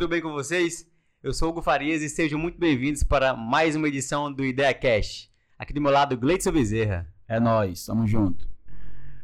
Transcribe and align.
tudo 0.00 0.08
bem 0.08 0.22
com 0.22 0.32
vocês? 0.32 0.90
Eu 1.22 1.34
sou 1.34 1.48
o 1.48 1.50
Hugo 1.50 1.60
Farias 1.60 2.00
e 2.00 2.08
sejam 2.08 2.38
muito 2.38 2.58
bem-vindos 2.58 3.02
para 3.02 3.36
mais 3.36 3.76
uma 3.76 3.86
edição 3.86 4.32
do 4.32 4.42
Ideia 4.42 4.72
Cash. 4.72 5.30
Aqui 5.58 5.74
do 5.74 5.80
meu 5.82 5.90
lado, 5.90 6.16
Gleidson 6.16 6.52
Bezerra. 6.52 7.06
É 7.28 7.38
nóis, 7.38 7.84
tamo 7.84 8.06
junto. 8.06 8.48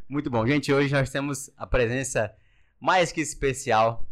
Muito 0.07 0.29
bom, 0.29 0.47
gente. 0.47 0.71
Hoje 0.71 0.93
nós 0.93 1.09
temos 1.09 1.51
a 1.57 1.67
presença 1.67 2.31
mais 2.79 3.11
que 3.11 3.23
especial 3.23 4.07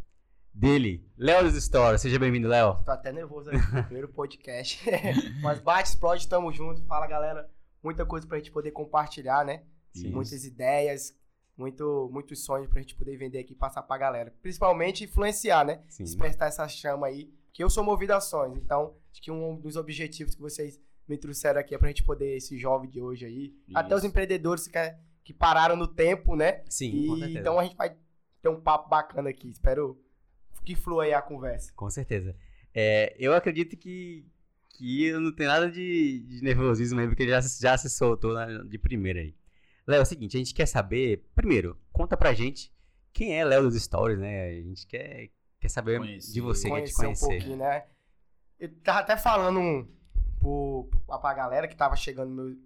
dele, 0.55 1.07
Léo 1.19 1.45
dos 1.45 1.63
Stories. 1.63 2.01
Seja 2.01 2.19
bem-vindo, 2.19 2.49
Léo. 2.49 2.83
Tô 2.83 2.93
até 2.93 3.13
nervoso 3.13 3.51
aqui, 3.51 3.83
primeiro 3.83 4.09
podcast. 4.09 4.83
Mas 5.43 5.61
bate, 5.61 5.91
explode, 5.91 6.27
tamo 6.27 6.51
junto. 6.51 6.83
Fala, 6.87 7.07
galera. 7.07 7.47
Muita 7.83 8.07
coisa 8.07 8.27
pra 8.27 8.39
gente 8.39 8.51
poder 8.51 8.71
compartilhar, 8.71 9.45
né? 9.45 9.65
Sim. 9.93 10.13
Muitas 10.13 10.47
ideias, 10.47 11.15
muito, 11.57 12.09
muitos 12.13 12.45
sonhos 12.45 12.69
pra 12.69 12.81
gente 12.81 12.95
poder 12.97 13.17
vender 13.17 13.39
aqui 13.39 13.53
e 13.53 13.57
passar 13.57 13.83
pra 13.83 13.97
galera. 13.99 14.35
Principalmente 14.43 15.05
influenciar, 15.05 15.65
né? 15.65 15.83
Sim. 15.89 16.05
Despertar 16.05 16.49
essa 16.49 16.67
chama 16.69 17.07
aí. 17.07 17.33
Que 17.53 17.63
eu 17.63 17.71
sou 17.71 17.85
movido 17.85 18.13
a 18.13 18.21
sonhos. 18.21 18.59
Então, 18.59 18.95
acho 19.13 19.23
que 19.23 19.31
um 19.31 19.61
dos 19.61 19.77
objetivos 19.77 20.35
que 20.35 20.41
vocês 20.41 20.81
me 21.07 21.17
trouxeram 21.17 21.61
aqui 21.61 21.75
é 21.75 21.79
pra 21.79 21.89
gente 21.89 22.03
poder, 22.03 22.37
esse 22.37 22.59
jovem 22.59 22.91
de 22.91 23.01
hoje 23.01 23.25
aí. 23.25 23.55
Até 23.75 23.95
os 23.95 24.01
Isso. 24.01 24.09
empreendedores 24.09 24.67
que, 24.67 24.79
que 25.23 25.33
pararam 25.33 25.77
no 25.77 25.87
tempo, 25.87 26.35
né? 26.35 26.63
Sim, 26.69 26.91
E 27.23 27.39
então 27.39 27.59
a 27.59 27.65
gente 27.65 27.77
vai 27.77 27.95
ter 28.43 28.49
um 28.49 28.61
papo 28.61 28.89
bacana 28.89 29.31
aqui. 29.31 29.49
Espero 29.51 29.97
que 30.65 30.75
flua 30.75 31.05
aí 31.05 31.13
a 31.15 31.23
conversa. 31.23 31.73
Com 31.77 31.89
certeza. 31.91 32.35
É, 32.75 33.15
eu 33.19 33.33
acredito 33.35 33.77
que, 33.77 34.27
que 34.71 35.05
eu 35.05 35.21
não 35.21 35.31
tenho 35.33 35.49
nada 35.51 35.71
de, 35.71 36.21
de 36.27 36.43
nervosismo 36.43 36.97
mesmo, 36.97 37.11
porque 37.13 37.23
ele 37.23 37.31
já, 37.31 37.41
se- 37.43 37.63
já 37.63 37.77
se 37.79 37.89
soltou 37.89 38.33
na- 38.35 38.65
de 38.65 38.79
primeira 38.79 39.21
aí. 39.21 39.35
Léo, 39.87 39.99
é 39.99 40.03
o 40.03 40.07
seguinte, 40.07 40.37
a 40.37 40.39
gente 40.39 40.55
quer 40.55 40.67
saber, 40.67 41.25
primeiro, 41.35 41.79
conta 41.93 42.17
pra 42.17 42.33
gente 42.33 42.73
quem 43.13 43.39
é 43.39 43.45
Léo 43.45 43.63
dos 43.71 43.81
Stories, 43.83 44.19
né? 44.19 44.49
A 44.49 44.53
gente 44.63 44.87
quer, 44.87 45.31
quer 45.61 45.69
saber 45.69 45.99
Conhecer. 45.99 46.33
de 46.33 46.41
você, 46.41 46.69
quer 46.71 46.83
te 46.83 46.95
conhecer 46.95 47.27
um 47.27 47.29
pouquinho, 47.29 47.57
né? 47.59 47.85
Eu 48.59 48.69
tava 48.83 49.01
até 49.01 49.17
falando 49.17 49.61
um, 49.61 49.87
pro, 50.41 50.89
pra 51.21 51.35
galera 51.35 51.69
que 51.69 51.77
tava 51.77 51.97
chegando, 51.97 52.31
meu- 52.31 52.57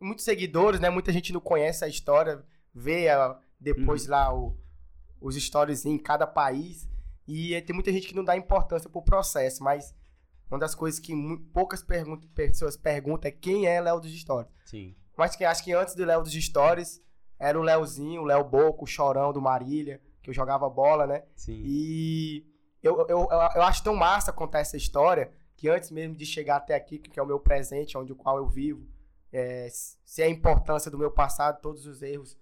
muitos 0.00 0.24
seguidores, 0.24 0.78
né? 0.80 0.90
Muita 0.90 1.12
gente 1.12 1.32
não 1.32 1.40
conhece 1.40 1.84
a 1.84 1.88
história, 1.88 2.44
vê 2.74 3.08
a- 3.08 3.38
depois 3.58 4.04
Uhum. 4.04 4.10
lá 4.10 4.34
o- 4.34 4.56
os 5.20 5.34
stories 5.36 5.84
em 5.86 5.96
cada 5.98 6.26
país. 6.26 6.88
E 7.26 7.60
tem 7.62 7.74
muita 7.74 7.92
gente 7.92 8.06
que 8.08 8.14
não 8.14 8.24
dá 8.24 8.36
importância 8.36 8.88
pro 8.88 9.02
processo, 9.02 9.62
mas 9.62 9.94
uma 10.50 10.58
das 10.58 10.74
coisas 10.74 11.00
que 11.00 11.12
poucas 11.52 11.82
pergun- 11.82 12.20
pessoas 12.34 12.76
perguntam 12.76 13.28
é 13.28 13.32
quem 13.32 13.66
é 13.66 13.80
Léo 13.80 14.00
dos 14.00 14.12
Stories. 14.18 14.50
Sim. 14.64 14.94
Mas 15.18 15.34
que 15.34 15.44
acho 15.44 15.64
que 15.64 15.72
antes 15.72 15.96
do 15.96 16.04
Léo 16.04 16.22
dos 16.22 16.32
Stories 16.32 17.02
era 17.40 17.58
o 17.58 17.62
Léozinho, 17.62 18.22
o 18.22 18.24
Léo 18.24 18.44
Boco, 18.44 18.84
o 18.84 18.86
Chorão 18.86 19.32
do 19.32 19.42
Marília, 19.42 20.00
que 20.22 20.30
eu 20.30 20.34
jogava 20.34 20.70
bola, 20.70 21.08
né? 21.08 21.24
Sim. 21.34 21.60
E 21.64 22.46
eu, 22.80 22.96
eu, 23.00 23.08
eu, 23.08 23.28
eu 23.56 23.62
acho 23.62 23.82
tão 23.82 23.96
massa 23.96 24.32
contar 24.32 24.60
essa 24.60 24.76
história 24.76 25.32
que 25.56 25.68
antes 25.68 25.90
mesmo 25.90 26.14
de 26.14 26.24
chegar 26.24 26.56
até 26.58 26.76
aqui, 26.76 27.00
que 27.00 27.18
é 27.18 27.22
o 27.22 27.26
meu 27.26 27.40
presente, 27.40 27.98
onde 27.98 28.12
o 28.12 28.16
qual 28.16 28.36
eu 28.36 28.46
vivo, 28.48 28.86
é, 29.32 29.66
se 30.04 30.22
a 30.22 30.28
importância 30.28 30.88
do 30.88 30.96
meu 30.96 31.10
passado, 31.10 31.60
todos 31.60 31.84
os 31.84 32.00
erros 32.00 32.38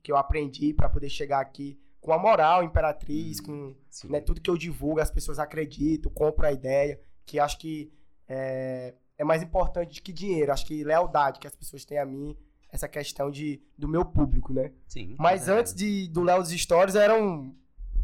que 0.00 0.12
eu 0.12 0.16
aprendi 0.16 0.72
para 0.72 0.88
poder 0.88 1.08
chegar 1.08 1.40
aqui 1.40 1.80
com 2.00 2.12
a 2.12 2.18
moral 2.18 2.62
imperatriz, 2.62 3.40
com 3.40 3.74
Sim. 3.90 4.08
né, 4.08 4.20
tudo 4.20 4.40
que 4.40 4.48
eu 4.48 4.56
divulgo, 4.56 5.00
as 5.00 5.10
pessoas 5.10 5.40
acreditam, 5.40 6.12
compram 6.12 6.48
a 6.48 6.52
ideia, 6.52 7.00
que 7.26 7.40
acho 7.40 7.58
que 7.58 7.92
é, 8.28 8.94
é 9.20 9.24
mais 9.24 9.42
importante 9.42 10.00
que 10.00 10.12
dinheiro. 10.14 10.50
Acho 10.50 10.64
que 10.64 10.82
lealdade 10.82 11.38
que 11.38 11.46
as 11.46 11.54
pessoas 11.54 11.84
têm 11.84 11.98
a 11.98 12.06
mim, 12.06 12.34
essa 12.72 12.88
questão 12.88 13.30
de, 13.30 13.62
do 13.76 13.86
meu 13.86 14.02
público, 14.02 14.50
né? 14.52 14.72
Sim, 14.88 15.14
Mas 15.18 15.42
certeza. 15.42 15.60
antes 15.60 15.74
de, 15.74 16.08
do 16.08 16.22
Léo 16.22 16.40
dos 16.40 16.50
Stories, 16.50 16.94
era 16.94 17.14
um, 17.14 17.54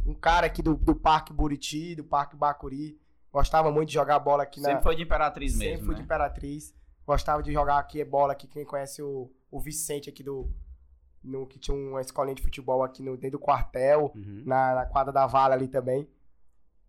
um 0.04 0.12
cara 0.14 0.46
aqui 0.46 0.60
do, 0.60 0.74
do 0.76 0.94
Parque 0.94 1.32
Buriti, 1.32 1.94
do 1.94 2.04
Parque 2.04 2.36
Bacuri. 2.36 3.00
Gostava 3.32 3.70
muito 3.72 3.88
de 3.88 3.94
jogar 3.94 4.18
bola 4.18 4.42
aqui 4.42 4.60
na. 4.60 4.68
Sempre 4.68 4.82
foi 4.82 4.96
de 4.96 5.02
Imperatriz 5.04 5.52
sempre 5.52 5.68
mesmo, 5.68 5.84
fui 5.86 5.94
né? 5.94 6.00
de 6.00 6.04
Imperatriz. 6.04 6.74
Gostava 7.06 7.42
de 7.42 7.50
jogar 7.52 7.78
aqui 7.78 8.04
bola 8.04 8.32
aqui. 8.34 8.46
Quem 8.46 8.64
conhece 8.64 9.00
o, 9.02 9.30
o 9.50 9.58
Vicente 9.58 10.10
aqui 10.10 10.22
do. 10.22 10.50
No, 11.24 11.46
que 11.46 11.58
tinha 11.58 11.76
uma 11.76 12.00
escolinha 12.02 12.34
de 12.36 12.42
futebol 12.42 12.82
aqui 12.84 13.02
no, 13.02 13.16
dentro 13.16 13.38
do 13.38 13.44
quartel, 13.44 14.12
Uhum. 14.14 14.42
na, 14.44 14.74
na 14.74 14.86
quadra 14.86 15.12
da 15.12 15.26
Vale 15.26 15.54
ali 15.54 15.66
também. 15.68 16.06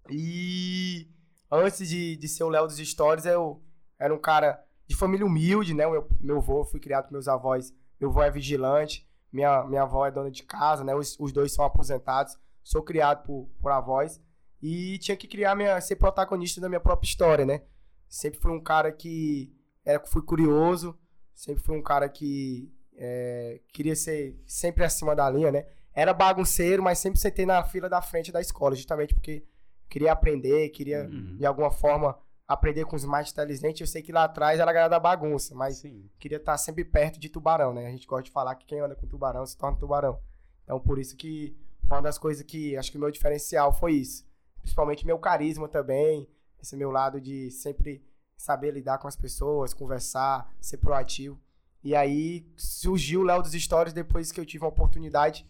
E 0.10 1.08
antes 1.52 1.88
de, 1.88 2.16
de 2.18 2.28
ser 2.28 2.44
o 2.44 2.50
Léo 2.50 2.68
dos 2.68 2.78
Stories, 2.78 3.26
eu 3.26 3.62
era 4.00 4.14
um 4.14 4.20
cara 4.20 4.64
de 4.86 4.96
família 4.96 5.26
humilde, 5.26 5.74
né? 5.74 5.86
Meu, 5.88 6.08
meu 6.20 6.38
avô, 6.38 6.64
fui 6.64 6.80
criado 6.80 7.08
com 7.08 7.14
meus 7.14 7.28
avós. 7.28 7.74
Meu 8.00 8.10
avô 8.10 8.22
é 8.24 8.32
vigilante, 8.32 9.08
minha, 9.32 9.64
minha 9.64 9.82
avó 9.84 10.06
é 10.06 10.12
dona 10.12 10.32
de 10.32 10.44
casa, 10.44 10.84
né? 10.84 10.96
Os, 10.96 11.18
os 11.20 11.32
dois 11.32 11.52
são 11.54 11.66
aposentados. 11.66 12.38
Sou 12.64 12.82
criado 12.84 13.24
por, 13.26 13.50
por 13.62 13.72
avós. 13.72 14.22
E 14.62 14.98
tinha 15.00 15.16
que 15.18 15.28
criar 15.28 15.56
minha, 15.56 15.80
ser 15.82 15.96
protagonista 15.98 16.60
da 16.62 16.68
minha 16.70 16.80
própria 16.80 17.08
história, 17.08 17.46
né? 17.46 17.62
Sempre 18.08 18.40
fui 18.40 18.52
um 18.52 18.62
cara 18.62 18.92
que 18.92 19.54
era, 19.86 20.04
fui 20.06 20.22
curioso, 20.22 20.98
sempre 21.34 21.62
fui 21.64 21.78
um 21.78 21.82
cara 21.82 22.08
que 22.10 22.72
é, 22.96 23.62
queria 23.74 23.96
ser 23.96 24.42
sempre 24.46 24.84
acima 24.84 25.16
da 25.16 25.30
linha, 25.30 25.52
né? 25.52 25.66
Era 25.94 26.14
bagunceiro, 26.14 26.82
mas 26.82 27.00
sempre 27.00 27.20
sentei 27.20 27.46
na 27.46 27.64
fila 27.64 27.90
da 27.90 28.02
frente 28.02 28.32
da 28.32 28.40
escola, 28.42 28.76
justamente 28.76 29.14
porque 29.14 29.46
queria 29.90 30.12
aprender, 30.12 30.70
queria 30.70 31.04
Uhum. 31.06 31.38
de 31.38 31.46
alguma 31.46 31.72
forma 31.72 32.18
aprender 32.48 32.86
com 32.86 32.96
os 32.96 33.04
mais 33.04 33.32
inteligentes. 33.32 33.82
Eu 33.82 33.88
sei 33.88 34.02
que 34.02 34.12
lá 34.12 34.24
atrás 34.24 34.60
era 34.60 34.70
a 34.72 34.74
galera 34.74 34.90
da 34.90 35.00
bagunça, 35.00 35.54
mas 35.54 35.78
Sim. 35.78 36.10
queria 36.18 36.38
estar 36.38 36.58
sempre 36.58 36.86
perto 36.86 37.20
de 37.20 37.30
tubarão, 37.30 37.74
né? 37.74 37.88
A 37.88 37.92
gente 37.92 38.08
gosta 38.08 38.24
de 38.24 38.32
falar 38.32 38.56
que 38.56 38.66
quem 38.66 38.80
anda 38.80 38.96
com 38.96 39.08
tubarão 39.08 39.46
se 39.46 39.58
torna 39.58 39.78
tubarão. 39.78 40.20
Então, 40.64 40.80
por 40.80 40.98
isso 40.98 41.16
que 41.18 41.58
uma 41.84 42.02
das 42.02 42.18
coisas 42.18 42.44
que 42.44 42.78
acho 42.78 42.92
que 42.92 42.98
o 42.98 43.00
meu 43.00 43.12
diferencial 43.12 43.74
foi 43.74 43.94
isso. 43.94 44.26
Principalmente 44.62 45.06
meu 45.06 45.20
carisma 45.20 45.68
também, 45.68 46.28
esse 46.62 46.76
meu 46.76 46.92
lado 46.92 47.20
de 47.20 47.52
sempre 47.52 48.04
saber 48.36 48.72
lidar 48.72 48.98
com 48.98 49.08
as 49.08 49.16
pessoas, 49.16 49.74
conversar, 49.74 50.54
ser 50.62 50.78
proativo. 50.78 51.40
E 51.84 51.96
aí 51.96 52.46
surgiu 52.56 53.22
o 53.22 53.24
Léo 53.24 53.42
dos 53.42 53.54
Stories 53.54 53.94
depois 53.94 54.32
que 54.32 54.40
eu 54.40 54.46
tive 54.46 54.66
a 54.66 54.68
oportunidade. 54.68 55.50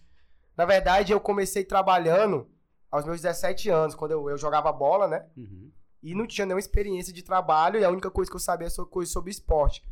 Na 0.56 0.66
verdade, 0.66 1.12
eu 1.12 1.20
comecei 1.20 1.64
trabalhando 1.64 2.48
aos 2.92 3.06
meus 3.06 3.22
17 3.22 3.70
anos, 3.70 3.96
quando 3.96 4.12
eu, 4.12 4.30
eu 4.30 4.38
jogava 4.38 4.72
bola, 4.72 5.08
né? 5.08 5.26
Uhum. 5.36 5.72
E 6.02 6.14
não 6.14 6.28
tinha 6.28 6.46
nenhuma 6.46 6.60
experiência 6.60 7.12
de 7.14 7.24
trabalho 7.24 7.80
e 7.80 7.84
a 7.84 7.90
única 7.90 8.12
coisa 8.12 8.30
que 8.30 8.36
eu 8.36 8.40
sabia 8.40 8.68
era 8.68 8.86
coisa 8.86 9.12
sobre 9.12 9.32
esporte. 9.32 9.84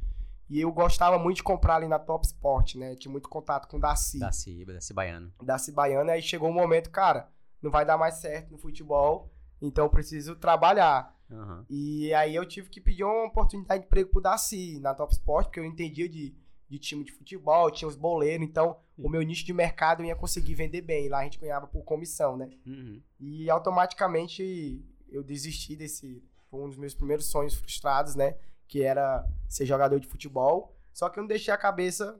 E 0.49 0.61
eu 0.61 0.71
gostava 0.71 1.17
muito 1.17 1.37
de 1.37 1.43
comprar 1.43 1.77
ali 1.77 1.87
na 1.87 1.97
Top 1.97 2.25
Sport, 2.25 2.75
né? 2.75 2.95
Tinha 2.95 3.11
muito 3.11 3.27
contato 3.27 3.67
com 3.67 3.77
o 3.77 3.79
Daci, 3.79 4.19
Da 4.19 4.31
Ciba, 4.31 4.73
da 4.73 4.81
Cibaiano. 4.81 5.33
Daci 5.41 5.71
Baiana. 5.71 6.11
Aí 6.11 6.21
chegou 6.21 6.49
um 6.49 6.53
momento, 6.53 6.91
cara, 6.91 7.29
não 7.61 7.71
vai 7.71 7.83
dar 7.83 7.97
mais 7.97 8.15
certo 8.15 8.51
no 8.51 8.57
futebol, 8.57 9.31
então 9.59 9.85
eu 9.85 9.89
preciso 9.89 10.35
trabalhar. 10.35 11.15
Aham. 11.31 11.65
E 11.67 12.13
aí 12.13 12.35
eu 12.35 12.45
tive 12.45 12.69
que 12.69 12.79
pedir 12.79 13.03
uma 13.03 13.25
oportunidade 13.25 13.81
de 13.81 13.87
emprego 13.87 14.11
pro 14.11 14.21
Daci 14.21 14.79
na 14.79 14.93
Top 14.93 15.11
Sport, 15.13 15.47
porque 15.47 15.59
eu 15.59 15.65
entendia 15.65 16.07
de, 16.07 16.35
de 16.69 16.77
time 16.77 17.03
de 17.03 17.11
futebol, 17.11 17.71
tinha 17.71 17.87
os 17.87 17.95
boleiros, 17.95 18.47
então 18.47 18.77
o 18.95 19.09
meu 19.09 19.23
nicho 19.23 19.43
de 19.43 19.51
mercado 19.51 20.03
eu 20.03 20.05
ia 20.05 20.15
conseguir 20.15 20.53
vender 20.53 20.81
bem. 20.81 21.09
Lá 21.09 21.19
a 21.19 21.23
gente 21.23 21.39
ganhava 21.39 21.65
por 21.65 21.83
comissão, 21.83 22.37
né? 22.37 22.51
Uhum. 22.67 23.01
E 23.19 23.49
automaticamente 23.49 24.85
eu 25.15 25.23
desisti 25.23 25.75
desse. 25.75 26.23
Foi 26.49 26.59
um 26.61 26.69
dos 26.69 26.77
meus 26.77 26.93
primeiros 26.93 27.25
sonhos 27.27 27.53
frustrados, 27.55 28.15
né? 28.15 28.35
Que 28.67 28.83
era 28.83 29.27
ser 29.47 29.65
jogador 29.65 29.99
de 29.99 30.07
futebol. 30.07 30.75
Só 30.93 31.09
que 31.09 31.19
eu 31.19 31.23
não 31.23 31.27
deixei 31.27 31.53
a 31.53 31.57
cabeça 31.57 32.19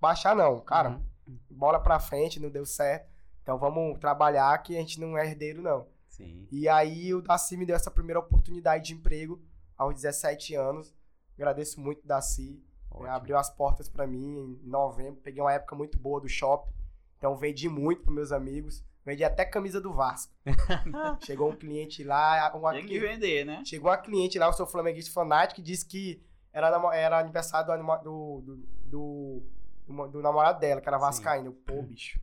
baixar, 0.00 0.34
não. 0.36 0.60
Cara, 0.60 1.00
Uhum. 1.26 1.38
bola 1.50 1.80
pra 1.80 1.98
frente, 2.00 2.40
não 2.40 2.50
deu 2.50 2.66
certo. 2.66 3.08
Então 3.42 3.58
vamos 3.58 3.98
trabalhar 3.98 4.56
que 4.62 4.76
a 4.76 4.80
gente 4.80 5.00
não 5.00 5.16
é 5.16 5.26
herdeiro, 5.26 5.62
não. 5.62 5.86
Sim. 6.08 6.46
E 6.50 6.68
aí 6.68 7.14
o 7.14 7.22
Daci 7.22 7.56
me 7.56 7.64
deu 7.64 7.74
essa 7.76 7.90
primeira 7.90 8.18
oportunidade 8.20 8.84
de 8.86 8.94
emprego 8.94 9.40
aos 9.76 9.94
17 9.94 10.54
anos. 10.54 10.94
Agradeço 11.34 11.80
muito, 11.80 12.06
Daci. 12.06 12.62
Ótimo. 12.90 13.08
Abriu 13.10 13.38
as 13.38 13.48
portas 13.48 13.88
pra 13.88 14.06
mim 14.06 14.58
em 14.62 14.68
novembro. 14.68 15.20
Peguei 15.22 15.40
uma 15.40 15.52
época 15.52 15.74
muito 15.74 15.98
boa 15.98 16.20
do 16.20 16.28
shopping. 16.28 16.70
Então 17.16 17.36
vendi 17.36 17.68
muito 17.68 18.02
pros 18.02 18.14
meus 18.14 18.32
amigos. 18.32 18.84
Vendi 19.04 19.24
até 19.24 19.44
camisa 19.44 19.80
do 19.80 19.92
Vasco. 19.94 20.32
Chegou 21.24 21.50
um 21.50 21.56
cliente 21.56 22.04
lá. 22.04 22.52
Uma 22.54 22.72
Tem 22.72 22.84
que 22.86 22.98
vender, 22.98 23.44
né? 23.46 23.62
chegou 23.64 23.90
uma 23.90 23.96
cliente 23.96 24.38
lá, 24.38 24.46
eu 24.46 24.52
sou 24.52 24.66
flamenguista 24.66 25.12
fanático, 25.12 25.56
que 25.56 25.62
disse 25.62 25.86
que 25.86 26.22
era, 26.52 26.68
era 26.94 27.18
aniversário 27.18 27.66
do, 27.66 27.76
do, 27.76 28.40
do, 28.42 28.56
do, 28.84 29.42
do- 29.88 30.08
do 30.08 30.22
namorado 30.22 30.60
dela, 30.60 30.80
que 30.80 30.88
era 30.88 30.98
Sim. 30.98 31.04
Vascaíno. 31.04 31.52
Pô, 31.52 31.82
bicho. 31.82 32.20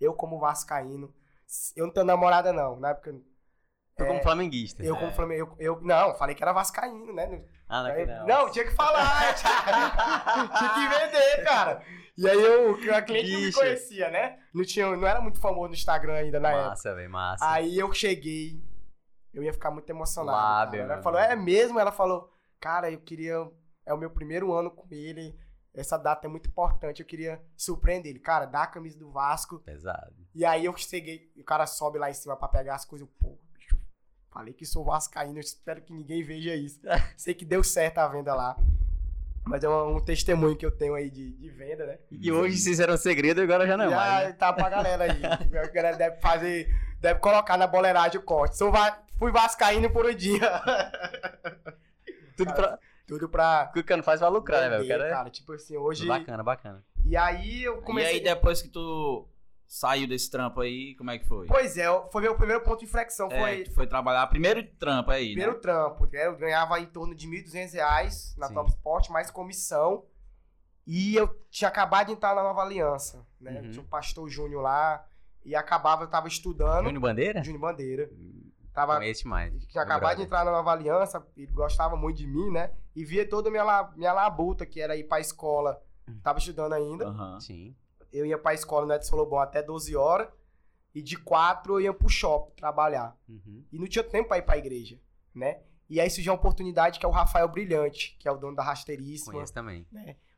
Eu, 0.00 0.12
como 0.14 0.38
Vascaíno. 0.38 1.12
Eu 1.74 1.86
não 1.86 1.92
tenho 1.92 2.06
namorada, 2.06 2.52
não. 2.52 2.78
Na 2.78 2.90
época. 2.90 3.12
Tu 3.96 4.04
É, 4.04 4.06
como 4.06 4.22
flamenguista. 4.22 4.82
Eu, 4.84 4.96
como 4.96 5.10
Flamengo. 5.12 5.56
Eu, 5.58 5.76
eu, 5.76 5.80
não, 5.80 6.14
falei 6.14 6.34
que 6.34 6.42
era 6.42 6.52
Vascaíno, 6.52 7.12
né? 7.12 7.42
Ah, 7.68 7.82
não, 7.82 7.90
Aí- 7.90 8.06
não. 8.06 8.26
não, 8.26 8.50
tinha 8.50 8.64
que 8.64 8.70
falar, 8.70 9.34
tinha, 9.34 9.50
tinha 10.56 10.70
que 10.74 10.98
vender, 11.00 11.44
cara. 11.44 11.82
E 12.18 12.28
aí 12.28 12.42
eu, 12.42 12.72
a 12.92 13.00
cliente 13.02 13.30
não 13.30 13.40
me 13.40 13.52
conhecia, 13.52 14.10
né? 14.10 14.40
Não, 14.52 14.64
tinha, 14.64 14.96
não 14.96 15.06
era 15.06 15.20
muito 15.20 15.38
famoso 15.38 15.68
no 15.68 15.74
Instagram 15.74 16.14
ainda 16.14 16.40
na 16.40 16.50
época. 16.50 16.68
Massa, 16.70 16.94
velho, 16.96 17.10
massa. 17.10 17.48
Aí 17.48 17.78
eu 17.78 17.92
cheguei, 17.94 18.60
eu 19.32 19.44
ia 19.44 19.52
ficar 19.52 19.70
muito 19.70 19.88
emocionado. 19.88 20.36
Lábio. 20.36 20.80
Ela 20.82 21.00
falou, 21.00 21.20
é 21.20 21.36
mesmo? 21.36 21.78
Ela 21.78 21.92
falou, 21.92 22.28
cara, 22.58 22.90
eu 22.90 22.98
queria. 22.98 23.48
É 23.86 23.94
o 23.94 23.98
meu 23.98 24.10
primeiro 24.10 24.52
ano 24.52 24.68
com 24.68 24.86
ele. 24.90 25.38
Essa 25.72 25.96
data 25.96 26.26
é 26.26 26.30
muito 26.30 26.48
importante. 26.48 27.00
Eu 27.00 27.06
queria 27.06 27.40
surpreender 27.56 28.10
ele. 28.10 28.18
Cara, 28.18 28.46
dá 28.46 28.64
a 28.64 28.66
camisa 28.66 28.98
do 28.98 29.12
Vasco. 29.12 29.60
Pesado. 29.60 30.12
E 30.34 30.44
aí 30.44 30.64
eu 30.64 30.76
cheguei, 30.76 31.30
o 31.36 31.44
cara 31.44 31.66
sobe 31.66 32.00
lá 32.00 32.10
em 32.10 32.14
cima 32.14 32.36
pra 32.36 32.48
pegar 32.48 32.74
as 32.74 32.84
coisas. 32.84 33.08
Pô, 33.20 33.38
bicho, 33.54 33.78
Falei 34.28 34.52
que 34.52 34.66
sou 34.66 34.84
vascaíno, 34.84 35.38
eu 35.38 35.40
espero 35.40 35.82
que 35.82 35.92
ninguém 35.92 36.24
veja 36.24 36.54
isso. 36.54 36.80
Sei 37.16 37.32
que 37.32 37.44
deu 37.44 37.62
certo 37.62 37.98
a 37.98 38.08
venda 38.08 38.34
lá. 38.34 38.56
Mas 39.48 39.64
é 39.64 39.68
um, 39.68 39.96
um 39.96 40.00
testemunho 40.00 40.56
que 40.56 40.64
eu 40.66 40.70
tenho 40.70 40.94
aí 40.94 41.10
de, 41.10 41.32
de 41.32 41.48
venda, 41.50 41.86
né? 41.86 41.98
E 42.10 42.30
hoje 42.30 42.56
vocês 42.58 42.78
eram 42.80 42.94
um 42.94 42.98
segredo, 42.98 43.40
agora 43.40 43.66
já 43.66 43.76
não 43.76 43.86
é 43.86 43.90
Já 43.90 43.96
mais. 43.96 44.26
né? 44.28 44.32
tá 44.34 44.52
pra 44.52 44.68
galera 44.68 45.04
aí. 45.04 45.22
A 45.24 45.66
galera 45.68 45.96
deve 45.96 46.20
fazer, 46.20 46.68
deve 47.00 47.18
colocar 47.20 47.56
na 47.56 47.66
boleiragem 47.66 48.20
o 48.20 48.22
corte. 48.22 48.56
Sou 48.56 48.70
va- 48.70 49.02
fui 49.18 49.32
vascaíno 49.32 49.90
por 49.90 50.06
um 50.06 50.14
dia. 50.14 50.40
Tudo 52.36 52.54
pra. 52.54 52.78
Tudo 53.06 53.26
pra... 53.28 53.68
O 53.70 53.72
que 53.72 53.80
o 53.80 53.84
cara 53.84 54.02
faz 54.02 54.20
pra 54.20 54.28
lucrar, 54.28 54.60
né, 54.60 54.68
velho? 54.68 54.82
Vender, 54.82 54.98
cara 54.98 55.08
é. 55.08 55.10
cara. 55.12 55.30
Tipo 55.30 55.54
assim, 55.54 55.76
hoje... 55.78 56.06
Bacana, 56.06 56.42
bacana. 56.42 56.84
E 57.06 57.16
aí 57.16 57.64
eu 57.64 57.78
E 57.78 57.80
comecei... 57.80 58.14
aí, 58.16 58.20
depois 58.20 58.60
que 58.60 58.68
tu 58.68 59.26
saiu 59.68 60.08
desse 60.08 60.30
trampo 60.30 60.62
aí, 60.62 60.94
como 60.96 61.10
é 61.10 61.18
que 61.18 61.26
foi? 61.26 61.46
Pois 61.46 61.76
é, 61.76 61.86
foi 62.10 62.22
meu 62.22 62.34
primeiro 62.34 62.62
ponto 62.64 62.78
de 62.80 62.86
inflexão. 62.86 63.28
É, 63.30 63.38
Foi 63.38 63.64
foi 63.66 63.86
trabalhar 63.86 64.26
primeiro 64.28 64.64
trampo 64.78 65.10
aí, 65.10 65.26
primeiro 65.28 65.52
né? 65.52 65.58
trampo. 65.58 66.06
né? 66.06 66.26
Eu 66.26 66.36
ganhava 66.36 66.80
em 66.80 66.86
torno 66.86 67.14
de 67.14 67.28
1.200 67.28 67.74
reais 67.74 68.34
na 68.38 68.48
Sim. 68.48 68.54
Top 68.54 68.70
Sport, 68.70 69.10
mais 69.10 69.30
comissão. 69.30 70.04
E 70.86 71.14
eu 71.14 71.28
tinha 71.50 71.68
acabado 71.68 72.06
de 72.06 72.12
entrar 72.14 72.34
na 72.34 72.42
Nova 72.42 72.62
Aliança, 72.62 73.26
né? 73.38 73.60
Uhum. 73.60 73.70
Tinha 73.70 73.82
o 73.82 73.86
Pastor 73.86 74.26
Júnior 74.30 74.62
lá. 74.62 75.06
E 75.44 75.54
acabava, 75.54 76.04
eu 76.04 76.08
tava 76.08 76.28
estudando. 76.28 76.84
Júnior 76.84 77.02
Bandeira? 77.02 77.44
Júnior 77.44 77.60
Bandeira. 77.60 78.10
Tava, 78.72 78.96
Conhece 78.96 79.26
mais. 79.26 79.52
tinha 79.66 79.82
acabado 79.82 80.16
de 80.16 80.22
entrar 80.22 80.44
na 80.44 80.52
Nova 80.52 80.70
Aliança, 80.72 81.26
ele 81.36 81.50
gostava 81.52 81.96
muito 81.96 82.16
de 82.18 82.26
mim, 82.26 82.50
né? 82.50 82.70
E 82.94 83.04
via 83.04 83.28
toda 83.28 83.48
a 83.48 83.52
minha, 83.52 83.90
minha 83.96 84.12
labuta, 84.12 84.64
que 84.64 84.80
era 84.80 84.96
ir 84.96 85.04
pra 85.04 85.20
escola. 85.20 85.82
Uhum. 86.08 86.20
Tava 86.22 86.38
estudando 86.38 86.72
ainda. 86.72 87.06
Aham. 87.08 87.40
Sim. 87.40 87.74
Eu 88.12 88.26
ia 88.26 88.38
pra 88.38 88.54
escola 88.54 88.86
no 88.86 88.92
Edson 88.94 89.16
Lobão 89.16 89.38
até 89.38 89.62
12 89.62 89.94
horas. 89.96 90.28
E 90.94 91.02
de 91.02 91.16
4 91.16 91.74
eu 91.74 91.80
ia 91.80 91.92
pro 91.92 92.08
shopping 92.08 92.54
trabalhar. 92.56 93.16
Uhum. 93.28 93.64
E 93.70 93.78
não 93.78 93.86
tinha 93.86 94.02
tempo 94.02 94.28
pra 94.28 94.38
ir 94.38 94.42
pra 94.42 94.58
igreja, 94.58 94.98
né? 95.34 95.60
E 95.88 96.00
aí 96.00 96.10
surgiu 96.10 96.32
uma 96.32 96.38
oportunidade 96.38 96.98
que 96.98 97.06
é 97.06 97.08
o 97.08 97.12
Rafael 97.12 97.48
Brilhante, 97.48 98.16
que 98.18 98.28
é 98.28 98.32
o 98.32 98.36
dono 98.36 98.56
da 98.56 98.62
Rasteiríssima. 98.62 99.32
Conheço 99.32 99.54
também. 99.54 99.86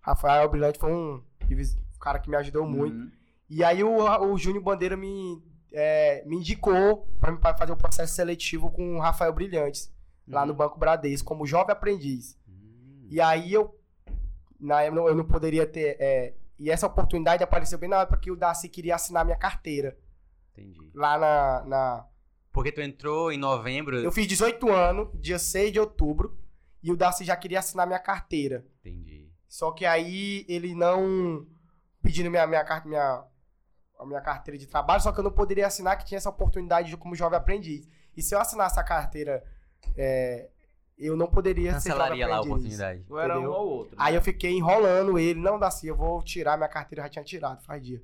Rafael 0.01 0.49
Brilhante 0.49 0.79
foi 0.79 0.93
um, 0.93 1.15
um 1.17 1.99
cara 1.99 2.19
que 2.19 2.31
me 2.31 2.37
ajudou 2.37 2.67
muito. 2.67 2.97
Uhum. 2.97 3.11
E 3.49 3.65
aí 3.65 3.83
o, 3.83 3.97
o 4.33 4.39
Júnior 4.39 4.63
Bandeira 4.63 4.97
me, 4.97 5.43
é, 5.73 6.25
me 6.25 6.37
indicou 6.37 7.09
pra 7.41 7.57
fazer 7.57 7.73
o 7.73 7.77
processo 7.77 8.15
seletivo 8.15 8.71
com 8.71 8.97
o 8.97 9.01
Rafael 9.01 9.33
Brilhantes, 9.33 9.93
lá 10.27 10.47
no 10.47 10.55
Banco 10.55 10.79
Bradesco, 10.79 11.27
como 11.27 11.47
jovem 11.47 11.73
aprendiz. 11.73 12.39
Hum. 12.49 13.09
E 13.11 13.21
aí 13.21 13.53
eu, 13.53 13.77
na 14.59 14.87
eu 14.87 15.15
não 15.15 15.25
poderia 15.25 15.67
ter. 15.67 15.97
é, 15.99 16.35
e 16.61 16.71
essa 16.71 16.87
oportunidade 16.87 17.43
apareceu 17.43 17.79
bem 17.79 17.89
na 17.89 18.03
época 18.03 18.19
que 18.19 18.31
o 18.31 18.37
Darcy 18.37 18.69
queria 18.69 18.95
assinar 18.95 19.25
minha 19.25 19.37
carteira. 19.37 19.97
Entendi. 20.53 20.91
Lá 20.95 21.19
na. 21.19 21.65
na- 21.65 22.07
Porque 22.53 22.71
tu 22.71 22.81
entrou 22.81 23.33
em 23.33 23.39
novembro. 23.39 23.97
Eu 23.97 24.13
fiz 24.13 24.27
18 24.27 24.71
anos, 24.71 25.09
dia 25.15 25.39
6 25.39 25.73
de 25.73 25.81
outubro, 25.81 26.39
e 26.83 26.93
o 26.93 26.97
Darcy 26.97 27.25
já 27.25 27.35
queria 27.37 27.59
assinar 27.61 27.87
minha 27.87 27.99
carteira. 27.99 28.65
Entendi. 28.81 29.31
Só 29.49 29.73
que 29.73 29.85
aí 29.87 30.45
ele 30.49 30.75
não. 30.75 31.47
pedindo 32.03 32.31
minha, 32.31 32.47
minha, 32.47 32.65
minha, 32.85 33.25
a 33.99 34.07
minha 34.07 34.21
carteira 34.21 34.57
de 34.59 34.67
trabalho, 34.67 35.03
só 35.03 35.13
que 35.13 35.19
eu 35.21 35.25
não 35.25 35.31
poderia 35.33 35.67
assinar 35.67 35.97
que 35.99 36.05
tinha 36.05 36.19
essa 36.19 36.31
oportunidade 36.31 36.89
de- 36.91 36.97
como 36.97 37.15
jovem 37.15 37.37
aprendiz. 37.39 37.89
E 38.17 38.23
se 38.23 38.35
eu 38.35 38.41
assinasse 38.41 38.79
a 38.79 38.83
carteira, 38.85 39.43
é, 39.97 40.51
eu 41.01 41.17
não 41.17 41.27
poderia 41.27 41.81
ser 41.81 41.91
Cancelaria 41.91 42.29
lá 42.29 42.37
a 42.37 42.41
oportunidade. 42.43 43.03
Tu 43.07 43.19
era 43.19 43.41
um 43.41 43.51
ou 43.51 43.69
outro. 43.69 43.97
né? 43.97 44.05
Aí 44.05 44.15
eu 44.15 44.23
fiquei 44.23 44.53
enrolando 44.53 45.19
ele, 45.19 45.41
não, 45.41 45.59
Daci, 45.59 45.87
eu 45.87 45.97
vou 45.97 46.23
tirar 46.23 46.57
minha 46.59 46.69
carteira, 46.69 47.01
eu 47.03 47.05
já 47.07 47.11
tinha 47.11 47.25
tirado, 47.25 47.63
faz 47.63 47.83
dia. 47.83 48.03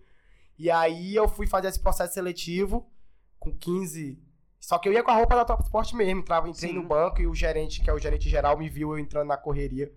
E 0.58 0.70
aí 0.70 1.14
eu 1.14 1.28
fui 1.28 1.46
fazer 1.46 1.68
esse 1.68 1.78
processo 1.78 2.14
seletivo 2.14 2.90
com 3.38 3.54
15. 3.54 4.18
Só 4.58 4.78
que 4.78 4.88
eu 4.88 4.92
ia 4.92 5.02
com 5.02 5.10
a 5.10 5.14
roupa 5.14 5.36
da 5.36 5.44
Top 5.44 5.62
Sport 5.62 5.92
mesmo, 5.92 6.20
entrava, 6.20 6.48
entrei 6.48 6.70
Sim. 6.70 6.76
no 6.76 6.82
banco 6.82 7.20
e 7.20 7.26
o 7.26 7.34
gerente, 7.34 7.82
que 7.82 7.90
é 7.90 7.92
o 7.92 7.98
gerente 7.98 8.28
geral, 8.28 8.56
me 8.58 8.68
viu 8.68 8.92
eu 8.92 8.98
entrando 8.98 9.28
na 9.28 9.36
correria. 9.36 9.92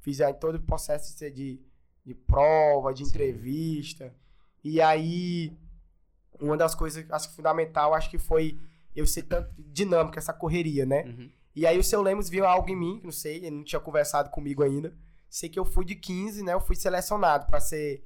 Fiz 0.00 0.20
aí 0.20 0.32
todo 0.32 0.54
o 0.54 0.62
processo 0.62 1.18
de, 1.18 1.30
de, 1.30 1.60
de 2.06 2.14
prova, 2.14 2.94
de 2.94 3.04
Sim. 3.04 3.10
entrevista. 3.10 4.14
E 4.62 4.80
aí, 4.80 5.52
uma 6.40 6.56
das 6.56 6.74
coisas, 6.74 7.04
acho 7.10 7.28
que 7.28 7.34
fundamental, 7.34 7.92
acho 7.92 8.08
que 8.08 8.18
foi 8.18 8.58
eu 8.94 9.06
ser 9.06 9.24
tanto 9.24 9.50
dinâmica 9.58 10.18
essa 10.20 10.32
correria, 10.32 10.86
né? 10.86 11.02
Uhum. 11.02 11.30
E 11.54 11.66
aí 11.66 11.78
o 11.78 11.84
seu 11.84 12.02
Lemos 12.02 12.28
viu 12.28 12.44
algo 12.46 12.68
em 12.70 12.76
mim, 12.76 12.98
que 12.98 13.04
não 13.04 13.12
sei, 13.12 13.36
ele 13.36 13.50
não 13.50 13.64
tinha 13.64 13.80
conversado 13.80 14.30
comigo 14.30 14.62
ainda. 14.62 14.92
Sei 15.28 15.48
que 15.48 15.58
eu 15.58 15.64
fui 15.64 15.84
de 15.84 15.94
15, 15.94 16.42
né? 16.42 16.52
Eu 16.52 16.60
fui 16.60 16.76
selecionado 16.76 17.46
pra 17.46 17.60
ser 17.60 18.04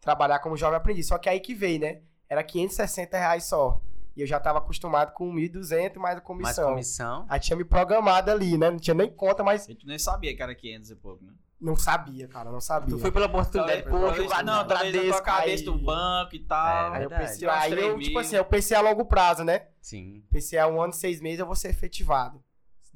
trabalhar 0.00 0.38
como 0.40 0.56
jovem 0.56 0.76
aprendiz. 0.76 1.06
Só 1.06 1.18
que 1.18 1.28
aí 1.28 1.40
que 1.40 1.54
veio, 1.54 1.80
né? 1.80 2.00
Era 2.28 2.42
560 2.42 3.16
reais 3.16 3.44
só. 3.44 3.80
E 4.16 4.20
eu 4.20 4.26
já 4.26 4.40
tava 4.40 4.58
acostumado 4.58 5.12
com 5.12 5.32
1.200 5.32 5.96
mais 5.96 6.12
a 6.12 6.14
Mais 6.16 6.20
comissão. 6.22 6.70
comissão. 6.70 7.26
Aí 7.28 7.38
tinha 7.38 7.56
me 7.56 7.64
programado 7.64 8.30
ali, 8.30 8.58
né? 8.58 8.70
Não 8.70 8.78
tinha 8.78 8.94
nem 8.94 9.08
conta, 9.10 9.44
mas 9.44 9.68
E 9.68 9.74
tu 9.74 9.86
nem 9.86 9.98
sabia 9.98 10.34
que 10.34 10.42
era 10.42 10.54
500 10.54 10.90
e 10.90 10.96
pouco, 10.96 11.24
né? 11.24 11.32
não 11.60 11.74
sabia, 11.74 12.28
cara, 12.28 12.52
não 12.52 12.60
sabia. 12.60 12.94
Tu 12.94 13.00
foi 13.00 13.10
pela 13.10 13.26
oportunidade. 13.26 13.82
Talvez- 13.82 14.30
Pô, 14.32 14.42
não, 14.44 14.54
tua 14.58 14.64
Bradesco. 14.64 15.22
cabeça 15.24 15.56
aí- 15.56 15.64
do 15.64 15.76
banco 15.76 16.36
e 16.36 16.38
tal. 16.44 16.94
É, 16.94 16.98
Aí 16.98 17.02
eu 17.04 17.10
pensei, 17.10 17.48
aí 17.48 17.72
eu, 17.72 17.98
tipo 17.98 18.18
assim, 18.20 18.36
eu 18.36 18.44
pensei 18.44 18.76
a 18.76 18.80
longo 18.80 19.04
prazo, 19.04 19.42
né? 19.42 19.66
Sim. 19.80 20.22
Pensei 20.30 20.56
a 20.56 20.68
um 20.68 20.80
ano, 20.80 20.92
seis 20.92 21.20
meses 21.20 21.40
eu 21.40 21.46
vou 21.46 21.56
ser 21.56 21.70
efetivado. 21.70 22.40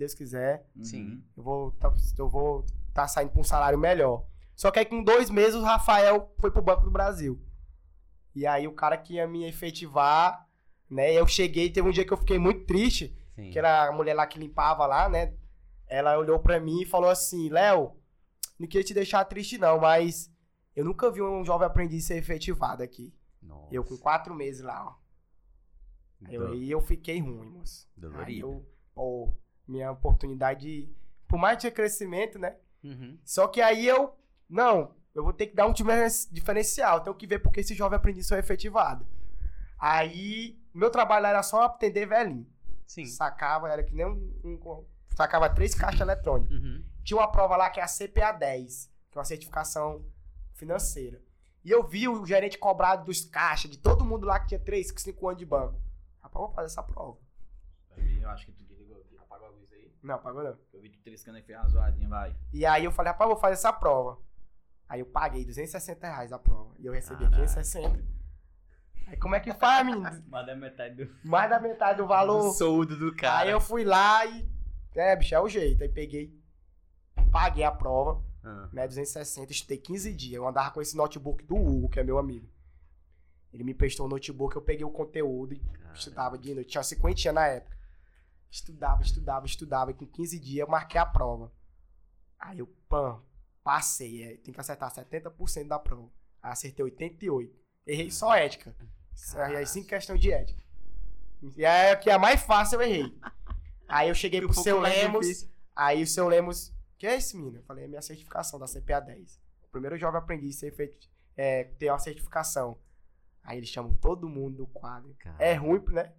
Se 0.02 0.14
Deus 0.14 0.14
quiser. 0.14 0.66
Sim. 0.82 1.22
eu 1.36 1.42
vou 1.42 1.72
tá, 1.72 1.92
eu 2.18 2.28
vou 2.28 2.66
tá 2.92 3.06
saindo 3.06 3.30
com 3.30 3.40
um 3.40 3.44
salário 3.44 3.78
melhor. 3.78 4.26
Só 4.54 4.70
que 4.70 4.78
aí 4.78 4.84
com 4.84 5.02
dois 5.02 5.30
meses 5.30 5.54
o 5.54 5.62
Rafael 5.62 6.34
foi 6.38 6.50
pro 6.50 6.62
Banco 6.62 6.82
do 6.82 6.90
Brasil. 6.90 7.40
E 8.34 8.46
aí 8.46 8.66
o 8.66 8.72
cara 8.72 8.96
que 8.96 9.14
ia 9.14 9.26
me 9.26 9.44
efetivar, 9.44 10.48
né? 10.90 11.12
Eu 11.12 11.26
cheguei, 11.26 11.70
teve 11.70 11.88
um 11.88 11.92
dia 11.92 12.04
que 12.04 12.12
eu 12.12 12.16
fiquei 12.16 12.38
muito 12.38 12.66
triste, 12.66 13.16
Sim. 13.34 13.50
que 13.50 13.58
era 13.58 13.88
a 13.88 13.92
mulher 13.92 14.14
lá 14.14 14.26
que 14.26 14.38
limpava 14.38 14.86
lá, 14.86 15.08
né? 15.08 15.34
Ela 15.86 16.18
olhou 16.18 16.38
pra 16.40 16.58
mim 16.58 16.82
e 16.82 16.86
falou 16.86 17.10
assim, 17.10 17.48
Léo, 17.48 17.96
não 18.58 18.66
queria 18.66 18.84
te 18.84 18.94
deixar 18.94 19.24
triste 19.24 19.58
não, 19.58 19.78
mas 19.78 20.32
eu 20.74 20.84
nunca 20.84 21.10
vi 21.10 21.22
um 21.22 21.44
jovem 21.44 21.66
aprendiz 21.66 22.06
ser 22.06 22.16
efetivado 22.16 22.82
aqui. 22.82 23.14
Nossa. 23.40 23.74
Eu 23.74 23.84
com 23.84 23.96
quatro 23.96 24.34
meses 24.34 24.62
lá, 24.62 24.84
ó. 24.84 25.02
Aí 26.24 26.34
eu, 26.34 26.46
aí 26.48 26.70
eu 26.70 26.80
fiquei 26.80 27.20
ruim, 27.20 27.50
moço. 27.50 27.88
Aí 27.96 28.00
Dolorido. 28.00 28.46
eu, 28.46 28.66
pô, 28.94 29.34
minha 29.72 29.90
oportunidade 29.90 30.60
de... 30.60 30.88
Por 31.26 31.38
mais 31.38 31.56
que 31.56 31.60
tinha 31.62 31.72
crescimento, 31.72 32.38
né? 32.38 32.56
Uhum. 32.84 33.18
Só 33.24 33.48
que 33.48 33.60
aí 33.60 33.86
eu, 33.86 34.14
não, 34.48 34.94
eu 35.14 35.24
vou 35.24 35.32
ter 35.32 35.46
que 35.46 35.54
dar 35.56 35.66
um 35.66 35.72
diferen- 35.72 36.06
diferencial. 36.30 37.00
Tenho 37.00 37.16
que 37.16 37.26
ver 37.26 37.38
porque 37.38 37.60
esse 37.60 37.74
jovem 37.74 37.96
aprendiz 37.96 38.28
foi 38.28 38.38
efetivado. 38.38 39.06
Aí, 39.78 40.60
meu 40.72 40.90
trabalho 40.90 41.26
era 41.26 41.42
só 41.42 41.62
atender 41.64 42.06
velhinho. 42.06 42.46
Sim. 42.86 43.06
Sacava, 43.06 43.68
era 43.70 43.82
que 43.82 43.94
nem 43.94 44.06
um, 44.06 44.40
um- 44.44 44.84
Sacava 45.16 45.48
três 45.50 45.74
caixas 45.74 46.00
eletrônicas. 46.00 46.56
Uhum. 46.56 46.84
Tinha 47.04 47.18
uma 47.18 47.30
prova 47.30 47.56
lá 47.56 47.68
que 47.70 47.80
é 47.80 47.82
a 47.82 47.86
CPA 47.88 48.32
10, 48.32 48.90
que 49.10 49.18
é 49.18 49.18
uma 49.18 49.24
certificação 49.24 50.04
financeira. 50.54 51.20
E 51.64 51.70
eu 51.70 51.82
vi 51.86 52.08
o 52.08 52.24
gerente 52.26 52.58
cobrar 52.58 52.96
dos 52.96 53.24
caixas, 53.24 53.70
de 53.70 53.78
todo 53.78 54.04
mundo 54.04 54.26
lá 54.26 54.38
que 54.40 54.48
tinha 54.48 54.60
3, 54.60 54.92
5 54.96 55.28
anos 55.28 55.38
de 55.38 55.46
banco. 55.46 55.80
Rapaz, 56.20 56.44
vou 56.46 56.52
fazer 56.54 56.66
essa 56.66 56.82
prova. 56.82 57.18
Eu 57.96 58.28
acho 58.30 58.46
que 58.46 58.52
tu 58.52 58.64
desligou 58.64 58.96
aqui, 58.96 59.16
apagou 59.18 59.48
a 59.48 59.50
luz 59.50 59.70
aí. 59.72 59.91
Não, 60.02 60.18
pagou 60.18 60.42
não. 60.42 60.56
Eu 60.72 60.80
vi 60.80 60.90
tu 60.90 60.98
triscando 61.00 61.38
e 61.38 61.42
fez 61.42 61.58
uma 61.58 61.68
zoadinha, 61.68 62.08
vai. 62.08 62.34
E 62.52 62.66
aí 62.66 62.84
eu 62.84 62.90
falei, 62.92 63.12
rapaz, 63.12 63.30
vou 63.30 63.38
fazer 63.38 63.54
essa 63.54 63.72
prova. 63.72 64.18
Aí 64.88 65.00
eu 65.00 65.06
paguei 65.06 65.44
260 65.44 66.06
reais 66.06 66.32
a 66.32 66.38
prova. 66.38 66.74
E 66.78 66.86
eu 66.86 66.92
recebi 66.92 67.24
Caralho. 67.24 67.36
560. 67.46 68.04
Aí 69.06 69.16
como 69.16 69.34
é 69.34 69.40
que 69.40 69.52
faz, 69.54 69.84
menino? 69.86 70.22
Mais 70.28 70.46
da 70.46 70.54
metade 70.56 70.94
do, 71.04 71.14
Mais 71.28 71.48
da 71.50 71.60
metade 71.60 71.98
do 71.98 72.06
valor. 72.06 72.42
do 72.42 72.50
soldo 72.52 72.96
do 72.96 73.14
cara. 73.14 73.40
Aí 73.42 73.50
eu 73.50 73.60
fui 73.60 73.84
lá 73.84 74.24
e. 74.26 74.48
É, 74.94 75.14
bicho, 75.16 75.34
é 75.34 75.40
o 75.40 75.48
jeito. 75.48 75.82
Aí 75.82 75.88
peguei, 75.88 76.38
paguei 77.30 77.64
a 77.64 77.70
prova, 77.72 78.22
Ah. 78.44 78.68
né? 78.72 78.86
260, 78.86 79.50
estudei 79.52 79.78
15 79.78 80.12
dias. 80.12 80.34
Eu 80.34 80.46
andava 80.46 80.70
com 80.70 80.80
esse 80.82 80.96
notebook 80.96 81.44
do 81.44 81.56
Hugo, 81.56 81.88
que 81.88 82.00
é 82.00 82.04
meu 82.04 82.18
amigo. 82.18 82.48
Ele 83.52 83.64
me 83.64 83.74
prestou 83.74 84.06
o 84.06 84.08
notebook, 84.08 84.56
eu 84.56 84.62
peguei 84.62 84.84
o 84.84 84.90
conteúdo 84.90 85.54
e 85.54 85.58
Cara. 85.60 85.94
estudava 85.94 86.38
de 86.38 86.54
noite. 86.54 86.70
Tinha 86.70 86.82
50 86.82 87.32
na 87.32 87.46
época. 87.46 87.76
Estudava, 88.52 89.02
estudava, 89.02 89.46
estudava. 89.46 89.90
E 89.90 89.94
com 89.94 90.06
15 90.06 90.38
dias 90.38 90.58
eu 90.58 90.70
marquei 90.70 91.00
a 91.00 91.06
prova. 91.06 91.50
Aí 92.38 92.58
eu, 92.58 92.66
pam, 92.88 93.22
passei. 93.64 94.22
É, 94.22 94.36
tem 94.36 94.52
que 94.52 94.60
acertar 94.60 94.92
70% 94.92 95.66
da 95.66 95.78
prova. 95.78 96.12
Aí 96.42 96.52
acertei 96.52 96.84
88. 96.84 97.58
Errei 97.86 98.10
só 98.10 98.34
ética. 98.34 98.76
Aí 99.36 99.56
aí 99.56 99.66
cinco 99.66 99.88
questões 99.88 100.20
de 100.20 100.30
ética. 100.30 100.62
E 101.56 101.64
aí 101.64 101.96
que 101.96 102.10
é 102.10 102.12
a 102.12 102.18
mais 102.18 102.42
fácil 102.42 102.80
eu 102.80 102.86
errei. 102.86 103.18
Aí 103.88 104.08
eu 104.08 104.14
cheguei 104.14 104.40
pro 104.40 104.52
seu 104.52 104.78
Lemos. 104.80 105.26
difícil. 105.26 105.50
Aí 105.74 106.02
o 106.02 106.06
seu 106.06 106.28
Lemos, 106.28 106.72
que 106.98 107.06
é 107.06 107.16
esse 107.16 107.36
menino? 107.36 107.58
Eu 107.58 107.62
falei, 107.62 107.84
é 107.84 107.88
minha 107.88 108.02
certificação 108.02 108.58
da 108.58 108.66
CPA 108.66 109.00
10. 109.00 109.40
O 109.64 109.68
primeiro 109.70 109.96
jovem 109.96 110.18
aprendiz 110.18 110.58
ser 110.58 110.72
feito, 110.72 111.08
é, 111.36 111.64
ter 111.64 111.90
uma 111.90 111.98
certificação. 111.98 112.78
Aí 113.42 113.56
eles 113.56 113.70
chamam 113.70 113.94
todo 113.94 114.28
mundo 114.28 114.58
do 114.58 114.66
quadro. 114.66 115.14
Cara. 115.18 115.36
É 115.42 115.54
ruim, 115.54 115.82
né? 115.88 116.12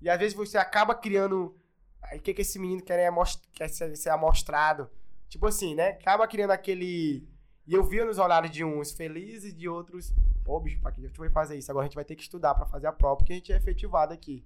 E 0.00 0.08
às 0.08 0.18
vezes 0.18 0.36
você 0.36 0.56
acaba 0.56 0.94
criando. 0.94 1.56
Aí 2.02 2.18
o 2.18 2.22
que, 2.22 2.34
que 2.34 2.42
esse 2.42 2.58
menino 2.58 2.82
quer, 2.82 2.98
é 2.98 3.10
quer 3.52 3.68
ser, 3.68 3.96
ser 3.96 4.10
amostrado? 4.10 4.90
Tipo 5.28 5.46
assim, 5.46 5.74
né? 5.74 5.90
Acaba 5.90 6.26
criando 6.26 6.50
aquele. 6.50 7.28
E 7.66 7.74
eu 7.74 7.84
via 7.84 8.04
nos 8.04 8.18
olhares 8.18 8.50
de 8.50 8.64
uns 8.64 8.92
felizes 8.92 9.52
e 9.52 9.56
de 9.56 9.68
outros. 9.68 10.12
Pô, 10.44 10.58
bicho, 10.58 10.80
pra 10.80 10.90
que 10.90 11.00
a 11.00 11.06
gente 11.06 11.18
vai 11.18 11.30
fazer 11.30 11.56
isso? 11.56 11.70
Agora 11.70 11.84
a 11.84 11.88
gente 11.88 11.94
vai 11.94 12.04
ter 12.04 12.16
que 12.16 12.22
estudar 12.22 12.54
pra 12.54 12.66
fazer 12.66 12.86
a 12.88 12.92
prova, 12.92 13.16
porque 13.16 13.32
a 13.32 13.36
gente 13.36 13.52
é 13.52 13.56
efetivado 13.56 14.12
aqui. 14.12 14.44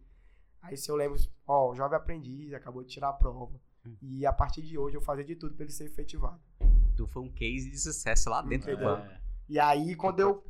Aí 0.61 0.77
se 0.77 0.91
eu 0.91 0.97
lembro, 0.97 1.19
ó, 1.47 1.71
o 1.71 1.75
jovem 1.75 1.97
aprendiz, 1.97 2.53
acabou 2.53 2.83
de 2.83 2.89
tirar 2.89 3.11
a 3.11 3.13
prova. 3.13 3.61
Hum. 3.87 3.97
E 4.03 4.27
a 4.27 4.33
partir 4.33 4.63
de 4.63 4.77
hoje 4.79 4.97
eu 4.97 5.01
vou 5.01 5.07
fazer 5.07 5.25
de 5.25 5.37
tudo 5.37 5.55
pra 5.55 5.65
ele 5.65 5.73
ser 5.73 5.85
efetivado. 5.85 6.41
Tu 6.97 7.07
foi 7.07 7.23
um 7.23 7.31
case 7.31 7.71
de 7.71 7.79
sucesso 7.79 8.31
lá 8.31 8.41
dentro 8.43 8.69
do 8.69 8.73
Entendeu? 8.75 8.97
banco. 8.97 9.15
E 9.49 9.59
aí 9.59 9.95
quando 9.95 10.21
eu. 10.21 10.45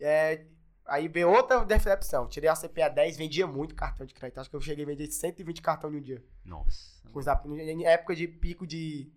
É, 0.00 0.46
aí 0.88 1.06
veio 1.06 1.30
outra 1.30 1.64
decepção. 1.64 2.26
Tirei 2.26 2.48
a 2.48 2.56
CPA 2.56 2.88
10, 2.88 3.16
vendia 3.16 3.46
muito 3.46 3.74
cartão 3.74 4.06
de 4.06 4.14
crédito. 4.14 4.40
Acho 4.40 4.50
que 4.50 4.56
eu 4.56 4.60
cheguei 4.60 4.84
a 4.84 4.88
vender 4.88 5.10
120 5.10 5.62
cartões 5.62 5.94
em 5.94 5.98
um 5.98 6.00
dia. 6.00 6.24
Nossa. 6.44 6.98
Em 7.46 7.84
época 7.84 8.16
de 8.16 8.26
pico 8.26 8.66
de, 8.66 9.12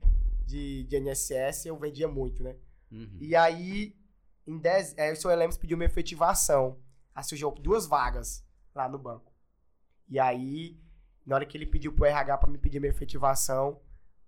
de, 0.46 0.84
de 0.84 1.00
NSS, 1.00 1.68
eu 1.68 1.78
vendia 1.78 2.08
muito, 2.08 2.44
né? 2.44 2.56
Uhum. 2.92 3.18
E 3.20 3.36
aí, 3.36 3.96
em 4.46 4.58
dez, 4.58 4.94
é, 4.98 5.12
o 5.12 5.16
seu 5.16 5.34
Lemos 5.34 5.58
pediu 5.58 5.78
minha 5.78 5.88
efetivação. 5.88 6.78
Aí 7.16 7.24
surgiu 7.24 7.51
duas 7.51 7.88
vagas 7.88 8.46
lá 8.75 8.88
no 8.88 9.00
banco. 9.00 9.32
E 10.10 10.20
aí, 10.20 10.78
na 11.25 11.36
hora 11.36 11.46
que 11.46 11.58
ele 11.58 11.66
pediu 11.66 11.94
pro 11.94 12.06
RH 12.06 12.38
pra 12.38 12.50
me 12.50 12.58
pedir 12.58 12.80
minha 12.80 12.92
efetivação, 12.92 13.80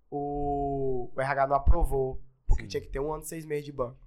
o, 0.10 1.12
o 1.14 1.22
RH 1.22 1.48
não 1.48 1.56
aprovou. 1.56 2.22
Porque 2.48 2.64
Sim. 2.64 2.70
tinha 2.70 2.82
que 2.82 2.90
ter 2.90 3.00
um 3.00 3.14
ano 3.14 3.24
e 3.24 3.28
seis 3.28 3.46
meses 3.46 3.66
de 3.66 3.72
banco. 3.72 4.03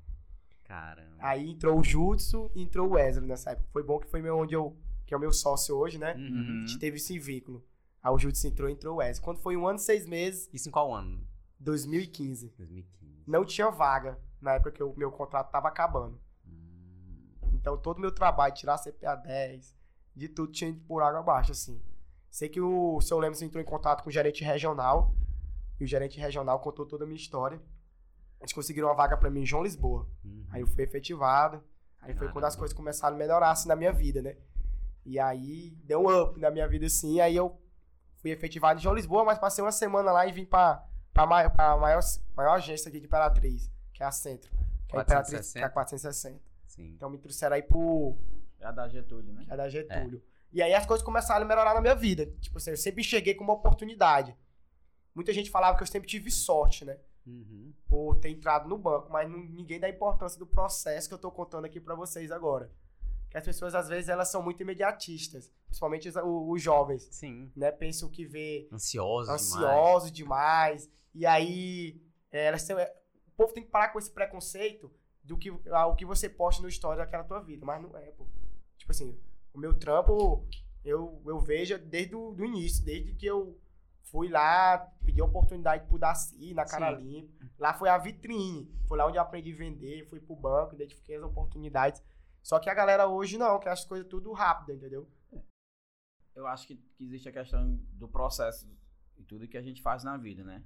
Caramba. 0.66 1.16
Aí 1.20 1.50
entrou 1.50 1.78
o 1.78 1.84
Jutsu 1.84 2.50
e 2.54 2.62
entrou 2.62 2.88
o 2.88 2.92
Wesley 2.94 3.26
nessa 3.26 3.50
época. 3.50 3.68
Foi 3.72 3.82
bom 3.82 3.98
que 3.98 4.08
foi 4.08 4.20
meu, 4.20 4.36
onde 4.36 4.54
eu. 4.54 4.76
Que 5.06 5.14
é 5.14 5.16
o 5.16 5.20
meu 5.20 5.32
sócio 5.32 5.76
hoje, 5.76 5.98
né? 5.98 6.14
Uhum. 6.14 6.64
A 6.64 6.66
gente 6.66 6.78
teve 6.80 6.96
esse 6.96 7.16
vínculo. 7.18 7.64
Aí 8.02 8.12
o 8.12 8.18
Jutsu 8.18 8.48
entrou 8.48 8.68
e 8.68 8.72
entrou 8.72 8.94
o 8.94 8.98
Wesley. 8.98 9.24
Quando 9.24 9.38
foi 9.38 9.56
um 9.56 9.66
ano 9.66 9.78
e 9.78 9.82
seis 9.82 10.04
meses, 10.06 10.50
Isso 10.52 10.68
em 10.68 10.72
qual 10.72 10.92
ano? 10.92 11.24
2015. 11.60 12.52
2015. 12.58 13.22
Não 13.26 13.44
tinha 13.44 13.70
vaga 13.70 14.18
na 14.40 14.54
época 14.54 14.72
que 14.72 14.82
o 14.82 14.94
meu 14.96 15.12
contrato 15.12 15.50
tava 15.50 15.68
acabando. 15.68 16.20
Hum. 16.44 17.50
Então 17.52 17.76
todo 17.76 17.98
o 17.98 18.00
meu 18.00 18.12
trabalho, 18.12 18.54
tirar 18.54 18.74
a 18.74 18.78
CPA 18.78 19.14
10, 19.14 19.76
de 20.14 20.28
tudo 20.28 20.52
tinha 20.52 20.70
ido 20.70 20.80
por 20.80 21.02
água 21.02 21.20
abaixo, 21.20 21.52
assim. 21.52 21.80
Sei 22.30 22.48
que 22.48 22.60
o 22.60 23.00
seu 23.00 23.18
Lemos 23.18 23.40
entrou 23.40 23.62
em 23.62 23.66
contato 23.66 24.02
com 24.02 24.08
o 24.08 24.12
gerente 24.12 24.42
regional, 24.42 25.14
e 25.78 25.84
o 25.84 25.86
gerente 25.86 26.18
regional 26.18 26.58
contou 26.60 26.86
toda 26.86 27.04
a 27.04 27.06
minha 27.06 27.16
história. 27.16 27.60
Eles 28.40 28.52
conseguiram 28.52 28.88
uma 28.88 28.94
vaga 28.94 29.16
pra 29.16 29.30
mim 29.30 29.42
em 29.42 29.46
João 29.46 29.62
Lisboa. 29.62 30.08
Uhum. 30.24 30.46
Aí 30.50 30.60
eu 30.60 30.66
fui 30.66 30.82
efetivado. 30.84 31.62
Aí 32.00 32.14
foi 32.14 32.28
quando 32.28 32.44
as 32.44 32.50
Caramba. 32.54 32.58
coisas 32.58 32.76
começaram 32.76 33.16
a 33.16 33.18
melhorar 33.18 33.50
assim 33.50 33.68
na 33.68 33.74
minha 33.76 33.92
vida, 33.92 34.22
né? 34.22 34.36
E 35.04 35.18
aí 35.18 35.70
deu 35.84 36.02
um 36.02 36.22
up 36.22 36.38
na 36.40 36.50
minha 36.50 36.68
vida 36.68 36.86
assim. 36.86 37.20
Aí 37.20 37.34
eu 37.34 37.60
fui 38.16 38.30
efetivado 38.30 38.78
em 38.78 38.82
João 38.82 38.94
Lisboa, 38.94 39.24
mas 39.24 39.38
passei 39.38 39.64
uma 39.64 39.72
semana 39.72 40.12
lá 40.12 40.26
e 40.26 40.32
vim 40.32 40.44
pra, 40.44 40.84
pra, 41.12 41.26
mai- 41.26 41.50
pra 41.50 41.76
maior, 41.76 42.00
maior 42.36 42.54
agência 42.54 42.88
aqui 42.88 43.00
de 43.00 43.06
Imperatriz, 43.06 43.70
que 43.92 44.02
é 44.02 44.06
a 44.06 44.12
Centro. 44.12 44.50
Que 44.88 44.96
é 44.96 45.00
a 45.00 45.02
Imperatriz, 45.02 45.52
que 45.52 45.58
é 45.58 45.64
a 45.64 45.70
460. 45.70 46.40
Sim. 46.66 46.92
Então 46.94 47.08
me 47.10 47.18
trouxeram 47.18 47.56
aí 47.56 47.62
pro, 47.62 48.16
É 48.60 48.66
a 48.66 48.70
da 48.70 48.86
Getúlio, 48.88 49.32
né? 49.32 49.44
é 49.48 49.56
da 49.56 49.68
Getúlio. 49.68 50.22
E 50.52 50.62
aí 50.62 50.72
as 50.74 50.86
coisas 50.86 51.04
começaram 51.04 51.44
a 51.44 51.48
melhorar 51.48 51.74
na 51.74 51.80
minha 51.80 51.94
vida. 51.94 52.26
Tipo 52.40 52.58
assim, 52.58 52.70
eu 52.70 52.76
sempre 52.76 53.02
cheguei 53.02 53.34
com 53.34 53.42
uma 53.44 53.54
oportunidade. 53.54 54.36
Muita 55.14 55.32
gente 55.32 55.50
falava 55.50 55.76
que 55.76 55.82
eu 55.82 55.86
sempre 55.86 56.08
tive 56.08 56.30
sorte, 56.30 56.84
né? 56.84 56.98
Uhum. 57.26 57.72
Por 57.88 58.16
ter 58.16 58.30
entrado 58.30 58.68
no 58.68 58.78
banco, 58.78 59.10
mas 59.10 59.28
não- 59.30 59.38
ninguém 59.38 59.80
dá 59.80 59.88
importância 59.88 60.38
do 60.38 60.46
processo 60.46 61.08
que 61.08 61.14
eu 61.14 61.18
tô 61.18 61.30
contando 61.30 61.64
aqui 61.64 61.80
pra 61.80 61.94
vocês 61.94 62.30
agora. 62.30 62.70
Que 63.30 63.36
as 63.36 63.44
pessoas, 63.44 63.74
às 63.74 63.88
vezes, 63.88 64.08
elas 64.08 64.28
são 64.28 64.42
muito 64.42 64.62
imediatistas. 64.62 65.50
Principalmente 65.66 66.08
os, 66.08 66.14
os 66.16 66.62
jovens, 66.62 67.08
Sim. 67.10 67.50
né? 67.56 67.72
Pensam 67.72 68.08
que 68.08 68.24
vê 68.24 68.68
Ansioso, 68.72 69.24
demais. 69.26 69.42
ansiosos 69.52 70.12
demais. 70.12 70.90
E 71.12 71.26
aí, 71.26 72.00
é, 72.30 72.46
elas 72.46 72.64
têm- 72.64 72.76
é, 72.78 72.94
o 73.26 73.30
povo 73.36 73.52
tem 73.52 73.64
que 73.64 73.70
parar 73.70 73.88
com 73.88 73.98
esse 73.98 74.10
preconceito 74.10 74.90
do 75.24 75.36
que 75.36 75.50
o 75.50 75.94
que 75.96 76.04
você 76.06 76.28
posta 76.28 76.62
no 76.62 76.68
story 76.68 76.98
daquela 76.98 77.24
tua 77.24 77.40
vida. 77.40 77.66
Mas 77.66 77.82
não 77.82 77.96
é, 77.96 78.12
pô. 78.12 78.24
Tipo 78.78 78.92
assim, 78.92 79.18
o 79.52 79.58
meu 79.58 79.74
trampo, 79.74 80.46
eu, 80.84 81.20
eu 81.26 81.40
vejo 81.40 81.76
desde 81.78 82.14
o 82.14 82.30
do 82.32 82.44
início, 82.44 82.84
desde 82.84 83.12
que 83.12 83.26
eu 83.26 83.58
fui 84.10 84.28
lá, 84.28 84.78
pedi 85.04 85.20
oportunidade 85.20 85.86
pro 85.86 85.98
Daci, 85.98 86.54
na 86.54 86.64
cara 86.64 86.90
limpa. 86.90 87.46
Lá 87.58 87.72
foi 87.72 87.88
a 87.88 87.98
vitrine. 87.98 88.70
Foi 88.86 88.98
lá 88.98 89.06
onde 89.06 89.18
eu 89.18 89.22
aprendi 89.22 89.52
a 89.52 89.56
vender, 89.56 90.08
fui 90.08 90.20
pro 90.20 90.36
banco, 90.36 90.74
identifiquei 90.74 91.16
as 91.16 91.22
oportunidades. 91.22 92.02
Só 92.42 92.58
que 92.58 92.70
a 92.70 92.74
galera 92.74 93.08
hoje 93.08 93.36
não, 93.36 93.58
quer 93.58 93.70
as 93.70 93.84
coisas 93.84 94.06
tudo 94.06 94.32
rápido, 94.32 94.72
entendeu? 94.72 95.10
Eu 96.34 96.46
acho 96.46 96.66
que, 96.66 96.76
que 96.76 97.04
existe 97.04 97.28
a 97.28 97.32
questão 97.32 97.76
do 97.92 98.06
processo 98.06 98.70
e 99.16 99.24
tudo 99.24 99.48
que 99.48 99.56
a 99.56 99.62
gente 99.62 99.82
faz 99.82 100.04
na 100.04 100.16
vida, 100.16 100.44
né? 100.44 100.62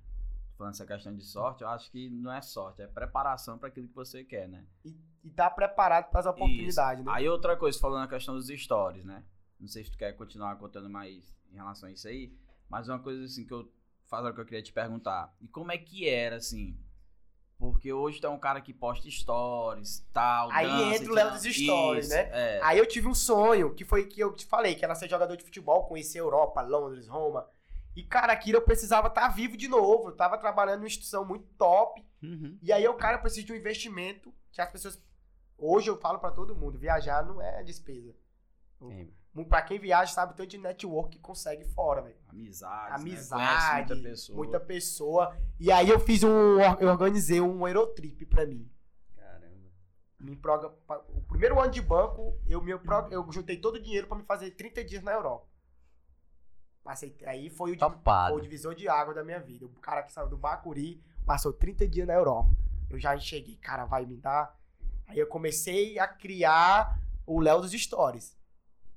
Falando 0.59 0.75
essa 0.75 0.85
questão 0.85 1.15
de 1.15 1.25
sorte, 1.25 1.63
eu 1.63 1.69
acho 1.69 1.91
que 1.91 2.11
não 2.11 2.31
é 2.31 2.43
sorte, 2.43 2.83
é 2.83 2.87
preparação 2.87 3.57
para 3.57 3.69
aquilo 3.69 3.89
que 3.89 3.95
você 3.95 4.23
quer, 4.23 4.47
né? 4.47 4.67
E, 4.85 4.95
e 5.25 5.31
tá 5.31 5.49
preparado 5.49 6.11
para 6.11 6.21
as 6.21 6.27
oportunidades, 6.27 7.03
né? 7.03 7.11
Aí 7.15 7.27
outra 7.27 7.57
coisa, 7.57 7.79
falando 7.79 8.05
a 8.05 8.09
questão 8.09 8.35
dos 8.35 8.49
stories, 8.49 9.05
né? 9.05 9.25
Não 9.59 9.69
sei 9.69 9.85
se 9.85 9.91
tu 9.91 9.97
quer 9.97 10.13
continuar 10.13 10.57
contando 10.57 10.91
mais 10.91 11.35
em 11.51 11.55
relação 11.55 11.89
a 11.89 11.93
isso 11.93 12.07
aí, 12.07 12.37
mas 12.71 12.89
uma 12.89 12.99
coisa 12.99 13.25
assim 13.25 13.45
que 13.45 13.53
eu 13.53 13.71
faço 14.07 14.33
que 14.33 14.41
eu 14.41 14.45
queria 14.47 14.63
te 14.63 14.73
perguntar. 14.73 15.35
E 15.41 15.49
como 15.49 15.73
é 15.73 15.79
que 15.79 16.09
era, 16.09 16.37
assim? 16.37 16.79
Porque 17.59 17.93
hoje 17.93 18.21
tem 18.21 18.31
um 18.31 18.39
cara 18.39 18.61
que 18.61 18.73
posta 18.73 19.11
stories, 19.11 20.07
tal, 20.15 20.51
Aí 20.51 20.67
dança, 20.67 20.97
entra 20.97 21.13
o 21.13 21.15
Léo 21.15 21.31
dos 21.33 21.43
stories, 21.43 22.07
Isso, 22.07 22.15
né? 22.15 22.31
É. 22.33 22.61
Aí 22.63 22.79
eu 22.79 22.87
tive 22.87 23.07
um 23.07 23.15
sonho, 23.15 23.75
que 23.75 23.85
foi 23.85 24.07
que 24.07 24.19
eu 24.19 24.35
te 24.35 24.47
falei, 24.47 24.75
que 24.75 24.85
era 24.85 24.95
ser 24.95 25.11
jogador 25.11 25.37
de 25.37 25.45
futebol, 25.45 25.85
conhecer 25.85 26.21
Europa, 26.21 26.63
Londres, 26.63 27.07
Roma. 27.07 27.47
E, 27.95 28.03
cara, 28.03 28.33
aquilo 28.33 28.59
eu 28.59 28.63
precisava 28.63 29.09
estar 29.09 29.29
vivo 29.29 29.57
de 29.57 29.69
novo. 29.69 30.09
Eu 30.09 30.17
tava 30.17 30.39
trabalhando 30.39 30.79
numa 30.79 30.87
instituição 30.87 31.25
muito 31.25 31.47
top. 31.59 32.03
Uhum. 32.23 32.57
E 32.63 32.73
aí 32.73 32.87
o 32.89 32.95
cara 32.95 33.19
precisa 33.19 33.47
de 33.47 33.53
um 33.53 33.57
investimento 33.57 34.33
que 34.53 34.61
as 34.61 34.71
pessoas. 34.71 35.03
Hoje 35.59 35.91
eu 35.91 35.99
falo 35.99 36.19
pra 36.19 36.31
todo 36.31 36.57
mundo: 36.57 36.79
viajar 36.79 37.27
não 37.27 37.43
é 37.43 37.63
despesa. 37.63 38.15
Sim. 38.79 39.13
Pra 39.49 39.63
quem 39.63 39.79
viaja, 39.79 40.13
sabe 40.13 40.35
tanto 40.37 40.49
de 40.51 40.59
network 40.59 41.17
que 41.17 41.23
consegue 41.23 41.65
fora, 41.65 42.03
velho. 42.03 42.17
Amizade. 42.29 42.95
Amizade, 43.01 43.95
Né? 43.95 43.95
Muita 43.95 44.09
pessoa. 44.11 44.37
muita 44.37 44.61
pessoa. 44.61 45.37
E 45.59 45.71
aí 45.71 45.89
eu 45.89 46.01
fiz 46.01 46.23
um. 46.25 46.61
Eu 46.81 46.89
organizei 46.89 47.41
um 47.41 47.65
Aerotrip 47.65 48.27
pra 48.27 48.45
mim. 48.45 48.69
Caramba. 49.17 49.71
Me 50.19 50.37
proga- 50.37 50.75
O 51.15 51.21
primeiro 51.23 51.61
ano 51.61 51.71
de 51.71 51.81
banco, 51.81 52.37
eu, 52.49 52.61
me, 52.61 52.73
eu 53.11 53.31
juntei 53.33 53.57
todo 53.57 53.77
o 53.77 53.81
dinheiro 53.83 54.09
pra 54.09 54.17
me 54.19 54.25
fazer 54.25 54.51
30 54.51 54.83
dias 54.85 55.03
na 55.03 55.13
Europa. 55.13 55.47
Passei, 56.83 57.17
aí 57.27 57.51
foi 57.51 57.73
o, 57.73 57.79
Topado. 57.79 58.35
o 58.35 58.41
divisor 58.41 58.75
de 58.75 58.89
água 58.89 59.13
da 59.15 59.23
minha 59.23 59.39
vida. 59.39 59.67
O 59.67 59.69
cara 59.81 60.03
que 60.03 60.13
saiu 60.13 60.29
do 60.29 60.37
Bacuri 60.37 61.01
passou 61.27 61.53
30 61.53 61.87
dias 61.87 62.07
na 62.07 62.15
Europa. 62.15 62.51
Eu 62.89 62.99
já 62.99 63.17
cheguei, 63.19 63.57
cara, 63.57 63.85
vai 63.85 64.05
me 64.07 64.17
dar. 64.17 64.59
Aí 65.07 65.19
eu 65.19 65.27
comecei 65.27 65.99
a 65.99 66.09
criar 66.09 66.99
o 67.27 67.39
Léo 67.39 67.61
dos 67.61 67.73
Stories. 67.73 68.37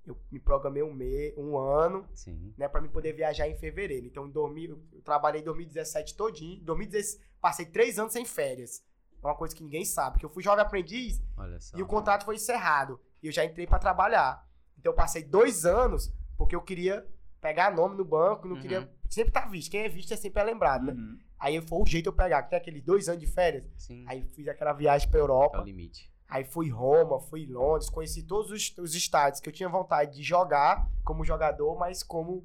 Eu 0.06 0.18
me 0.32 0.40
programei 0.40 0.84
um, 0.84 0.94
mês, 0.94 1.34
um 1.38 1.58
ano, 1.58 2.06
Sim. 2.14 2.54
né, 2.58 2.68
pra 2.68 2.82
me 2.82 2.90
poder 2.90 3.14
viajar 3.14 3.48
em 3.48 3.56
fevereiro. 3.56 4.06
Então, 4.06 4.28
em 4.28 4.32
2000, 4.32 4.82
eu 4.92 5.02
trabalhei 5.02 5.40
em 5.42 5.44
2017 5.46 6.16
todinho. 6.16 6.60
Em 6.60 6.64
2016, 6.64 7.22
passei 7.40 7.66
três 7.66 7.98
anos 7.98 8.12
sem 8.14 8.26
férias. 8.26 8.84
É 9.22 9.26
uma 9.28 9.36
coisa 9.36 9.56
que 9.56 9.64
ninguém 9.64 9.86
sabe. 9.86 10.20
Que 10.20 10.26
eu 10.26 10.30
fui 10.30 10.44
jovem 10.44 10.62
aprendiz 10.62 11.22
só. 11.62 11.78
e 11.78 11.82
o 11.82 11.86
contrato 11.86 12.26
foi 12.26 12.36
encerrado. 12.36 13.00
E 13.22 13.28
eu 13.28 13.32
já 13.32 13.46
entrei 13.46 13.66
pra 13.66 13.80
trabalhar. 13.80 14.46
Então 14.78 14.92
eu 14.92 14.96
passei 14.96 15.24
dois 15.24 15.66
anos 15.66 16.14
porque 16.38 16.54
eu 16.56 16.62
queria 16.62 17.08
pegar 17.40 17.74
nome 17.74 17.96
no 17.96 18.04
banco, 18.04 18.46
não 18.48 18.56
Uhum. 18.58 18.62
queria. 18.62 18.92
Sempre 19.10 19.32
tá 19.32 19.46
visto. 19.48 19.72
Quem 19.72 19.82
é 19.84 19.90
visto 19.90 20.14
é 20.14 20.18
sempre 20.18 20.42
é 20.42 20.46
lembrado, 20.46 20.86
né? 20.88 20.94
Uhum. 20.94 21.18
Aí 21.40 21.62
foi 21.62 21.80
o 21.82 21.86
jeito 21.86 22.04
de 22.04 22.10
eu 22.10 22.14
pegar. 22.14 22.44
Que 22.44 22.50
tem 22.50 22.60
aqueles 22.60 22.84
dois 22.84 23.08
anos 23.08 23.22
de 23.22 23.28
férias. 23.28 23.64
Sim. 23.78 24.04
Aí 24.08 24.22
fiz 24.34 24.48
aquela 24.50 24.74
viagem 24.74 25.10
pra 25.10 25.20
É 25.20 25.22
o 25.22 25.24
Europa. 25.24 25.62
limite. 25.62 26.12
Aí 26.34 26.44
fui 26.44 26.68
Roma, 26.68 27.20
fui 27.20 27.46
Londres, 27.46 27.92
conheci 27.92 28.24
todos 28.24 28.50
os, 28.50 28.76
os 28.80 28.96
estádios 28.96 29.40
que 29.40 29.48
eu 29.48 29.54
tinha 29.54 29.70
vontade 29.70 30.16
de 30.16 30.24
jogar 30.24 30.90
como 31.04 31.24
jogador, 31.24 31.78
mas 31.78 32.02
como 32.02 32.44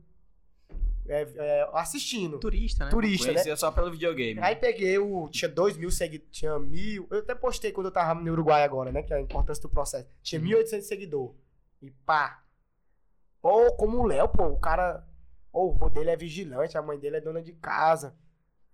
é, 1.09 1.23
é, 1.23 1.71
assistindo. 1.73 2.39
Turista, 2.39 2.85
né? 2.85 2.91
Turista, 2.91 3.29
né? 3.29 3.33
Conhecia 3.33 3.57
só 3.57 3.73
pelo 3.73 3.91
videogame. 3.91 4.41
Aí 4.43 4.55
peguei 4.57 4.99
o. 4.99 5.27
Tinha 5.31 5.49
dois 5.49 5.75
mil 5.75 5.91
seguidores. 5.91 6.31
Tinha 6.31 6.59
mil. 6.59 7.09
Eu 7.11 7.21
até 7.21 7.35
postei 7.35 7.73
quando 7.73 7.87
eu 7.87 7.91
tava 7.91 8.21
no 8.21 8.31
Uruguai 8.31 8.63
agora, 8.63 8.93
né? 8.93 9.03
Que 9.03 9.15
é 9.15 9.17
a 9.17 9.23
importância 9.23 9.63
do 9.63 9.71
processo. 9.71 10.07
Tinha 10.23 10.39
1.800 10.39 10.83
seguidores. 10.83 11.35
E 11.81 11.91
pá. 11.91 12.45
Pô, 13.41 13.73
como 13.73 14.01
o 14.01 14.07
Léo, 14.07 14.29
pô, 14.29 14.49
o 14.49 14.61
cara. 14.61 15.03
O 15.51 15.73
vô 15.73 15.89
dele 15.89 16.11
é 16.11 16.17
vigilante, 16.17 16.77
a 16.77 16.83
mãe 16.83 16.99
dele 16.99 17.17
é 17.17 17.21
dona 17.23 17.41
de 17.41 17.55
casa, 17.55 18.15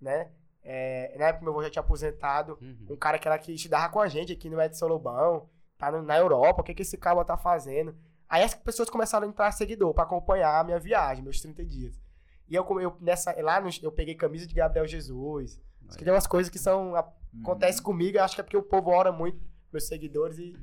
né? 0.01 0.33
É, 0.65 1.15
na 1.19 1.27
época 1.27 1.45
meu 1.45 1.53
avô 1.53 1.63
já 1.63 1.71
tinha 1.71 1.81
aposentado. 1.83 2.59
Uhum. 2.61 2.87
Um 2.91 2.97
cara 2.97 3.19
que 3.19 3.29
era 3.29 3.39
que 3.39 3.53
estudava 3.53 3.93
com 3.93 4.01
a 4.01 4.09
gente 4.09 4.33
aqui 4.33 4.49
no 4.49 4.61
Edson 4.61 4.87
Lobão. 4.87 5.49
Tá 5.77 5.91
no- 5.93 6.03
na 6.03 6.17
Europa, 6.17 6.63
o 6.63 6.65
que, 6.65 6.73
que 6.75 6.83
esse 6.83 6.97
cara 6.97 7.23
tá 7.25 7.37
fazendo? 7.37 7.95
Aí 8.29 8.43
as 8.43 8.55
pessoas 8.55 8.89
começaram 8.89 9.27
a 9.27 9.31
entrar 9.31 9.53
seguidor 9.53 9.93
pra 9.93 10.05
acompanhar 10.05 10.59
a 10.61 10.65
minha 10.65 10.79
viagem, 10.79 11.23
meus 11.23 11.41
30 11.41 11.65
dias. 11.65 12.01
E 12.49 12.55
eu, 12.55 12.65
eu 12.81 12.97
nessa, 13.01 13.35
lá 13.43 13.61
no- 13.61 13.69
eu 13.83 13.93
peguei 13.93 14.15
camisa 14.15 14.47
de 14.47 14.55
Gabriel 14.55 14.87
Jesus. 14.87 15.61
Isso 15.87 15.99
que 15.99 16.05
tem 16.05 16.13
umas 16.13 16.27
coisas 16.27 16.51
que 16.51 16.59
são. 16.59 16.95
a- 16.97 17.03
Uhum. 17.35 17.41
Acontece 17.43 17.83
comigo, 17.83 18.19
acho 18.21 18.35
que 18.37 18.41
é 18.41 18.45
porque 18.45 18.57
o 18.57 18.63
povo 18.63 18.91
ora 18.91 19.11
muito, 19.11 19.39
meus 19.73 19.89
seguidores, 19.89 20.39
e 20.39 20.57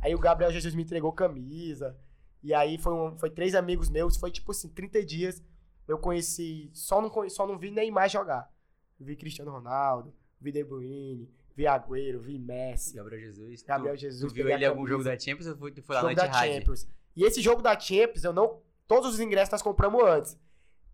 aí 0.00 0.14
o 0.14 0.18
Gabriel 0.18 0.50
Jesus 0.50 0.74
me 0.74 0.82
entregou 0.82 1.12
camisa. 1.12 1.96
E 2.42 2.52
aí 2.54 2.78
foi, 2.78 2.92
um, 2.94 3.16
foi 3.18 3.28
três 3.30 3.54
amigos 3.54 3.88
meus, 3.90 4.16
foi 4.16 4.30
tipo 4.30 4.50
assim, 4.50 4.68
30 4.70 5.04
dias. 5.04 5.42
Eu 5.86 5.98
conheci, 5.98 6.70
só 6.72 7.00
não, 7.00 7.28
só 7.28 7.46
não 7.46 7.58
vi 7.58 7.70
Neymar 7.70 8.08
jogar. 8.08 8.50
Vi 8.98 9.16
Cristiano 9.16 9.50
Ronaldo, 9.50 10.14
vi 10.40 10.52
De 10.52 10.62
Bruyne, 10.64 11.28
vi 11.56 11.66
Agüero, 11.66 12.20
vi 12.20 12.38
Messi, 12.38 12.94
Gabriel 12.94 13.20
Jesus. 13.20 13.62
tu- 13.62 13.66
Gabriel 13.66 13.94
Tu, 13.96 14.00
Jesus. 14.00 14.32
viu 14.32 14.44
peguei 14.44 14.54
ele 14.56 14.64
em 14.64 14.68
algum 14.68 14.86
jogo 14.86 15.04
da 15.04 15.18
Champions 15.18 15.46
ou 15.48 15.56
foi, 15.56 15.72
tu 15.72 15.82
foi 15.82 15.94
lá 15.96 16.02
jogo 16.02 16.14
na 16.14 16.26
da? 16.26 16.32
Champions. 16.32 16.88
E 17.16 17.24
esse 17.24 17.40
jogo 17.40 17.62
da 17.62 17.78
Champions, 17.78 18.24
eu 18.24 18.32
não. 18.32 18.60
todos 18.86 19.14
os 19.14 19.20
ingressos 19.20 19.50
nós 19.52 19.62
compramos 19.62 20.02
antes. 20.04 20.38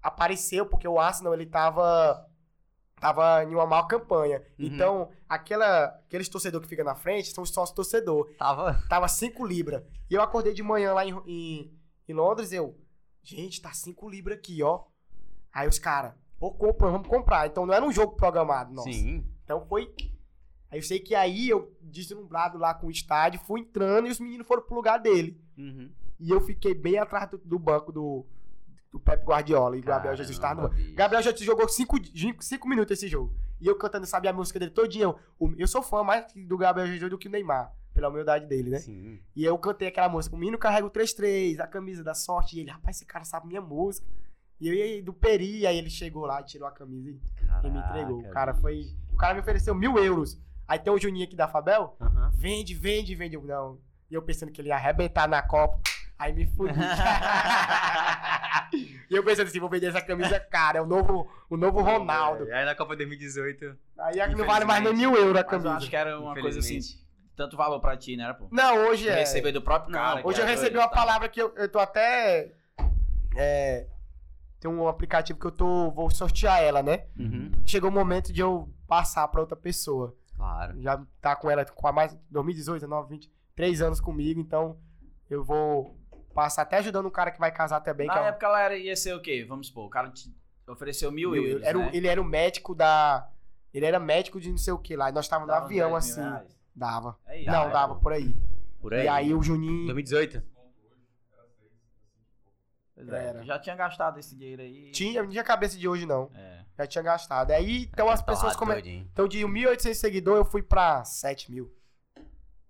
Apareceu 0.03 0.65
porque 0.67 0.87
o 0.89 0.99
Arsenal, 0.99 1.35
ele 1.35 1.47
tava 1.47 2.27
tava 2.99 3.43
em 3.45 3.55
uma 3.55 3.67
maior 3.67 3.85
campanha. 3.87 4.41
Uhum. 4.59 4.67
Então, 4.67 5.11
aquela, 5.27 5.87
aqueles 5.87 6.29
torcedor 6.29 6.61
que 6.61 6.69
fica 6.69 6.85
na 6.85 6.95
frente 6.95 7.31
são 7.33 7.43
os 7.43 7.49
sócios 7.51 7.75
torcedor. 7.75 8.31
Tava. 8.39 8.75
Tava 8.91 9.09
5 9.09 9.47
libras. 9.47 9.83
E 10.11 10.15
eu 10.15 10.21
acordei 10.21 10.53
de 10.53 10.63
manhã 10.63 10.93
lá 10.93 11.07
em, 11.07 11.15
em, 11.27 11.75
em 12.07 12.13
Londres, 12.13 12.53
eu, 12.53 12.79
gente, 13.23 13.61
tá 13.63 13.73
5 13.73 14.07
libras 14.09 14.37
aqui, 14.37 14.63
ó. 14.63 14.85
Aí 15.51 15.67
os 15.67 15.79
caras, 15.79 16.13
pô, 16.41 16.51
compra, 16.51 16.91
vamos 16.91 17.07
comprar. 17.07 17.47
Então 17.47 17.67
não 17.67 17.75
era 17.75 17.85
um 17.85 17.93
jogo 17.93 18.17
programado, 18.17 18.73
nossa. 18.73 18.91
Sim. 18.91 19.25
Então 19.45 19.65
foi. 19.67 19.95
Aí 20.71 20.79
eu 20.79 20.83
sei 20.83 20.99
que 20.99 21.15
aí 21.15 21.49
eu 21.49 21.77
deslumbrado 21.83 22.57
lá 22.57 22.73
com 22.73 22.87
o 22.87 22.91
estádio, 22.91 23.41
fui 23.41 23.61
entrando 23.61 24.09
e 24.09 24.11
os 24.11 24.19
meninos 24.19 24.47
foram 24.47 24.63
pro 24.63 24.75
lugar 24.75 24.99
dele. 24.99 25.39
Uhum. 25.59 25.91
E 26.19 26.31
eu 26.31 26.41
fiquei 26.41 26.75
bem 26.75 26.99
atrás 26.99 27.29
do, 27.29 27.39
do 27.39 27.59
banco 27.59 27.93
do, 27.93 28.25
do 28.91 28.99
Pep 28.99 29.25
Guardiola. 29.25 29.77
E 29.77 29.81
o 29.81 29.83
Gabriel 29.83 30.17
Jesus 30.17 30.39
tava 30.39 30.63
no 30.63 30.69
banco. 30.69 30.95
Gabriel 30.95 31.23
Jesus 31.23 31.45
jogou 31.45 31.69
5 31.69 31.97
cinco, 32.15 32.43
cinco 32.43 32.69
minutos 32.69 32.93
esse 32.93 33.09
jogo. 33.09 33.35
E 33.61 33.67
eu 33.67 33.77
cantando, 33.77 34.07
sabia 34.07 34.31
a 34.31 34.33
música 34.33 34.59
dele 34.59 34.71
todinha. 34.71 35.05
Eu, 35.05 35.19
eu 35.59 35.67
sou 35.67 35.83
fã 35.83 36.03
mais 36.03 36.25
do 36.35 36.57
Gabriel 36.57 36.87
Jesus 36.87 37.11
do 37.11 37.19
que 37.19 37.29
o 37.29 37.31
Neymar, 37.31 37.75
pela 37.93 38.09
humildade 38.09 38.47
dele, 38.47 38.71
né? 38.71 38.79
Sim. 38.79 39.21
E 39.37 39.45
eu 39.45 39.59
cantei 39.59 39.89
aquela 39.89 40.09
música. 40.09 40.35
O 40.35 40.39
menino 40.39 40.57
carrega 40.57 40.87
o 40.87 40.91
3-3, 40.91 41.61
a 41.61 41.67
camisa 41.67 42.03
da 42.03 42.15
sorte. 42.15 42.57
E 42.57 42.61
ele, 42.61 42.71
rapaz, 42.71 42.97
esse 42.97 43.05
cara 43.05 43.25
sabe 43.25 43.49
minha 43.49 43.61
música. 43.61 44.07
E 44.61 44.69
eu 44.69 44.75
ia 44.75 45.03
do 45.03 45.13
Peri, 45.13 45.67
aí 45.67 45.79
ele 45.79 45.89
chegou 45.89 46.27
lá, 46.27 46.43
tirou 46.43 46.69
a 46.69 46.71
camisa 46.71 47.11
e, 47.11 47.19
e 47.67 47.71
me 47.71 47.79
entregou. 47.79 48.19
O 48.19 48.23
Caraca, 48.23 48.35
cara 48.35 48.55
foi. 48.55 48.95
O 49.13 49.17
cara 49.17 49.35
me 49.35 49.41
ofereceu 49.41 49.75
mil 49.75 49.97
euros. 49.99 50.39
Aí 50.69 50.79
tem 50.79 50.93
o 50.93 50.99
Juninho 50.99 51.25
aqui 51.25 51.35
da 51.35 51.49
Fabel. 51.49 51.97
Vende, 52.35 52.75
vende, 52.75 53.15
vende. 53.15 53.37
Eu, 53.37 53.43
não. 53.43 53.79
E 54.11 54.15
eu 54.15 54.23
pensando 54.23 54.53
que 54.53 54.61
ele 54.61 54.69
ia 54.69 54.77
arrebentar 54.77 55.27
na 55.29 55.41
Copa. 55.43 55.81
Aí 56.19 56.33
me 56.35 56.47
fudi. 56.47 56.75
e 59.11 59.17
eu 59.17 59.25
pensando 59.25 59.47
assim, 59.49 59.59
vou 59.59 59.71
vender 59.71 59.87
essa 59.87 60.03
camisa 60.03 60.39
cara. 60.39 60.79
É 60.79 60.83
o 60.83 60.87
novo, 60.87 61.27
o 61.49 61.57
novo 61.57 61.81
Ronaldo. 61.81 62.45
Aí 62.53 62.65
na 62.67 62.75
Copa 62.75 62.95
2018. 62.95 63.77
Aí 63.99 64.21
aqui 64.21 64.35
não 64.35 64.45
vale 64.45 64.67
mais 64.67 64.85
nem 64.85 64.95
mil 64.95 65.17
euros 65.17 65.31
a 65.31 65.43
Mas 65.43 65.45
eu 65.45 65.49
camisa. 65.49 65.77
acho 65.77 65.89
que 65.89 65.97
era 65.97 66.21
uma 66.21 66.35
coisa 66.39 66.59
assim, 66.59 66.79
tanto 67.35 67.57
valor 67.57 67.81
pra 67.81 67.97
ti, 67.97 68.17
né, 68.19 68.31
pô? 68.35 68.49
Não, 68.51 68.89
hoje 68.89 69.09
é. 69.09 69.21
Receber 69.21 69.53
do 69.53 69.63
próprio 69.63 69.91
Não, 69.93 69.99
cara. 69.99 70.21
Hoje 70.23 70.41
eu 70.41 70.45
é 70.45 70.51
recebi 70.51 70.75
doido, 70.75 70.83
uma 70.85 70.89
tá? 70.89 70.95
palavra 70.95 71.29
que 71.29 71.41
eu, 71.41 71.55
eu 71.57 71.69
tô 71.71 71.79
até. 71.79 72.53
É, 73.35 73.87
tem 74.61 74.71
um 74.71 74.87
aplicativo 74.87 75.39
que 75.39 75.47
eu 75.47 75.51
tô. 75.51 75.91
Vou 75.91 76.11
sortear 76.11 76.63
ela, 76.63 76.83
né? 76.83 77.07
Uhum. 77.19 77.51
Chegou 77.65 77.91
o 77.91 77.93
momento 77.93 78.33
de 78.33 78.41
eu 78.41 78.69
passar 78.87 79.27
pra 79.29 79.41
outra 79.41 79.57
pessoa. 79.57 80.15
Claro. 80.37 80.81
Já 80.81 81.03
tá 81.21 81.35
com 81.35 81.51
ela 81.51 81.65
com 81.65 81.87
a 81.89 81.93
mais 81.93 82.17
2018, 82.31 82.81
19, 82.81 83.09
20, 83.09 83.33
3 83.57 83.83
anos 83.83 84.01
comigo, 84.01 84.41
então 84.41 84.79
eu 85.29 85.43
vou 85.45 85.97
passar 86.35 86.63
até 86.63 86.79
ajudando 86.79 87.07
um 87.07 87.11
cara 87.11 87.31
que 87.31 87.39
vai 87.41 87.51
casar 87.53 87.81
também. 87.81 88.07
Na 88.07 88.13
que 88.13 88.19
é 88.19 88.23
um- 88.23 88.27
época 88.27 88.47
ela 88.47 88.61
era, 88.61 88.77
ia 88.77 88.95
ser 88.97 89.15
o 89.15 89.21
quê? 89.21 89.45
Vamos 89.49 89.67
supor, 89.67 89.87
o 89.87 89.91
cara 89.91 90.09
te 90.11 90.35
ofereceu 90.67 91.11
mil, 91.11 91.33
mil 91.33 91.45
euros, 91.47 91.67
era 91.67 91.77
o- 91.79 91.83
né? 91.83 91.91
Ele 91.93 92.07
era 92.07 92.21
o 92.21 92.25
médico 92.25 92.75
da. 92.75 93.29
Ele 93.75 93.85
era 93.87 93.99
médico 94.01 94.41
de 94.41 94.51
não 94.51 94.59
sei 94.59 94.73
o 94.73 94.79
que 94.79 94.97
lá. 94.97 95.11
E 95.11 95.13
nós 95.13 95.25
estávamos 95.27 95.49
no 95.49 95.55
Dava 95.55 95.67
avião 95.67 95.91
10 95.93 96.07
mil 96.17 96.25
assim. 96.25 96.31
reais. 96.31 96.59
Dava. 96.75 97.19
Aí, 97.27 97.45
não, 97.45 97.63
ah, 97.65 97.69
dava 97.69 97.95
pô. 97.97 98.01
por 98.01 98.13
aí. 98.13 98.35
Por 98.81 98.95
aí. 98.95 99.05
E 99.05 99.09
aí 99.09 99.35
o 99.35 99.43
Juninho. 99.43 99.85
2018. 99.87 100.43
É, 103.09 103.45
já 103.45 103.59
tinha 103.59 103.77
gastado 103.77 104.19
esse 104.19 104.37
dinheiro 104.37 104.63
aí. 104.63 104.91
Tinha, 104.93 105.23
não 105.23 105.31
tinha 105.31 105.45
cabeça 105.45 105.77
de 105.79 105.87
hoje, 105.89 106.07
não. 106.07 106.31
É. 106.35 106.65
Já 106.79 106.87
tinha 106.87 107.03
gastado. 107.03 107.51
Aí, 107.51 107.85
então 107.93 108.09
as 108.09 108.21
Tá 108.21 108.27
pessoas 108.27 108.53
lá 108.55 108.59
come... 108.59 108.73
doidinho. 108.73 109.09
Então, 109.13 109.29
de 109.29 109.39
1.800 109.41 109.95
seguidores, 109.95 110.39
eu 110.45 110.51
fui 110.51 110.63
pra 110.63 111.05
7 111.05 111.51
mil. 111.51 111.71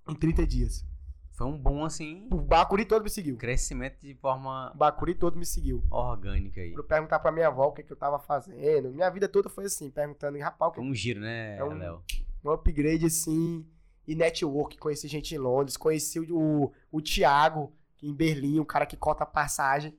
Em 0.08 0.14
30 0.14 0.46
dias. 0.46 0.84
Foi 1.32 1.46
um 1.46 1.56
bom, 1.56 1.84
assim, 1.84 2.28
O 2.30 2.36
Bacuri 2.36 2.84
todo 2.84 3.02
me 3.02 3.08
seguiu. 3.08 3.36
crescimento 3.36 3.98
de 4.00 4.14
forma 4.14 4.70
O 4.74 4.76
Bacuri 4.76 5.14
todo 5.14 5.38
me 5.38 5.46
seguiu. 5.46 5.82
orgânica 5.90 6.60
aí. 6.60 6.72
Pra 6.72 6.80
eu 6.82 6.84
perguntar 6.86 7.18
pra 7.20 7.32
minha 7.32 7.46
avó 7.46 7.66
o 7.68 7.72
que, 7.72 7.82
que 7.82 7.90
eu 7.92 7.96
tava 7.96 8.18
fazendo. 8.18 8.90
Minha 8.90 9.08
vida 9.08 9.26
toda 9.28 9.48
foi 9.48 9.64
assim, 9.64 9.90
perguntando, 9.90 10.38
rapaz, 10.38 10.68
o 10.68 10.72
que 10.72 10.80
Foi 10.80 10.86
um 10.90 10.94
giro, 10.94 11.20
né, 11.20 11.56
É 11.56 11.64
um- 11.64 11.78
Léo? 11.78 12.02
um 12.44 12.50
upgrade 12.50 13.06
assim. 13.06 13.66
E 14.06 14.14
network, 14.14 14.76
conheci 14.76 15.06
gente 15.08 15.34
em 15.34 15.38
Londres, 15.38 15.76
conheci 15.78 16.18
o, 16.20 16.26
o, 16.36 16.72
o 16.90 17.00
Thiago, 17.00 17.72
em 18.02 18.12
Berlim, 18.12 18.58
um 18.60 18.64
cara 18.64 18.84
que 18.84 18.96
cota 18.96 19.24
passagem. 19.24 19.96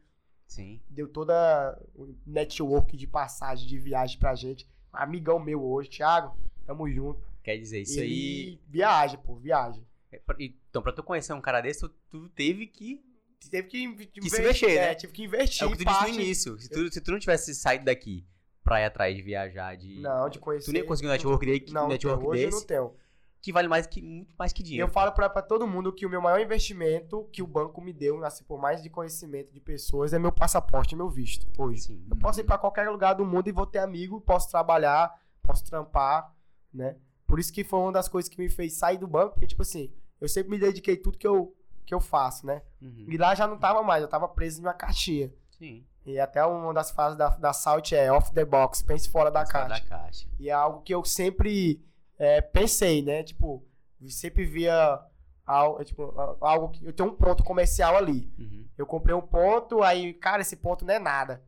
Sim. 0.52 0.82
Deu 0.90 1.08
toda 1.08 1.82
o 1.96 2.14
network 2.28 2.98
de 2.98 3.08
passagem, 3.08 3.66
de 3.68 3.78
viagem 3.78 4.20
pra 4.20 4.36
gente. 4.36 4.68
Amigão 4.92 5.40
meu 5.40 5.64
hoje, 5.64 5.90
Thiago, 5.90 6.38
tamo 6.66 6.90
junto. 6.90 7.22
Quer 7.42 7.58
dizer, 7.58 7.82
isso 7.84 8.00
aí. 8.02 8.06
Ele 8.48 8.62
Viagem, 8.68 9.18
pô, 9.20 9.36
viagem. 9.38 9.88
é 10.12 10.20
Então, 10.40 10.82
pra 10.82 10.92
tu 10.92 11.02
conhecer 11.04 11.32
um 11.32 11.40
cara 11.40 11.62
desse, 11.62 11.80
tu, 11.80 11.90
tu 12.10 12.30
teve 12.30 12.68
que. 12.68 13.02
Teve 13.50 13.70
que, 13.70 13.82
inv- 13.82 14.06
Que 14.08 14.30
se 14.30 14.42
mexer, 14.42 14.72
é, 14.72 14.88
né? 14.88 14.96
tive 14.96 15.14
que 15.14 15.24
investir. 15.24 15.64
É 15.64 15.66
o 15.68 15.72
que 15.72 15.78
tu 15.78 15.86
disse 15.86 15.98
parte- 16.00 16.12
no 16.12 16.20
início. 16.22 16.60
Se 16.60 16.70
tu, 16.70 16.92
se 16.94 17.00
tu 17.02 17.12
não 17.12 17.18
tivesse 17.20 17.56
saído 17.56 17.86
daqui 17.86 18.28
pra 18.62 18.82
ir 18.82 18.86
atrás 18.86 19.16
de 19.16 19.22
viajar, 19.22 19.76
de. 19.78 20.02
Não, 20.02 20.30
de 20.30 20.38
conhecer. 20.38 20.66
Tu 20.66 20.74
nem 20.74 20.86
conseguiu 20.86 21.10
um 21.12 21.14
network, 21.14 21.46
de, 21.60 21.74
Não, 21.74 21.88
network 21.88 22.26
hoje 22.28 22.42
eu 22.44 22.50
desse, 22.50 22.60
não 22.60 22.68
tenho. 22.68 22.94
Que 23.42 23.52
vale 23.52 23.68
mais 23.68 23.88
que, 23.88 24.02
muito 24.02 24.36
mais 24.38 24.54
que 24.54 24.62
dinheiro. 24.62 24.88
Eu 24.88 24.92
falo 24.92 25.12
pra, 25.12 25.30
pra 25.30 25.42
todo 25.42 25.68
mundo 25.68 25.92
que 25.92 26.06
o 26.06 26.10
meu 26.10 26.22
maior 26.22 26.40
investimento 26.40 27.28
que 27.34 27.42
o 27.42 27.48
banco 27.48 27.82
me 27.82 27.92
deu, 27.92 28.24
assim, 28.24 28.44
por 28.44 28.60
mais 28.60 28.84
de 28.84 28.90
conhecimento 28.90 29.52
de 29.52 29.60
pessoas, 29.60 30.14
é 30.14 30.20
meu 30.20 30.32
passaporte 30.32 30.94
e 30.94 30.98
meu 30.98 31.10
visto, 31.10 31.48
hoje. 31.58 31.82
Sim. 31.82 32.06
Eu 32.10 32.18
posso 32.18 32.40
ir 32.40 32.44
pra 32.44 32.58
qualquer 32.58 32.90
lugar 32.90 33.14
do 33.14 33.26
mundo 33.26 33.48
e 33.48 33.52
vou 33.52 33.66
ter 33.66 33.80
amigo, 33.80 34.22
posso 34.22 34.50
trabalhar, 34.50 35.12
posso 35.42 35.66
trampar, 35.66 36.32
né? 36.72 36.98
Por 37.26 37.40
isso 37.40 37.52
que 37.52 37.64
foi 37.64 37.80
uma 37.80 37.92
das 37.92 38.08
coisas 38.08 38.30
que 38.30 38.38
me 38.38 38.50
fez 38.50 38.74
sair 38.74 38.98
do 38.98 39.08
banco, 39.08 39.34
porque, 39.34 39.48
tipo 39.48 39.64
assim, 39.64 39.92
eu 40.20 40.30
sempre 40.30 40.52
me 40.52 40.60
dediquei 40.60 40.96
tudo 40.96 41.18
que 41.18 41.28
eu, 41.28 41.56
que 41.84 41.96
eu 41.96 42.00
faço, 42.00 42.46
né? 42.46 42.62
Uhum. 42.80 43.06
E 43.08 43.18
lá 43.18 43.34
já 43.34 43.48
não 43.48 43.58
tava 43.58 43.82
mais, 43.82 44.04
eu 44.04 44.10
tava 44.10 44.28
preso 44.28 44.62
em 44.62 44.66
uma 44.66 44.74
caixinha. 44.74 45.34
Sim. 45.58 45.84
E 46.06 46.20
até 46.20 46.44
uma 46.46 46.74
das 46.74 46.92
frases 46.92 47.18
da, 47.18 47.30
da 47.30 47.54
Salt 47.54 47.92
é 47.92 48.12
off 48.12 48.32
the 48.34 48.46
box, 48.46 48.84
pense 48.84 49.10
fora 49.10 49.32
da 49.32 49.46
Fora 49.46 49.68
caixa. 49.68 49.84
Da 49.84 49.90
caixa. 49.90 50.28
E 50.40 50.50
é 50.50 50.54
algo 50.54 50.82
que 50.82 50.94
eu 50.94 51.04
sempre 51.04 51.84
é, 52.24 52.42
pensei, 52.42 53.02
né? 53.02 53.24
Tipo, 53.24 53.66
sempre 54.08 54.46
via 54.46 55.00
algo, 55.46 55.84
tipo, 55.84 56.14
algo 56.42 56.70
que. 56.70 56.86
Eu 56.86 56.94
tenho 56.94 57.10
um 57.10 57.16
ponto 57.16 57.44
comercial 57.44 57.96
ali. 57.98 58.32
Uhum. 58.38 58.66
Eu 58.78 58.86
comprei 58.86 59.16
um 59.16 59.22
ponto, 59.22 59.82
aí, 59.84 60.14
cara, 60.14 60.42
esse 60.42 60.56
ponto 60.56 60.86
não 60.86 60.94
é 60.94 61.00
nada. 61.00 61.44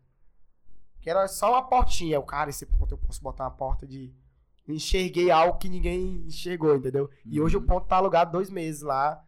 Que 1.02 1.10
era 1.10 1.28
só 1.28 1.52
uma 1.52 1.64
portinha. 1.64 2.20
O 2.20 2.24
cara, 2.24 2.50
esse 2.50 2.66
ponto 2.66 2.94
eu 2.94 2.98
posso 2.98 3.22
botar 3.22 3.44
uma 3.44 3.52
porta 3.52 3.86
de. 3.86 4.14
Enxerguei 4.68 5.30
algo 5.30 5.58
que 5.58 5.68
ninguém 5.68 6.24
enxergou, 6.26 6.74
entendeu? 6.76 7.10
E 7.26 7.42
hoje 7.42 7.58
o 7.58 7.60
Uhum. 7.60 7.66
ponto 7.68 7.88
tá 7.88 7.98
alugado 7.98 8.32
dois 8.32 8.50
meses 8.50 8.82
lá. 8.82 9.24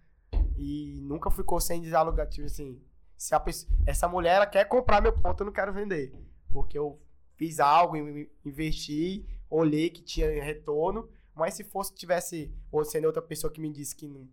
E 0.58 1.00
nunca 1.04 1.30
ficou 1.30 1.60
sem 1.60 1.82
desalugar. 1.82 2.28
Tipo 2.30 2.46
assim, 2.48 2.82
se 3.18 3.36
a 3.36 3.40
pessoa- 3.40 3.70
essa 3.86 4.08
mulher 4.08 4.36
ela 4.38 4.46
quer 4.48 4.64
comprar 4.66 5.02
meu 5.02 5.12
ponto, 5.12 5.42
eu 5.42 5.46
não 5.46 5.52
quero 5.54 5.74
vender. 5.74 6.14
Porque 6.50 6.78
eu 6.80 6.98
fiz 7.36 7.60
algo, 7.60 7.98
in- 7.98 8.30
investi, 8.46 9.26
olhei 9.50 9.90
que 9.90 10.02
tinha 10.02 10.42
retorno. 10.42 11.10
Mas 11.36 11.54
se 11.54 11.64
fosse, 11.64 11.94
tivesse, 11.94 12.54
ou 12.72 12.84
sendo 12.86 13.06
outra 13.06 13.22
pessoa 13.22 13.52
que 13.52 13.60
me 13.60 13.72
disse 13.72 13.96
que 13.96 14.08
não, 14.08 14.28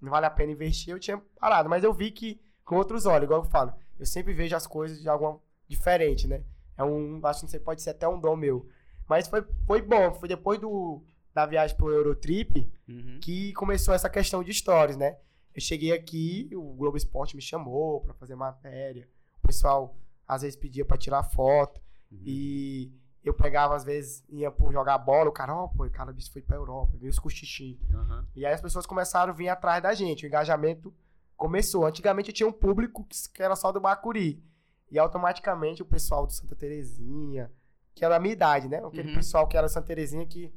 não 0.00 0.10
vale 0.10 0.26
a 0.26 0.30
pena 0.30 0.52
investir, 0.52 0.92
eu 0.92 1.00
tinha 1.00 1.18
parado. 1.38 1.68
Mas 1.68 1.82
eu 1.82 1.92
vi 1.92 2.10
que 2.10 2.40
com 2.64 2.76
outros 2.76 3.04
olhos, 3.06 3.24
igual 3.24 3.42
eu 3.42 3.50
falo. 3.50 3.72
Eu 3.98 4.06
sempre 4.06 4.32
vejo 4.32 4.54
as 4.56 4.66
coisas 4.66 5.00
de 5.00 5.08
alguma 5.08 5.40
diferente, 5.68 6.26
né? 6.26 6.42
É 6.76 6.84
um, 6.84 7.20
acho 7.24 7.46
que 7.46 7.58
pode 7.58 7.82
ser 7.82 7.90
até 7.90 8.06
um 8.08 8.18
dom 8.20 8.36
meu. 8.36 8.68
Mas 9.08 9.28
foi, 9.28 9.44
foi 9.66 9.82
bom, 9.82 10.12
foi 10.14 10.28
depois 10.28 10.58
do, 10.60 11.02
da 11.32 11.46
viagem 11.46 11.76
pro 11.76 11.90
Eurotrip 11.92 12.70
Uhum. 12.88 13.18
que 13.20 13.52
começou 13.54 13.94
essa 13.94 14.10
questão 14.10 14.42
de 14.44 14.52
stories, 14.52 14.96
né? 14.96 15.16
Eu 15.54 15.60
cheguei 15.60 15.92
aqui, 15.92 16.50
o 16.52 16.74
Globo 16.74 16.96
Esporte 16.96 17.34
me 17.36 17.40
chamou 17.42 18.00
pra 18.02 18.12
fazer 18.14 18.34
matéria. 18.34 19.08
O 19.42 19.46
pessoal 19.46 19.96
às 20.28 20.42
vezes 20.42 20.56
pedia 20.56 20.84
pra 20.84 20.96
tirar 20.98 21.22
foto 21.22 21.80
Uhum. 22.10 22.18
e 22.26 22.92
eu 23.28 23.34
pegava 23.34 23.74
às 23.74 23.84
vezes 23.84 24.22
ia 24.28 24.50
por 24.50 24.72
jogar 24.72 24.98
bola, 24.98 25.28
o 25.28 25.32
cara, 25.32 25.54
ó, 25.54 25.68
pô, 25.68 25.84
o 25.86 25.90
cara 25.90 26.12
bicho 26.12 26.30
foi 26.32 26.42
pra 26.42 26.56
Europa, 26.56 26.96
viu 26.98 27.08
os 27.10 27.18
cochichinhos. 27.18 27.80
Aham. 27.92 28.26
E 28.36 28.44
aí 28.44 28.52
as 28.52 28.60
pessoas 28.60 28.86
começaram 28.86 29.32
a 29.32 29.36
vir 29.36 29.48
atrás 29.48 29.82
da 29.82 29.94
gente, 29.94 30.24
o 30.24 30.28
engajamento 30.28 30.92
começou. 31.36 31.86
Antigamente 31.86 32.30
eu 32.30 32.34
tinha 32.34 32.48
um 32.48 32.52
público 32.52 33.06
que 33.34 33.42
era 33.42 33.56
só 33.56 33.72
do 33.72 33.80
Bacuri. 33.80 34.42
E 34.90 34.98
automaticamente 34.98 35.82
o 35.82 35.86
pessoal 35.86 36.26
do 36.26 36.32
Santa 36.32 36.54
Terezinha, 36.54 37.50
que 37.94 38.04
era 38.04 38.14
da 38.14 38.20
minha 38.20 38.32
idade, 38.34 38.68
né? 38.68 38.78
Aquele 38.84 39.08
Uhum. 39.08 39.14
pessoal 39.16 39.46
que 39.48 39.56
era 39.56 39.68
Santa 39.68 39.86
Terezinha 39.88 40.24
que 40.26 40.52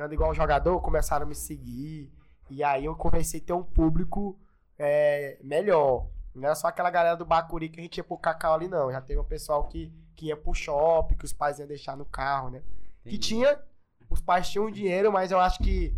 anda 0.00 0.12
igual 0.14 0.30
um 0.30 0.34
jogador, 0.34 0.80
começaram 0.80 1.26
a 1.26 1.28
me 1.28 1.34
seguir. 1.34 2.10
E 2.48 2.64
aí 2.64 2.84
eu 2.86 2.96
comecei 2.96 3.40
a 3.40 3.44
ter 3.44 3.52
um 3.52 3.62
público 3.62 4.38
é, 4.78 5.38
melhor. 5.42 6.08
Não 6.34 6.44
era 6.44 6.54
só 6.54 6.68
aquela 6.68 6.90
galera 6.90 7.16
do 7.16 7.24
Bacuri 7.24 7.68
que 7.68 7.80
a 7.80 7.82
gente 7.82 7.96
ia 7.96 8.04
pro 8.04 8.16
cacau 8.16 8.54
ali, 8.54 8.68
não. 8.68 8.90
Já 8.90 9.00
teve 9.00 9.18
um 9.18 9.24
pessoal 9.24 9.66
que, 9.66 9.92
que 10.14 10.26
ia 10.26 10.36
pro 10.36 10.54
shopping, 10.54 11.16
que 11.16 11.24
os 11.24 11.32
pais 11.32 11.58
iam 11.58 11.66
deixar 11.66 11.96
no 11.96 12.04
carro, 12.04 12.50
né? 12.50 12.62
Que 13.02 13.10
Entendi. 13.10 13.18
tinha. 13.18 13.60
Os 14.08 14.20
pais 14.20 14.48
tinham 14.48 14.70
dinheiro, 14.70 15.12
mas 15.12 15.30
eu 15.30 15.40
acho 15.40 15.62
que. 15.62 15.94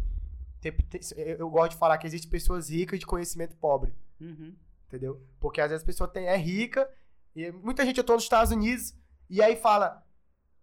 eu 1.17 1.51
gosto 1.51 1.73
de 1.73 1.79
falar 1.79 1.99
que 1.99 2.07
existem 2.07 2.31
pessoas 2.31 2.71
ricas 2.71 2.99
de 2.99 3.07
conhecimento 3.07 3.57
pobre. 3.57 3.95
Uhum. 4.21 4.55
Entendeu? 4.87 5.21
Porque 5.41 5.61
às 5.61 5.71
vezes 5.71 5.83
a 5.83 5.87
pessoa 5.87 6.09
tem, 6.09 6.27
é 6.27 6.37
rica, 6.37 6.89
e 7.35 7.51
muita 7.51 7.85
gente 7.85 7.99
eu 7.99 8.05
tô 8.05 8.15
nos 8.15 8.25
Estados 8.25 8.53
Unidos, 8.53 8.95
e 9.29 9.41
aí 9.41 9.57
fala, 9.57 10.05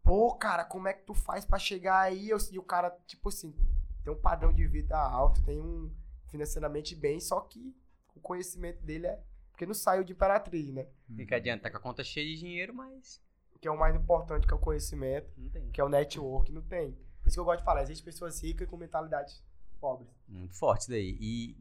pô, 0.04 0.36
cara, 0.36 0.64
como 0.64 0.88
é 0.88 0.94
que 0.94 1.04
tu 1.04 1.16
faz 1.16 1.46
pra 1.46 1.58
chegar 1.58 2.00
aí? 2.02 2.30
E 2.52 2.60
o 2.60 2.64
cara, 2.64 2.96
tipo 3.08 3.30
assim, 3.30 3.56
tem 4.04 4.14
um 4.14 4.20
padrão 4.20 4.54
de 4.54 4.66
vida 4.68 4.98
alto, 4.98 5.42
tem 5.44 5.60
um 5.60 5.92
financeiramente 6.28 6.96
bem, 6.96 7.20
só 7.20 7.42
que 7.42 7.76
o 8.16 8.20
conhecimento 8.20 8.84
dele 8.84 9.08
é 9.08 9.20
Porque 9.60 9.66
não 9.66 9.74
saiu 9.74 10.06
de 10.06 10.14
Imperatriz, 10.14 10.72
né? 10.72 10.88
E 11.18 11.26
que 11.26 11.36
adianta, 11.36 11.64
tá 11.64 11.70
com 11.70 11.76
a 11.76 11.82
conta 11.82 12.02
cheia 12.02 12.26
de 12.26 12.40
dinheiro, 12.40 12.74
mas 12.74 13.22
Que 13.60 13.68
é 13.68 13.72
o 13.72 13.78
mais 13.78 13.94
importante, 13.94 14.48
que 14.48 14.54
é 14.54 14.56
o 14.56 14.60
conhecimento, 14.60 15.30
que 15.74 15.82
é 15.82 15.84
o 15.84 15.90
network, 15.90 16.50
não 16.50 16.62
tem. 16.62 16.94
Por 17.22 17.28
isso 17.28 17.36
que 17.36 17.40
eu 17.42 17.44
gosto 17.44 17.60
de 17.60 17.66
falar, 17.66 17.82
existem 17.82 18.06
pessoas 18.06 18.42
ricas 18.42 18.70
com 18.70 18.78
mentalidades 18.78 19.44
pobres. 19.82 20.08
Muito 20.30 20.56
forte 20.56 20.84
isso 20.84 20.92
daí. 20.92 21.18
E 21.20 21.58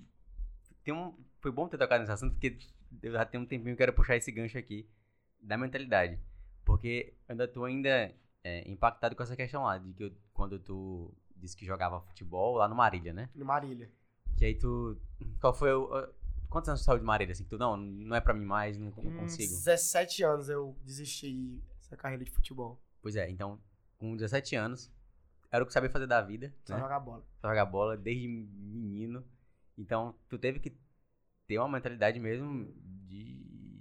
tem 0.84 0.94
um, 0.94 1.12
foi 1.40 1.50
bom 1.50 1.66
ter 1.66 1.76
tocado 1.76 1.98
nesse 2.02 2.12
assunto, 2.12 2.34
porque 2.34 2.56
eu 3.02 3.10
já 3.14 3.26
tenho 3.26 3.42
um 3.42 3.46
tempinho 3.48 3.74
que 3.74 3.82
eu 3.82 3.86
quero 3.88 3.92
puxar 3.96 4.14
esse 4.16 4.30
gancho 4.30 4.56
aqui 4.56 4.88
da 5.40 5.58
mentalidade. 5.58 6.20
Porque 6.64 7.14
eu 7.28 7.32
ainda 7.32 7.48
tô 7.48 7.64
ainda 7.64 8.14
é, 8.44 8.70
impactado 8.70 9.16
com 9.16 9.24
essa 9.24 9.34
questão 9.34 9.64
lá, 9.64 9.76
de 9.76 9.92
que 9.92 10.04
eu- 10.04 10.12
quando 10.32 10.60
tu 10.60 11.12
disse 11.34 11.56
que 11.56 11.66
jogava 11.66 12.00
futebol 12.02 12.54
lá 12.54 12.68
no 12.68 12.76
Marília, 12.76 13.12
né? 13.12 13.28
No 13.34 13.44
Marília. 13.44 13.90
Que 14.36 14.44
aí 14.44 14.54
tu. 14.54 14.96
Qual 15.40 15.52
foi 15.52 15.72
o. 15.72 15.88
Quantos 16.48 16.68
anos 16.68 16.80
tu 16.80 16.84
saiu 16.84 16.98
de 16.98 17.04
Marília? 17.04 17.32
Assim, 17.32 17.44
que 17.44 17.50
tu, 17.50 17.58
não, 17.58 17.76
não 17.76 18.16
é 18.16 18.20
pra 18.20 18.32
mim 18.34 18.44
mais, 18.44 18.76
não, 18.78 18.86
não 18.86 18.92
Com 18.92 19.12
consigo. 19.18 19.48
17 19.52 20.22
anos 20.24 20.48
eu 20.48 20.76
desisti 20.84 21.60
dessa 21.80 21.96
carreira 21.96 22.24
de 22.24 22.30
futebol. 22.30 22.80
Pois 23.02 23.16
é, 23.16 23.28
então, 23.30 23.60
com 23.98 24.16
17 24.16 24.56
anos, 24.56 24.90
era 25.50 25.62
o 25.62 25.66
que 25.66 25.72
sabia 25.72 25.90
fazer 25.90 26.06
da 26.06 26.20
vida, 26.22 26.54
Só 26.64 26.74
né? 26.74 26.80
jogar 26.80 27.00
bola. 27.00 27.24
jogar 27.42 27.66
bola 27.66 27.96
desde 27.96 28.26
menino. 28.28 29.24
Então, 29.76 30.14
tu 30.28 30.38
teve 30.38 30.58
que 30.58 30.76
ter 31.46 31.58
uma 31.58 31.68
mentalidade 31.68 32.18
mesmo 32.18 32.72
de, 33.06 33.34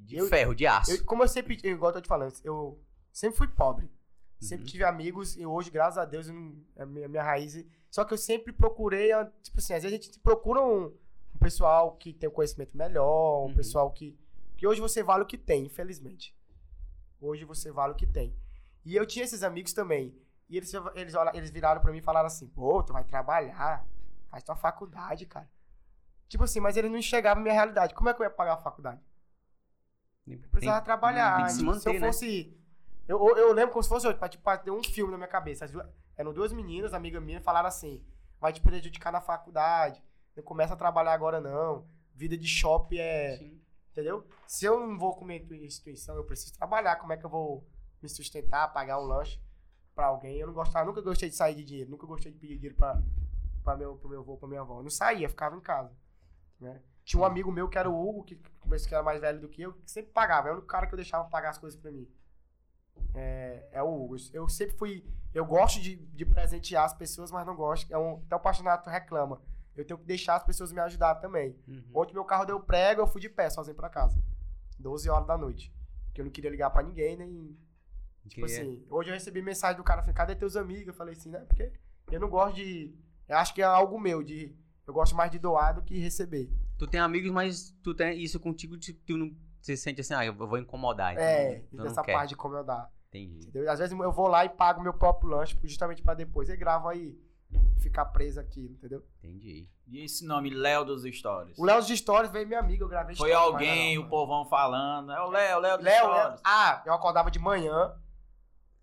de 0.06 0.16
Eu- 0.18 0.28
ferro, 0.28 0.54
de 0.54 0.66
aço. 0.68 0.92
Eu- 0.92 1.04
como 1.06 1.24
eu 1.24 1.28
sempre, 1.28 1.58
igual 1.64 1.90
eu 1.92 1.96
tô 1.96 2.02
te 2.02 2.08
falando, 2.08 2.34
eu 2.44 2.80
sempre 3.12 3.38
fui 3.38 3.48
pobre. 3.48 3.90
Sempre 4.40 4.66
Uhum. 4.66 4.72
tive 4.72 4.84
amigos 4.84 5.36
e 5.36 5.46
hoje, 5.46 5.72
graças 5.72 5.98
a 5.98 6.06
Deus, 6.06 6.28
é 6.30 6.32
a 6.84 6.86
minha, 6.86 7.06
a 7.08 7.10
minha 7.10 7.24
raiz. 7.24 7.66
Só 7.90 8.06
que 8.06 8.14
eu 8.14 8.18
sempre 8.18 8.54
procurei, 8.54 9.10
tipo 9.42 9.58
assim, 9.58 9.74
às 9.74 9.82
vezes 9.82 9.98
a 9.98 10.02
gente 10.02 10.20
procura 10.20 10.62
um, 10.62 10.94
um 11.36 11.40
pessoal 11.40 11.96
que 11.98 12.14
tem 12.14 12.30
um 12.30 12.32
conhecimento 12.34 12.76
melhor, 12.78 13.44
um 13.46 13.48
Uhum. 13.50 13.56
pessoal 13.56 13.92
que. 13.92 14.18
Que 14.58 14.66
hoje 14.68 14.82
você 14.82 15.04
vale 15.04 15.24
o 15.24 15.28
que 15.28 15.38
tem, 15.38 15.66
infelizmente. 15.66 16.36
Hoje 17.22 17.46
você 17.46 17.72
vale 17.72 17.94
o 17.94 17.96
que 17.96 18.08
tem. 18.08 18.36
E 18.84 18.96
eu 18.96 19.06
tinha 19.06 19.24
esses 19.26 19.44
amigos 19.44 19.72
também. 19.74 20.16
E 20.50 20.58
eles, 20.58 20.74
eles, 20.96 21.14
eles 21.34 21.50
viraram 21.52 21.82
pra 21.82 21.92
mim 21.92 21.98
e 22.00 22.02
falaram 22.02 22.28
assim: 22.28 22.48
pô, 22.48 22.82
tu 22.82 22.94
vai 22.94 23.04
trabalhar, 23.04 23.86
faz 24.30 24.44
tua 24.44 24.56
faculdade, 24.56 25.26
cara. 25.26 25.50
Tipo 26.28 26.44
assim, 26.44 26.60
mas 26.60 26.76
eles 26.76 26.90
não 26.92 26.98
enxergavam 26.98 27.40
a 27.42 27.44
minha 27.44 27.54
realidade. 27.54 27.94
Como 27.94 28.10
é 28.10 28.14
que 28.14 28.22
eu 28.22 28.26
ia 28.26 28.30
pagar 28.30 28.54
a 28.54 28.58
faculdade? 28.58 29.02
Tem- 30.26 30.38
Precisava 30.38 30.82
trabalhar. 30.84 31.38
tem 31.38 31.50
se 31.50 31.60
Tipo, 31.60 31.74
se 31.74 31.78
manter, 31.78 31.96
eu 31.98 32.02
né? 32.02 32.08
fosse. 32.08 32.58
Eu, 33.08 33.18
eu, 33.30 33.38
eu 33.38 33.54
lembro 33.54 33.72
como 33.72 33.84
se 33.84 33.90
fosse 33.90 34.08
hoje, 34.08 34.18
tipo, 34.30 34.58
ter 34.58 34.72
um 34.72 34.84
filme 34.84 35.12
na 35.12 35.18
minha 35.18 35.28
cabeça. 35.30 35.66
As 35.66 35.72
duas- 35.72 35.88
eram 36.18 36.34
duas 36.34 36.52
meninas, 36.52 36.94
amiga 36.94 37.22
minha, 37.22 37.40
falaram 37.42 37.68
assim: 37.68 38.04
vai 38.40 38.52
te 38.52 38.60
prejudicar 38.62 39.12
na 39.12 39.22
faculdade. 39.22 40.04
Não 40.38 40.44
começa 40.44 40.76
a 40.76 40.78
trabalhar 40.78 41.14
agora, 41.14 41.42
não. 41.42 41.88
Vida 42.14 42.38
de 42.38 42.48
shopping 42.48 43.00
é. 43.00 43.38
Sim. 43.38 43.60
Entendeu? 43.92 44.24
Se 44.46 44.66
eu 44.66 44.80
não 44.80 44.98
vou 44.98 45.16
comer 45.16 45.52
em 45.52 45.66
instituição, 45.66 46.16
eu 46.16 46.24
preciso 46.24 46.54
trabalhar. 46.54 46.98
Como 46.98 47.12
é 47.12 47.18
que 47.18 47.26
eu 47.26 47.30
vou 47.30 47.68
me 48.00 48.08
sustentar, 48.08 48.72
pagar 48.72 49.00
um 49.02 49.06
lanche 49.06 49.42
pra 49.96 50.06
alguém? 50.06 50.38
Eu 50.38 50.46
não 50.46 50.54
gostava, 50.54 50.86
nunca 50.86 51.02
gostei 51.02 51.30
de 51.30 51.36
sair 51.36 51.56
de 51.56 51.64
dinheiro, 51.64 51.90
nunca 51.90 52.06
gostei 52.06 52.32
de 52.32 52.38
pedir 52.38 52.54
dinheiro 52.56 52.76
pra, 52.76 53.02
pra 53.64 53.76
meu, 53.76 53.96
pro 53.96 54.08
meu 54.08 54.20
avô, 54.20 54.38
pra 54.38 54.48
minha 54.48 54.62
avó. 54.62 54.80
Eu 54.80 54.84
não 54.84 54.90
saía, 54.92 55.28
ficava 55.28 55.58
em 55.58 55.60
casa. 55.60 55.92
Né? 56.60 56.80
Tinha 57.04 57.20
um 57.20 57.26
amigo 57.26 57.52
meu 57.52 57.68
que 57.68 57.78
era 57.80 57.90
o 57.90 58.08
Hugo, 58.08 58.24
que 58.24 58.36
começou 58.60 58.88
que 58.88 58.94
era 58.94 59.04
mais 59.04 59.20
velho 59.20 59.42
do 59.42 59.50
que 59.50 59.64
eu, 59.64 59.74
que 59.74 59.90
sempre 59.90 60.12
pagava. 60.12 60.50
É 60.50 60.52
o 60.52 60.54
único 60.54 60.68
cara 60.68 60.86
que 60.86 60.94
eu 60.94 60.98
deixava 60.98 61.28
pagar 61.28 61.50
as 61.50 61.58
coisas 61.58 61.80
pra 61.80 61.92
mim. 61.92 62.08
É, 63.16 63.68
é 63.72 63.82
o 63.82 64.04
Hugo. 64.04 64.16
Eu 64.32 64.48
sempre 64.48 64.78
fui. 64.78 65.04
Eu 65.34 65.46
gosto 65.46 65.82
de, 65.82 65.96
de 65.96 66.26
presentear 66.26 66.86
as 66.86 66.94
pessoas, 66.94 67.32
mas 67.32 67.48
não 67.48 67.56
gosto. 67.56 67.92
É 67.92 67.98
um, 67.98 68.18
até 68.26 68.36
o 68.36 68.40
Pastonato 68.40 68.90
reclama. 68.92 69.42
Eu 69.78 69.86
tenho 69.86 70.00
que 70.00 70.06
deixar 70.06 70.36
as 70.36 70.44
pessoas 70.44 70.72
me 70.72 70.80
ajudar 70.82 71.16
também. 71.16 71.56
Uhum. 71.68 71.84
Ontem 71.94 72.14
meu 72.14 72.26
carro 72.26 72.46
deu 72.46 72.60
prego, 72.60 73.02
eu 73.02 73.08
fui 73.08 73.22
de 73.22 73.30
pé 73.30 73.50
sozinho 73.50 73.76
pra 73.76 73.90
casa. 73.90 74.20
12 74.80 75.10
horas 75.10 75.28
da 75.28 75.38
noite. 75.38 75.74
Porque 76.06 76.22
eu 76.22 76.26
não 76.26 76.32
queria 76.32 76.50
ligar 76.50 76.70
pra 76.72 76.84
ninguém, 76.84 77.16
nem. 77.16 77.58
Tipo 78.28 78.46
Queria- 78.46 78.62
assim, 78.62 78.86
hoje 78.90 79.10
eu 79.10 79.14
recebi 79.14 79.42
mensagem 79.42 79.78
do 79.78 79.84
cara, 79.84 80.02
falei, 80.02 80.16
cadê 80.16 80.36
teus 80.36 80.56
amigos? 80.56 80.88
Eu 80.88 80.94
falei 80.94 81.14
assim, 81.14 81.30
né? 81.30 81.40
Porque 81.48 81.72
eu 82.12 82.20
não 82.20 82.30
gosto 82.30 82.56
de. 82.56 82.94
Eu 83.28 83.38
acho 83.38 83.54
que 83.54 83.62
é 83.62 83.66
algo 83.66 84.00
meu, 84.00 84.22
de. 84.24 84.56
Eu 84.86 84.94
gosto 84.94 85.16
mais 85.16 85.30
de 85.32 85.38
doar 85.40 85.76
do 85.76 85.82
que 85.82 85.98
receber. 86.00 86.50
Tu 86.78 86.88
tem 86.88 87.00
amigos, 87.00 87.32
mas 87.32 87.72
tu 87.84 87.94
tem 87.94 88.20
isso 88.22 88.40
contigo, 88.40 88.78
tu 88.78 89.18
não 89.18 89.36
se 89.62 89.76
sente 89.76 90.02
assim, 90.02 90.14
ah, 90.14 90.26
eu 90.26 90.34
vou 90.34 90.58
incomodar. 90.58 91.14
Então, 91.14 91.24
é, 91.24 91.64
dessa 91.72 92.02
quer. 92.02 92.14
parte 92.14 92.30
de 92.30 92.36
como 92.36 92.56
eu 92.56 92.64
dar. 92.64 92.90
Entendi. 93.10 93.48
Entendeu? 93.48 93.72
Às 93.72 93.80
vezes 93.80 93.98
eu 93.98 94.12
vou 94.12 94.28
lá 94.28 94.46
e 94.46 94.50
pago 94.50 94.82
meu 94.82 94.94
próprio 94.94 95.30
lanche, 95.30 95.58
justamente 95.64 96.02
pra 96.02 96.14
depois. 96.14 96.50
E 96.50 96.56
gravo 96.56 96.88
aí, 96.88 97.18
ficar 97.80 98.06
preso 98.06 98.40
aqui, 98.40 98.62
entendeu? 98.62 99.04
Entendi. 99.24 99.68
E 99.88 100.04
esse 100.04 100.26
nome, 100.26 100.50
Léo 100.50 100.84
dos 100.84 101.04
Stories? 101.04 101.58
O 101.58 101.64
Léo 101.66 101.82
de 101.82 101.96
Stories 101.96 102.32
veio 102.32 102.48
minha 102.48 102.60
amiga, 102.60 102.84
eu 102.84 102.90
gravei 102.90 103.16
Foi 103.16 103.30
stories, 103.30 103.54
alguém, 103.54 103.96
não, 103.96 104.04
o 104.04 104.10
povão 104.10 104.46
falando. 104.46 105.12
É 105.12 105.22
o 105.22 105.30
Léo, 105.30 105.60
Léo 105.60 105.78
dos 105.78 105.86
Léo, 105.86 106.08
Léo. 106.08 106.22
Stories. 106.22 106.42
Ah, 106.44 106.84
eu 106.86 106.94
acordava 106.94 107.32
de 107.32 107.40
manhã. 107.40 107.94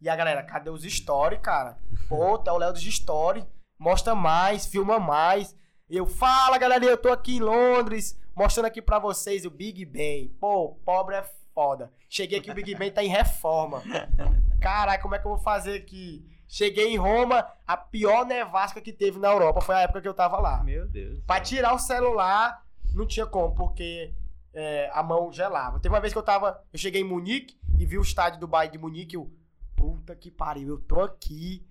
E 0.00 0.08
a 0.08 0.16
galera, 0.16 0.42
cadê 0.42 0.70
os 0.70 0.82
stories, 0.82 1.40
cara? 1.40 1.78
Pô, 2.08 2.38
tá 2.38 2.52
o 2.52 2.58
Léo 2.58 2.72
dos 2.72 2.82
stories. 2.82 3.44
Mostra 3.78 4.14
mais, 4.14 4.66
filma 4.66 4.98
mais. 4.98 5.56
Eu, 5.88 6.06
fala, 6.06 6.58
galera, 6.58 6.84
eu 6.84 6.96
tô 6.96 7.10
aqui 7.10 7.36
em 7.36 7.40
Londres, 7.40 8.18
mostrando 8.34 8.66
aqui 8.66 8.80
pra 8.80 8.98
vocês 8.98 9.44
o 9.44 9.50
Big 9.50 9.84
Ben. 9.84 10.28
Pô, 10.40 10.74
pobre 10.84 11.16
é 11.16 11.24
foda. 11.54 11.92
Cheguei 12.08 12.38
aqui, 12.38 12.50
o 12.50 12.54
Big 12.54 12.74
Ben 12.74 12.90
tá 12.90 13.02
em 13.02 13.08
reforma. 13.08 13.82
Caralho, 14.60 15.02
como 15.02 15.14
é 15.14 15.18
que 15.18 15.26
eu 15.26 15.32
vou 15.32 15.40
fazer 15.40 15.76
aqui? 15.76 16.24
Cheguei 16.54 16.92
em 16.92 16.96
Roma, 16.96 17.44
a 17.66 17.76
pior 17.76 18.24
nevasca 18.24 18.80
que 18.80 18.92
teve 18.92 19.18
na 19.18 19.26
Europa. 19.32 19.60
Foi 19.60 19.74
a 19.74 19.80
época 19.80 20.00
que 20.00 20.06
eu 20.06 20.14
tava 20.14 20.38
lá. 20.38 20.62
Meu 20.62 20.86
Deus. 20.86 21.18
Pra 21.26 21.40
tirar 21.40 21.74
o 21.74 21.80
celular, 21.80 22.64
não 22.94 23.04
tinha 23.08 23.26
como, 23.26 23.52
porque 23.56 24.14
é, 24.52 24.88
a 24.94 25.02
mão 25.02 25.32
gelava. 25.32 25.80
Teve 25.80 25.92
uma 25.92 26.00
vez 26.00 26.12
que 26.12 26.18
eu 26.18 26.22
tava. 26.22 26.62
Eu 26.72 26.78
cheguei 26.78 27.00
em 27.00 27.04
Munique 27.04 27.58
e 27.76 27.84
vi 27.84 27.98
o 27.98 28.02
estádio 28.02 28.38
do 28.38 28.46
Bayern 28.46 28.70
de 28.70 28.78
Munique. 28.78 29.16
Eu, 29.16 29.28
puta 29.74 30.14
que 30.14 30.30
pariu, 30.30 30.68
eu 30.68 30.78
tô 30.78 31.00
aqui. 31.00 31.66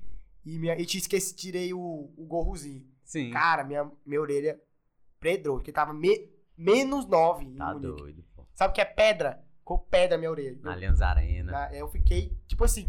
E, 0.46 0.60
minha, 0.60 0.78
e 0.78 0.86
te 0.86 0.98
esqueci, 0.98 1.34
tirei 1.34 1.74
o, 1.74 2.12
o 2.18 2.26
gorrozinho. 2.26 2.86
Sim. 3.06 3.32
Cara, 3.32 3.64
minha, 3.64 3.90
minha 4.06 4.20
orelha 4.20 4.60
predrou, 5.18 5.56
porque 5.60 5.72
tava 5.72 5.94
me- 5.94 6.30
menos 6.58 7.06
9 7.08 7.46
em 7.46 7.56
tá 7.56 7.74
doido, 7.74 8.22
pô. 8.36 8.46
Sabe 8.54 8.72
o 8.72 8.74
que 8.76 8.82
é 8.82 8.86
pedra? 8.86 9.42
Ficou 9.60 9.78
pedra 9.80 10.18
minha 10.18 10.30
orelha. 10.30 10.60
Na 10.62 10.72
Eu, 10.72 10.74
Allianz 10.74 11.02
Arena. 11.02 11.52
na- 11.54 11.74
eu 11.74 11.88
fiquei, 11.88 12.38
tipo 12.48 12.66
assim, 12.66 12.86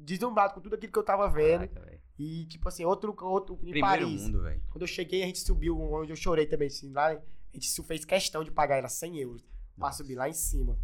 deslumbrado 0.00 0.54
com 0.54 0.60
tudo 0.60 0.74
aquilo 0.74 0.92
que 0.92 0.98
eu 0.98 1.04
tava 1.04 1.28
vendo. 1.28 1.68
Caraca. 1.68 2.00
E, 2.18 2.46
tipo 2.46 2.68
assim, 2.68 2.84
outro, 2.84 3.14
outro 3.22 3.54
em 3.62 3.70
Primeiro 3.70 3.86
Paris. 3.86 4.28
mundo. 4.28 4.42
Quando 4.70 4.82
eu 4.82 4.86
cheguei, 4.86 5.22
a 5.22 5.26
gente 5.26 5.40
subiu, 5.40 5.80
onde 5.80 6.12
eu 6.12 6.16
chorei 6.16 6.46
também, 6.46 6.68
assim, 6.68 6.92
lá, 6.92 7.08
a 7.08 7.20
gente 7.52 7.82
fez 7.82 8.04
questão 8.04 8.44
de 8.44 8.50
pagar, 8.50 8.76
era 8.76 8.88
100 8.88 9.18
euros, 9.18 9.42
pra 9.76 9.86
Nossa. 9.88 9.98
subir 9.98 10.14
lá 10.14 10.28
em 10.28 10.32
cima. 10.32 10.78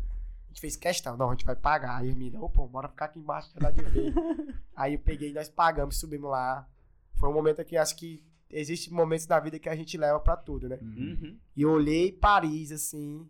A 0.46 0.48
gente 0.48 0.60
fez 0.60 0.76
questão, 0.76 1.16
não, 1.16 1.28
a 1.28 1.32
gente 1.32 1.44
vai 1.44 1.54
pagar. 1.54 1.98
Aí 1.98 2.08
os 2.08 2.14
meninos, 2.16 2.42
ô, 2.42 2.48
pô, 2.48 2.66
bora 2.66 2.88
ficar 2.88 3.06
aqui 3.06 3.18
embaixo, 3.18 3.52
que 3.52 3.60
dá 3.60 3.70
de 3.70 3.82
ver. 3.82 4.12
Aí 4.74 4.94
eu 4.94 4.98
peguei, 4.98 5.32
nós 5.32 5.48
pagamos, 5.48 5.98
subimos 5.98 6.30
lá. 6.30 6.66
Foi 7.14 7.28
um 7.28 7.32
momento 7.32 7.64
que 7.64 7.76
acho 7.76 7.94
que 7.96 8.24
existe 8.50 8.92
momentos 8.92 9.26
da 9.26 9.38
vida 9.38 9.58
que 9.58 9.68
a 9.68 9.76
gente 9.76 9.96
leva 9.98 10.18
pra 10.18 10.36
tudo, 10.36 10.68
né? 10.68 10.78
Uhum. 10.80 11.38
E 11.54 11.62
eu 11.62 11.70
olhei 11.70 12.10
Paris, 12.10 12.72
assim, 12.72 13.28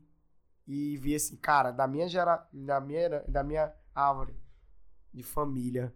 e 0.67 0.97
vi 0.99 1.14
assim, 1.14 1.37
cara, 1.37 1.73
da 1.73 1.87
minha 1.88 2.09
gera, 2.09 2.47
da 2.53 2.81
minha, 2.81 3.25
da 3.27 3.43
minha 3.43 3.73
árvore 3.95 4.35
de 5.12 5.23
família, 5.23 5.94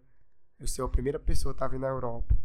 eu 0.59 0.67
sou 0.67 0.85
a 0.85 0.89
primeira 0.89 1.19
pessoa 1.19 1.53
que 1.53 1.59
tá 1.59 1.67
vindo 1.67 1.81
na 1.81 1.87
Europa. 1.87 2.35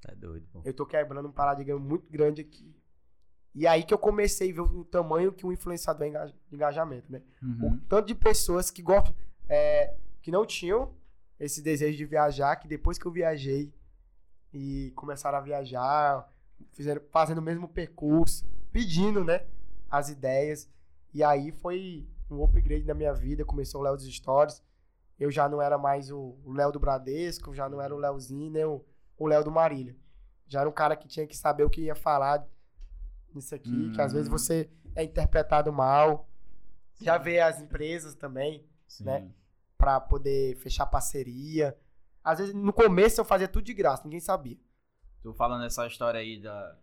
Tá 0.00 0.12
doido, 0.14 0.46
pô. 0.52 0.62
Eu 0.64 0.72
tô 0.72 0.86
quebrando 0.86 1.28
um 1.28 1.32
paradigma 1.32 1.78
muito 1.78 2.10
grande 2.10 2.40
aqui. 2.40 2.74
E 3.54 3.66
aí 3.66 3.82
que 3.82 3.92
eu 3.92 3.98
comecei 3.98 4.50
a 4.50 4.54
ver 4.54 4.60
o 4.60 4.84
tamanho 4.84 5.32
que 5.32 5.44
um 5.44 5.52
influenciador 5.52 6.06
é 6.06 6.26
de 6.26 6.34
engajamento, 6.52 7.10
né? 7.10 7.22
Uhum. 7.42 7.74
O 7.74 7.78
tanto 7.88 8.06
de 8.06 8.14
pessoas 8.14 8.70
que 8.70 8.80
gostam, 8.80 9.14
é, 9.48 9.94
que 10.22 10.30
não 10.30 10.46
tinham 10.46 10.94
esse 11.38 11.60
desejo 11.60 11.96
de 11.96 12.04
viajar, 12.04 12.56
que 12.56 12.68
depois 12.68 12.98
que 12.98 13.06
eu 13.06 13.10
viajei 13.10 13.72
e 14.52 14.92
começaram 14.94 15.38
a 15.38 15.40
viajar, 15.40 16.30
fizeram, 16.72 17.02
fazendo 17.10 17.38
o 17.38 17.42
mesmo 17.42 17.68
percurso, 17.68 18.46
pedindo, 18.72 19.24
né, 19.24 19.46
as 19.90 20.08
ideias. 20.08 20.68
E 21.12 21.24
aí 21.24 21.50
foi 21.50 22.06
um 22.30 22.42
upgrade 22.44 22.84
na 22.84 22.94
minha 22.94 23.12
vida, 23.12 23.44
começou 23.44 23.80
o 23.80 23.84
Léo 23.84 23.96
dos 23.96 24.06
Stories. 24.06 24.62
Eu 25.20 25.30
já 25.30 25.48
não 25.48 25.60
era 25.62 25.76
mais 25.78 26.10
o 26.10 26.34
Léo 26.46 26.72
do 26.72 26.80
Bradesco, 26.80 27.54
já 27.54 27.68
não 27.68 27.80
era 27.80 27.94
o 27.94 27.98
Léozinho, 27.98 28.50
nem 28.50 28.64
o, 28.64 28.84
Léo 29.26 29.44
do 29.44 29.50
Marília. 29.50 29.94
Já 30.48 30.60
era 30.60 30.68
um 30.68 30.72
cara 30.72 30.96
que 30.96 31.06
tinha 31.06 31.26
que 31.26 31.36
saber 31.36 31.62
o 31.62 31.70
que 31.70 31.82
ia 31.82 31.94
falar 31.94 32.44
nisso 33.34 33.54
aqui, 33.54 33.92
que 33.92 34.00
às 34.00 34.12
vezes 34.12 34.28
Hum. 34.28 34.32
você 34.32 34.70
é 34.96 35.04
interpretado 35.04 35.70
mal. 35.72 36.26
Já 37.00 37.18
vê 37.18 37.38
as 37.38 37.60
empresas 37.60 38.14
também, 38.14 38.66
Sim. 38.88 39.04
né? 39.04 39.30
pra 39.78 39.98
poder 39.98 40.56
fechar 40.56 40.84
parceria. 40.84 41.74
Às 42.22 42.38
vezes, 42.38 42.54
no 42.54 42.70
começo, 42.70 43.18
eu 43.18 43.24
fazia 43.24 43.48
tudo 43.48 43.64
de 43.64 43.72
graça, 43.72 44.02
ninguém 44.04 44.20
sabia. 44.20 44.58
Tu 45.22 45.32
falando 45.32 45.64
essa 45.64 45.86
história 45.86 46.20
aí 46.20 46.38
da, 46.38 46.76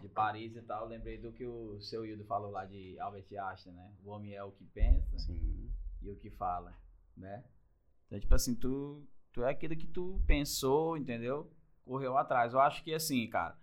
de 0.00 0.08
Paris 0.08 0.54
e 0.54 0.62
tal, 0.62 0.82
eu 0.84 0.88
lembrei 0.88 1.18
do 1.18 1.32
que 1.32 1.44
o 1.44 1.80
seu 1.80 2.06
Hildo 2.06 2.24
falou 2.24 2.52
lá 2.52 2.64
de 2.64 2.96
Albert 3.00 3.26
Einstein, 3.32 3.72
né? 3.72 3.92
O 4.04 4.10
homem 4.10 4.34
é 4.36 4.44
o 4.44 4.52
que 4.52 4.64
pensa 4.66 5.18
Sim. 5.18 5.68
e 6.00 6.08
o 6.10 6.14
que 6.16 6.30
fala, 6.30 6.72
né? 7.16 7.42
Então, 8.08 8.18
tipo 8.18 8.34
assim, 8.34 8.54
tu, 8.54 9.06
tu 9.32 9.44
é 9.44 9.50
aquilo 9.50 9.76
que 9.76 9.86
tu 9.86 10.20
pensou, 10.26 10.96
entendeu? 10.96 11.52
Correu 11.84 12.16
atrás. 12.18 12.52
Eu 12.52 12.60
acho 12.60 12.82
que 12.82 12.92
assim, 12.92 13.28
cara, 13.28 13.56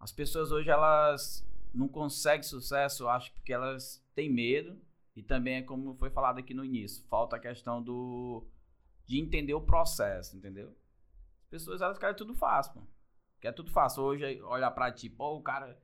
as 0.00 0.10
pessoas 0.12 0.50
hoje 0.50 0.70
elas 0.70 1.46
não 1.72 1.86
conseguem 1.88 2.42
sucesso, 2.42 3.04
eu 3.04 3.10
acho, 3.10 3.32
porque 3.34 3.52
elas 3.52 4.02
têm 4.14 4.32
medo 4.32 4.80
E 5.14 5.22
também 5.22 5.56
é 5.56 5.62
como 5.62 5.94
foi 5.96 6.10
falado 6.10 6.38
aqui 6.38 6.54
no 6.54 6.64
início, 6.64 7.04
falta 7.08 7.36
a 7.36 7.40
questão 7.40 7.82
do 7.82 8.46
de 9.06 9.18
entender 9.18 9.54
o 9.54 9.60
processo, 9.60 10.36
entendeu? 10.36 10.76
As 11.42 11.48
pessoas 11.48 11.80
elas 11.80 11.98
querem 11.98 12.16
tudo 12.16 12.34
fácil, 12.34 12.74
mano. 12.76 12.88
Quer 13.40 13.52
tudo 13.52 13.70
fácil. 13.70 14.02
Hoje 14.02 14.42
olhar 14.42 14.70
pra 14.72 14.92
ti, 14.92 15.08
pô, 15.08 15.36
o 15.36 15.42
cara 15.42 15.80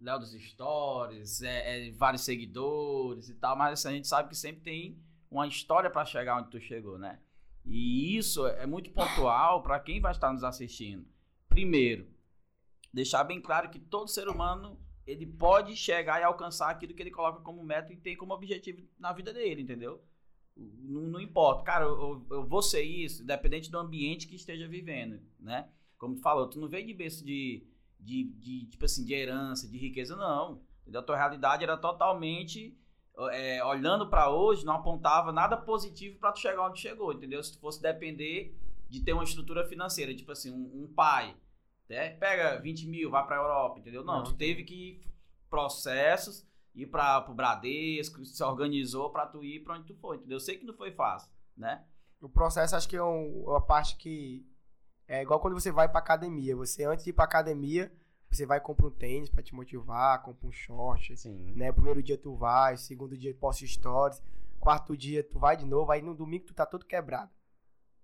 Léo 0.00 0.18
dos 0.18 0.32
Stories, 0.32 1.42
é, 1.42 1.88
é, 1.88 1.92
vários 1.92 2.22
seguidores 2.22 3.28
e 3.28 3.34
tal, 3.34 3.56
mas 3.56 3.84
a 3.84 3.90
gente 3.90 4.06
sabe 4.06 4.28
que 4.28 4.36
sempre 4.36 4.62
tem 4.62 4.98
uma 5.30 5.46
história 5.46 5.88
para 5.88 6.04
chegar 6.04 6.38
onde 6.38 6.50
tu 6.50 6.60
chegou, 6.60 6.98
né? 6.98 7.20
E 7.64 8.16
isso 8.16 8.46
é 8.46 8.66
muito 8.66 8.90
pontual 8.90 9.62
para 9.62 9.78
quem 9.78 10.00
vai 10.00 10.12
estar 10.12 10.32
nos 10.32 10.42
assistindo. 10.42 11.06
Primeiro, 11.48 12.08
deixar 12.92 13.22
bem 13.24 13.40
claro 13.40 13.70
que 13.70 13.78
todo 13.78 14.08
ser 14.08 14.28
humano 14.28 14.78
ele 15.06 15.26
pode 15.26 15.76
chegar 15.76 16.20
e 16.20 16.24
alcançar 16.24 16.70
aquilo 16.70 16.94
que 16.94 17.02
ele 17.02 17.10
coloca 17.10 17.40
como 17.40 17.62
meta 17.62 17.92
e 17.92 17.96
tem 17.96 18.16
como 18.16 18.32
objetivo 18.32 18.82
na 18.98 19.12
vida 19.12 19.32
dele, 19.32 19.62
entendeu? 19.62 20.02
Não, 20.56 21.02
não 21.02 21.20
importa, 21.20 21.64
cara, 21.64 21.84
eu, 21.84 22.26
eu, 22.30 22.46
vou 22.46 22.62
ser 22.62 22.82
isso, 22.82 23.22
independente 23.22 23.70
do 23.70 23.78
ambiente 23.78 24.26
que 24.26 24.36
esteja 24.36 24.68
vivendo, 24.68 25.20
né? 25.38 25.68
Como 25.96 26.14
tu 26.14 26.20
falou, 26.20 26.48
tu 26.48 26.60
não 26.60 26.68
veio 26.68 26.86
de 26.86 26.94
berço 26.94 27.24
de, 27.24 27.66
de, 27.98 28.24
de 28.24 28.66
tipo 28.66 28.84
assim, 28.84 29.04
de 29.04 29.14
herança, 29.14 29.68
de 29.68 29.78
riqueza, 29.78 30.16
não. 30.16 30.62
A 30.92 31.02
tua 31.02 31.16
realidade 31.16 31.62
era 31.62 31.76
totalmente 31.76 32.76
é, 33.28 33.64
olhando 33.64 34.08
para 34.08 34.30
hoje, 34.30 34.64
não 34.64 34.74
apontava 34.74 35.32
nada 35.32 35.56
positivo 35.56 36.18
para 36.18 36.32
tu 36.32 36.40
chegar 36.40 36.66
onde 36.66 36.80
chegou, 36.80 37.12
entendeu? 37.12 37.42
Se 37.42 37.52
tu 37.52 37.58
fosse 37.58 37.82
depender 37.82 38.56
de 38.88 39.00
ter 39.02 39.12
uma 39.12 39.24
estrutura 39.24 39.64
financeira, 39.66 40.14
tipo 40.14 40.32
assim, 40.32 40.50
um, 40.50 40.84
um 40.84 40.92
pai, 40.94 41.36
né? 41.88 42.10
pega 42.10 42.58
20 42.60 42.86
mil, 42.88 43.10
vai 43.10 43.24
para 43.26 43.36
Europa, 43.36 43.78
entendeu? 43.78 44.04
Não, 44.04 44.18
não, 44.18 44.24
tu 44.24 44.34
teve 44.34 44.64
que 44.64 45.00
processos 45.48 46.46
ir 46.74 46.86
para 46.86 47.26
o 47.28 47.34
Bradesco, 47.34 48.24
se 48.24 48.42
organizou 48.42 49.10
para 49.10 49.26
tu 49.26 49.44
ir 49.44 49.64
para 49.64 49.74
onde 49.74 49.86
tu 49.86 49.94
foi, 49.94 50.16
entendeu? 50.16 50.36
Eu 50.36 50.40
sei 50.40 50.56
que 50.56 50.64
não 50.64 50.74
foi 50.74 50.92
fácil, 50.92 51.30
né? 51.56 51.84
O 52.20 52.28
processo 52.28 52.76
acho 52.76 52.88
que 52.88 52.96
é 52.96 53.02
um, 53.02 53.44
uma 53.44 53.60
parte 53.60 53.96
que 53.96 54.46
é 55.08 55.22
igual 55.22 55.40
quando 55.40 55.54
você 55.54 55.72
vai 55.72 55.88
para 55.88 55.98
academia. 55.98 56.54
Você 56.54 56.84
antes 56.84 57.04
de 57.04 57.10
ir 57.10 57.12
para 57.14 57.24
academia, 57.24 57.92
você 58.30 58.46
vai 58.46 58.60
comprar 58.60 58.86
um 58.86 58.90
tênis 58.90 59.28
para 59.28 59.42
te 59.42 59.54
motivar, 59.54 60.22
compra 60.22 60.46
um 60.46 60.52
short, 60.52 61.16
Sim. 61.16 61.52
né? 61.56 61.72
Primeiro 61.72 62.02
dia 62.02 62.16
tu 62.16 62.34
vai, 62.36 62.76
segundo 62.76 63.16
dia 63.16 63.34
posta 63.34 63.66
stories, 63.66 64.22
quarto 64.58 64.96
dia 64.96 65.22
tu 65.24 65.38
vai 65.38 65.56
de 65.56 65.66
novo, 65.66 65.90
aí 65.90 66.00
no 66.00 66.14
domingo 66.14 66.46
tu 66.46 66.54
tá 66.54 66.64
todo 66.64 66.86
quebrado. 66.86 67.30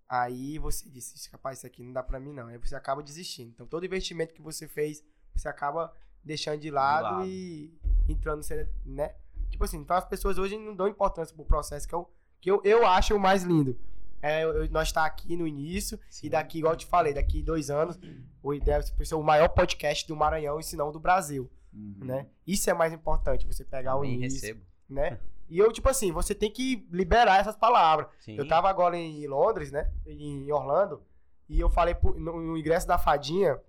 Aí 0.09 0.59
você 0.59 0.89
disse, 0.89 1.31
capaz, 1.31 1.59
isso 1.59 1.67
aqui 1.67 1.83
não 1.83 1.93
dá 1.93 2.03
para 2.03 2.21
mim 2.21 2.33
não. 2.33 2.47
Aí 2.47 2.59
você 2.59 2.77
acaba 2.77 3.03
desistindo. 3.03 3.51
Então 3.51 3.67
todo 3.67 3.85
investimento 3.85 4.35
que 4.35 4.43
você 4.43 4.69
fez, 4.69 5.05
você 5.35 5.49
acaba 5.49 5.93
deixando 6.23 6.61
de 6.61 6.71
lado, 6.71 7.09
de 7.09 7.13
lado. 7.15 7.27
e 7.29 7.79
entrando, 8.09 8.43
né? 8.85 9.15
Tipo 9.51 9.65
assim, 9.65 9.79
então 9.79 9.97
as 9.97 10.05
pessoas 10.05 10.39
hoje 10.39 10.59
não 10.59 10.75
dão 10.75 10.89
importância 10.89 11.35
pro 11.35 11.45
processo 11.45 11.87
que 11.89 11.95
eu, 11.95 12.11
que 12.41 12.51
eu, 12.51 12.61
eu 12.65 12.87
acho 12.87 13.15
o 13.15 13.21
mais 13.21 13.43
lindo. 13.43 13.79
É, 14.27 14.45
eu, 14.45 14.69
nós 14.71 14.89
está 14.89 15.05
aqui 15.05 15.37
no 15.37 15.47
início, 15.47 15.99
Sim. 16.11 16.27
e 16.27 16.31
daqui, 16.31 16.59
igual 16.59 16.75
eu 16.75 16.79
te 16.79 16.87
falei, 16.87 17.15
daqui 17.15 17.43
dois 17.43 17.71
anos, 17.71 17.99
o 18.43 18.53
é 18.53 18.83
ser 19.05 19.15
o 19.15 19.23
maior 19.23 19.49
podcast 19.49 20.07
do 20.07 20.17
Maranhão 20.17 20.59
e 20.59 20.65
se 20.65 20.77
não 20.77 20.91
do 20.91 20.99
Brasil. 21.01 21.51
Uhum. 21.73 22.05
Né? 22.05 22.27
Isso 22.47 22.69
é 22.71 22.75
mais 22.75 22.93
importante, 22.93 23.47
você 23.47 23.65
pegar 23.65 23.95
Também 23.95 24.11
o 24.11 24.15
início. 24.15 24.41
Recebo. 24.41 24.67
Né? 24.89 25.19
E 25.49 25.59
eu, 25.59 25.73
tipo 25.73 25.89
assim, 25.89 26.11
você 26.11 26.35
tem 26.35 26.51
que 26.51 26.87
liberar 26.91 27.41
essas 27.41 27.57
palavras. 27.57 28.09
Sim. 28.21 28.37
Eu 28.37 28.49
tava 28.49 28.69
agora 28.69 28.97
em 28.97 29.27
Londres, 29.27 29.71
né? 29.71 29.93
Em 30.05 30.51
Orlando, 30.51 31.03
e 31.49 31.61
eu 31.61 31.71
falei 31.71 31.95
pro, 31.95 32.19
no, 32.19 32.41
no, 32.41 32.57
ingresso 32.57 32.87
da 32.87 32.99
Fadinha, 32.99 33.61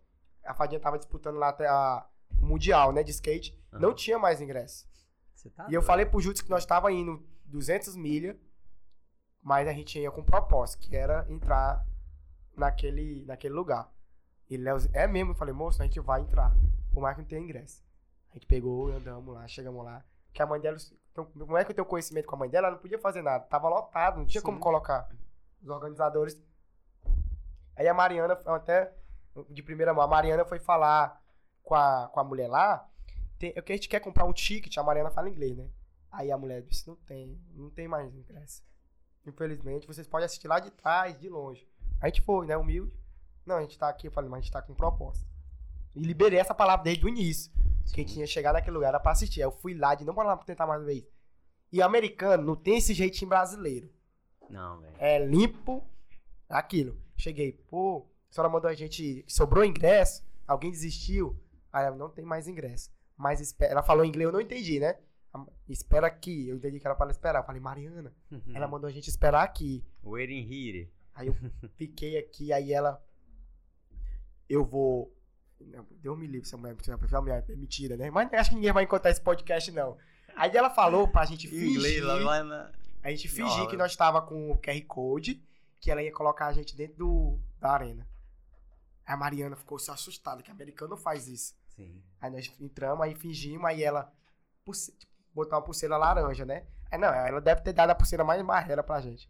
a 0.43 0.53
Fadinha 0.53 0.79
tava 0.79 0.97
disputando 0.97 1.37
lá 1.37 1.49
até 1.49 1.67
a, 1.67 2.05
o 2.41 2.45
Mundial, 2.45 2.91
né? 2.91 3.03
De 3.03 3.11
skate. 3.11 3.57
Uhum. 3.71 3.79
Não 3.79 3.93
tinha 3.93 4.17
mais 4.17 4.41
ingresso. 4.41 4.87
Tá 5.55 5.63
e 5.63 5.65
doido. 5.65 5.73
eu 5.75 5.81
falei 5.81 6.05
pro 6.05 6.19
Jutsu 6.19 6.43
que 6.43 6.49
nós 6.49 6.65
tava 6.65 6.91
indo 6.91 7.23
200 7.45 7.95
milhas 7.95 8.35
mas 9.47 9.65
a 9.65 9.71
gente 9.71 9.97
ia 9.97 10.11
com 10.11 10.21
propósito, 10.21 10.81
que 10.81 10.93
era 10.93 11.25
entrar 11.29 11.81
naquele, 12.53 13.23
naquele 13.25 13.53
lugar. 13.53 13.89
E 14.49 14.57
Léo, 14.57 14.75
é 14.91 15.07
mesmo, 15.07 15.31
eu 15.31 15.35
falei, 15.35 15.53
moço, 15.53 15.81
a 15.81 15.85
gente 15.85 16.01
vai 16.01 16.19
entrar, 16.19 16.53
por 16.93 16.99
mais 16.99 17.15
que 17.15 17.21
não 17.21 17.29
tenha 17.29 17.41
ingresso. 17.41 17.81
A 18.29 18.33
gente 18.33 18.45
pegou, 18.45 18.89
andamos 18.89 19.33
lá, 19.33 19.47
chegamos 19.47 19.85
lá. 19.85 20.03
Que 20.33 20.41
a 20.41 20.45
mãe 20.45 20.59
dela, 20.59 20.75
então, 21.13 21.23
como 21.23 21.57
é 21.57 21.63
que 21.63 21.71
eu 21.71 21.75
tenho 21.75 21.87
conhecimento 21.87 22.25
com 22.25 22.35
a 22.35 22.39
mãe 22.39 22.49
dela, 22.49 22.67
ela 22.67 22.75
não 22.75 22.81
podia 22.81 22.99
fazer 22.99 23.21
nada, 23.21 23.45
tava 23.45 23.69
lotado, 23.69 24.17
não 24.17 24.25
tinha 24.25 24.41
Sim. 24.41 24.47
como 24.47 24.59
colocar. 24.59 25.07
Os 25.61 25.69
organizadores. 25.69 26.37
Aí 27.77 27.87
a 27.87 27.93
Mariana, 27.93 28.37
até 28.47 28.93
de 29.49 29.63
primeira 29.63 29.93
mão, 29.93 30.03
a 30.03 30.07
Mariana 30.09 30.43
foi 30.43 30.59
falar 30.59 31.23
com 31.63 31.73
a, 31.73 32.09
com 32.09 32.19
a 32.19 32.23
mulher 32.25 32.49
lá, 32.49 32.85
tem, 33.39 33.53
é 33.55 33.61
que 33.61 33.71
a 33.71 33.75
gente 33.77 33.87
quer 33.87 34.01
comprar 34.01 34.25
um 34.25 34.33
ticket, 34.33 34.75
a 34.77 34.83
Mariana 34.83 35.09
fala 35.09 35.29
inglês, 35.29 35.55
né? 35.55 35.69
Aí 36.11 36.33
a 36.33 36.37
mulher 36.37 36.63
disse, 36.63 36.85
não 36.85 36.97
tem, 36.97 37.39
não 37.53 37.69
tem 37.69 37.87
mais 37.87 38.13
ingresso. 38.13 38.67
Infelizmente, 39.27 39.85
vocês 39.85 40.07
podem 40.07 40.25
assistir 40.25 40.47
lá 40.47 40.59
de 40.59 40.71
trás, 40.71 41.19
de 41.19 41.27
longe. 41.27 41.67
A 41.99 42.07
gente 42.07 42.21
foi, 42.21 42.47
né? 42.47 42.55
Humilde. 42.55 42.97
Não, 43.45 43.57
a 43.57 43.61
gente 43.61 43.77
tá 43.77 43.89
aqui, 43.89 44.07
eu 44.07 44.11
falei, 44.11 44.29
mas 44.29 44.39
a 44.39 44.41
gente 44.41 44.51
tá 44.51 44.61
com 44.61 44.73
proposta. 44.73 45.25
E 45.95 46.01
liberei 46.01 46.39
essa 46.39 46.53
palavra 46.53 46.83
desde 46.83 47.05
o 47.05 47.09
início. 47.09 47.51
Sim. 47.85 47.95
Quem 47.95 48.05
tinha 48.05 48.27
chegado 48.27 48.55
naquele 48.55 48.75
lugar 48.75 48.89
era 48.89 48.99
pra 48.99 49.11
assistir. 49.11 49.41
Aí 49.41 49.47
eu 49.47 49.51
fui 49.51 49.73
lá 49.73 49.95
de 49.95 50.05
não 50.05 50.13
pra 50.13 50.37
tentar 50.37 50.65
mais 50.67 50.81
uma 50.81 50.87
vez. 50.87 51.05
E 51.71 51.81
americano 51.81 52.43
não 52.43 52.55
tem 52.55 52.77
esse 52.77 52.93
jeitinho 52.93 53.29
brasileiro. 53.29 53.89
Não, 54.49 54.79
velho. 54.79 54.95
É 54.99 55.25
limpo, 55.25 55.83
aquilo. 56.47 56.97
Cheguei, 57.17 57.51
pô, 57.51 58.05
a 58.29 58.33
senhora 58.33 58.51
mandou 58.51 58.69
a 58.69 58.73
gente. 58.73 59.25
Sobrou 59.27 59.65
ingresso, 59.65 60.23
alguém 60.47 60.71
desistiu. 60.71 61.37
Aí 61.71 61.85
ela 61.85 61.95
não 61.95 62.09
tem 62.09 62.23
mais 62.23 62.47
ingresso. 62.47 62.89
Mas 63.17 63.55
ela 63.59 63.81
falou 63.81 64.05
em 64.05 64.09
inglês, 64.09 64.27
eu 64.27 64.31
não 64.31 64.41
entendi, 64.41 64.79
né? 64.79 64.97
Espera 65.67 66.07
aqui. 66.07 66.47
Eu 66.47 66.55
entendi 66.55 66.79
que 66.79 66.87
era 66.87 66.95
para 66.95 67.11
esperar. 67.11 67.39
Eu 67.39 67.45
falei, 67.45 67.61
Mariana, 67.61 68.13
uhum. 68.31 68.41
ela 68.55 68.67
mandou 68.67 68.87
a 68.87 68.91
gente 68.91 69.09
esperar 69.09 69.43
aqui. 69.43 69.83
Waiting 70.03 70.47
here. 70.51 70.91
Aí 71.13 71.27
eu 71.27 71.35
fiquei 71.77 72.17
aqui, 72.17 72.53
aí 72.53 72.71
ela. 72.71 73.03
Eu 74.49 74.63
vou. 74.63 75.13
Deus 76.01 76.17
me 76.17 76.27
livre, 76.27 76.47
essa 76.47 76.55
mulher, 76.55 77.43
é 77.49 77.55
mentira, 77.55 77.97
né? 77.97 78.11
Mas 78.11 78.31
acho 78.31 78.51
que 78.51 78.55
ninguém 78.55 78.71
vai 78.71 78.83
encontrar 78.83 79.09
esse 79.09 79.21
podcast, 79.21 79.71
não. 79.71 79.97
Aí 80.35 80.55
ela 80.55 80.69
falou 80.69 81.07
pra 81.07 81.25
gente 81.25 81.47
fingir. 81.47 82.03
A 83.03 83.09
gente 83.09 83.27
fingir 83.27 83.67
que 83.67 83.75
nós 83.75 83.95
tava 83.95 84.21
com 84.21 84.51
o 84.51 84.57
QR 84.57 84.79
Code, 84.85 85.43
que 85.79 85.89
ela 85.89 86.03
ia 86.03 86.11
colocar 86.11 86.47
a 86.47 86.53
gente 86.53 86.75
dentro 86.75 86.97
do, 86.97 87.39
da 87.59 87.71
arena. 87.71 88.07
Aí 89.05 89.13
a 89.13 89.17
Mariana 89.17 89.55
ficou 89.55 89.79
se 89.79 89.89
assustada, 89.89 90.43
que 90.43 90.51
americano 90.51 90.95
faz 90.95 91.27
isso. 91.27 91.55
Sim. 91.69 92.03
Aí 92.19 92.29
nós 92.29 92.51
entramos, 92.59 93.01
aí 93.01 93.15
fingimos, 93.15 93.65
aí 93.65 93.83
ela. 93.83 94.11
Tipo, 94.59 94.71
botar 95.37 95.57
uma 95.57 95.61
pulseira 95.61 95.95
laranja, 95.95 96.45
né? 96.45 96.65
Aí 96.91 96.97
não, 96.97 97.09
ela 97.09 97.39
deve 97.39 97.61
ter 97.61 97.73
dado 97.73 97.91
a 97.91 97.95
pulseira 97.95 98.23
mais 98.23 98.41
marrela 98.41 98.83
pra 98.83 98.99
gente. 98.99 99.29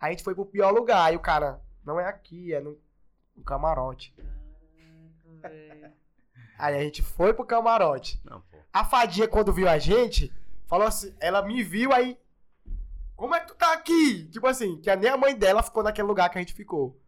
Aí 0.00 0.08
a 0.08 0.10
gente 0.10 0.24
foi 0.24 0.34
pro 0.34 0.46
pior 0.46 0.72
lugar, 0.72 1.04
aí 1.04 1.16
o 1.16 1.20
cara, 1.20 1.60
não 1.84 2.00
é 2.00 2.06
aqui, 2.06 2.52
é 2.52 2.60
no, 2.60 2.78
no 3.36 3.44
camarote. 3.44 4.14
aí 6.58 6.76
a 6.76 6.80
gente 6.80 7.02
foi 7.02 7.34
pro 7.34 7.44
camarote. 7.44 8.20
Não, 8.24 8.42
a 8.72 8.84
fadinha, 8.84 9.28
quando 9.28 9.52
viu 9.52 9.68
a 9.68 9.78
gente, 9.78 10.32
falou 10.66 10.86
assim, 10.86 11.14
ela 11.20 11.42
me 11.42 11.62
viu 11.62 11.92
aí. 11.92 12.18
Como 13.14 13.34
é 13.34 13.40
que 13.40 13.48
tu 13.48 13.54
tá 13.54 13.72
aqui? 13.74 14.24
Tipo 14.30 14.46
assim, 14.46 14.80
que 14.80 14.96
nem 14.96 15.10
a 15.10 15.16
mãe 15.16 15.36
dela 15.36 15.62
ficou 15.62 15.82
naquele 15.82 16.08
lugar 16.08 16.30
que 16.30 16.38
a 16.38 16.40
gente 16.40 16.54
ficou. 16.54 16.98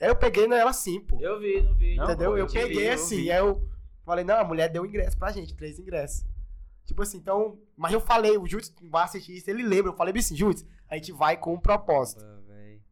Aí 0.00 0.08
eu 0.08 0.16
peguei 0.16 0.46
nela 0.46 0.70
assim, 0.70 1.00
pô. 1.00 1.18
Eu 1.20 1.40
vi, 1.40 1.60
não 1.60 1.74
vi. 1.74 1.96
Entendeu? 1.96 2.30
Não, 2.30 2.36
pô, 2.36 2.38
eu, 2.38 2.46
eu 2.46 2.46
peguei 2.46 2.84
vi, 2.84 2.88
assim, 2.88 3.24
eu 3.24 3.32
aí 3.32 3.38
eu 3.38 3.68
falei, 4.04 4.24
não, 4.24 4.36
a 4.36 4.44
mulher 4.44 4.68
deu 4.68 4.86
ingresso 4.86 5.18
pra 5.18 5.32
gente, 5.32 5.54
três 5.54 5.78
ingressos. 5.78 6.24
Tipo 6.84 7.02
assim, 7.02 7.18
então. 7.18 7.58
Mas 7.76 7.92
eu 7.92 8.00
falei, 8.00 8.36
o 8.36 8.46
Jutsu 8.46 8.72
vai 8.90 9.04
assistir 9.04 9.36
isso, 9.36 9.50
ele 9.50 9.62
lembra. 9.62 9.90
Eu 9.90 9.96
falei 9.96 10.14
assim, 10.16 10.36
Jutsu, 10.36 10.66
a 10.88 10.96
gente 10.96 11.12
vai 11.12 11.36
com 11.36 11.54
um 11.54 11.60
propósito. 11.60 12.24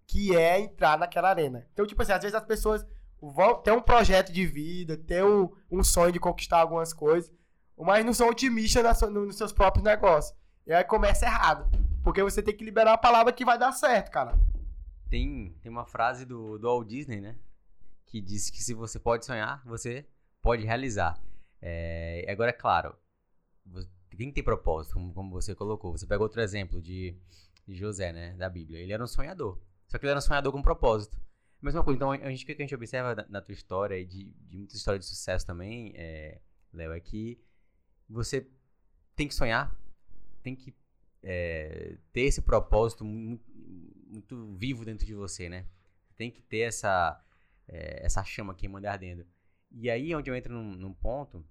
que 0.06 0.36
é 0.36 0.60
entrar 0.60 0.98
naquela 0.98 1.30
arena. 1.30 1.66
Então, 1.72 1.86
tipo 1.86 2.02
assim, 2.02 2.12
às 2.12 2.20
vezes 2.20 2.34
as 2.34 2.44
pessoas 2.44 2.86
vão 3.20 3.54
ter 3.62 3.72
um 3.72 3.80
projeto 3.80 4.32
de 4.32 4.44
vida, 4.44 4.96
ter 4.96 5.24
um, 5.24 5.50
um 5.70 5.82
sonho 5.82 6.12
de 6.12 6.20
conquistar 6.20 6.60
algumas 6.60 6.92
coisas, 6.92 7.32
mas 7.78 8.04
não 8.04 8.12
são 8.12 8.28
otimistas 8.28 9.00
na, 9.00 9.08
no, 9.08 9.26
nos 9.26 9.36
seus 9.36 9.52
próprios 9.52 9.84
negócios. 9.84 10.36
E 10.66 10.72
aí 10.72 10.84
começa 10.84 11.24
errado. 11.24 11.70
Porque 12.02 12.22
você 12.22 12.42
tem 12.42 12.56
que 12.56 12.64
liberar 12.64 12.94
a 12.94 12.98
palavra 12.98 13.32
que 13.32 13.44
vai 13.44 13.58
dar 13.58 13.72
certo, 13.72 14.10
cara. 14.10 14.38
Tem, 15.08 15.54
tem 15.62 15.70
uma 15.70 15.86
frase 15.86 16.24
do, 16.24 16.58
do 16.58 16.66
Walt 16.66 16.88
Disney, 16.88 17.20
né? 17.20 17.36
Que 18.06 18.20
diz 18.20 18.50
que 18.50 18.62
se 18.62 18.74
você 18.74 18.98
pode 18.98 19.24
sonhar, 19.24 19.62
você 19.64 20.04
pode 20.40 20.64
realizar. 20.64 21.18
É, 21.60 22.26
agora, 22.28 22.50
é 22.50 22.54
claro, 22.54 22.96
tem 24.16 24.28
que 24.28 24.34
ter 24.34 24.42
propósito, 24.42 24.94
como, 24.94 25.12
como 25.12 25.30
você 25.30 25.54
colocou. 25.54 25.92
Você 25.92 26.06
pegou 26.06 26.24
outro 26.24 26.40
exemplo 26.40 26.80
de, 26.80 27.16
de, 27.66 27.74
José, 27.74 28.12
né, 28.12 28.34
da 28.34 28.48
Bíblia. 28.48 28.80
Ele 28.80 28.92
era 28.92 29.02
um 29.02 29.06
sonhador. 29.06 29.58
Só 29.88 29.98
que 29.98 30.04
ele 30.04 30.10
era 30.10 30.18
um 30.18 30.22
sonhador 30.22 30.52
com 30.52 30.62
propósito. 30.62 31.20
Mesma 31.60 31.84
coisa, 31.84 31.96
então, 31.96 32.10
a 32.10 32.30
gente, 32.30 32.42
o 32.42 32.46
que 32.46 32.52
a 32.52 32.56
gente 32.56 32.74
observa 32.74 33.14
na, 33.14 33.26
na 33.28 33.40
tua 33.40 33.52
história 33.52 33.96
e 33.96 34.04
de, 34.04 34.32
de 34.48 34.56
muitas 34.56 34.76
histórias 34.76 35.04
de 35.04 35.10
sucesso 35.10 35.46
também, 35.46 35.92
é, 35.94 36.40
Léo, 36.72 36.92
é 36.92 36.98
que 36.98 37.38
você 38.08 38.48
tem 39.14 39.28
que 39.28 39.34
sonhar, 39.34 39.72
tem 40.42 40.56
que 40.56 40.74
é, 41.22 41.96
ter 42.12 42.22
esse 42.22 42.42
propósito 42.42 43.04
muito, 43.04 43.44
muito, 44.08 44.56
vivo 44.56 44.84
dentro 44.84 45.06
de 45.06 45.14
você, 45.14 45.48
né? 45.48 45.66
Tem 46.16 46.32
que 46.32 46.42
ter 46.42 46.60
essa, 46.60 47.24
é, 47.68 48.04
essa 48.04 48.24
chama 48.24 48.54
queimando 48.54 48.88
ardendo. 48.88 49.24
E 49.70 49.88
aí 49.88 50.10
é 50.10 50.16
onde 50.16 50.28
eu 50.28 50.34
entro 50.34 50.52
num, 50.52 50.74
num 50.74 50.92
ponto 50.92 51.44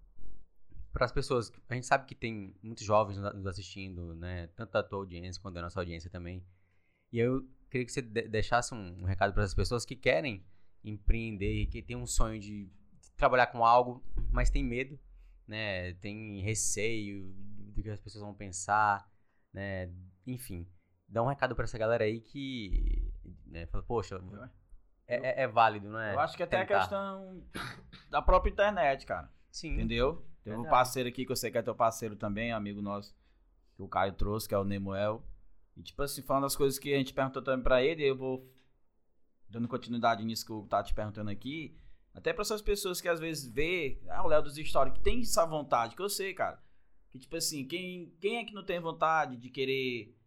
para 0.91 1.05
as 1.05 1.11
pessoas, 1.11 1.51
a 1.69 1.73
gente 1.73 1.85
sabe 1.85 2.05
que 2.05 2.15
tem 2.15 2.55
muitos 2.61 2.83
jovens 2.83 3.17
nos 3.17 3.47
assistindo, 3.47 4.13
né? 4.15 4.47
Tanto 4.55 4.71
da 4.71 4.83
tua 4.83 4.99
audiência 4.99 5.41
quanto 5.41 5.55
da 5.55 5.61
nossa 5.61 5.79
audiência 5.79 6.09
também. 6.09 6.45
E 7.11 7.19
eu 7.19 7.47
queria 7.69 7.85
que 7.85 7.91
você 7.91 8.01
deixasse 8.01 8.73
um, 8.73 9.01
um 9.01 9.05
recado 9.05 9.33
para 9.33 9.43
as 9.43 9.53
pessoas 9.53 9.85
que 9.85 9.95
querem 9.95 10.45
empreender, 10.83 11.67
que 11.67 11.81
tem 11.81 11.95
um 11.95 12.05
sonho 12.05 12.39
de, 12.39 12.65
de 12.65 13.11
trabalhar 13.15 13.47
com 13.47 13.65
algo, 13.65 14.03
mas 14.31 14.49
tem 14.49 14.63
medo, 14.63 14.99
né? 15.47 15.93
Tem 15.95 16.41
receio 16.41 17.33
do 17.73 17.81
que 17.81 17.89
as 17.89 17.99
pessoas 17.99 18.23
vão 18.23 18.33
pensar, 18.33 19.09
né? 19.53 19.89
Enfim, 20.27 20.67
dá 21.07 21.23
um 21.23 21.27
recado 21.27 21.55
para 21.55 21.65
essa 21.65 21.77
galera 21.77 22.03
aí 22.03 22.19
que 22.19 23.11
né, 23.45 23.65
fala, 23.67 23.83
poxa, 23.83 24.21
é, 25.07 25.15
é, 25.15 25.43
é, 25.43 25.47
válido, 25.47 25.89
não 25.89 25.99
é? 25.99 26.13
Eu 26.13 26.19
acho 26.19 26.37
que 26.37 26.43
até 26.43 26.61
Tentar. 26.61 26.75
a 26.75 26.79
questão 26.79 27.43
da 28.09 28.21
própria 28.21 28.51
internet, 28.51 29.05
cara. 29.05 29.29
Sim. 29.51 29.73
Entendeu? 29.73 30.25
Tem 30.43 30.55
um 30.55 30.63
parceiro 30.63 31.07
aqui 31.07 31.25
que 31.25 31.31
eu 31.31 31.35
sei 31.35 31.51
que 31.51 31.57
é 31.57 31.61
teu 31.61 31.75
parceiro 31.75 32.15
também, 32.15 32.51
amigo 32.51 32.81
nosso, 32.81 33.15
que 33.75 33.81
o 33.81 33.87
Caio 33.87 34.13
trouxe, 34.13 34.47
que 34.47 34.55
é 34.55 34.57
o 34.57 34.63
Nemuel. 34.63 35.23
E, 35.77 35.83
tipo 35.83 36.01
assim, 36.01 36.21
falando 36.21 36.43
das 36.43 36.55
coisas 36.55 36.79
que 36.79 36.93
a 36.93 36.97
gente 36.97 37.13
perguntou 37.13 37.41
também 37.41 37.63
pra 37.63 37.83
ele, 37.83 38.03
eu 38.03 38.15
vou 38.15 38.49
dando 39.47 39.67
continuidade 39.67 40.23
nisso 40.23 40.45
que 40.45 40.51
eu 40.51 40.65
tá 40.69 40.81
te 40.81 40.93
perguntando 40.93 41.29
aqui. 41.29 41.77
Até 42.13 42.33
pra 42.33 42.41
essas 42.41 42.61
pessoas 42.61 42.99
que 42.99 43.07
às 43.07 43.19
vezes 43.19 43.47
vê, 43.47 44.01
ah, 44.09 44.23
o 44.23 44.27
Léo 44.27 44.41
dos 44.41 44.55
Stories, 44.55 44.93
que 44.93 44.99
tem 44.99 45.21
essa 45.21 45.45
vontade, 45.45 45.95
que 45.95 46.01
eu 46.01 46.09
sei, 46.09 46.33
cara. 46.33 46.61
Que, 47.09 47.19
tipo 47.19 47.35
assim, 47.35 47.65
quem, 47.65 48.13
quem 48.19 48.37
é 48.37 48.45
que 48.45 48.53
não 48.53 48.65
tem 48.65 48.79
vontade 48.79 49.37
de 49.37 49.49
querer 49.49 50.17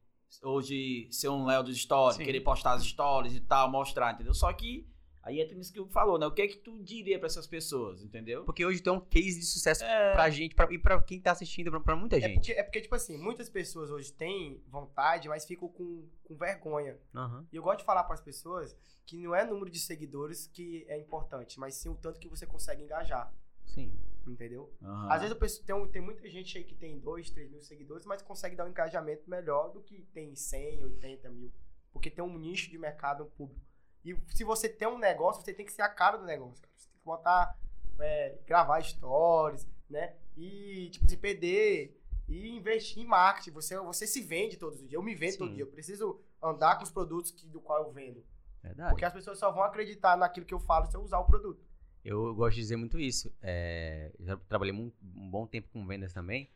hoje 0.43 1.09
ser 1.11 1.29
um 1.29 1.45
Léo 1.45 1.63
dos 1.63 1.77
Stories, 1.79 2.17
Sim. 2.17 2.25
querer 2.25 2.41
postar 2.41 2.75
as 2.75 2.85
stories 2.85 3.35
e 3.35 3.41
tal, 3.41 3.71
mostrar, 3.71 4.13
entendeu? 4.13 4.35
Só 4.35 4.53
que 4.53 4.87
Aí 5.25 5.41
entra 5.41 5.57
nisso 5.57 5.73
que 5.73 5.79
eu 5.79 5.89
falou, 5.89 6.19
né? 6.19 6.27
O 6.27 6.31
que 6.31 6.43
é 6.43 6.47
que 6.47 6.59
tu 6.59 6.79
diria 6.83 7.19
para 7.19 7.27
essas 7.27 7.47
pessoas, 7.47 8.03
entendeu? 8.03 8.45
Porque 8.45 8.65
hoje 8.65 8.83
tem 8.83 8.93
um 8.93 9.01
case 9.01 9.41
de 9.41 9.47
sucesso 9.47 9.83
é... 9.83 10.13
pra 10.13 10.29
gente 10.29 10.55
pra, 10.55 10.71
e 10.71 10.79
pra 10.79 11.01
quem 11.01 11.19
tá 11.19 11.33
assistindo, 11.33 11.71
pra, 11.71 11.81
pra 11.81 11.97
muita 11.97 12.21
gente. 12.21 12.31
É 12.31 12.35
porque, 12.35 12.53
é 12.53 12.63
porque, 12.63 12.81
tipo 12.83 12.95
assim, 12.95 13.17
muitas 13.17 13.49
pessoas 13.49 13.91
hoje 13.91 14.13
têm 14.13 14.63
vontade, 14.69 15.27
mas 15.27 15.47
ficam 15.47 15.67
com, 15.67 16.07
com 16.25 16.37
vergonha. 16.37 16.99
Uhum. 17.15 17.47
E 17.51 17.57
eu 17.57 17.63
gosto 17.63 17.79
de 17.79 17.85
falar 17.87 18.05
para 18.05 18.15
as 18.15 18.21
pessoas 18.21 18.77
que 19.07 19.17
não 19.17 19.35
é 19.35 19.47
número 19.47 19.71
de 19.71 19.81
seguidores 19.81 20.47
que 20.47 20.85
é 20.89 20.99
importante, 20.99 21.59
mas 21.59 21.75
sim 21.75 21.89
o 21.89 21.95
tanto 21.95 22.21
que 22.21 22.29
você 22.29 22.45
consegue 22.45 22.83
engajar. 22.83 23.33
Sim. 23.65 23.99
Entendeu? 24.27 24.71
Uhum. 24.83 25.11
Às 25.11 25.21
vezes 25.21 25.31
eu 25.31 25.41
penso, 25.41 25.65
tem, 25.65 25.89
tem 25.89 26.03
muita 26.03 26.29
gente 26.29 26.59
aí 26.59 26.65
que 26.65 26.75
tem 26.75 26.99
2, 26.99 27.31
3 27.31 27.51
mil 27.51 27.63
seguidores, 27.63 28.05
mas 28.05 28.21
consegue 28.21 28.57
dar 28.57 28.67
um 28.67 28.71
engajamento 28.71 29.29
melhor 29.29 29.73
do 29.73 29.81
que 29.81 30.03
tem 30.13 30.35
100, 30.35 30.85
80 30.85 31.31
mil. 31.31 31.51
Porque 31.93 32.11
tem 32.11 32.23
um 32.23 32.39
nicho 32.39 32.71
de 32.71 32.77
mercado, 32.77 33.25
um 33.25 33.31
público. 33.31 33.74
E 34.05 34.17
se 34.35 34.45
você 34.45 34.69
tem 34.69 34.87
um 34.87 34.99
negócio, 34.99 35.43
você 35.43 35.55
tem 35.55 35.65
que 35.65 35.73
ser 35.73 35.83
a 35.83 35.89
cara 35.89 36.17
do 36.17 36.25
negócio, 36.25 36.61
cara. 36.61 36.73
Você 36.77 36.89
tem 36.89 36.99
que 36.99 37.05
botar, 37.05 37.59
é, 37.99 38.39
gravar 38.47 38.83
stories, 38.83 39.67
né? 39.89 40.15
E, 40.37 40.91
tipo, 40.91 41.09
se 41.09 41.17
perder 41.17 42.01
e 42.29 42.57
investir 42.57 43.03
em 43.03 43.07
marketing. 43.07 43.53
Você, 43.53 43.79
você 43.79 44.07
se 44.07 44.21
vende 44.21 44.57
todos 44.57 44.81
os 44.81 44.89
dias. 44.89 44.93
Eu 44.93 45.03
me 45.03 45.15
vendo 45.15 45.33
Sim. 45.33 45.39
todo 45.39 45.55
dia. 45.55 45.63
Eu 45.63 45.69
preciso 45.69 46.21
andar 46.43 46.77
com 46.77 46.85
os 46.85 46.91
produtos 46.91 47.31
que, 47.31 47.47
do 47.47 47.61
qual 47.61 47.85
eu 47.85 47.93
vendo. 47.93 48.25
Verdade. 48.63 48.91
Porque 48.91 49.05
as 49.05 49.13
pessoas 49.13 49.39
só 49.39 49.51
vão 49.51 49.63
acreditar 49.63 50.17
naquilo 50.17 50.47
que 50.47 50.55
eu 50.55 50.61
falo 50.61 50.87
se 50.87 50.97
eu 50.97 51.03
usar 51.03 51.19
o 51.19 51.25
produto. 51.25 51.65
Eu 52.05 52.35
gosto 52.35 52.57
de 52.57 52.61
dizer 52.61 52.77
muito 52.77 52.99
isso. 52.99 53.35
É, 53.41 54.13
já 54.21 54.37
trabalhei 54.37 54.75
um, 54.75 54.93
um 55.17 55.31
bom 55.31 55.47
tempo 55.47 55.69
com 55.71 55.87
vendas 55.87 56.13
também. 56.13 56.51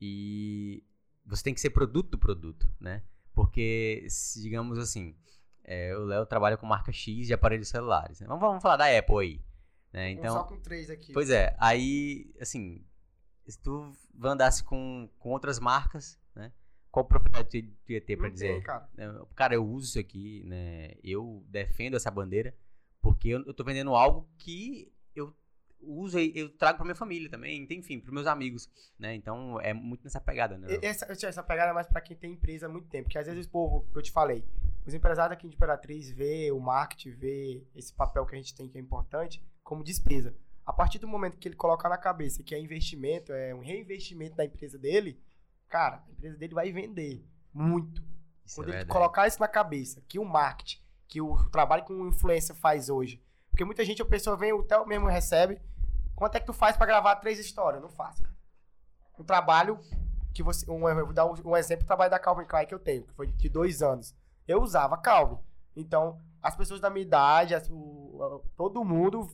E 0.00 0.82
você 1.26 1.42
tem 1.42 1.54
que 1.54 1.60
ser 1.60 1.70
produto 1.70 2.10
do 2.10 2.18
produto, 2.18 2.68
né? 2.80 3.02
Porque, 3.34 4.06
se, 4.08 4.40
digamos 4.40 4.78
assim, 4.78 5.14
é, 5.70 5.94
o 5.94 6.06
Léo 6.06 6.24
trabalha 6.24 6.56
com 6.56 6.64
marca 6.64 6.90
X 6.90 7.26
de 7.26 7.34
aparelhos 7.34 7.68
celulares. 7.68 8.20
Né? 8.20 8.26
Vamos, 8.26 8.40
vamos 8.40 8.62
falar 8.62 8.78
da 8.78 8.98
Apple 8.98 9.18
aí. 9.18 9.42
Né? 9.92 10.12
Então, 10.12 10.34
só 10.34 10.44
com 10.44 10.58
três 10.58 10.88
aqui. 10.88 11.12
Pois 11.12 11.28
é, 11.28 11.54
aí, 11.58 12.34
assim, 12.40 12.82
se 13.46 13.60
tu 13.60 13.92
andasse 14.22 14.64
com, 14.64 15.10
com 15.18 15.28
outras 15.28 15.60
marcas, 15.60 16.18
né? 16.34 16.52
Qual 16.90 17.04
propriedade 17.04 17.62
tu 17.84 17.92
ia 17.92 18.00
ter 18.00 18.16
para 18.16 18.30
dizer? 18.30 18.54
Tem, 18.54 18.62
cara. 18.62 18.88
Né, 18.94 19.20
cara, 19.34 19.54
eu 19.54 19.66
uso 19.66 19.88
isso 19.88 19.98
aqui, 19.98 20.42
né? 20.46 20.94
Eu 21.04 21.44
defendo 21.48 21.96
essa 21.96 22.10
bandeira 22.10 22.56
porque 23.02 23.28
eu, 23.28 23.44
eu 23.44 23.52
tô 23.52 23.62
vendendo 23.62 23.94
algo 23.94 24.26
que 24.38 24.90
eu 25.14 25.36
uso 25.82 26.18
e 26.18 26.32
eu 26.34 26.48
trago 26.48 26.78
para 26.78 26.86
minha 26.86 26.96
família 26.96 27.28
também, 27.28 27.66
enfim, 27.70 28.00
para 28.00 28.10
meus 28.10 28.26
amigos, 28.26 28.70
né? 28.98 29.14
Então 29.14 29.60
é 29.60 29.74
muito 29.74 30.02
nessa 30.02 30.20
pegada, 30.20 30.56
né? 30.56 30.78
Essa, 30.82 31.06
essa 31.26 31.42
pegada 31.42 31.72
é 31.72 31.74
mais 31.74 31.86
para 31.86 32.00
quem 32.00 32.16
tem 32.16 32.32
empresa 32.32 32.66
há 32.66 32.68
muito 32.70 32.88
tempo, 32.88 33.04
porque 33.04 33.18
às 33.18 33.26
vezes 33.26 33.44
o 33.44 33.50
povo, 33.50 33.86
que 33.92 33.98
eu 33.98 34.02
te 34.02 34.10
falei, 34.10 34.42
os 34.88 34.94
empresários 34.94 35.34
aqui 35.34 35.46
de 35.46 35.54
Imperatriz 35.54 36.10
vê 36.10 36.50
o 36.50 36.58
marketing, 36.58 37.10
vê 37.10 37.62
esse 37.74 37.92
papel 37.92 38.24
que 38.24 38.34
a 38.34 38.38
gente 38.38 38.54
tem 38.54 38.68
que 38.68 38.78
é 38.78 38.80
importante 38.80 39.44
como 39.62 39.84
despesa. 39.84 40.34
A 40.64 40.72
partir 40.72 40.98
do 40.98 41.06
momento 41.06 41.36
que 41.36 41.46
ele 41.46 41.56
colocar 41.56 41.90
na 41.90 41.98
cabeça 41.98 42.42
que 42.42 42.54
é 42.54 42.58
investimento, 42.58 43.30
é 43.32 43.54
um 43.54 43.60
reinvestimento 43.60 44.34
da 44.34 44.46
empresa 44.46 44.78
dele, 44.78 45.22
cara, 45.68 46.02
a 46.08 46.10
empresa 46.10 46.38
dele 46.38 46.54
vai 46.54 46.72
vender 46.72 47.22
muito. 47.52 48.02
Isso 48.46 48.56
Quando 48.56 48.72
é 48.72 48.80
ele 48.80 48.86
colocar 48.86 49.26
isso 49.26 49.38
na 49.38 49.46
cabeça, 49.46 50.02
que 50.08 50.18
o 50.18 50.24
marketing, 50.24 50.80
que 51.06 51.20
o 51.20 51.36
trabalho 51.50 51.84
que 51.84 51.92
um 51.92 52.08
influencer 52.08 52.56
faz 52.56 52.88
hoje. 52.88 53.22
Porque 53.50 53.66
muita 53.66 53.84
gente, 53.84 54.00
a 54.00 54.06
pessoa 54.06 54.38
vem, 54.38 54.54
o 54.54 54.62
Theo 54.62 54.86
mesmo 54.86 55.06
recebe. 55.06 55.60
Quanto 56.16 56.36
é 56.36 56.40
que 56.40 56.46
tu 56.46 56.54
faz 56.54 56.78
para 56.78 56.86
gravar 56.86 57.16
três 57.16 57.38
histórias? 57.38 57.82
Não 57.82 57.90
faço. 57.90 58.22
Um 59.18 59.24
trabalho 59.24 59.78
que 60.32 60.42
você. 60.42 60.70
Um, 60.70 60.88
eu 60.88 61.04
vou 61.04 61.14
dar 61.14 61.26
um, 61.26 61.56
exemplo 61.56 61.84
do 61.84 61.86
trabalho 61.86 62.10
da 62.10 62.18
Calvin 62.18 62.46
Klein 62.46 62.66
que 62.66 62.74
eu 62.74 62.78
tenho, 62.78 63.02
que 63.04 63.12
foi 63.12 63.26
de 63.26 63.48
dois 63.50 63.82
anos 63.82 64.16
eu 64.48 64.62
usava 64.62 64.96
Calvin. 64.96 65.38
Então, 65.76 66.18
as 66.42 66.56
pessoas 66.56 66.80
da 66.80 66.88
minha 66.88 67.04
idade, 67.04 67.54
as, 67.54 67.68
o, 67.70 68.42
todo 68.56 68.84
mundo 68.84 69.28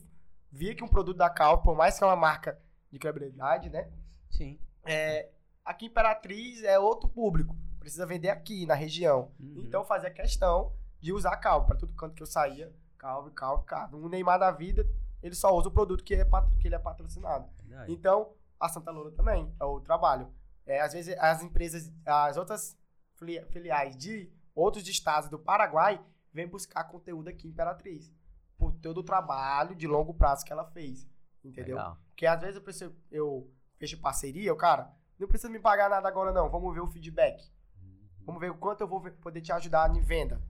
via 0.51 0.75
que 0.75 0.83
um 0.83 0.87
produto 0.87 1.17
da 1.17 1.29
Calvin, 1.29 1.63
por 1.63 1.75
mais 1.75 1.97
que 1.97 2.03
é 2.03 2.07
uma 2.07 2.15
marca 2.15 2.59
de 2.91 2.99
credibilidade, 2.99 3.69
né? 3.69 3.89
Sim. 4.29 4.59
É, 4.83 5.29
aqui 5.63 5.85
em 5.85 5.87
Imperatriz 5.87 6.63
é 6.63 6.77
outro 6.77 7.09
público. 7.09 7.55
Precisa 7.79 8.05
vender 8.05 8.29
aqui, 8.29 8.65
na 8.65 8.73
região. 8.73 9.31
Uhum. 9.39 9.63
Então, 9.65 9.85
fazia 9.85 10.09
questão 10.11 10.73
de 10.99 11.13
usar 11.13 11.37
Calvin. 11.37 11.67
Para 11.67 11.77
todo 11.77 11.93
canto 11.93 12.15
que 12.15 12.23
eu 12.23 12.27
saía, 12.27 12.73
Calvin, 12.97 13.31
Calvin, 13.31 13.65
Calvin. 13.65 13.95
Um 13.97 14.09
Neymar 14.09 14.39
da 14.39 14.51
vida, 14.51 14.85
ele 15.21 15.35
só 15.35 15.55
usa 15.55 15.69
o 15.69 15.71
produto 15.71 16.03
que, 16.03 16.15
é, 16.15 16.25
que 16.59 16.67
ele 16.67 16.75
é 16.75 16.79
patrocinado. 16.79 17.47
Verdade. 17.63 17.91
Então, 17.91 18.33
a 18.59 18.67
Santa 18.67 18.91
Loura 18.91 19.11
também, 19.11 19.53
é 19.59 19.63
o 19.63 19.79
trabalho. 19.79 20.31
É, 20.65 20.81
às 20.81 20.93
vezes, 20.93 21.15
as 21.19 21.43
empresas, 21.43 21.91
as 22.05 22.37
outras 22.37 22.77
filiais 23.49 23.95
de 23.95 24.31
outros 24.55 24.87
estados 24.87 25.29
do 25.29 25.37
Paraguai 25.37 26.03
vêm 26.31 26.47
buscar 26.47 26.85
conteúdo 26.85 27.27
aqui 27.27 27.47
em 27.47 27.51
Imperatriz. 27.51 28.11
Por 28.57 28.71
todo 28.73 28.99
o 28.99 29.03
trabalho 29.03 29.75
de 29.75 29.85
longo 29.85 30.13
prazo 30.13 30.45
que 30.45 30.53
ela 30.53 30.65
fez. 30.65 31.07
Entendeu? 31.43 31.75
Legal. 31.75 31.97
Porque 32.07 32.25
às 32.25 32.39
vezes 32.39 32.55
eu, 32.55 32.61
preciso, 32.61 32.95
eu 33.11 33.51
fecho 33.77 33.99
parceria, 33.99 34.49
eu, 34.49 34.55
cara, 34.55 34.91
não 35.19 35.27
precisa 35.27 35.49
me 35.49 35.59
pagar 35.59 35.89
nada 35.89 36.07
agora 36.07 36.31
não, 36.31 36.49
vamos 36.49 36.73
ver 36.73 36.79
o 36.79 36.87
feedback. 36.87 37.51
Uhum. 37.81 38.07
Vamos 38.25 38.41
ver 38.41 38.51
o 38.51 38.57
quanto 38.57 38.81
eu 38.81 38.87
vou 38.87 39.01
poder 39.01 39.41
te 39.41 39.51
ajudar 39.51 39.93
em 39.95 40.01
venda, 40.01 40.41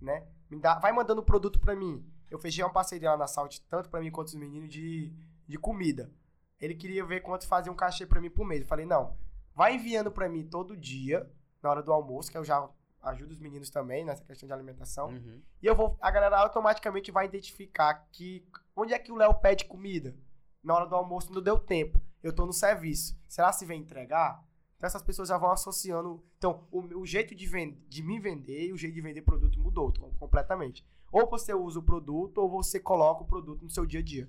né? 0.00 0.26
Me 0.50 0.58
dá, 0.58 0.78
vai 0.78 0.92
mandando 0.92 1.22
produto 1.22 1.58
para 1.58 1.74
mim. 1.74 2.04
Eu 2.30 2.38
fechei 2.38 2.64
uma 2.64 2.72
parceria 2.72 3.12
lá 3.12 3.16
na 3.16 3.26
Salt, 3.26 3.58
tanto 3.68 3.88
para 3.88 4.00
mim 4.00 4.10
quanto 4.10 4.28
os 4.28 4.34
meninos, 4.34 4.70
de, 4.70 5.12
de 5.46 5.56
comida. 5.56 6.12
Ele 6.60 6.74
queria 6.74 7.04
ver 7.04 7.20
quanto 7.20 7.46
fazia 7.46 7.70
um 7.70 7.76
cachê 7.76 8.06
para 8.06 8.20
mim 8.20 8.30
por 8.30 8.44
mês. 8.46 8.62
Eu 8.62 8.66
falei, 8.66 8.86
não, 8.86 9.16
vai 9.54 9.74
enviando 9.74 10.10
para 10.10 10.28
mim 10.28 10.46
todo 10.46 10.76
dia, 10.76 11.30
na 11.62 11.70
hora 11.70 11.82
do 11.82 11.92
almoço, 11.92 12.30
que 12.30 12.36
eu 12.36 12.44
já 12.44 12.68
ajuda 13.04 13.32
os 13.32 13.38
meninos 13.38 13.70
também 13.70 14.04
nessa 14.04 14.24
questão 14.24 14.46
de 14.46 14.52
alimentação. 14.52 15.08
Uhum. 15.08 15.42
E 15.62 15.66
eu 15.66 15.74
vou, 15.74 15.96
a 16.00 16.10
galera 16.10 16.38
automaticamente 16.38 17.10
vai 17.10 17.26
identificar 17.26 18.06
que 18.12 18.46
onde 18.74 18.94
é 18.94 18.98
que 18.98 19.12
o 19.12 19.16
Léo 19.16 19.34
pede 19.34 19.64
comida? 19.64 20.16
Na 20.62 20.74
hora 20.74 20.86
do 20.86 20.94
almoço 20.94 21.32
não 21.32 21.42
deu 21.42 21.58
tempo. 21.58 22.00
Eu 22.22 22.32
tô 22.32 22.46
no 22.46 22.52
serviço. 22.52 23.18
Será 23.28 23.52
se 23.52 23.66
vem 23.66 23.80
entregar? 23.80 24.42
Então 24.76 24.86
essas 24.86 25.02
pessoas 25.02 25.28
já 25.28 25.36
vão 25.36 25.50
associando. 25.50 26.24
Então, 26.38 26.66
o, 26.70 27.00
o 27.00 27.06
jeito 27.06 27.34
de, 27.34 27.46
vend, 27.46 27.76
de 27.88 28.02
me 28.02 28.18
vender 28.18 28.68
e 28.68 28.72
o 28.72 28.76
jeito 28.76 28.94
de 28.94 29.00
vender 29.00 29.22
produto 29.22 29.60
mudou 29.60 29.92
completamente. 30.18 30.86
Ou 31.12 31.28
você 31.28 31.54
usa 31.54 31.78
o 31.78 31.82
produto 31.82 32.38
ou 32.38 32.50
você 32.50 32.80
coloca 32.80 33.22
o 33.22 33.26
produto 33.26 33.62
no 33.62 33.70
seu 33.70 33.86
dia 33.86 34.00
a 34.00 34.02
dia. 34.02 34.28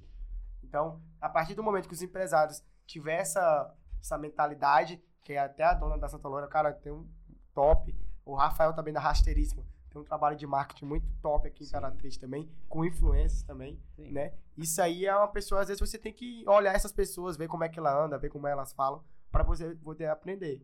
Então, 0.64 1.02
a 1.22 1.30
partir 1.30 1.56
do 1.56 1.64
momento 1.64 1.88
que 1.88 1.94
os 1.94 2.02
empresários 2.02 2.64
tiver 2.86 3.22
essa, 3.22 3.74
essa 4.00 4.18
mentalidade, 4.18 5.02
que 5.24 5.34
é 5.34 5.40
até 5.40 5.64
a 5.64 5.74
dona 5.74 5.98
da 5.98 6.08
Santa 6.08 6.28
Loura, 6.28 6.48
cara, 6.48 6.72
tem 6.74 6.92
um 6.92 7.08
top, 7.54 7.96
o 8.26 8.36
Rafael 8.36 8.74
também 8.74 8.94
da 8.94 9.00
Rasteiríssima 9.00 9.64
tem 9.96 10.02
um 10.02 10.06
trabalho 10.06 10.36
de 10.36 10.46
marketing 10.46 10.86
muito 10.86 11.08
top 11.22 11.48
aqui 11.48 11.64
em 11.64 11.68
Imperatriz 11.68 12.18
também, 12.18 12.50
com 12.68 12.84
influências 12.84 13.44
também, 13.44 13.80
Sim. 13.96 14.12
né? 14.12 14.34
Isso 14.58 14.82
aí 14.82 15.06
é 15.06 15.16
uma 15.16 15.28
pessoa, 15.30 15.62
às 15.62 15.70
vezes 15.70 15.80
você 15.80 15.98
tem 15.98 16.12
que 16.12 16.44
olhar 16.48 16.76
essas 16.76 16.92
pessoas, 16.92 17.38
ver 17.38 17.48
como 17.48 17.64
é 17.64 17.70
que 17.70 17.80
ela 17.80 18.04
anda, 18.04 18.18
ver 18.18 18.30
como 18.30 18.46
elas 18.46 18.74
falam, 18.74 19.02
para 19.32 19.44
você 19.44 19.74
poder 19.76 20.08
aprender. 20.08 20.62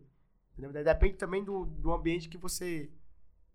Entendeu? 0.52 0.84
Depende 0.84 1.16
também 1.16 1.44
do, 1.44 1.66
do 1.66 1.94
ambiente 1.94 2.28
que 2.28 2.38
você 2.38 2.92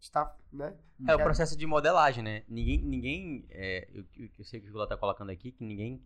está, 0.00 0.34
né? 0.50 0.74
É 1.06 1.14
o 1.14 1.18
processo 1.18 1.56
de 1.56 1.66
modelagem, 1.66 2.24
né? 2.24 2.42
Ninguém, 2.48 2.82
ninguém 2.82 3.46
é, 3.50 3.86
eu, 3.92 4.04
eu 4.38 4.44
sei 4.44 4.60
que 4.60 4.68
o 4.70 4.72
Gula 4.72 4.88
tá 4.88 4.96
colocando 4.96 5.30
aqui, 5.30 5.52
que 5.52 5.62
ninguém 5.62 6.02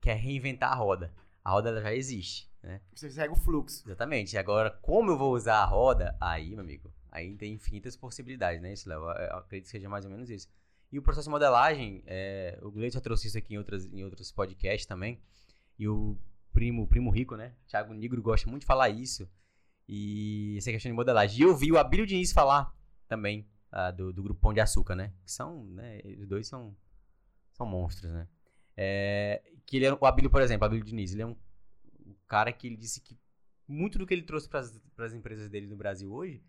quer 0.00 0.14
reinventar 0.14 0.70
a 0.70 0.76
roda. 0.76 1.12
A 1.42 1.50
roda 1.50 1.80
já 1.82 1.92
existe. 1.92 2.48
Né? 2.64 2.80
Você 2.94 3.10
segue 3.10 3.32
o 3.32 3.36
fluxo. 3.36 3.86
Exatamente. 3.86 4.38
Agora, 4.38 4.70
como 4.70 5.10
eu 5.10 5.18
vou 5.18 5.34
usar 5.34 5.58
a 5.58 5.64
roda, 5.66 6.16
aí, 6.18 6.50
meu 6.50 6.60
amigo, 6.60 6.90
aí 7.10 7.36
tem 7.36 7.52
infinitas 7.52 7.94
possibilidades, 7.94 8.60
né? 8.62 8.72
Isso, 8.72 8.88
Léo? 8.88 9.02
Eu 9.02 9.36
acredito 9.36 9.66
que 9.66 9.70
seja 9.70 9.88
mais 9.88 10.04
ou 10.04 10.10
menos 10.10 10.30
isso. 10.30 10.48
E 10.90 10.98
o 10.98 11.02
processo 11.02 11.26
de 11.26 11.30
modelagem, 11.30 12.02
é, 12.06 12.58
o 12.62 12.70
Gleito 12.70 12.94
já 12.94 13.00
trouxe 13.00 13.26
isso 13.26 13.36
aqui 13.36 13.54
em, 13.54 13.58
outras, 13.58 13.84
em 13.92 14.02
outros 14.02 14.32
podcasts 14.32 14.86
também. 14.86 15.20
E 15.78 15.86
o 15.86 16.16
primo, 16.52 16.86
primo 16.86 17.10
rico, 17.10 17.36
né? 17.36 17.52
Thiago 17.66 17.92
Negro 17.92 18.22
gosta 18.22 18.48
muito 18.48 18.62
de 18.62 18.66
falar 18.66 18.88
isso. 18.88 19.28
E 19.86 20.54
essa 20.56 20.70
questão 20.70 20.90
de 20.90 20.96
modelagem. 20.96 21.40
E 21.40 21.42
eu 21.42 21.54
vi 21.54 21.70
o 21.70 21.76
Abílio 21.76 22.06
Diniz 22.06 22.32
falar 22.32 22.74
também 23.06 23.46
ah, 23.70 23.90
do, 23.90 24.10
do 24.10 24.22
grupo 24.22 24.40
Pão 24.40 24.54
de 24.54 24.60
Açúcar, 24.60 24.94
né? 24.96 25.12
Que 25.22 25.30
são, 25.30 25.64
né? 25.66 26.00
Os 26.18 26.26
dois 26.26 26.48
são, 26.48 26.74
são 27.52 27.66
monstros, 27.66 28.10
né? 28.10 28.26
É, 28.74 29.42
que 29.66 29.76
ele 29.76 29.86
é, 29.86 29.92
o 29.92 30.06
Abílio, 30.06 30.30
por 30.30 30.40
exemplo, 30.40 30.64
o 30.64 30.66
Abílio 30.66 30.84
Diniz, 30.84 31.12
ele 31.12 31.22
é 31.22 31.26
um 31.26 31.36
cara 32.26 32.52
que 32.52 32.66
ele 32.66 32.76
disse 32.76 33.00
que 33.00 33.18
muito 33.66 33.98
do 33.98 34.06
que 34.06 34.14
ele 34.14 34.22
trouxe 34.22 34.48
para 34.48 34.60
as 34.60 35.12
empresas 35.12 35.48
dele 35.48 35.66
no 35.66 35.76
Brasil 35.76 36.12
hoje, 36.12 36.42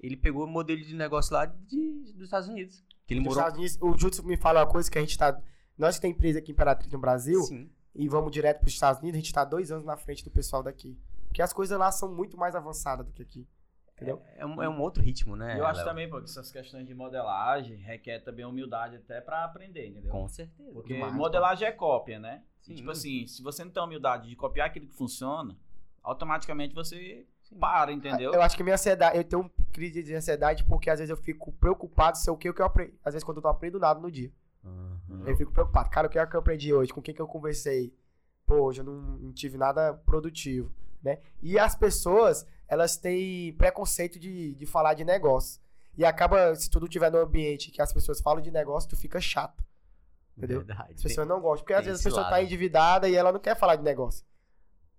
ele 0.00 0.16
pegou 0.16 0.44
o 0.44 0.48
modelo 0.48 0.80
de 0.80 0.94
negócio 0.94 1.32
lá 1.32 1.46
de, 1.46 2.12
dos 2.12 2.24
Estados 2.24 2.48
Unidos. 2.48 2.84
Que 3.06 3.14
ele 3.14 3.20
Nos 3.20 3.28
morou. 3.28 3.40
Estados 3.40 3.58
Unidos, 3.58 3.78
o 3.80 3.98
Júlio 3.98 4.24
me 4.24 4.36
fala 4.36 4.60
uma 4.60 4.70
coisa 4.70 4.90
que 4.90 4.98
a 4.98 5.00
gente 5.00 5.16
tá. 5.16 5.40
Nós 5.78 5.96
que 5.96 6.02
tem 6.02 6.10
empresa 6.10 6.38
aqui 6.38 6.50
em 6.50 6.54
Imperatriz 6.54 6.90
no 6.92 6.98
Brasil 6.98 7.40
Sim. 7.42 7.70
e 7.94 8.08
vamos 8.08 8.32
direto 8.32 8.58
para 8.58 8.66
os 8.66 8.72
Estados 8.72 9.00
Unidos, 9.00 9.18
a 9.18 9.20
gente 9.22 9.32
tá 9.32 9.44
dois 9.44 9.70
anos 9.70 9.84
na 9.84 9.96
frente 9.96 10.24
do 10.24 10.30
pessoal 10.30 10.62
daqui. 10.62 10.98
Porque 11.26 11.42
as 11.42 11.52
coisas 11.52 11.78
lá 11.78 11.92
são 11.92 12.14
muito 12.14 12.36
mais 12.36 12.54
avançadas 12.54 13.06
do 13.06 13.12
que 13.12 13.22
aqui. 13.22 13.46
Entendeu? 13.94 14.22
É 14.36 14.44
um, 14.44 14.62
é 14.62 14.68
um 14.68 14.78
outro 14.80 15.02
ritmo, 15.02 15.34
né? 15.34 15.58
eu 15.58 15.64
acho 15.64 15.82
também, 15.82 16.08
pô, 16.08 16.18
que 16.18 16.24
essas 16.24 16.52
questões 16.52 16.86
de 16.86 16.94
modelagem 16.94 17.78
requer 17.78 18.20
também 18.20 18.44
humildade 18.44 18.96
até 18.96 19.22
pra 19.22 19.42
aprender, 19.42 19.86
entendeu? 19.86 20.10
Com 20.10 20.28
certeza. 20.28 20.70
Porque 20.70 20.92
demais, 20.92 21.14
modelagem 21.14 21.66
é 21.66 21.72
cópia, 21.72 22.18
né? 22.18 22.42
E, 22.66 22.70
Sim. 22.70 22.74
tipo 22.74 22.90
assim, 22.90 23.26
se 23.26 23.42
você 23.42 23.64
não 23.64 23.70
tem 23.70 23.80
a 23.80 23.86
humildade 23.86 24.28
de 24.28 24.36
copiar 24.36 24.66
aquilo 24.66 24.86
que 24.86 24.94
funciona, 24.94 25.56
automaticamente 26.02 26.74
você 26.74 27.26
Sim. 27.42 27.58
para, 27.58 27.92
entendeu? 27.92 28.32
Eu 28.32 28.42
acho 28.42 28.56
que 28.56 28.62
minha 28.62 28.74
ansiedade, 28.74 29.16
eu 29.16 29.24
tenho 29.24 29.42
um 29.42 29.48
crise 29.72 30.02
de 30.02 30.14
ansiedade 30.14 30.64
porque 30.64 30.90
às 30.90 30.98
vezes 30.98 31.10
eu 31.10 31.16
fico 31.16 31.52
preocupado 31.52 32.18
se 32.18 32.28
é 32.28 32.32
o 32.32 32.36
que, 32.36 32.48
o 32.50 32.54
que 32.54 32.60
eu 32.60 32.66
aprendi. 32.66 32.94
Às 33.04 33.14
vezes 33.14 33.24
quando 33.24 33.38
eu 33.38 33.42
não 33.42 33.50
aprendo 33.50 33.78
nada 33.78 34.00
no 34.00 34.10
dia. 34.10 34.32
Uhum. 34.64 35.24
Eu 35.26 35.36
fico 35.36 35.52
preocupado. 35.52 35.90
Cara, 35.90 36.06
o 36.06 36.10
que 36.10 36.18
é 36.18 36.26
que 36.26 36.34
eu 36.34 36.40
aprendi 36.40 36.72
hoje? 36.74 36.92
Com 36.92 37.00
quem 37.02 37.14
que 37.14 37.22
eu 37.22 37.26
conversei? 37.26 37.94
Pô, 38.44 38.62
hoje 38.62 38.80
eu 38.80 38.84
não, 38.84 38.94
não 38.94 39.32
tive 39.32 39.56
nada 39.56 39.94
produtivo, 39.94 40.72
né? 41.02 41.18
E 41.42 41.58
as 41.58 41.74
pessoas, 41.74 42.46
elas 42.68 42.96
têm 42.96 43.52
preconceito 43.54 44.18
de, 44.18 44.54
de 44.54 44.66
falar 44.66 44.94
de 44.94 45.04
negócio. 45.04 45.60
E 45.96 46.04
acaba, 46.04 46.54
se 46.54 46.70
tu 46.70 46.78
não 46.78 46.86
tiver 46.86 47.10
no 47.10 47.18
ambiente 47.18 47.70
que 47.70 47.80
as 47.80 47.92
pessoas 47.92 48.20
falam 48.20 48.40
de 48.40 48.50
negócio, 48.50 48.90
tu 48.90 48.96
fica 48.96 49.20
chato. 49.20 49.64
Entendeu? 50.36 50.58
Verdade. 50.58 50.92
As 50.94 51.02
pessoas 51.02 51.26
não 51.26 51.40
gostam. 51.40 51.64
Porque 51.64 51.72
às 51.72 51.84
vezes 51.84 52.00
a 52.00 52.04
pessoa 52.04 52.24
tá 52.24 52.30
lado. 52.30 52.44
endividada 52.44 53.08
e 53.08 53.14
ela 53.14 53.32
não 53.32 53.40
quer 53.40 53.56
falar 53.56 53.76
de 53.76 53.82
negócio. 53.82 54.24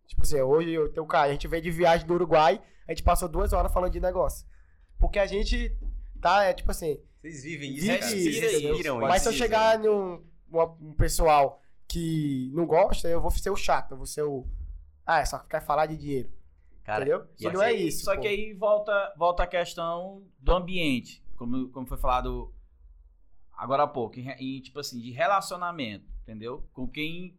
Tipo 0.07 0.23
assim, 0.23 0.41
hoje 0.41 0.71
eu 0.71 0.91
tenho 0.91 1.05
cara, 1.05 1.27
a 1.27 1.31
gente 1.31 1.47
veio 1.47 1.61
de 1.61 1.69
viagem 1.69 2.07
do 2.07 2.13
Uruguai, 2.13 2.61
a 2.87 2.91
gente 2.91 3.03
passou 3.03 3.27
duas 3.27 3.53
horas 3.53 3.71
falando 3.71 3.91
de 3.91 3.99
negócio. 3.99 4.47
Porque 4.97 5.19
a 5.19 5.25
gente 5.25 5.77
tá, 6.21 6.45
é 6.45 6.53
tipo 6.53 6.71
assim, 6.71 6.99
Vocês 7.21 7.43
vivem 7.43 7.75
isso, 7.75 7.85
Vive 7.85 8.01
Vocês 8.01 8.51
respiram 8.53 8.99
mas 8.99 9.21
se 9.21 9.29
eu 9.29 9.33
chegar 9.33 9.77
num 9.77 10.23
um 10.81 10.93
pessoal 10.93 11.61
que 11.87 12.49
não 12.53 12.65
gosta, 12.65 13.07
eu 13.07 13.21
vou 13.21 13.31
ser 13.31 13.49
o 13.49 13.55
chato, 13.55 13.91
eu 13.91 13.97
vou 13.97 14.05
ser 14.05 14.23
o. 14.23 14.45
Ah, 15.05 15.25
só 15.25 15.39
quer 15.39 15.61
falar 15.61 15.85
de 15.85 15.97
dinheiro. 15.97 16.29
Cara, 16.83 17.03
entendeu? 17.03 17.27
e 17.37 17.47
assim- 17.47 17.55
não 17.55 17.63
é 17.63 17.73
isso. 17.73 18.05
Só 18.05 18.15
pô. 18.15 18.21
que 18.21 18.27
aí 18.27 18.53
volta, 18.53 19.13
volta 19.17 19.43
a 19.43 19.47
questão 19.47 20.23
do 20.39 20.53
ambiente, 20.53 21.21
como, 21.35 21.69
como 21.69 21.85
foi 21.85 21.97
falado 21.97 22.53
agora 23.57 23.83
há 23.83 23.87
pouco, 23.87 24.19
em, 24.19 24.29
em, 24.29 24.61
tipo 24.61 24.79
assim, 24.79 24.99
de 24.99 25.11
relacionamento, 25.11 26.05
entendeu? 26.21 26.67
Com 26.73 26.87
quem 26.87 27.37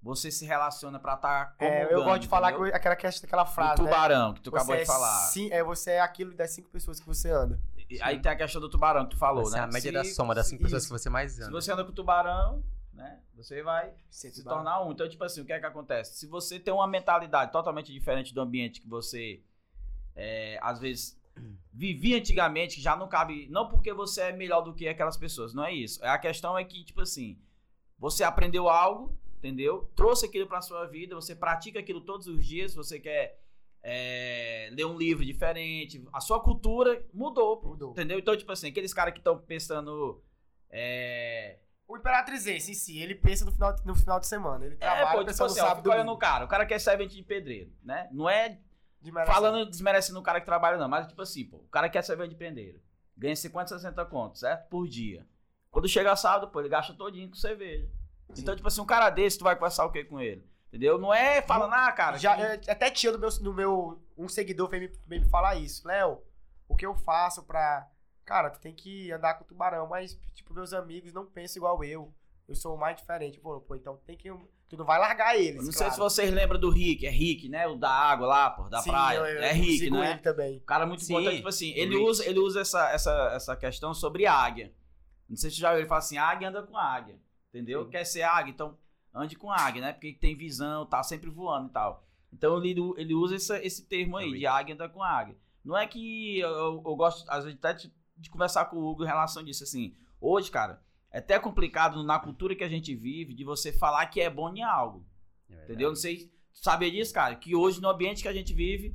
você 0.00 0.30
se 0.30 0.44
relaciona 0.46 0.98
pra 1.00 1.14
estar 1.14 1.56
tá 1.56 1.64
É, 1.64 1.92
eu 1.92 2.04
gosto 2.04 2.20
de 2.22 2.28
falar 2.28 2.52
que- 2.52 2.72
aquela, 2.72 2.94
questão, 2.94 3.26
aquela 3.26 3.42
o 3.42 3.46
frase. 3.46 3.82
né? 3.82 3.88
tubarão, 3.90 4.34
que 4.34 4.40
tu 4.40 4.50
acabou 4.50 4.74
Você 4.76 4.80
de 4.82 4.86
falar. 4.86 5.24
É, 5.24 5.30
sim, 5.30 5.50
é, 5.52 5.62
você 5.64 5.90
é 5.92 6.00
aquilo 6.00 6.34
das 6.34 6.50
cinco 6.50 6.70
pessoas 6.70 7.00
que 7.00 7.06
você 7.06 7.30
anda. 7.30 7.58
E 7.90 8.00
Aí 8.02 8.20
tem 8.20 8.30
a 8.30 8.36
questão 8.36 8.60
do 8.60 8.68
tubarão 8.68 9.04
que 9.04 9.12
tu 9.12 9.16
falou, 9.16 9.42
Essa 9.42 9.52
né? 9.52 9.58
é 9.58 9.62
a 9.62 9.66
média 9.66 9.80
Se- 9.90 9.92
da 9.92 10.04
soma 10.04 10.34
das 10.34 10.46
cinco 10.46 10.62
pessoas 10.62 10.84
isso. 10.84 10.92
que 10.94 11.00
você 11.00 11.08
mais 11.10 11.32
Se 11.32 11.42
anda. 11.42 11.50
você 11.50 11.72
anda 11.72 11.82
com 11.84 11.90
o 11.90 11.94
tubarão, 11.94 12.62
né? 12.92 13.18
Você 13.34 13.62
vai 13.62 13.92
Você 14.10 14.30
se 14.30 14.44
tornar 14.44 14.82
um. 14.84 14.92
Então, 14.92 15.08
tipo 15.08 15.24
assim, 15.24 15.40
o 15.40 15.44
que 15.44 15.52
é 15.52 15.58
que 15.58 15.64
acontece? 15.66 16.14
Se 16.16 16.26
você 16.26 16.60
tem 16.60 16.72
uma 16.72 16.86
mentalidade 16.86 17.50
totalmente 17.50 17.90
diferente 17.92 18.32
do 18.34 18.40
ambiente 18.42 18.80
que 18.80 18.88
você, 18.88 19.42
é, 20.14 20.58
às 20.62 20.78
vezes, 20.78 21.17
vivia 21.72 22.16
antigamente, 22.18 22.76
que 22.76 22.82
já 22.82 22.96
não 22.96 23.08
cabe. 23.08 23.46
Não 23.50 23.68
porque 23.68 23.92
você 23.92 24.22
é 24.22 24.32
melhor 24.32 24.60
do 24.62 24.74
que 24.74 24.88
aquelas 24.88 25.16
pessoas, 25.16 25.54
não 25.54 25.64
é 25.64 25.72
isso. 25.72 26.04
A 26.04 26.18
questão 26.18 26.56
é 26.58 26.64
que, 26.64 26.84
tipo 26.84 27.00
assim, 27.00 27.38
você 27.98 28.24
aprendeu 28.24 28.68
algo, 28.68 29.16
entendeu? 29.38 29.90
Trouxe 29.94 30.26
aquilo 30.26 30.46
pra 30.46 30.60
sua 30.60 30.86
vida, 30.86 31.14
você 31.14 31.34
pratica 31.34 31.78
aquilo 31.78 32.00
todos 32.00 32.26
os 32.26 32.44
dias, 32.46 32.74
você 32.74 32.98
quer. 32.98 33.38
é, 33.82 34.68
ler 34.72 34.84
um 34.86 34.98
livro 34.98 35.24
diferente, 35.24 36.04
a 36.12 36.20
sua 36.20 36.40
cultura 36.42 37.06
mudou, 37.14 37.62
Mudou. 37.62 37.90
entendeu? 37.92 38.18
Então, 38.18 38.36
tipo 38.36 38.50
assim, 38.50 38.68
aqueles 38.68 38.92
caras 38.92 39.12
que 39.14 39.20
estão 39.20 39.38
pensando 39.38 40.20
é, 40.68 41.58
O 41.86 41.96
Imperatrizense 41.96 42.72
em 42.72 42.74
si, 42.74 42.98
ele 42.98 43.14
pensa 43.14 43.44
no 43.44 43.52
final, 43.52 43.74
no 43.84 43.94
final 43.94 44.18
de 44.20 44.26
semana. 44.26 44.66
Ele 44.66 44.74
É, 44.74 44.78
trabalha 44.78 45.12
pô, 45.12 45.18
tipo 45.24 45.30
assim, 45.30 45.42
no 45.44 45.48
sábado 45.50 45.76
fica 45.78 45.88
olhando 45.90 46.06
domingo. 46.06 46.16
o 46.16 46.18
cara. 46.18 46.44
O 46.44 46.48
cara 46.48 46.66
quer 46.66 46.78
servente 46.80 47.14
de 47.16 47.22
pedreiro, 47.22 47.72
né? 47.82 48.08
Não 48.12 48.28
é. 48.28 48.58
Falando, 49.26 49.68
desmerecendo 49.70 50.18
o 50.18 50.22
cara 50.22 50.40
que 50.40 50.46
trabalha, 50.46 50.76
não. 50.76 50.88
Mas, 50.88 51.06
tipo 51.06 51.22
assim, 51.22 51.44
pô, 51.44 51.58
o 51.58 51.68
cara 51.68 51.88
quer 51.88 52.02
servente 52.02 52.30
de 52.30 52.36
pedreiro. 52.36 52.80
Ganha 53.16 53.34
50, 53.34 53.68
60 53.78 54.04
contos, 54.06 54.40
certo? 54.40 54.68
Por 54.68 54.86
dia. 54.88 55.26
Quando 55.70 55.88
chega 55.88 56.14
sábado, 56.16 56.50
pô, 56.50 56.60
ele 56.60 56.68
gasta 56.68 56.94
todinho 56.94 57.28
com 57.28 57.34
cerveja. 57.36 57.88
Então, 58.36 58.54
tipo 58.54 58.68
assim, 58.68 58.80
um 58.80 58.86
cara 58.86 59.10
desse, 59.10 59.38
tu 59.38 59.44
vai 59.44 59.54
conversar 59.56 59.84
o 59.86 59.90
quê 59.92 60.04
com 60.04 60.20
ele? 60.20 60.46
Entendeu? 60.68 60.98
Não 60.98 61.12
é 61.14 61.40
falando, 61.42 61.72
ah, 61.72 61.90
cara. 61.92 62.18
Já, 62.18 62.36
que- 62.36 62.42
é, 62.42 62.72
até 62.72 62.90
tinha 62.90 63.12
no 63.12 63.18
meu, 63.18 63.28
no 63.40 63.54
meu. 63.54 64.02
Um 64.16 64.28
seguidor 64.28 64.68
veio 64.68 64.82
me, 64.82 64.98
veio 65.06 65.22
me 65.22 65.28
falar 65.30 65.54
isso. 65.56 65.86
Léo, 65.88 66.22
o 66.68 66.76
que 66.76 66.84
eu 66.84 66.94
faço 66.94 67.42
pra. 67.44 67.88
Cara, 68.24 68.50
tu 68.50 68.60
tem 68.60 68.74
que 68.74 69.10
andar 69.10 69.34
com 69.34 69.44
o 69.44 69.46
tubarão, 69.46 69.86
mas, 69.86 70.18
tipo, 70.34 70.52
meus 70.52 70.74
amigos 70.74 71.12
não 71.14 71.24
pensam 71.24 71.60
igual 71.60 71.82
eu. 71.82 72.14
Eu 72.46 72.54
sou 72.54 72.74
o 72.74 72.78
mais 72.78 72.96
diferente. 72.96 73.40
Pô, 73.40 73.60
pô 73.60 73.74
então 73.74 73.96
tem 74.06 74.16
que. 74.16 74.30
Tu 74.68 74.76
não 74.76 74.84
vai 74.84 74.98
largar 74.98 75.34
eles. 75.36 75.56
Eu 75.56 75.64
não 75.64 75.72
sei 75.72 75.78
claro. 75.86 75.92
se 75.94 75.98
vocês 75.98 76.30
lembram 76.32 76.60
do 76.60 76.68
Rick, 76.70 77.06
é 77.06 77.10
Rick, 77.10 77.48
né? 77.48 77.66
O 77.66 77.74
da 77.76 77.90
água 77.90 78.26
lá, 78.26 78.50
pô, 78.50 78.64
da 78.68 78.82
Sim, 78.82 78.90
praia. 78.90 79.16
eu- 79.16 79.24
eu 79.24 79.42
é 79.42 79.52
Rick, 79.52 79.90
né? 79.90 80.10
ele 80.10 80.18
também. 80.20 80.58
O 80.58 80.60
cara 80.60 80.84
é 80.84 80.86
muito 80.86 81.02
Sim, 81.04 81.14
importante, 81.14 81.36
tipo 81.36 81.48
assim, 81.48 81.70
ele 81.70 81.94
Rick. 81.96 82.02
usa, 82.10 82.26
ele 82.28 82.38
usa 82.38 82.60
essa, 82.60 82.90
essa, 82.90 83.30
essa 83.34 83.56
questão 83.56 83.94
sobre 83.94 84.26
águia. 84.26 84.72
Não 85.28 85.36
sei 85.36 85.48
se 85.50 85.56
você 85.56 85.62
já 85.62 85.70
viu, 85.70 85.78
ele 85.80 85.88
fala 85.88 85.98
assim, 86.00 86.18
águia 86.18 86.48
anda 86.50 86.62
com 86.62 86.76
águia, 86.76 87.18
entendeu? 87.48 87.84
Sim. 87.84 87.90
Quer 87.90 88.04
ser 88.04 88.22
águia, 88.22 88.50
então 88.52 88.76
ande 89.14 89.36
com 89.36 89.50
águia, 89.50 89.80
né? 89.80 89.92
Porque 89.92 90.12
tem 90.12 90.36
visão, 90.36 90.84
tá 90.84 91.02
sempre 91.02 91.30
voando 91.30 91.68
e 91.68 91.72
tal. 91.72 92.06
Então 92.30 92.62
ele, 92.62 92.74
ele 92.98 93.14
usa 93.14 93.36
essa- 93.36 93.64
esse 93.64 93.86
termo 93.86 94.18
aí, 94.18 94.26
Rick. 94.26 94.38
de 94.40 94.46
águia 94.46 94.74
anda 94.74 94.88
com 94.88 95.02
águia. 95.02 95.34
Não 95.64 95.76
é 95.76 95.86
que 95.86 96.38
eu, 96.40 96.48
eu- 96.50 96.82
eu 96.84 96.94
gosto, 96.96 97.24
às 97.30 97.44
vezes, 97.44 97.58
até 97.58 97.72
de, 97.72 97.92
de 98.18 98.28
conversar 98.30 98.66
com 98.66 98.76
o 98.76 98.86
Hugo 98.86 99.02
em 99.04 99.06
relação 99.06 99.42
disso, 99.42 99.64
assim. 99.64 99.94
Hoje, 100.20 100.50
cara, 100.50 100.82
é 101.10 101.18
até 101.18 101.38
complicado 101.38 102.02
na 102.02 102.18
cultura 102.18 102.54
que 102.54 102.64
a 102.64 102.68
gente 102.68 102.94
vive 102.94 103.34
de 103.34 103.44
você 103.44 103.72
falar 103.72 104.06
que 104.06 104.20
é 104.20 104.28
bom 104.30 104.52
em 104.54 104.62
algo. 104.62 105.06
É. 105.50 105.64
Entendeu? 105.64 105.88
Não 105.88 105.96
sei 105.96 106.32
saber 106.52 106.90
disso, 106.90 107.12
cara. 107.14 107.34
Que 107.36 107.54
hoje, 107.54 107.80
no 107.80 107.88
ambiente 107.88 108.22
que 108.22 108.28
a 108.28 108.32
gente 108.32 108.52
vive, 108.52 108.94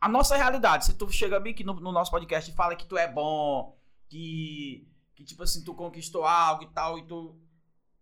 a 0.00 0.08
nossa 0.08 0.36
realidade, 0.36 0.86
se 0.86 0.94
tu 0.94 1.10
chega 1.10 1.38
bem 1.38 1.52
aqui 1.52 1.62
no, 1.64 1.74
no 1.74 1.92
nosso 1.92 2.10
podcast 2.10 2.50
e 2.50 2.54
fala 2.54 2.74
que 2.74 2.86
tu 2.86 2.96
é 2.96 3.06
bom, 3.10 3.76
que, 4.08 4.88
que 5.14 5.24
tipo 5.24 5.42
assim, 5.42 5.62
tu 5.62 5.74
conquistou 5.74 6.24
algo 6.24 6.62
e 6.64 6.68
tal, 6.68 6.98
e 6.98 7.06
tu. 7.06 7.38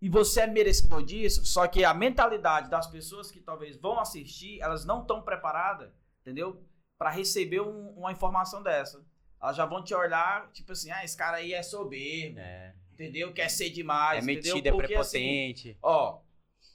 E 0.01 0.09
você 0.09 0.43
é 0.43 0.47
merecedor 0.47 1.03
disso, 1.03 1.45
só 1.45 1.67
que 1.67 1.85
a 1.85 1.93
mentalidade 1.93 2.71
das 2.71 2.87
pessoas 2.87 3.33
que 3.33 3.41
talvez 3.41 3.77
vão 3.77 3.99
assistir, 3.99 4.61
elas 4.61 4.85
não 4.85 5.01
estão 5.01 5.23
preparadas, 5.23 5.91
entendeu? 6.21 6.63
Pra 6.97 7.11
receber 7.11 7.61
um- 7.61 7.91
uma 7.99 8.13
informação 8.13 8.63
dessa. 8.63 9.05
Elas 9.43 9.57
já 9.57 9.67
vão 9.67 9.83
te 9.83 9.93
olhar, 9.95 10.51
tipo 10.53 10.71
assim, 10.71 10.89
ah, 10.93 11.05
esse 11.05 11.17
cara 11.17 11.39
aí 11.39 11.53
é 11.53 11.63
soberbo, 11.65 12.39
É, 12.39 12.77
entendeu? 12.99 13.33
Quer 13.33 13.49
ser 13.49 13.71
demais, 13.71 14.25
é 14.25 14.27
metido, 14.27 14.67
é 14.67 14.71
assim, 14.71 14.77
prepotente. 14.77 15.79
Ó, 15.81 16.21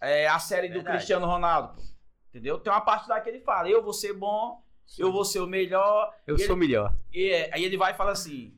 é 0.01 0.27
a 0.27 0.39
série 0.39 0.69
do 0.69 0.75
Verdade. 0.75 0.97
Cristiano 0.97 1.25
Ronaldo, 1.25 1.75
pô. 1.75 1.81
Entendeu? 2.29 2.57
Tem 2.59 2.71
uma 2.71 2.81
parte 2.81 3.07
lá 3.09 3.19
que 3.19 3.29
ele 3.29 3.41
fala: 3.41 3.69
eu 3.69 3.83
vou 3.83 3.93
ser 3.93 4.13
bom, 4.13 4.63
eu 4.97 5.11
vou 5.11 5.25
ser 5.25 5.39
o 5.39 5.47
melhor. 5.47 6.15
Eu 6.25 6.37
sou 6.39 6.55
melhor. 6.55 6.95
E 7.13 7.29
é, 7.29 7.49
aí 7.53 7.63
ele 7.63 7.77
vai 7.77 7.91
e 7.91 7.95
fala 7.95 8.11
assim: 8.11 8.57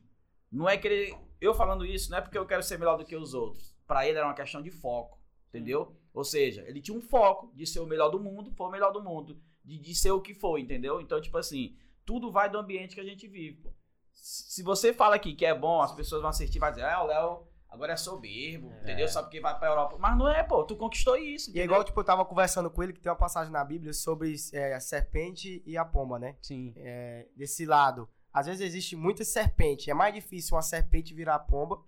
não 0.50 0.68
é 0.68 0.78
que 0.78 0.86
ele. 0.86 1.16
Eu 1.40 1.52
falando 1.52 1.84
isso, 1.84 2.10
não 2.10 2.18
é 2.18 2.20
porque 2.22 2.38
eu 2.38 2.46
quero 2.46 2.62
ser 2.62 2.78
melhor 2.78 2.96
do 2.96 3.04
que 3.04 3.14
os 3.14 3.34
outros. 3.34 3.76
Pra 3.86 4.06
ele 4.06 4.16
era 4.16 4.26
uma 4.26 4.34
questão 4.34 4.62
de 4.62 4.70
foco. 4.70 5.18
Entendeu? 5.48 5.94
Ou 6.12 6.24
seja, 6.24 6.64
ele 6.66 6.80
tinha 6.80 6.96
um 6.96 7.00
foco 7.00 7.52
de 7.54 7.66
ser 7.66 7.80
o 7.80 7.86
melhor 7.86 8.08
do 8.08 8.18
mundo, 8.18 8.50
foi 8.52 8.66
o 8.66 8.70
melhor 8.70 8.92
do 8.92 9.02
mundo. 9.02 9.38
De, 9.62 9.78
de 9.78 9.94
ser 9.94 10.10
o 10.10 10.20
que 10.20 10.32
foi, 10.32 10.62
entendeu? 10.62 11.00
Então, 11.00 11.20
tipo 11.20 11.36
assim, 11.36 11.76
tudo 12.04 12.30
vai 12.30 12.48
do 12.48 12.58
ambiente 12.58 12.94
que 12.94 13.00
a 13.00 13.04
gente 13.04 13.28
vive, 13.28 13.62
pô. 13.62 13.72
Se 14.12 14.62
você 14.62 14.92
fala 14.94 15.16
aqui 15.16 15.34
que 15.34 15.44
é 15.44 15.54
bom, 15.54 15.82
as 15.82 15.92
pessoas 15.92 16.22
vão 16.22 16.30
assistir 16.30 16.56
e 16.56 16.60
vai 16.60 16.70
dizer, 16.70 16.84
ah, 16.84 17.02
o 17.02 17.06
Léo 17.06 17.46
agora 17.68 17.92
é 17.92 17.96
soberbo, 17.96 18.70
É. 18.72 18.82
entendeu? 18.82 19.08
Só 19.08 19.22
porque 19.22 19.40
vai 19.40 19.58
pra 19.58 19.68
Europa. 19.68 19.96
Mas 19.98 20.16
não 20.16 20.28
é, 20.28 20.42
pô, 20.42 20.64
tu 20.64 20.76
conquistou 20.76 21.16
isso. 21.16 21.48
E 21.50 21.52
é 21.52 21.52
entendeu? 21.52 21.64
igual, 21.64 21.84
tipo, 21.84 21.98
eu 22.00 22.04
tava 22.04 22.24
conversando 22.24 22.70
com 22.70 22.82
ele 22.82 22.92
que 22.92 23.00
tem 23.00 23.10
uma 23.10 23.16
passagem 23.18 23.52
na 23.52 23.64
Bíblia 23.64 23.92
sobre 23.92 24.34
é, 24.52 24.74
a 24.74 24.80
serpente 24.80 25.62
e 25.66 25.76
a 25.76 25.84
pomba, 25.84 26.18
né? 26.18 26.36
Sim. 26.42 26.72
É, 26.76 27.26
desse 27.36 27.64
lado. 27.66 28.08
Às 28.32 28.46
vezes 28.46 28.60
existe 28.62 28.94
muita 28.96 29.24
serpente. 29.24 29.90
É 29.90 29.94
mais 29.94 30.14
difícil 30.14 30.54
uma 30.56 30.62
serpente 30.62 31.14
virar 31.14 31.38
pomba, 31.40 31.82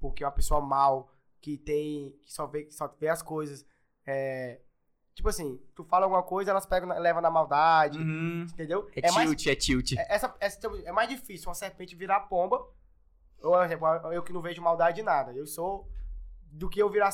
porque 0.00 0.24
uma 0.24 0.30
pessoa 0.32 0.60
mal, 0.60 1.12
que 1.40 1.56
tem. 1.56 2.12
que 2.22 2.32
só 2.32 2.46
vê, 2.46 2.64
que 2.64 2.74
só 2.74 2.88
vê 2.98 3.08
as 3.08 3.22
coisas. 3.22 3.64
é, 4.06 4.60
tipo 5.14 5.28
assim, 5.28 5.60
tu 5.74 5.84
fala 5.84 6.06
alguma 6.06 6.22
coisa, 6.22 6.50
elas 6.50 6.64
pegam, 6.66 6.88
levam 6.98 7.20
na 7.22 7.30
maldade, 7.30 7.98
Uhum. 7.98 8.46
entendeu? 8.50 8.88
É, 8.96 9.10
mais, 9.12 9.28
tilt, 9.28 9.46
é 9.46 9.54
tilt. 9.54 9.92
é- 9.92 10.06
essa, 10.14 10.34
essa- 10.40 10.58
é 10.84 10.90
mais 10.90 11.08
difícil 11.08 11.48
uma 11.48 11.54
serpente 11.54 11.94
virar 11.94 12.20
pomba. 12.20 12.66
Exemplo, 13.64 13.86
eu 14.12 14.22
que 14.22 14.32
não 14.32 14.42
vejo 14.42 14.60
maldade 14.62 15.00
em 15.00 15.04
nada. 15.04 15.32
Eu 15.32 15.46
sou 15.46 15.88
do 16.52 16.68
que 16.68 16.80
eu 16.80 16.90
virar. 16.90 17.10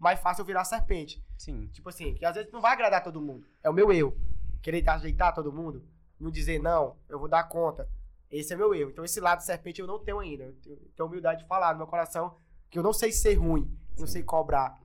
Mais 0.00 0.18
fácil 0.18 0.42
eu 0.42 0.46
virar 0.46 0.64
serpente. 0.64 1.24
Sim. 1.36 1.68
Tipo 1.68 1.88
assim, 1.88 2.14
que 2.14 2.24
às 2.24 2.34
vezes 2.34 2.50
não 2.52 2.60
vai 2.60 2.72
agradar 2.72 3.02
todo 3.02 3.20
mundo. 3.20 3.46
É 3.62 3.70
o 3.70 3.72
meu 3.72 3.92
erro. 3.92 4.16
Querer 4.62 4.88
ajeitar 4.88 5.34
todo 5.34 5.52
mundo. 5.52 5.84
Não 6.18 6.30
dizer, 6.30 6.60
não, 6.60 6.96
eu 7.08 7.18
vou 7.18 7.28
dar 7.28 7.44
conta. 7.44 7.88
Esse 8.30 8.52
é 8.52 8.56
meu 8.56 8.74
erro. 8.74 8.90
Então 8.90 9.04
esse 9.04 9.20
lado 9.20 9.40
serpente 9.40 9.80
eu 9.80 9.86
não 9.86 9.98
tenho 9.98 10.18
ainda. 10.18 10.44
Eu 10.44 10.54
tenho, 10.96 11.08
humildade 11.08 11.42
de 11.42 11.48
falar 11.48 11.72
no 11.72 11.78
meu 11.78 11.86
coração 11.86 12.34
que 12.68 12.78
eu 12.78 12.82
não 12.82 12.92
sei 12.92 13.12
ser 13.12 13.34
ruim. 13.34 13.70
eu 13.94 14.00
Não 14.00 14.06
Sim. 14.06 14.14
sei 14.14 14.22
cobrar. 14.22 14.80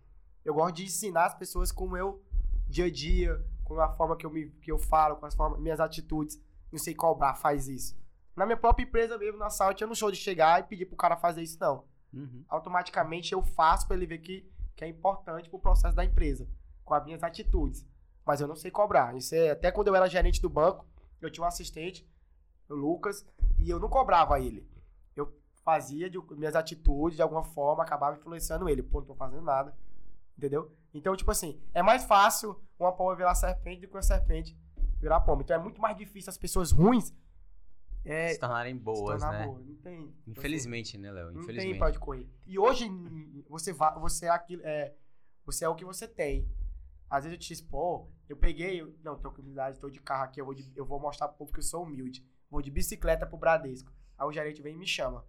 Eu 0.46 0.54
gosto 0.54 0.76
de 0.76 0.84
ensinar 0.84 1.26
as 1.26 1.36
pessoas 1.36 1.72
com 1.72 1.86
o 1.86 1.90
meu 1.90 2.24
dia 2.68 2.86
a 2.86 2.92
dia, 2.92 3.44
com 3.64 3.80
a 3.80 3.90
forma 3.90 4.16
que 4.16 4.26
eu, 4.26 4.30
me, 4.30 4.50
que 4.62 4.72
eu 4.72 4.78
falo, 4.78 5.16
com 5.16 5.26
as 5.26 5.36
formas, 5.36 5.60
minhas 5.60 5.80
atitudes. 5.80 6.40
Não 6.72 6.80
sei 6.80 6.94
cobrar, 6.94 7.36
faz 7.36 7.68
isso. 7.68 7.96
Na 8.36 8.46
minha 8.46 8.58
própria 8.58 8.84
empresa 8.84 9.18
mesmo, 9.18 9.38
na 9.38 9.50
Salt, 9.50 9.80
eu 9.80 9.88
não 9.88 9.96
sou 9.96 10.12
de 10.12 10.18
chegar 10.18 10.60
e 10.60 10.64
pedir 10.64 10.86
pro 10.86 10.96
cara 10.96 11.16
fazer 11.16 11.42
isso, 11.42 11.58
não 11.60 11.86
Uhum. 12.14 12.46
automaticamente 12.48 13.34
eu 13.34 13.42
faço 13.42 13.88
pra 13.88 13.96
ele 13.98 14.06
ver 14.06 14.20
que, 14.20 14.48
que 14.76 14.86
é 14.86 14.88
importante 14.88 15.50
pro 15.50 15.58
processo 15.58 15.96
da 15.96 16.06
empresa, 16.06 16.48
com 16.86 16.94
as 16.94 17.04
minhas 17.04 17.24
atitudes. 17.24 17.84
Mas 18.24 18.40
eu 18.40 18.48
não 18.48 18.56
sei 18.56 18.70
cobrar. 18.70 19.16
Isso 19.18 19.34
é, 19.34 19.50
até 19.50 19.72
quando 19.72 19.88
eu 19.88 19.96
era 19.96 20.08
gerente 20.08 20.40
do 20.40 20.48
banco, 20.48 20.86
eu 21.20 21.32
tinha 21.32 21.44
um 21.44 21.48
assistente, 21.48 22.08
o 22.70 22.76
Lucas, 22.76 23.26
e 23.58 23.68
eu 23.70 23.80
não 23.80 23.90
cobrava 23.90 24.40
ele. 24.40 24.68
Eu 25.16 25.36
fazia 25.64 26.08
de, 26.08 26.20
minhas 26.36 26.56
atitudes, 26.56 27.16
de 27.16 27.24
alguma 27.24 27.44
forma, 27.44 27.82
acabava 27.84 28.16
influenciando 28.16 28.70
ele. 28.70 28.84
Pô, 28.84 29.00
não 29.00 29.08
tô 29.08 29.16
fazendo 29.16 29.42
nada. 29.42 29.76
Entendeu? 30.38 30.72
Então, 30.94 31.16
tipo 31.16 31.32
assim, 31.32 31.60
é 31.74 31.82
mais 31.82 32.04
fácil 32.06 32.62
uma 32.78 32.92
pomba 32.92 33.16
virar 33.16 33.34
serpente 33.36 33.82
do 33.82 33.88
que 33.88 33.96
uma 33.96 34.02
serpente 34.04 34.56
virar 35.00 35.20
pomba. 35.22 35.42
Então 35.42 35.56
é 35.56 35.60
muito 35.60 35.82
mais 35.82 35.98
difícil 35.98 36.30
as 36.30 36.38
pessoas 36.38 36.72
ruins 36.72 37.14
é, 38.06 38.30
Se 38.30 38.40
tornarem 38.40 38.76
boas, 38.78 39.22
se 39.22 39.30
né? 39.30 39.46
boa. 39.46 39.60
Não 39.60 39.76
tem. 39.76 40.14
Infelizmente, 40.28 40.98
né, 40.98 41.12
Léo? 41.12 41.28
não 41.28 41.34
tem 41.34 41.42
Infelizmente. 41.44 41.84
onde 41.84 42.00
correr. 42.00 42.28
E 42.46 42.60
hoje 42.60 42.90
você 43.48 43.72
vai, 43.74 43.98
você 44.00 44.26
é 44.26 44.30
aquilo, 44.30 44.62
é, 44.66 44.94
você 45.46 45.66
é 45.66 45.70
o 45.70 45.76
que 45.76 45.86
você 45.86 46.08
tem. 46.08 46.48
Às 47.10 47.24
vezes 47.26 47.38
eu 47.38 47.40
te 47.40 47.48
disse, 47.50 47.64
pô, 47.64 48.08
eu 48.28 48.36
peguei, 48.36 48.82
eu- 48.82 48.96
não, 49.04 49.18
com 49.20 49.42
humildade, 49.42 49.80
tô 49.80 49.90
de 49.90 50.00
carro 50.00 50.24
aqui, 50.24 50.42
eu 50.42 50.46
vou, 50.46 50.54
de- 50.54 50.72
eu 50.76 50.86
vou 50.86 51.00
mostrar 51.00 51.28
pro 51.28 51.38
povo 51.38 51.52
que 51.54 51.60
eu 51.60 51.64
sou 51.64 51.84
humilde. 51.84 52.26
Vou 52.50 52.62
de 52.62 52.72
bicicleta 52.72 53.26
pro 53.26 53.38
Bradesco. 53.38 53.92
Aí 54.18 54.28
o 54.28 54.32
gerente 54.32 54.62
vem 54.62 54.74
e 54.74 54.78
me 54.78 54.88
chama. 54.88 55.26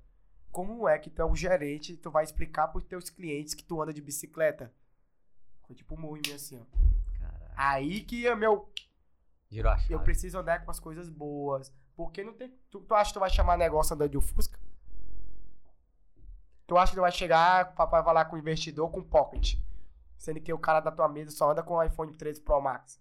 Como 0.50 0.88
é 0.88 0.98
que 0.98 1.10
tu 1.10 1.20
é 1.20 1.24
um 1.26 1.34
gerente 1.36 1.96
tu 1.96 2.10
vai 2.10 2.22
explicar 2.24 2.68
pros 2.68 2.84
teus 2.84 3.10
clientes 3.10 3.54
que 3.54 3.64
tu 3.64 3.82
anda 3.82 3.92
de 3.92 4.00
bicicleta? 4.00 4.72
Foi 5.66 5.74
tipo 5.74 5.94
um 5.94 6.12
mim 6.12 6.20
assim, 6.34 6.58
ó. 6.60 6.64
Caralho. 7.18 7.52
Aí 7.56 8.00
que 8.02 8.26
é 8.26 8.34
meu, 8.36 8.70
Girou 9.50 9.72
a 9.72 9.76
chave. 9.78 9.92
eu 9.94 10.00
preciso 10.00 10.38
andar 10.38 10.64
com 10.64 10.70
as 10.70 10.78
coisas 10.80 11.08
boas. 11.08 11.72
Porque 11.97 12.24
não 12.24 12.32
tem. 12.32 12.51
Tu, 12.70 12.80
tu 12.80 12.95
acha 12.95 13.11
que 13.11 13.14
tu 13.14 13.20
vai 13.20 13.30
chamar 13.30 13.57
negócio 13.57 13.95
andando 13.95 14.11
de 14.11 14.20
Fusca? 14.20 14.59
Tu 16.66 16.76
acha 16.78 16.92
que 16.92 16.97
tu 16.97 17.03
vai 17.03 17.12
chegar, 17.12 17.72
o 17.72 17.74
papai 17.74 18.03
vai 18.03 18.14
lá 18.14 18.24
com 18.24 18.36
o 18.36 18.38
investidor 18.38 18.90
com 18.90 19.03
pocket. 19.03 19.57
Sendo 20.16 20.40
que 20.40 20.53
o 20.53 20.59
cara 20.59 20.80
da 20.80 20.90
tua 20.90 21.09
mesa 21.09 21.30
só 21.30 21.51
anda 21.51 21.62
com 21.62 21.74
o 21.74 21.82
iPhone 21.82 22.12
13 22.12 22.40
Pro 22.40 22.61
Max. 22.61 23.01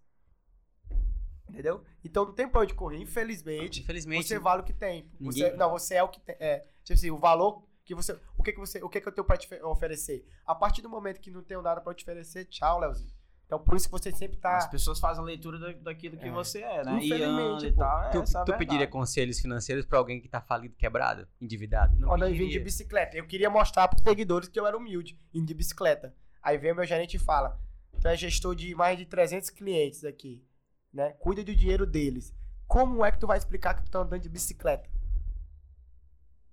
Entendeu? 1.49 1.83
Então 2.03 2.25
não 2.25 2.33
tem 2.33 2.47
pra 2.47 2.61
onde 2.61 2.73
correr. 2.73 2.97
Infelizmente, 2.99 3.81
Infelizmente. 3.81 4.27
você 4.27 4.39
vale 4.39 4.61
o 4.61 4.65
que 4.65 4.73
tem. 4.73 5.09
Você, 5.21 5.51
não, 5.51 5.69
você 5.69 5.95
é 5.95 6.03
o 6.03 6.09
que 6.09 6.19
tem. 6.19 6.35
É, 6.39 6.59
tipo 6.83 6.93
assim, 6.97 7.11
o 7.11 7.17
valor 7.17 7.63
que 7.85 7.93
você. 7.95 8.19
O 8.37 8.43
que, 8.43 8.51
que 8.53 8.59
você. 8.59 8.83
O 8.83 8.89
que, 8.89 8.99
que 8.99 9.07
eu 9.07 9.11
tenho 9.11 9.25
pra 9.25 9.37
te 9.37 9.47
fe- 9.47 9.61
oferecer? 9.63 10.27
A 10.45 10.55
partir 10.55 10.81
do 10.81 10.89
momento 10.89 11.19
que 11.21 11.29
não 11.31 11.43
tenho 11.43 11.61
nada 11.61 11.79
pra 11.79 11.93
te 11.93 12.03
oferecer, 12.03 12.45
tchau, 12.45 12.79
Leozinho. 12.79 13.11
Então 13.45 13.59
por 13.59 13.75
isso 13.75 13.85
que 13.87 13.91
você 13.91 14.11
sempre 14.11 14.37
tá. 14.37 14.57
As 14.57 14.67
pessoas 14.67 14.99
fazem 14.99 15.21
a 15.21 15.25
leitura 15.25 15.59
da- 15.59 15.73
daquilo 15.73 16.17
que 16.17 16.27
É. 16.27 16.31
você 16.31 16.61
é, 16.61 16.83
né? 16.83 16.99
E 17.01 17.05
Infelizmente, 17.07 17.65
e 17.67 17.71
pô. 17.71 17.79
tal. 17.79 18.03
é 18.03 18.09
Tu, 18.09 18.37
a 18.37 18.43
tu 18.45 18.57
pediria 18.57 18.87
conselhos 18.87 19.39
financeiros 19.39 19.85
pra 19.85 19.99
alguém 19.99 20.19
que 20.21 20.27
tá 20.29 20.41
falido, 20.41 20.75
quebrado, 20.75 21.27
endividado? 21.39 21.95
Não 21.97 22.07
Quando 22.07 22.23
eu 22.25 22.33
vim 22.33 22.47
de 22.47 22.59
bicicleta. 22.59 23.15
Eu 23.17 23.27
queria 23.27 23.49
mostrar 23.49 23.87
pros 23.87 24.01
seguidores 24.01 24.47
que 24.49 24.59
eu 24.59 24.65
era 24.65 24.75
humilde, 24.77 25.17
indo 25.33 25.45
de 25.45 25.53
bicicleta. 25.53 26.15
Aí 26.41 26.57
vem 26.57 26.71
o 26.71 26.75
meu 26.75 26.85
gerente 26.85 27.15
e 27.17 27.19
fala: 27.19 27.59
Tu 28.01 28.07
é 28.07 28.15
gestor 28.17 28.55
de 28.55 28.73
mais 28.73 28.97
de 28.97 29.05
300 29.05 29.49
clientes 29.51 30.03
aqui, 30.03 30.43
né? 30.91 31.11
Cuida 31.19 31.43
do 31.43 31.55
dinheiro 31.55 31.85
deles. 31.85 32.33
Como 32.67 33.05
é 33.05 33.11
que 33.11 33.19
tu 33.19 33.27
vai 33.27 33.37
explicar 33.37 33.75
que 33.75 33.83
tu 33.83 33.91
tá 33.91 33.99
andando 33.99 34.21
de 34.21 34.29
bicicleta? 34.29 34.89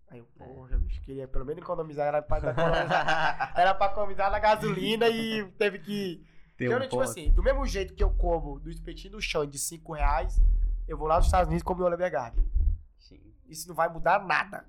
Aí 0.08 0.18
eu, 0.18 0.24
porra, 0.36 0.76
bicho, 0.76 1.00
queria 1.02 1.26
pelo 1.28 1.44
menos 1.46 1.62
economizar. 1.62 2.06
Era 2.08 2.20
pra 2.20 2.38
economizar, 2.38 3.52
era 3.56 3.74
pra 3.74 3.86
economizar 3.86 4.30
na 4.30 4.38
gasolina 4.38 5.08
e 5.08 5.44
teve 5.52 5.78
que. 5.78 6.22
Tem 6.60 6.68
Então, 6.68 6.78
um 6.78 6.82
tipo 6.88 7.00
assim, 7.00 7.30
do 7.32 7.42
mesmo 7.42 7.66
jeito 7.66 7.94
que 7.94 8.02
eu 8.04 8.10
como 8.10 8.60
do 8.60 8.70
espetinho 8.70 9.12
do 9.12 9.20
chão 9.20 9.46
de 9.46 9.58
5 9.58 9.92
reais, 9.94 10.38
eu 10.86 10.96
vou 10.98 11.08
lá 11.08 11.16
nos 11.16 11.26
Estados 11.26 11.48
Unidos 11.48 11.62
e 11.62 11.64
como 11.64 11.80
no 11.80 11.86
Oliver 11.86 12.10
Garden 12.10 12.44
Sim. 12.98 13.20
isso 13.48 13.66
não 13.68 13.74
vai 13.74 13.88
mudar 13.88 14.24
nada. 14.24 14.64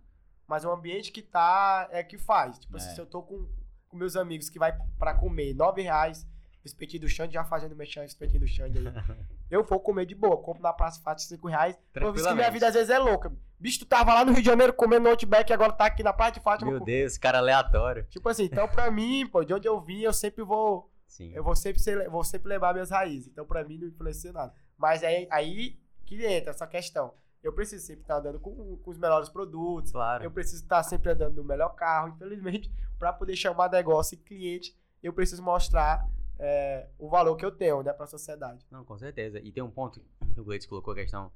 Mas 0.47 0.63
o 0.65 0.71
ambiente 0.71 1.11
que 1.11 1.21
tá 1.21 1.87
é 1.91 2.03
que 2.03 2.17
faz. 2.17 2.59
Tipo 2.59 2.77
assim, 2.77 2.89
É. 2.91 2.95
se 2.95 3.01
eu 3.01 3.05
tô 3.05 3.21
com, 3.21 3.47
com 3.89 3.97
meus 3.97 4.15
amigos 4.15 4.49
que 4.49 4.59
vai 4.59 4.73
pra 4.99 5.13
comer 5.13 5.53
nove 5.53 5.81
reais, 5.81 6.23
o 6.63 6.65
espetinho 6.67 7.01
do 7.01 7.09
Xande, 7.09 7.33
já 7.33 7.43
fazendo 7.43 7.75
mexer 7.75 8.03
espetinho 8.05 8.41
do 8.41 8.47
Xande 8.47 8.77
aí. 8.79 8.85
eu 9.49 9.63
vou 9.63 9.79
comer 9.79 10.05
de 10.05 10.13
boa, 10.15 10.37
compro 10.37 10.61
na 10.61 10.71
Praça 10.73 11.01
Fácil 11.01 11.27
cinco 11.27 11.47
reais. 11.47 11.77
Eu 11.95 12.13
vi 12.13 12.21
que 12.23 12.33
minha 12.33 12.51
vida 12.51 12.67
às 12.67 12.73
vezes 12.73 12.89
é 12.89 12.99
louca. 12.99 13.31
Bicho, 13.59 13.79
tu 13.79 13.85
tava 13.85 14.13
lá 14.13 14.25
no 14.25 14.31
Rio 14.33 14.41
de 14.41 14.47
Janeiro 14.47 14.73
comendo 14.73 15.03
no 15.03 15.09
Outback 15.11 15.49
e 15.49 15.53
agora 15.53 15.71
tá 15.71 15.85
aqui 15.85 16.03
na 16.03 16.11
Praça 16.13 16.33
de 16.33 16.39
Fátima. 16.41 16.69
Meu 16.71 16.79
com- 16.79 16.85
Deus, 16.85 17.17
cara 17.17 17.37
aleatório. 17.37 18.05
Tipo 18.09 18.27
assim, 18.27 18.43
então 18.43 18.67
pra 18.67 18.91
mim, 18.91 19.25
pô, 19.27 19.43
de 19.43 19.53
onde 19.53 19.67
eu 19.67 19.79
vim, 19.79 20.01
eu 20.01 20.11
sempre 20.13 20.43
vou 20.43 20.90
Sim. 21.11 21.33
eu 21.33 21.43
vou 21.43 21.57
sempre, 21.57 21.81
ser, 21.81 22.09
vou 22.09 22.23
sempre 22.23 22.47
levar 22.47 22.71
minhas 22.71 22.89
raízes. 22.89 23.27
Então, 23.27 23.45
pra 23.45 23.65
mim, 23.65 23.77
não 23.77 23.89
influencia 23.89 24.31
nada. 24.31 24.53
Mas 24.77 25.03
é 25.03 25.27
aí 25.29 25.77
que 26.05 26.25
entra 26.25 26.51
essa 26.51 26.65
questão. 26.65 27.13
Eu 27.43 27.51
preciso 27.51 27.85
sempre 27.85 28.03
estar 28.03 28.19
andando 28.19 28.39
com, 28.39 28.77
com 28.77 28.91
os 28.91 28.97
melhores 28.97 29.27
produtos. 29.27 29.91
Claro. 29.91 30.23
Eu 30.23 30.31
preciso 30.31 30.63
estar 30.63 30.81
sempre 30.83 31.11
andando 31.11 31.35
no 31.35 31.43
melhor 31.43 31.75
carro. 31.75 32.13
Infelizmente, 32.15 32.71
para 32.97 33.11
poder 33.11 33.35
chamar 33.35 33.69
negócio 33.69 34.15
e 34.15 34.19
cliente, 34.19 34.73
eu 35.03 35.11
preciso 35.11 35.43
mostrar 35.43 36.09
é, 36.39 36.87
o 36.97 37.09
valor 37.09 37.35
que 37.35 37.43
eu 37.43 37.51
tenho, 37.51 37.83
né, 37.83 37.91
pra 37.91 38.07
sociedade. 38.07 38.65
Não, 38.71 38.85
com 38.85 38.97
certeza. 38.97 39.37
E 39.39 39.51
tem 39.51 39.61
um 39.61 39.69
ponto 39.69 40.01
que 40.33 40.39
o 40.39 40.45
Gleides 40.45 40.65
colocou 40.65 40.93
a 40.93 40.95
questão 40.95 41.29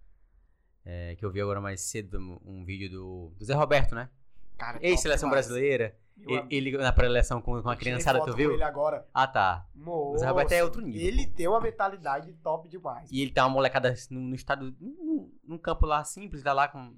é, 0.85 1.15
que 1.15 1.25
eu 1.25 1.31
vi 1.31 1.41
agora 1.41 1.59
mais 1.59 1.81
cedo, 1.81 2.17
um, 2.17 2.39
um 2.45 2.63
vídeo 2.63 2.89
do, 2.89 3.33
do 3.37 3.43
Zé 3.43 3.53
Roberto, 3.53 3.93
né? 3.93 4.09
Cara, 4.57 4.79
Ex-seleção 4.81 5.29
top 5.29 5.35
demais. 5.35 5.47
brasileira. 5.47 5.97
Ele, 6.17 6.47
ele 6.49 6.77
na 6.77 6.93
pré-eleição 6.93 7.41
com, 7.41 7.61
com 7.61 7.69
a 7.69 7.75
criançada, 7.75 8.23
tu 8.23 8.33
viu? 8.33 8.53
Ele 8.53 8.63
agora. 8.63 9.05
Ah, 9.13 9.27
tá. 9.27 9.67
Moço, 9.75 10.19
Zé 10.19 10.27
Roberto 10.27 10.51
é 10.53 10.63
outro 10.63 10.81
nível, 10.81 11.01
Ele 11.01 11.27
tem 11.27 11.47
uma 11.47 11.59
mentalidade 11.59 12.31
top 12.35 12.69
demais. 12.69 13.11
E 13.11 13.21
ele 13.21 13.31
tá 13.31 13.45
uma 13.45 13.53
molecada 13.53 13.93
no, 14.09 14.21
no 14.21 14.33
estado, 14.35 14.73
num, 14.79 15.31
num 15.43 15.57
campo 15.57 15.85
lá 15.85 16.03
simples, 16.05 16.41
tá 16.41 16.53
lá 16.53 16.69
com, 16.69 16.95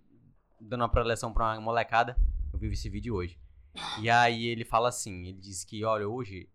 dando 0.61 0.81
uma 0.81 0.89
pré-eleição 0.89 1.33
pra 1.33 1.53
uma 1.53 1.61
molecada. 1.61 2.15
Eu 2.53 2.59
vi 2.59 2.67
esse 2.67 2.89
vídeo 2.89 3.15
hoje. 3.15 3.39
E 3.99 4.09
aí 4.09 4.45
ele 4.45 4.63
fala 4.63 4.89
assim, 4.89 5.27
ele 5.27 5.39
diz 5.39 5.63
que, 5.63 5.83
olha, 5.83 6.07
hoje, 6.07 6.47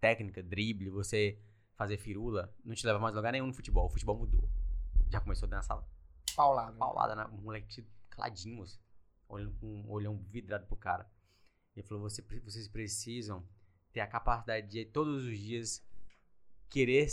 técnica, 0.00 0.42
drible, 0.42 0.88
você 0.90 1.38
fazer 1.76 1.98
firula, 1.98 2.52
não 2.64 2.74
te 2.74 2.86
leva 2.86 2.98
mais 2.98 3.14
a 3.14 3.18
lugar 3.18 3.32
nenhum 3.32 3.48
no 3.48 3.54
futebol. 3.54 3.86
O 3.86 3.90
futebol 3.90 4.16
mudou. 4.16 4.48
Já 5.10 5.20
começou 5.20 5.46
a 5.46 5.50
dar 5.50 5.58
essa 5.58 5.76
Paulado. 6.36 6.76
paulada 6.76 7.14
na 7.14 7.26
o 7.26 7.36
moleque 7.40 7.86
caladinho, 8.10 8.56
moço, 8.56 8.80
olhando 9.28 9.52
com 9.58 9.66
um 9.66 9.90
olhão 9.90 10.16
vidrado 10.30 10.66
pro 10.66 10.76
cara. 10.76 11.10
Ele 11.74 11.86
falou: 11.86 12.02
Você, 12.02 12.22
vocês 12.44 12.68
precisam 12.68 13.46
ter 13.92 14.00
a 14.00 14.06
capacidade 14.06 14.68
de 14.68 14.84
todos 14.84 15.24
os 15.24 15.38
dias 15.38 15.82
querer 16.68 17.08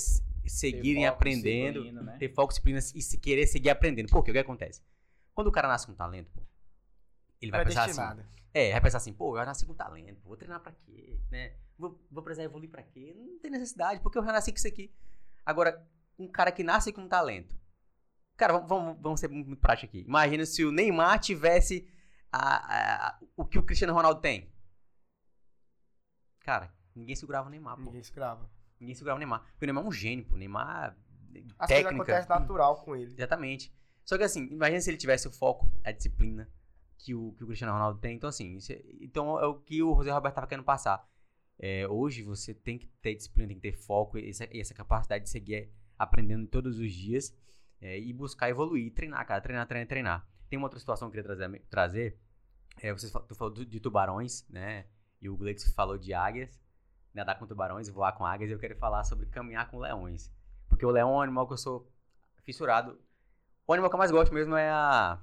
seguirem 0.45 1.05
foco, 1.05 1.15
aprendendo, 1.15 1.91
né? 1.91 2.17
ter 2.17 2.29
foco, 2.29 2.49
disciplina 2.49 2.79
e 2.79 3.01
se 3.01 3.17
querer 3.17 3.47
seguir 3.47 3.69
aprendendo. 3.69 4.09
Porque 4.09 4.31
o 4.31 4.33
que 4.33 4.39
acontece? 4.39 4.81
Quando 5.33 5.47
o 5.47 5.51
cara 5.51 5.67
nasce 5.67 5.87
com 5.87 5.93
talento, 5.93 6.41
ele 7.41 7.51
vai 7.51 7.65
pensar 7.65 7.85
assim. 7.85 8.23
É, 8.53 8.71
vai 8.71 8.81
pensar 8.81 8.97
assim, 8.97 9.13
pô, 9.13 9.37
eu 9.37 9.45
nasci 9.45 9.65
com 9.65 9.73
talento, 9.73 10.21
vou 10.23 10.37
treinar 10.37 10.59
pra 10.59 10.71
quê, 10.71 11.19
né? 11.31 11.53
Vou, 11.75 11.99
vou 12.11 12.21
precisar 12.23 12.43
evoluir 12.43 12.69
pra 12.69 12.83
quê? 12.83 13.15
Não 13.17 13.39
tem 13.39 13.49
necessidade, 13.49 13.99
porque 13.99 14.17
eu 14.17 14.23
já 14.23 14.31
nasci 14.31 14.51
com 14.51 14.57
isso 14.57 14.67
aqui. 14.67 14.93
Agora, 15.43 15.83
um 16.19 16.27
cara 16.27 16.51
que 16.51 16.63
nasce 16.63 16.93
com 16.93 17.07
talento. 17.07 17.57
Cara, 18.37 18.53
vamos, 18.53 18.67
vamos, 18.67 19.01
vamos 19.01 19.19
ser 19.19 19.27
muito 19.27 19.59
prático 19.59 19.87
aqui. 19.87 20.05
Imagina 20.07 20.45
se 20.45 20.63
o 20.63 20.71
Neymar 20.71 21.19
tivesse 21.19 21.87
a- 22.33 23.07
a- 23.09 23.19
o 23.37 23.45
que 23.45 23.57
o 23.59 23.63
Cristiano 23.63 23.93
Ronaldo 23.93 24.19
tem. 24.21 24.51
Cara, 26.41 26.73
ninguém 26.95 27.15
segurava 27.15 27.47
o 27.47 27.51
Neymar, 27.51 27.75
pô. 27.77 27.83
Ninguém 27.83 28.01
escrava. 28.01 28.49
Ninguém 28.79 28.95
segurava 28.95 29.17
o 29.17 29.19
Neymar. 29.19 29.41
Porque 29.51 29.65
o 29.65 29.67
Neymar 29.67 29.83
é 29.83 29.87
um 29.87 29.91
gênio, 29.91 30.25
pô. 30.25 30.35
O 30.35 30.37
Neymar. 30.37 30.97
As 31.57 31.67
coisas 31.67 31.83
técnica. 31.85 31.89
acontecem 32.03 32.29
natural 32.29 32.75
com 32.83 32.95
ele. 32.95 33.13
Exatamente. 33.13 33.73
Só 34.05 34.17
que 34.17 34.23
assim, 34.23 34.45
imagina 34.51 34.81
se 34.81 34.89
ele 34.89 34.97
tivesse 34.97 35.27
o 35.27 35.31
foco, 35.31 35.71
a 35.83 35.91
disciplina 35.91 36.49
que 36.97 37.15
o, 37.15 37.31
que 37.33 37.43
o 37.43 37.47
Cristiano 37.47 37.73
Ronaldo 37.73 37.99
tem. 37.99 38.15
Então, 38.15 38.29
assim, 38.29 38.57
é- 38.69 38.83
então 39.01 39.39
é 39.39 39.45
o 39.47 39.55
que 39.59 39.81
o 39.81 39.95
José 39.95 40.11
Roberto 40.11 40.33
estava 40.33 40.47
querendo 40.47 40.65
passar. 40.65 41.07
É, 41.57 41.87
hoje 41.87 42.23
você 42.23 42.53
tem 42.53 42.77
que 42.77 42.87
ter 43.01 43.15
disciplina, 43.15 43.47
tem 43.49 43.55
que 43.59 43.61
ter 43.71 43.77
foco 43.77 44.17
e 44.17 44.29
essa, 44.29 44.45
essa 44.51 44.73
capacidade 44.73 45.23
de 45.23 45.29
seguir 45.29 45.71
aprendendo 45.97 46.47
todos 46.47 46.77
os 46.79 46.91
dias 46.91 47.33
é, 47.79 47.97
e 47.99 48.11
buscar 48.11 48.49
evoluir, 48.49 48.91
treinar, 48.93 49.25
cara, 49.25 49.39
treinar, 49.39 49.65
treinar, 49.67 49.87
treinar. 49.87 50.27
Tem 50.49 50.57
uma 50.57 50.65
outra 50.65 50.79
situação 50.79 51.09
que 51.09 51.17
eu 51.17 51.23
queria 51.23 51.35
trazer. 51.37 51.59
trazer 51.69 52.19
é, 52.81 52.91
você 52.91 53.09
tu 53.27 53.35
falou 53.35 53.53
de 53.53 53.79
tubarões, 53.79 54.45
né? 54.49 54.85
E 55.21 55.29
o 55.29 55.37
Gleitz 55.37 55.71
falou 55.73 55.97
de 55.97 56.13
águias, 56.13 56.59
nadar 57.13 57.39
com 57.39 57.47
tubarões, 57.47 57.87
voar 57.89 58.11
com 58.13 58.25
águias. 58.25 58.49
E 58.49 58.53
eu 58.53 58.59
quero 58.59 58.75
falar 58.75 59.03
sobre 59.03 59.25
caminhar 59.27 59.69
com 59.69 59.79
leões. 59.79 60.31
Porque 60.67 60.85
o 60.85 60.89
leão 60.91 61.09
é 61.09 61.17
um 61.17 61.21
animal 61.21 61.47
que 61.47 61.53
eu 61.53 61.57
sou 61.57 61.89
fissurado. 62.43 62.99
O 63.65 63.73
animal 63.73 63.89
que 63.89 63.95
eu 63.95 63.99
mais 63.99 64.11
gosto 64.11 64.33
mesmo 64.33 64.55
é 64.55 64.69
a. 64.69 65.21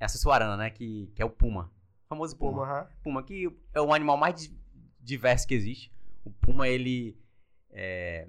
É 0.00 0.04
a 0.04 0.08
sussuarana, 0.08 0.56
né? 0.56 0.70
Que, 0.70 1.08
que 1.14 1.20
é 1.20 1.24
o 1.24 1.30
puma. 1.30 1.70
O 2.04 2.08
famoso 2.08 2.36
puma. 2.36 2.52
Puma, 2.52 2.64
aham. 2.64 2.88
Puma, 3.02 3.22
que 3.22 3.54
é 3.74 3.80
o 3.80 3.92
animal 3.92 4.16
mais 4.16 4.34
di- 4.40 4.58
diversos 5.00 5.46
que 5.46 5.54
existe. 5.54 5.92
O 6.24 6.30
puma, 6.30 6.68
ele 6.68 7.18
é, 7.70 8.28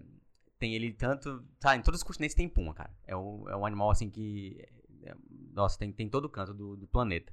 tem 0.58 0.74
ele 0.74 0.91
tanto... 0.91 1.43
Tá, 1.60 1.76
em 1.76 1.82
todos 1.82 2.02
os 2.02 2.04
continentes 2.04 2.36
tem 2.36 2.50
puma, 2.50 2.74
cara. 2.74 2.91
É 3.06 3.16
um, 3.16 3.47
é 3.47 3.56
um 3.56 3.66
animal, 3.66 3.91
assim, 3.91 4.10
que... 4.10 4.68
é- 5.04 5.16
nossa, 5.54 5.78
tem, 5.78 5.91
tem 5.91 6.10
todo 6.10 6.28
canto 6.28 6.54
do, 6.54 6.76
do 6.76 6.88
planeta. 6.88 7.32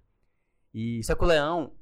E 0.79 1.03
só 1.03 1.15
que 1.15 1.25
o 1.25 1.27
leão... 1.27 1.73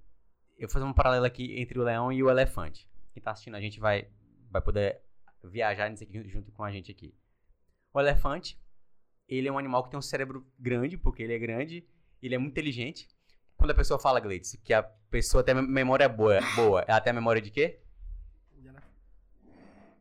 Eu 0.57 0.69
vou 0.69 0.73
fazer 0.73 0.85
um 0.85 0.93
paralelo 0.93 1.25
aqui 1.27 1.59
entre 1.61 1.77
o 1.81 1.83
leão 1.83 2.13
e 2.13 2.23
o 2.23 2.31
elefante. 2.31 2.89
Quem 3.13 3.21
tá 3.21 3.33
assistindo 3.33 3.57
a 3.57 3.61
gente 3.61 3.81
vai, 3.81 4.09
vai 4.49 4.63
poder 4.63 5.01
viajar 5.43 5.91
nisso 5.91 6.05
aqui 6.05 6.29
junto 6.29 6.53
com 6.53 6.63
a 6.63 6.71
gente 6.71 6.93
aqui. 6.93 7.13
O 7.93 7.99
elefante, 8.01 8.57
ele 9.29 9.49
é 9.49 9.53
um 9.53 9.59
animal 9.59 9.83
que 9.83 9.91
tem 9.91 9.99
um 9.99 10.03
cérebro 10.03 10.47
grande, 10.57 10.97
porque 10.97 11.25
ele 11.25 11.35
é 11.35 11.39
grande, 11.41 11.85
ele 12.23 12.37
é 12.37 12.39
muito 12.39 12.53
inteligente. 12.53 13.09
Quando 13.57 13.73
a 13.73 13.75
pessoa 13.75 13.99
fala, 13.99 14.21
Gleitz, 14.21 14.57
que 14.63 14.73
a 14.73 14.85
pessoa 15.11 15.43
tem 15.43 15.55
memória 15.57 16.09
boa, 16.09 16.39
boa 16.55 16.85
ela 16.87 17.01
tem 17.01 17.11
a 17.11 17.15
memória 17.15 17.43
de 17.43 17.51
quê? 17.51 17.81
De 18.57 18.69
elef- 18.69 18.85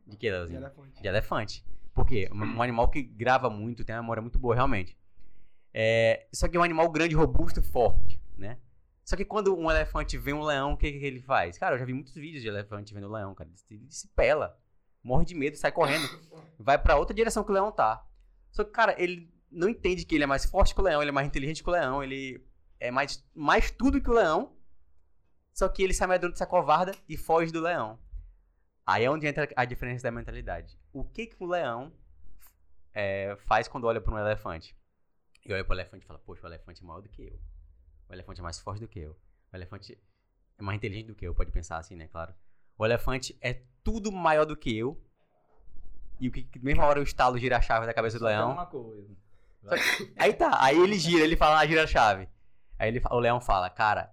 De 0.06 0.16
quê, 0.16 0.26
de 0.28 0.32
Leozinho? 0.32 0.60
elefante. 0.60 1.02
De 1.02 1.08
elefante. 1.08 1.64
Por 1.92 2.06
quê? 2.06 2.28
Um, 2.32 2.62
animal 2.62 2.88
que 2.88 3.02
grava 3.02 3.50
muito, 3.50 3.84
tem 3.84 3.94
uma 3.96 4.02
memória 4.02 4.22
muito 4.22 4.38
boa, 4.38 4.54
realmente. 4.54 4.96
É, 5.72 6.28
só 6.32 6.46
que 6.46 6.56
é 6.56 6.60
um 6.60 6.64
animal 6.64 6.88
grande, 6.90 7.16
robusto 7.16 7.58
e 7.58 7.62
forte, 7.62 8.20
né? 8.36 8.56
Só 9.04 9.16
que 9.16 9.24
quando 9.24 9.54
um 9.54 9.70
elefante 9.70 10.16
vê 10.16 10.32
um 10.32 10.42
leão, 10.42 10.72
o 10.72 10.76
que, 10.76 10.90
que 10.90 11.04
ele 11.04 11.20
faz? 11.20 11.58
Cara, 11.58 11.74
eu 11.74 11.78
já 11.78 11.84
vi 11.84 11.92
muitos 11.92 12.14
vídeos 12.14 12.42
de 12.42 12.48
elefante 12.48 12.94
vendo 12.94 13.12
leão, 13.12 13.34
cara. 13.34 13.50
Ele, 13.70 13.86
se 13.90 14.08
pela, 14.08 14.58
morre 15.02 15.26
de 15.26 15.34
medo, 15.34 15.56
sai 15.56 15.70
correndo, 15.70 16.06
vai 16.58 16.78
pra 16.78 16.96
outra 16.96 17.14
direção 17.14 17.44
que 17.44 17.50
o 17.50 17.54
leão 17.54 17.70
tá. 17.70 18.02
Só 18.50 18.64
que, 18.64 18.70
cara, 18.70 18.94
ele 19.00 19.30
não 19.50 19.68
entende 19.68 20.06
que 20.06 20.14
ele 20.14 20.24
é 20.24 20.26
mais 20.26 20.46
forte 20.46 20.74
que 20.74 20.80
o 20.80 20.84
leão, 20.84 21.02
ele 21.02 21.10
é 21.10 21.12
mais 21.12 21.26
inteligente 21.26 21.62
que 21.62 21.68
o 21.68 21.72
leão, 21.72 22.02
ele 22.02 22.42
é 22.80 22.90
mais, 22.90 23.22
mais 23.34 23.70
tudo 23.70 24.00
que 24.00 24.10
o 24.10 24.14
leão. 24.14 24.56
Só 25.52 25.68
que 25.68 25.82
ele 25.82 25.92
se 25.92 26.02
amedronta, 26.02 26.36
se 26.36 26.42
acovarda 26.42 26.92
e 27.08 27.16
foge 27.16 27.52
do 27.52 27.60
leão. 27.60 27.98
Aí 28.86 29.04
é 29.04 29.10
onde 29.10 29.26
entra 29.26 29.48
a 29.54 29.64
diferença 29.64 30.02
da 30.02 30.10
mentalidade. 30.10 30.78
O 30.92 31.04
que 31.04 31.26
que 31.26 31.42
o 31.42 31.46
leão 31.46 31.92
é, 32.92 33.36
faz 33.46 33.68
quando 33.68 33.84
olha 33.84 34.00
para 34.00 34.14
um 34.14 34.18
elefante? 34.18 34.76
E 35.44 35.52
olha 35.52 35.64
para 35.64 35.72
o 35.72 35.76
elefante 35.76 36.04
e 36.04 36.06
fala, 36.06 36.18
poxa, 36.18 36.42
o 36.42 36.48
elefante 36.48 36.82
é 36.82 36.86
maior 36.86 37.00
do 37.00 37.08
que 37.08 37.22
eu. 37.22 37.38
O 38.08 38.12
elefante 38.12 38.40
é 38.40 38.42
mais 38.42 38.58
forte 38.58 38.80
do 38.80 38.88
que 38.88 38.98
eu. 38.98 39.16
O 39.52 39.56
elefante 39.56 39.98
é 40.58 40.62
mais 40.62 40.76
inteligente 40.76 41.06
do 41.06 41.14
que 41.14 41.26
eu, 41.26 41.34
pode 41.34 41.50
pensar 41.50 41.78
assim, 41.78 41.94
né? 41.96 42.08
Claro. 42.08 42.34
O 42.76 42.84
elefante 42.84 43.36
é 43.40 43.62
tudo 43.82 44.10
maior 44.10 44.44
do 44.44 44.56
que 44.56 44.76
eu. 44.76 45.00
E 46.20 46.28
o 46.28 46.32
que, 46.32 46.42
que 46.44 46.58
mesma 46.58 46.84
hora 46.84 47.00
o 47.00 47.02
estalo 47.02 47.38
gira 47.38 47.56
a 47.56 47.60
chave 47.62 47.86
da 47.86 47.94
cabeça 47.94 48.18
do 48.18 48.24
tem 48.26 48.36
leão. 48.36 48.52
uma 48.52 48.66
coisa. 48.66 49.16
Aí 50.16 50.32
tá, 50.34 50.62
aí 50.62 50.78
ele 50.78 50.98
gira, 50.98 51.24
ele 51.24 51.36
fala, 51.36 51.58
ah, 51.58 51.66
gira 51.66 51.84
a 51.84 51.86
chave. 51.86 52.28
Aí 52.78 52.88
ele, 52.88 53.00
o 53.10 53.18
leão 53.18 53.40
fala, 53.40 53.70
cara, 53.70 54.12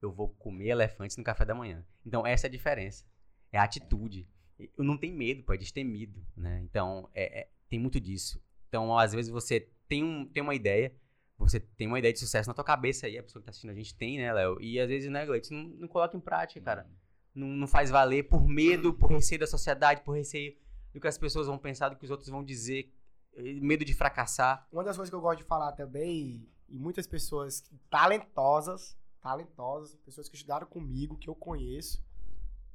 eu 0.00 0.12
vou 0.12 0.28
comer 0.28 0.68
elefante 0.68 1.16
no 1.18 1.24
café 1.24 1.44
da 1.44 1.54
manhã. 1.54 1.84
Então 2.06 2.26
essa 2.26 2.46
é 2.46 2.48
a 2.48 2.50
diferença. 2.50 3.04
É 3.52 3.58
a 3.58 3.64
atitude. 3.64 4.28
Eu 4.58 4.84
não 4.84 4.96
tenho 4.96 5.16
medo, 5.16 5.42
pô, 5.42 5.52
é 5.52 5.56
destemido, 5.56 6.24
né? 6.36 6.60
Então, 6.62 7.08
é, 7.12 7.40
é- 7.40 7.48
tem 7.68 7.78
muito 7.78 8.00
disso. 8.00 8.40
Então, 8.68 8.96
às 8.96 9.12
vezes 9.12 9.30
você 9.30 9.68
tem, 9.88 10.02
um, 10.04 10.24
tem 10.26 10.42
uma 10.42 10.54
ideia, 10.54 10.94
você 11.38 11.58
tem 11.60 11.86
uma 11.86 11.98
ideia 11.98 12.12
de 12.12 12.18
sucesso 12.20 12.48
na 12.48 12.54
tua 12.54 12.64
cabeça 12.64 13.06
aí, 13.06 13.18
a 13.18 13.22
pessoa 13.22 13.40
que 13.40 13.46
tá 13.46 13.50
assistindo 13.50 13.70
a 13.70 13.74
gente 13.74 13.94
tem, 13.94 14.18
né, 14.18 14.32
Léo? 14.32 14.60
E 14.60 14.78
às 14.80 14.88
vezes, 14.88 15.10
né, 15.10 15.26
Gleice, 15.26 15.52
não, 15.52 15.64
não 15.64 15.88
coloca 15.88 16.16
em 16.16 16.20
prática, 16.20 16.60
cara. 16.60 16.88
Não, 17.34 17.48
não 17.48 17.66
faz 17.66 17.90
valer 17.90 18.28
por 18.28 18.46
medo, 18.46 18.94
por 18.94 19.10
receio 19.10 19.40
da 19.40 19.46
sociedade, 19.46 20.02
por 20.02 20.12
receio 20.12 20.56
do 20.92 21.00
que 21.00 21.08
as 21.08 21.18
pessoas 21.18 21.46
vão 21.48 21.58
pensar, 21.58 21.88
do 21.88 21.96
que 21.96 22.04
os 22.04 22.10
outros 22.10 22.28
vão 22.28 22.44
dizer, 22.44 22.92
eh, 23.34 23.54
medo 23.54 23.84
de 23.84 23.92
fracassar. 23.92 24.66
Uma 24.70 24.84
das 24.84 24.96
coisas 24.96 25.10
que 25.10 25.16
eu 25.16 25.20
gosto 25.20 25.38
de 25.38 25.44
falar 25.44 25.72
também, 25.72 26.48
e 26.68 26.78
muitas 26.78 27.06
pessoas 27.06 27.68
talentosas, 27.90 28.96
talentosas, 29.20 29.96
pessoas 29.96 30.28
que 30.28 30.36
estudaram 30.36 30.66
comigo, 30.66 31.18
que 31.18 31.28
eu 31.28 31.34
conheço, 31.34 32.04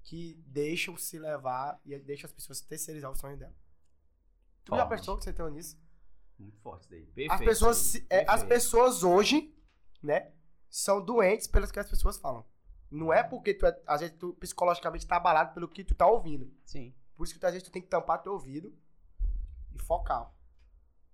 que 0.04 0.34
deixam 0.48 0.98
se 0.98 1.18
levar 1.18 1.80
e 1.86 1.98
deixam 2.00 2.28
as 2.28 2.34
pessoas 2.34 2.60
terceirizar 2.60 3.10
o 3.10 3.16
sonho 3.16 3.38
dela. 3.38 3.56
Tu 4.66 4.76
já 4.76 4.86
Forte. 4.86 5.00
pensou 5.00 5.18
que 5.18 5.24
você 5.24 5.32
tem 5.32 5.50
nisso? 5.52 5.78
Muito 6.40 6.58
forte 6.60 6.82
isso 6.84 6.90
daí. 6.90 7.02
Perfeito. 7.06 7.32
As 7.34 7.40
pessoas, 7.42 7.78
se- 7.78 8.06
é, 8.10 8.26
as 8.30 8.44
pessoas 8.44 9.04
hoje, 9.04 9.54
né, 10.02 10.32
são 10.70 11.04
doentes 11.04 11.48
pelas 11.48 11.72
que 11.72 11.80
as 11.80 11.90
pessoas 11.90 12.18
falam. 12.18 12.46
Não 12.90 13.12
é 13.14 13.22
porque 13.22 13.54
tu 13.54 13.66
é, 13.66 13.82
às 13.86 14.02
vezes 14.02 14.16
tu 14.18 14.34
psicologicamente 14.36 15.06
tá 15.06 15.18
abalado 15.18 15.54
pelo 15.54 15.68
que 15.68 15.84
tu 15.84 15.94
tá 15.94 16.08
ouvindo. 16.08 16.52
Sim. 16.66 16.94
Por 17.16 17.24
isso 17.26 17.38
que 17.38 17.46
às 17.46 17.52
vezes 17.52 17.68
tu 17.68 17.72
tem 17.72 17.82
que 17.82 17.88
tampar 17.88 18.22
teu 18.24 18.34
ouvido 18.34 18.74
e 19.74 19.78
focar. 19.80 20.32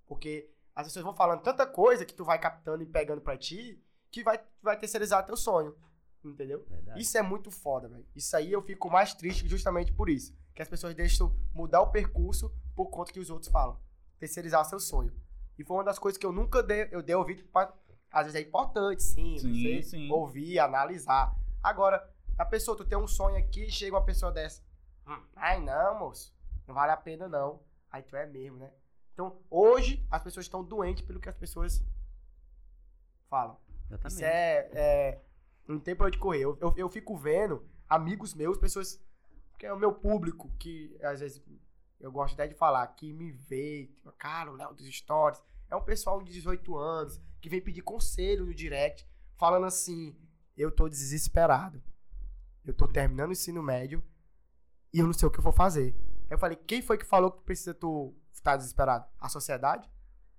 Porque 0.05 0.49
as 0.75 0.85
pessoas 0.87 1.03
vão 1.03 1.15
falando 1.15 1.41
tanta 1.41 1.65
coisa 1.65 2.05
que 2.05 2.13
tu 2.13 2.23
vai 2.23 2.37
captando 2.39 2.83
e 2.83 2.85
pegando 2.85 3.21
pra 3.21 3.37
ti 3.37 3.81
que 4.11 4.23
vai, 4.23 4.39
vai 4.61 4.77
terceirizar 4.79 5.25
teu 5.25 5.35
sonho. 5.35 5.75
Entendeu? 6.23 6.65
Verdade. 6.69 6.99
Isso 7.01 7.17
é 7.17 7.21
muito 7.21 7.51
foda, 7.51 7.87
velho. 7.87 8.05
Isso 8.15 8.35
aí 8.37 8.51
eu 8.51 8.61
fico 8.61 8.89
mais 8.89 9.13
triste 9.13 9.47
justamente 9.47 9.91
por 9.91 10.09
isso. 10.09 10.35
Que 10.53 10.61
as 10.61 10.69
pessoas 10.69 10.95
deixam 10.95 11.35
mudar 11.53 11.81
o 11.81 11.91
percurso 11.91 12.51
por 12.75 12.87
conta 12.89 13.11
que 13.11 13.19
os 13.19 13.29
outros 13.29 13.51
falam. 13.51 13.79
Terceirizar 14.19 14.63
seu 14.65 14.79
sonho. 14.79 15.13
E 15.57 15.63
foi 15.63 15.77
uma 15.77 15.83
das 15.83 15.97
coisas 15.99 16.17
que 16.17 16.25
eu 16.25 16.31
nunca 16.31 16.61
dei, 16.63 16.87
eu 16.91 17.01
dei 17.01 17.15
ouvido 17.15 17.43
pra, 17.45 17.73
Às 18.11 18.25
vezes 18.27 18.35
é 18.41 18.47
importante, 18.47 19.03
sim. 19.03 19.37
Sim, 19.37 19.81
sim. 19.81 20.11
ouvir, 20.11 20.59
analisar. 20.59 21.35
Agora, 21.61 22.09
a 22.37 22.45
pessoa, 22.45 22.75
tu 22.77 22.85
tem 22.85 22.97
um 22.97 23.07
sonho 23.07 23.37
aqui, 23.37 23.69
chega 23.69 23.95
uma 23.95 24.03
pessoa 24.05 24.31
dessa. 24.31 24.61
"Hum, 25.07 25.21
Ai, 25.35 25.59
não, 25.61 25.99
moço. 25.99 26.33
Não 26.67 26.73
vale 26.75 26.91
a 26.91 26.97
pena, 26.97 27.27
não. 27.27 27.61
Aí 27.91 28.01
tu 28.03 28.15
é 28.15 28.25
mesmo, 28.25 28.57
né? 28.57 28.71
Então, 29.13 29.39
hoje, 29.49 30.05
as 30.11 30.21
pessoas 30.23 30.45
estão 30.45 30.63
doentes 30.63 31.05
pelo 31.05 31.19
que 31.19 31.29
as 31.29 31.35
pessoas 31.35 31.83
falam. 33.29 33.57
Exatamente. 33.87 34.13
Isso 34.15 34.23
é, 34.25 34.69
é. 34.73 35.21
Não 35.67 35.79
tem 35.79 35.95
pra 35.95 36.07
onde 36.07 36.17
correr. 36.17 36.41
Eu, 36.43 36.57
eu, 36.61 36.73
eu 36.77 36.89
fico 36.89 37.15
vendo 37.15 37.65
amigos 37.87 38.33
meus, 38.33 38.57
pessoas. 38.57 39.01
Que 39.57 39.65
é 39.65 39.73
o 39.73 39.77
meu 39.79 39.93
público, 39.93 40.51
que 40.59 40.97
às 41.01 41.21
vezes 41.21 41.41
eu 41.99 42.11
gosto 42.11 42.33
até 42.33 42.47
de 42.47 42.55
falar, 42.55 42.85
que 42.87 43.13
me 43.13 43.31
vê, 43.31 43.87
tipo, 43.87 44.11
cara, 44.13 44.51
o 44.51 44.55
Léo 44.55 44.73
dos 44.73 44.87
Stories. 44.87 45.41
É 45.69 45.75
um 45.75 45.83
pessoal 45.83 46.21
de 46.21 46.31
18 46.31 46.77
anos 46.77 47.19
que 47.41 47.49
vem 47.49 47.61
pedir 47.61 47.81
conselho 47.81 48.45
no 48.45 48.53
direct, 48.53 49.07
falando 49.35 49.65
assim: 49.65 50.15
eu 50.57 50.71
tô 50.71 50.87
desesperado. 50.87 51.81
Eu 52.63 52.73
tô 52.73 52.87
terminando 52.87 53.29
o 53.29 53.33
ensino 53.33 53.61
médio 53.61 54.03
e 54.91 54.99
eu 54.99 55.05
não 55.05 55.13
sei 55.13 55.27
o 55.27 55.31
que 55.31 55.39
eu 55.39 55.43
vou 55.43 55.53
fazer. 55.53 55.95
Eu 56.29 56.37
falei: 56.37 56.55
quem 56.55 56.81
foi 56.81 56.97
que 56.97 57.05
falou 57.05 57.31
que 57.31 57.43
precisa 57.43 57.73
tu 57.73 58.15
estar 58.31 58.57
desesperado? 58.57 59.05
A 59.19 59.29
sociedade? 59.29 59.89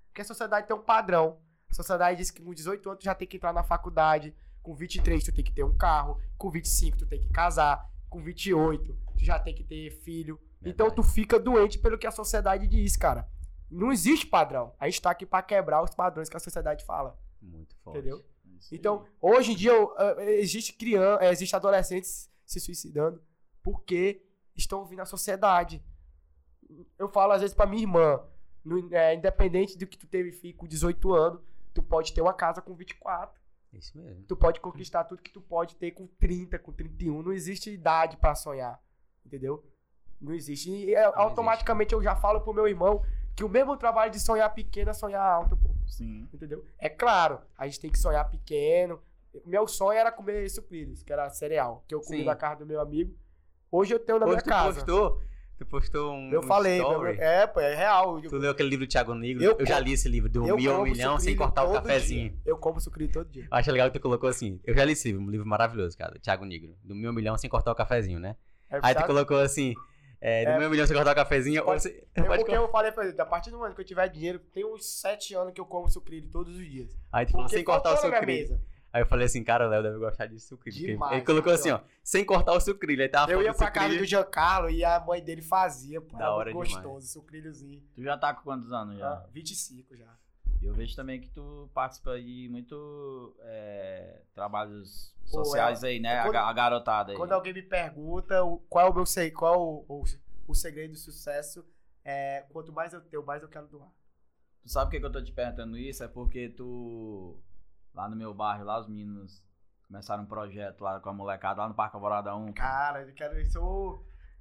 Porque 0.09 0.22
a 0.22 0.24
sociedade 0.24 0.66
tem 0.66 0.76
um 0.76 0.82
padrão. 0.82 1.38
A 1.68 1.74
sociedade 1.74 2.18
diz 2.18 2.30
que 2.30 2.42
com 2.42 2.54
18 2.54 2.88
anos 2.88 3.00
tu 3.00 3.04
já 3.04 3.14
tem 3.14 3.28
que 3.28 3.36
entrar 3.36 3.52
na 3.52 3.62
faculdade, 3.62 4.34
com 4.62 4.74
23 4.74 5.22
tu 5.22 5.32
tem 5.32 5.44
que 5.44 5.52
ter 5.52 5.64
um 5.64 5.76
carro, 5.76 6.20
com 6.38 6.50
25 6.50 6.96
tu 6.98 7.07
tem 7.07 7.20
que 7.20 7.28
casar, 7.28 7.88
com 8.09 8.22
28 8.22 8.96
tu 9.16 9.24
já 9.24 9.38
tem 9.38 9.54
que 9.54 9.64
ter 9.64 9.90
filho. 9.90 10.40
Então 10.64 10.90
tu 10.90 11.02
fica 11.02 11.38
doente 11.38 11.78
pelo 11.78 11.98
que 11.98 12.07
a 12.07 12.11
sociedade 12.11 12.66
diz, 12.66 12.96
cara. 12.96 13.28
Não 13.70 13.92
existe 13.92 14.26
padrão. 14.26 14.74
A 14.78 14.86
gente 14.88 15.02
tá 15.02 15.11
aqui 15.11 15.26
pra 15.26 15.42
quebrar 15.42 15.82
os 15.82 15.94
padrões 15.94 16.28
que 16.28 16.36
a 16.36 16.40
sociedade 16.40 16.84
fala, 16.84 17.18
Muito 17.42 17.76
forte. 17.78 17.98
entendeu? 17.98 18.24
Aí. 18.44 18.61
Então, 18.72 19.04
hoje 19.20 19.52
em 19.52 19.57
dia, 19.57 19.72
existe 20.38 20.72
criança, 20.72 21.22
eh, 21.24 21.30
existe 21.30 21.54
adolescentes 21.54 22.30
se 22.44 22.59
suicidando 22.61 23.22
porque 23.62 24.24
estão 24.57 24.78
ouvindo 24.80 25.00
a 25.02 25.04
sociedade. 25.07 25.84
Eu 26.98 27.09
falo 27.09 27.32
às 27.32 27.40
vezes 27.42 27.54
pra 27.54 27.66
minha 27.66 27.82
irmã, 27.82 28.20
no- 28.64 28.92
é, 28.94 29.14
independente 29.14 29.76
do 29.76 29.86
que 29.86 29.98
tu 29.98 30.07
teve 30.07 30.32
filho 30.32 30.57
com 30.57 30.66
18 30.66 31.12
anos, 31.12 31.40
tu 31.74 31.82
pode 31.82 32.12
ter 32.12 32.20
uma 32.22 32.32
casa 32.34 32.61
com 32.62 32.74
24. 32.74 33.40
Isso 33.72 33.96
mesmo. 33.98 34.24
Tu 34.24 34.36
pode 34.36 34.61
conquistar 34.61 35.04
tudo 35.04 35.22
que 35.22 35.32
tu 35.32 35.40
pode 35.40 35.76
ter 35.76 35.90
com 35.92 36.07
30, 36.07 36.59
com 36.59 36.72
31. 36.72 37.22
Não 37.22 37.32
existe 37.32 37.70
idade 37.70 38.16
pra 38.16 38.34
sonhar. 38.34 38.80
Entendeu? 39.24 39.62
Não 40.21 40.33
existe. 40.35 40.71
E 40.71 40.95
é, 40.95 41.05
automaticamente 41.14 41.93
eu 41.95 42.03
já 42.03 42.14
falo 42.17 42.41
pro 42.41 42.53
meu 42.55 42.67
irmão 42.67 43.03
que 43.35 43.45
o 43.45 43.49
mesmo 43.49 43.77
trabalho 43.77 44.11
de 44.11 44.19
sonhar 44.21 44.53
pequeno 44.55 44.91
é 44.91 44.95
sonhar 44.95 45.21
alto, 45.23 45.57
pô. 45.57 45.71
Sim. 45.87 46.27
Entendeu? 46.33 46.64
É 46.79 46.89
claro, 46.89 47.39
a 47.57 47.67
gente 47.67 47.81
tem 47.81 47.91
que 47.91 47.99
sonhar 47.99 48.29
pequeno. 48.29 49.01
Meu 49.45 49.69
sonho 49.69 49.99
era 49.99 50.11
comer 50.11 50.49
sucrilhos, 50.49 51.03
que 51.03 51.12
era 51.12 51.29
cereal, 51.31 51.85
que 51.87 51.95
eu 51.95 52.01
comi 52.01 52.21
Sim. 52.21 52.25
na 52.25 52.35
casa 52.35 52.61
do 52.61 52.67
meu 52.67 52.81
amigo. 52.81 53.14
Hoje 53.71 53.93
eu 53.95 53.99
tenho 53.99 54.19
na 54.19 54.25
Hoje 54.25 54.37
minha 54.37 54.43
tu 54.43 54.49
casa. 54.49 54.75
postou, 54.77 55.21
tu 55.59 55.67
postou 55.67 56.14
um, 56.14 56.31
eu 56.33 56.41
um 56.41 56.43
falei, 56.45 56.79
story. 56.79 57.17
meu- 57.17 57.23
é, 57.23 57.47
pô, 57.47 57.61
é 57.61 57.75
real. 57.75 58.19
Eu, 58.25 58.31
Tu 58.31 58.37
leu 58.39 58.51
aquele 58.53 58.71
livro 58.71 58.87
do 58.87 58.91
Thiago 58.91 59.14
Negro? 59.14 59.43
Eu 59.45 59.57
Eu, 59.59 59.67
já 59.67 59.79
li 59.79 59.93
esse 59.93 60.09
livro, 60.09 60.31
do 60.31 60.47
eu 60.49 60.57
Mil 60.57 60.75
ao 60.75 60.83
Milhão 60.83 61.19
sem 61.19 61.37
cortar 61.37 61.64
o 61.64 61.73
cafezinho. 61.75 62.31
dia. 62.31 62.39
Eu 62.47 62.57
como 62.57 62.81
sucrilho 62.81 63.12
todo 63.12 63.29
dia. 63.29 63.43
Eu 63.43 63.49
acho 63.51 63.71
legal 63.71 63.91
que 63.91 63.99
tu 63.99 64.03
colocou 64.03 64.29
assim. 64.31 64.59
Eu 64.64 64.75
já 64.75 64.83
li 64.85 64.93
esse 64.93 65.09
livro, 65.09 65.23
um 65.23 65.31
livro 65.31 65.47
maravilhoso, 65.47 65.99
cara. 65.99 66.12
do 66.14 66.19
Thiago 66.19 66.47
Negro. 66.47 66.75
Do 66.83 66.95
Mil 66.95 67.11
ao 67.11 67.14
Milhão 67.14 67.37
sem 67.37 67.51
cortar 67.51 67.71
o 67.71 67.75
cafezinho, 67.75 68.19
né? 68.19 68.37
É, 68.71 68.79
Aí 68.83 68.95
tu 68.95 69.05
colocou 69.05 69.39
assim. 69.39 69.75
É, 70.29 70.45
do 70.45 70.51
É. 70.51 70.64
Ao 70.64 70.70
Milhão 70.70 70.87
sem 70.87 70.97
cortar 70.97 71.12
o 71.12 71.14
cafezinho. 71.14 71.64
Pode- 71.64 71.83
você- 71.83 72.05
É 72.14 72.22
pode 72.22 72.43
porque 72.43 72.57
eu 72.57 72.68
falei 72.68 72.91
pra 72.91 73.07
ele, 73.07 73.20
a 73.20 73.24
partir 73.24 73.51
do 73.53 73.59
momento 73.59 73.77
que 73.77 73.81
eu 73.81 73.85
tiver 73.85 74.09
dinheiro, 74.09 74.41
tem 74.53 74.64
uns 74.64 74.85
7 74.85 75.35
anos 75.35 75.53
que 75.53 75.61
eu 75.61 75.64
como 75.66 75.89
sucrilho 75.89 76.29
todos 76.29 76.57
os 76.57 76.64
dias. 76.66 76.91
Aí 77.12 77.24
tu 77.27 77.33
falou 77.33 77.49
sem 77.49 77.62
cortar 77.62 77.93
o 77.93 77.97
sucrilho. 77.97 78.61
Aí 78.93 79.03
eu 79.03 79.07
falei 79.07 79.27
assim, 79.27 79.45
cara, 79.45 79.66
o 79.66 79.70
Léo 79.70 79.83
deve 79.83 79.99
gostar 79.99 80.27
de 80.27 80.41
sucrilho. 80.41 80.79
Demais, 80.87 81.12
Ele 81.12 81.24
colocou 81.24 81.53
assim, 81.53 81.70
ó, 81.70 81.81
sem 82.03 82.24
cortar 82.24 82.53
o 82.55 82.61
sucrilho. 82.61 83.03
Aí 83.03 83.09
tava 83.09 83.31
Eu 83.31 83.41
ia 83.43 83.53
pra 83.55 83.70
casa 83.70 83.85
sucrilho. 83.87 84.03
do 84.05 84.09
Giancarlo 84.09 84.70
e 84.70 84.83
a 84.85 84.99
mãe 84.99 85.22
dele 85.22 85.43
fazia, 85.43 86.01
pô. 86.01 86.16
Da 86.16 86.35
hora 86.35 86.51
muito 86.53 86.66
demais. 86.68 86.85
gostoso, 86.87 87.07
sucrilhozinho. 87.12 87.83
Tu 87.95 88.03
já 88.03 88.16
tá 88.18 88.33
com 88.35 88.43
quantos 88.43 88.72
anos 88.72 88.99
já? 88.99 89.09
Ah, 89.09 89.27
25 89.33 89.95
já. 89.95 90.07
Eu 90.62 90.72
vejo 90.74 90.96
também 90.96 91.20
que 91.20 91.28
tu 91.30 91.70
participa 91.74 92.12
aí 92.12 92.48
muito. 92.48 93.36
é, 93.40 94.22
trabalhos 94.34 95.14
Pô, 95.30 95.44
sociais 95.44 95.84
aí, 95.84 96.00
né? 96.00 96.18
A, 96.20 96.22
quando- 96.24 96.36
a 96.36 96.52
garotada 96.52 97.12
aí. 97.12 97.16
Quando 97.18 97.32
alguém 97.32 97.52
me 97.52 97.62
pergunta 97.62 98.40
qual 98.68 98.86
é 98.86 98.90
o 98.90 98.94
meu 98.94 99.07
sei, 99.07 99.30
qual 99.30 99.61
o, 99.61 99.84
o, 99.88 100.04
o 100.48 100.54
segredo 100.54 100.92
do 100.92 100.98
sucesso, 100.98 101.64
é 102.04 102.44
quanto 102.52 102.72
mais 102.72 102.92
eu 102.92 103.00
tenho, 103.00 103.24
mais 103.24 103.42
eu 103.42 103.48
quero 103.48 103.66
doar. 103.68 103.88
Tu 104.62 104.70
sabe 104.70 104.86
por 104.86 104.90
que, 104.92 105.00
que 105.00 105.07
eu 105.07 105.12
tô 105.12 105.22
te 105.22 105.32
perguntando 105.32 105.76
isso? 105.78 106.02
É 106.02 106.09
porque 106.09 106.48
tu. 106.48 107.38
Lá 107.94 108.09
no 108.09 108.16
meu 108.16 108.34
bairro, 108.34 108.64
lá 108.64 108.78
os 108.80 108.86
meninos 108.88 109.42
começaram 109.86 110.24
um 110.24 110.26
projeto 110.26 110.82
lá 110.82 111.00
com 111.00 111.09
a 111.09 111.12
molecada 111.14 111.62
lá 111.62 111.68
no 111.68 111.74
Parque 111.74 111.96
Alvorada 111.96 112.34
1. 112.34 112.52
Cara, 112.52 113.02
eu 113.02 113.14
quero 113.14 113.40
isso. 113.40 113.57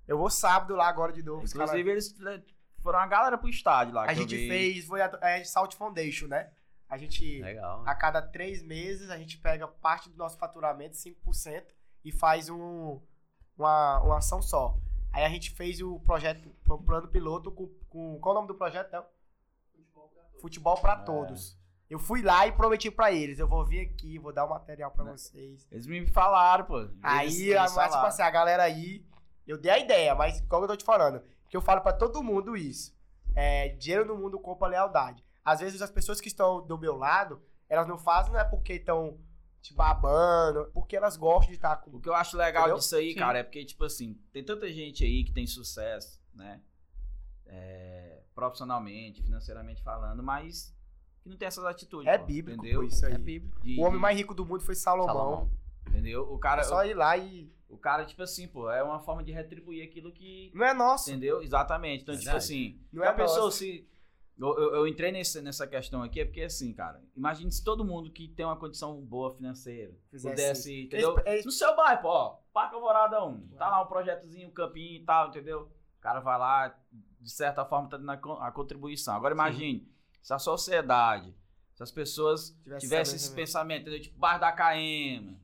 Eu, 0.07 0.17
vou 0.17 0.29
sábado 0.29 0.75
lá 0.75 0.87
agora 0.87 1.13
de 1.13 1.21
novo. 1.23 1.45
Inclusive, 1.45 1.89
eles 1.89 2.17
le- 2.19 2.43
foram 2.85 2.99
uma 2.99 3.07
galera 3.07 3.37
pro 3.37 3.49
estádio 3.49 3.93
lá. 3.95 4.03
a 4.05 4.13
gente 4.13 4.35
vi. 4.37 4.47
fez, 4.47 4.85
foi 4.85 5.01
a 5.01 5.09
é, 5.21 5.43
Salt 5.43 5.73
Foundation, 5.75 6.27
né? 6.27 6.51
A 6.87 6.97
gente, 6.99 7.41
Legal. 7.41 7.83
a 7.85 7.95
cada 7.95 8.21
três 8.21 8.61
meses, 8.61 9.09
a 9.09 9.17
gente 9.17 9.39
pega 9.39 9.67
parte 9.67 10.07
do 10.09 10.15
nosso 10.17 10.37
faturamento, 10.37 10.95
5%, 10.95 11.63
e 12.03 12.11
faz 12.11 12.47
um, 12.47 13.01
uma, 13.57 14.01
uma 14.01 14.17
ação 14.19 14.39
só. 14.41 14.77
Aí 15.11 15.23
a 15.25 15.29
gente 15.29 15.49
fez 15.51 15.81
o 15.81 15.99
projeto, 16.01 16.47
o 16.69 16.77
plano 16.77 17.07
piloto 17.07 17.51
com, 17.51 17.67
com 17.89 18.19
qual 18.19 18.35
é 18.35 18.37
o 18.37 18.41
nome 18.41 18.47
do 18.49 18.55
projeto, 18.55 18.91
Théo? 18.91 19.03
Futebol 20.39 20.77
pra 20.79 20.93
É. 20.93 20.97
todos. 20.97 21.57
Eu 21.89 21.99
fui 21.99 22.21
lá 22.21 22.45
e 22.47 22.51
prometi 22.51 22.89
pra 22.91 23.11
eles, 23.11 23.39
eu 23.39 23.47
vou 23.47 23.63
vir 23.65 23.79
aqui, 23.81 24.17
vou 24.19 24.33
dar 24.33 24.45
o 24.45 24.49
material 24.49 24.91
pra 24.91 25.05
Né? 25.05 25.11
vocês. 25.11 25.67
Eles 25.71 25.85
me 25.87 26.05
falaram, 26.07 26.65
pô. 26.65 26.79
Eles- 26.81 26.91
Aí, 27.01 27.49
eles 27.49 27.55
a, 27.55 27.75
mas, 27.75 27.93
tipo 27.93 28.05
assim, 28.05 28.21
a 28.23 28.29
galera 28.29 28.63
aí, 28.63 29.05
eu 29.47 29.57
dei 29.57 29.71
a 29.71 29.79
ideia, 29.79 30.13
mas 30.15 30.41
como 30.41 30.63
eu 30.65 30.67
tô 30.69 30.75
te 30.75 30.83
falando, 30.83 31.21
que 31.49 31.55
eu 31.57 31.61
falo 31.61 31.81
pra 31.81 31.93
todo 31.93 32.23
mundo 32.23 32.55
isso. 32.57 32.95
É, 33.35 33.69
dinheiro 33.69 34.05
no 34.05 34.15
mundo 34.17 34.39
compra 34.39 34.67
lealdade. 34.67 35.23
Às 35.43 35.59
vezes 35.59 35.81
as 35.81 35.91
pessoas 35.91 36.19
que 36.21 36.27
estão 36.27 36.65
do 36.65 36.77
meu 36.77 36.95
lado, 36.95 37.41
elas 37.69 37.87
não 37.87 37.97
fazem 37.97 38.31
não 38.33 38.39
é 38.39 38.43
porque 38.45 38.73
estão 38.73 39.17
te 39.61 39.73
babando, 39.73 40.69
porque 40.73 40.95
elas 40.95 41.17
gostam 41.17 41.49
de 41.49 41.55
estar 41.55 41.75
com 41.77 41.91
O 41.97 41.99
que 41.99 42.07
eu 42.07 42.13
acho 42.13 42.37
legal 42.37 42.63
Entendeu? 42.63 42.77
disso 42.79 42.95
aí, 42.95 43.13
Sim. 43.13 43.19
cara, 43.19 43.39
é 43.39 43.43
porque, 43.43 43.65
tipo 43.65 43.83
assim, 43.83 44.13
tem 44.31 44.43
tanta 44.43 44.71
gente 44.71 45.03
aí 45.03 45.23
que 45.23 45.31
tem 45.31 45.45
sucesso, 45.47 46.19
né? 46.33 46.61
É, 47.47 48.21
profissionalmente, 48.33 49.21
financeiramente 49.23 49.81
falando, 49.81 50.21
mas 50.23 50.73
que 51.21 51.29
não 51.29 51.37
tem 51.37 51.47
essas 51.47 51.63
atitudes. 51.65 52.07
É 52.07 52.17
pô, 52.17 52.25
bíblico 52.25 52.59
entendeu? 52.61 52.81
pô, 52.81 52.87
isso 52.87 53.05
aí. 53.05 53.13
É 53.13 53.17
bíblico. 53.17 53.59
De- 53.61 53.79
O 53.79 53.83
homem 53.83 53.99
mais 53.99 54.15
rico 54.17 54.33
do 54.33 54.45
mundo 54.45 54.61
foi 54.63 54.75
Salomão. 54.75 55.07
Salomão. 55.15 55.49
Entendeu? 55.87 56.23
O 56.31 56.37
cara, 56.37 56.61
É 56.61 56.65
só 56.65 56.83
ir 56.85 56.93
lá 56.93 57.17
e. 57.17 57.51
o 57.69 57.77
cara, 57.77 58.05
tipo 58.05 58.21
assim, 58.21 58.47
pô, 58.47 58.69
é 58.69 58.83
uma 58.83 58.99
forma 58.99 59.23
de 59.23 59.31
retribuir 59.31 59.83
aquilo 59.87 60.11
que. 60.11 60.51
Não 60.53 60.65
é 60.65 60.73
nosso. 60.73 61.09
Entendeu? 61.09 61.41
Exatamente. 61.41 62.03
Então, 62.03 62.13
tipo 62.13 62.25
Verdade. 62.25 62.43
assim, 62.43 62.79
Não 62.91 63.03
a 63.03 63.07
é 63.07 63.13
pessoa 63.13 63.45
nosso. 63.45 63.57
se. 63.59 63.87
Eu, 64.37 64.47
eu- 64.59 64.75
eu 64.75 64.87
entrei 64.87 65.13
nesse, 65.13 65.41
nessa 65.41 65.65
questão 65.65 66.03
aqui, 66.03 66.19
é 66.19 66.25
porque 66.25 66.41
assim, 66.41 66.73
cara, 66.73 67.01
imagine 67.15 67.49
se 67.49 67.63
todo 67.63 67.85
mundo 67.85 68.11
que 68.11 68.27
tem 68.27 68.45
uma 68.45 68.57
condição 68.57 68.99
boa 68.99 69.31
financeira 69.33 69.93
Fizesse 70.11 70.29
pudesse, 70.35 70.81
entendeu? 70.83 71.13
Eles- 71.13 71.25
eles- 71.25 71.45
No 71.45 71.51
seu 71.53 71.73
bairro, 71.73 72.01
pô, 72.01 72.09
ó, 72.09 72.37
Parque 72.53 72.75
Alvorada 72.75 73.23
1, 73.23 73.47
tá 73.57 73.69
lá 73.69 73.81
um 73.81 73.87
projetozinho, 73.87 74.49
um 74.49 74.51
campinho 74.51 75.01
e 75.01 75.05
tal, 75.05 75.29
entendeu? 75.29 75.71
O 75.97 76.01
cara 76.01 76.19
vai 76.19 76.37
lá, 76.37 76.77
de 77.21 77.31
certa 77.31 77.63
forma, 77.63 77.87
tá 77.87 77.95
dando 77.95 78.11
a 78.11 78.47
a 78.47 78.51
contribuição. 78.51 79.15
Agora 79.15 79.33
imagine, 79.33 79.89
se 80.21 80.33
a 80.33 80.37
sociedade, 80.39 81.33
se 81.73 81.81
as 81.81 81.91
pessoas 81.91 82.49
Tivesse 82.61 82.81
tivessem 82.85 83.15
essa 83.15 83.27
esse 83.27 83.33
pensamento, 83.35 83.83
entendeu? 83.83 84.01
Tipo, 84.01 84.19
bairro 84.19 84.41
da 84.41 84.51
KM, 84.51 85.37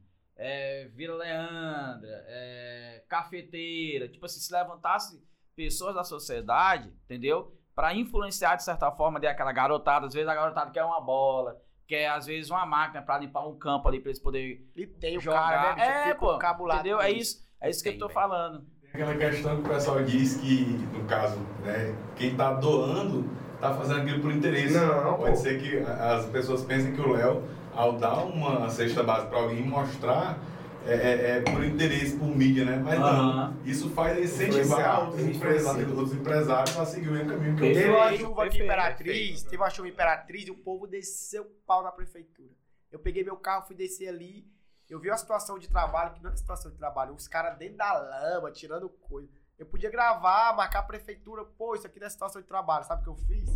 é, 0.44 0.88
Vila 0.96 1.16
Leandra, 1.18 2.24
é, 2.28 3.04
cafeteira, 3.08 4.08
tipo 4.08 4.26
assim, 4.26 4.40
se 4.40 4.52
levantasse 4.52 5.22
pessoas 5.56 5.94
da 5.94 6.04
sociedade, 6.04 6.92
entendeu? 7.06 7.56
Pra 7.76 7.94
influenciar 7.94 8.56
de 8.56 8.64
certa 8.64 8.92
forma 8.92 9.20
de 9.20 9.28
aquela 9.28 9.52
garotada, 9.52 10.08
às 10.08 10.14
vezes 10.14 10.28
a 10.28 10.34
garotada 10.34 10.72
quer 10.72 10.84
uma 10.84 11.00
bola, 11.00 11.62
quer 11.88 12.08
às 12.10 12.26
vezes 12.26 12.50
uma 12.50 12.66
máquina 12.66 13.02
pra 13.02 13.20
limpar 13.20 13.48
um 13.48 13.58
campo 13.58 13.88
ali 13.88 14.00
pra 14.00 14.10
eles 14.10 14.20
poderem 14.20 14.66
E 14.76 14.88
tem 14.88 15.18
o 15.18 15.22
jogar. 15.22 15.50
cara, 15.50 15.76
né? 15.76 16.10
é, 16.10 16.14
pô, 16.14 16.38
entendeu? 16.74 17.00
É 17.00 17.12
isso, 17.12 17.48
é 17.62 17.70
isso 17.70 17.84
que 17.84 17.90
eu 17.90 17.94
Tem, 17.94 18.00
tô 18.00 18.08
velho. 18.08 18.20
falando. 18.20 18.66
Aquela 18.94 19.16
questão 19.16 19.62
que 19.62 19.70
o 19.70 19.74
pessoal 19.74 20.04
diz 20.04 20.36
que, 20.38 20.66
no 20.92 21.06
caso, 21.06 21.40
né, 21.64 21.96
quem 22.16 22.36
tá 22.36 22.54
doando 22.54 23.30
tá 23.60 23.74
fazendo 23.74 24.02
aquilo 24.02 24.22
por 24.22 24.32
interesse. 24.34 24.74
Não, 24.74 25.18
Pode 25.18 25.32
pô. 25.32 25.36
ser 25.38 25.62
que 25.62 25.78
as 25.78 26.26
pessoas 26.26 26.64
pensem 26.66 26.94
que 26.94 27.00
o 27.00 27.14
Léo, 27.14 27.42
ao 27.76 27.94
dar 27.94 28.26
uma 28.26 28.70
cesta 28.70 29.04
básica 29.04 29.30
pra 29.30 29.40
alguém 29.40 29.64
mostrar, 29.64 30.38
é, 30.86 30.94
é- 30.94 31.38
é 31.38 31.42
por 31.42 31.64
interesse, 31.64 32.18
por 32.18 32.28
mídia, 32.28 32.66
né? 32.66 32.78
Mas 32.78 33.00
não. 33.00 33.56
Isso 33.64 33.90
faz 33.92 34.18
incentivar 34.20 35.06
outros 35.06 35.26
empresários, 35.28 35.92
outros 35.92 36.14
empresários 36.14 36.78
a 36.78 36.86
seguir 36.86 37.10
o 37.10 37.12
mesmo 37.12 37.30
caminho 37.30 37.56
que 37.56 37.64
eu 37.64 37.74
Teve 37.74 37.90
uma 37.90 38.14
chuva 38.18 38.46
aqui 38.46 38.64
Imperatriz, 38.64 39.44
teve 39.44 39.58
uma 39.58 39.70
chuva 39.70 39.88
Imperatriz 39.88 40.48
e 40.48 40.52
o 40.52 40.58
povo 40.58 40.88
desceu 40.88 41.44
o 41.44 41.50
pau 41.68 41.84
na 41.84 41.92
prefeitura. 41.92 42.50
Eu 42.92 43.00
peguei 43.00 43.24
meu 43.24 43.38
carro, 43.38 43.66
fui 43.68 43.76
descer 43.76 44.08
ali, 44.10 44.46
eu 44.90 45.00
vi 45.00 45.10
uma 45.10 45.18
situação 45.18 45.58
de 45.58 45.70
trabalho, 45.70 46.14
que 46.14 46.22
não 46.24 46.32
é 46.32 46.36
situação 46.36 46.70
de 46.72 46.78
trabalho, 46.78 47.14
os 47.14 47.28
caras 47.28 47.58
dentro 47.58 47.78
da 47.78 47.94
lama, 47.94 48.52
tirando 48.52 48.90
coisa. 48.90 49.30
Eu 49.58 49.66
podia 49.66 49.90
gravar, 49.92 50.54
marcar 50.56 50.80
a 50.80 50.84
prefeitura, 50.84 51.46
pô, 51.46 51.76
isso 51.76 51.86
aqui 51.86 52.00
não 52.00 52.08
é 52.08 52.10
situação 52.10 52.42
de 52.42 52.48
trabalho, 52.48 52.84
sabe 52.86 53.02
o 53.02 53.04
que 53.04 53.10
eu 53.22 53.28
fiz? 53.28 53.50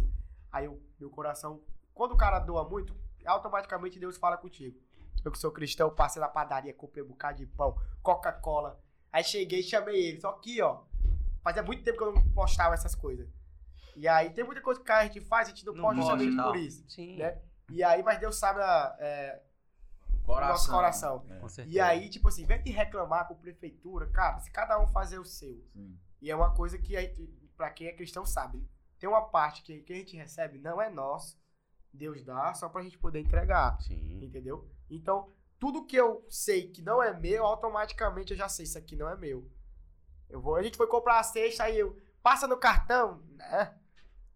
Aí 0.52 0.66
eu, 0.66 0.80
meu 1.00 1.10
coração, 1.10 1.60
quando 1.94 2.12
o 2.14 2.18
cara 2.18 2.40
doa 2.40 2.64
muito, 2.70 2.96
automaticamente 3.26 4.00
Deus 4.00 4.18
fala 4.18 4.38
contigo. 4.38 4.80
Eu 5.24 5.32
que 5.32 5.40
sou 5.40 5.52
cristão, 5.52 5.90
passei 5.94 6.20
na 6.22 6.28
padaria, 6.28 6.74
comprei 6.74 7.04
um 7.04 7.08
bocado 7.08 7.38
de 7.40 7.46
pão, 7.48 7.76
Coca-Cola. 8.04 8.80
Aí 9.12 9.24
cheguei 9.24 9.60
e 9.62 9.64
chamei 9.64 9.96
ele, 10.08 10.20
só 10.22 10.32
que, 10.34 10.62
ó, 10.62 10.84
fazia 11.42 11.64
muito 11.64 11.84
tempo 11.84 11.98
que 11.98 12.04
eu 12.04 12.14
não 12.14 12.30
postava 12.32 12.74
essas 12.76 12.94
coisas. 12.94 13.28
E 13.96 14.08
aí 14.08 14.30
tem 14.32 14.44
muita 14.44 14.62
coisa 14.62 14.82
que 14.84 14.92
a 14.92 15.04
gente 15.04 15.22
faz, 15.22 15.48
a 15.48 15.52
gente 15.52 15.66
não, 15.66 15.74
Não 15.74 15.82
pode 15.82 16.00
pode, 16.02 16.24
justamente 16.26 16.44
por 16.48 16.56
isso. 16.58 16.86
Sim. 16.90 17.18
né? 17.18 17.42
E 17.72 17.84
aí, 17.84 18.04
mas 18.04 18.20
Deus 18.20 18.38
sabe 18.38 18.60
a, 18.62 18.96
é, 19.00 19.42
Coração. 20.26 20.50
nosso 20.52 20.72
coração. 20.72 21.26
É, 21.30 21.40
Com 21.40 21.48
certeza. 21.50 21.76
E 21.76 21.80
aí, 21.80 22.10
tipo 22.10 22.28
assim, 22.28 22.44
em 22.44 22.46
vez 22.46 22.64
de 22.64 22.72
reclamar 22.72 23.28
com 23.28 23.34
a 23.34 23.38
prefeitura, 23.38 24.08
cara, 24.10 24.40
se 24.40 24.52
cada 24.52 24.78
um 24.80 24.88
fazer 24.88 25.18
o 25.20 25.26
seu. 25.26 25.64
sim. 25.74 25.98
E 26.22 26.30
é 26.32 26.36
uma 26.36 26.54
coisa 26.54 26.78
que, 26.78 26.96
a 26.98 27.02
gente- 27.02 27.28
pra 27.56 27.70
quem 27.70 27.88
é 27.88 27.94
cristão, 27.94 28.26
sabe. 28.26 28.62
Tem 29.00 29.08
uma 29.08 29.22
parte 29.30 29.62
que, 29.62 29.82
que 29.82 29.94
a 29.94 29.96
gente 29.96 30.16
recebe, 30.18 30.58
não 30.58 30.82
é 30.82 30.90
nosso. 30.90 31.38
Deus 31.96 32.24
dá 32.24 32.54
só 32.54 32.70
pra 32.70 32.84
gente 32.84 32.98
poder 32.98 33.20
entregar. 33.20 33.80
Sim. 33.82 34.24
Entendeu? 34.24 34.70
Então, 34.90 35.32
tudo 35.60 35.86
que 35.86 35.96
eu 35.96 36.26
sei 36.30 36.70
que 36.70 36.82
não 36.82 37.02
é 37.02 37.18
meu, 37.18 37.46
automaticamente 37.46 38.32
eu 38.34 38.38
já 38.38 38.48
sei, 38.50 38.64
isso 38.66 38.78
aqui 38.78 38.96
não 38.96 39.10
é 39.10 39.16
meu. 39.16 39.50
Eu 40.30 40.42
vou, 40.42 40.56
a 40.56 40.64
gente 40.64 40.78
foi 40.78 40.88
comprar 40.88 41.20
a 41.20 41.24
cesta, 41.24 41.64
aí 41.64 41.78
eu, 41.80 41.98
passa 42.22 42.48
no 42.48 42.58
cartão, 42.58 43.22
né? 43.36 43.78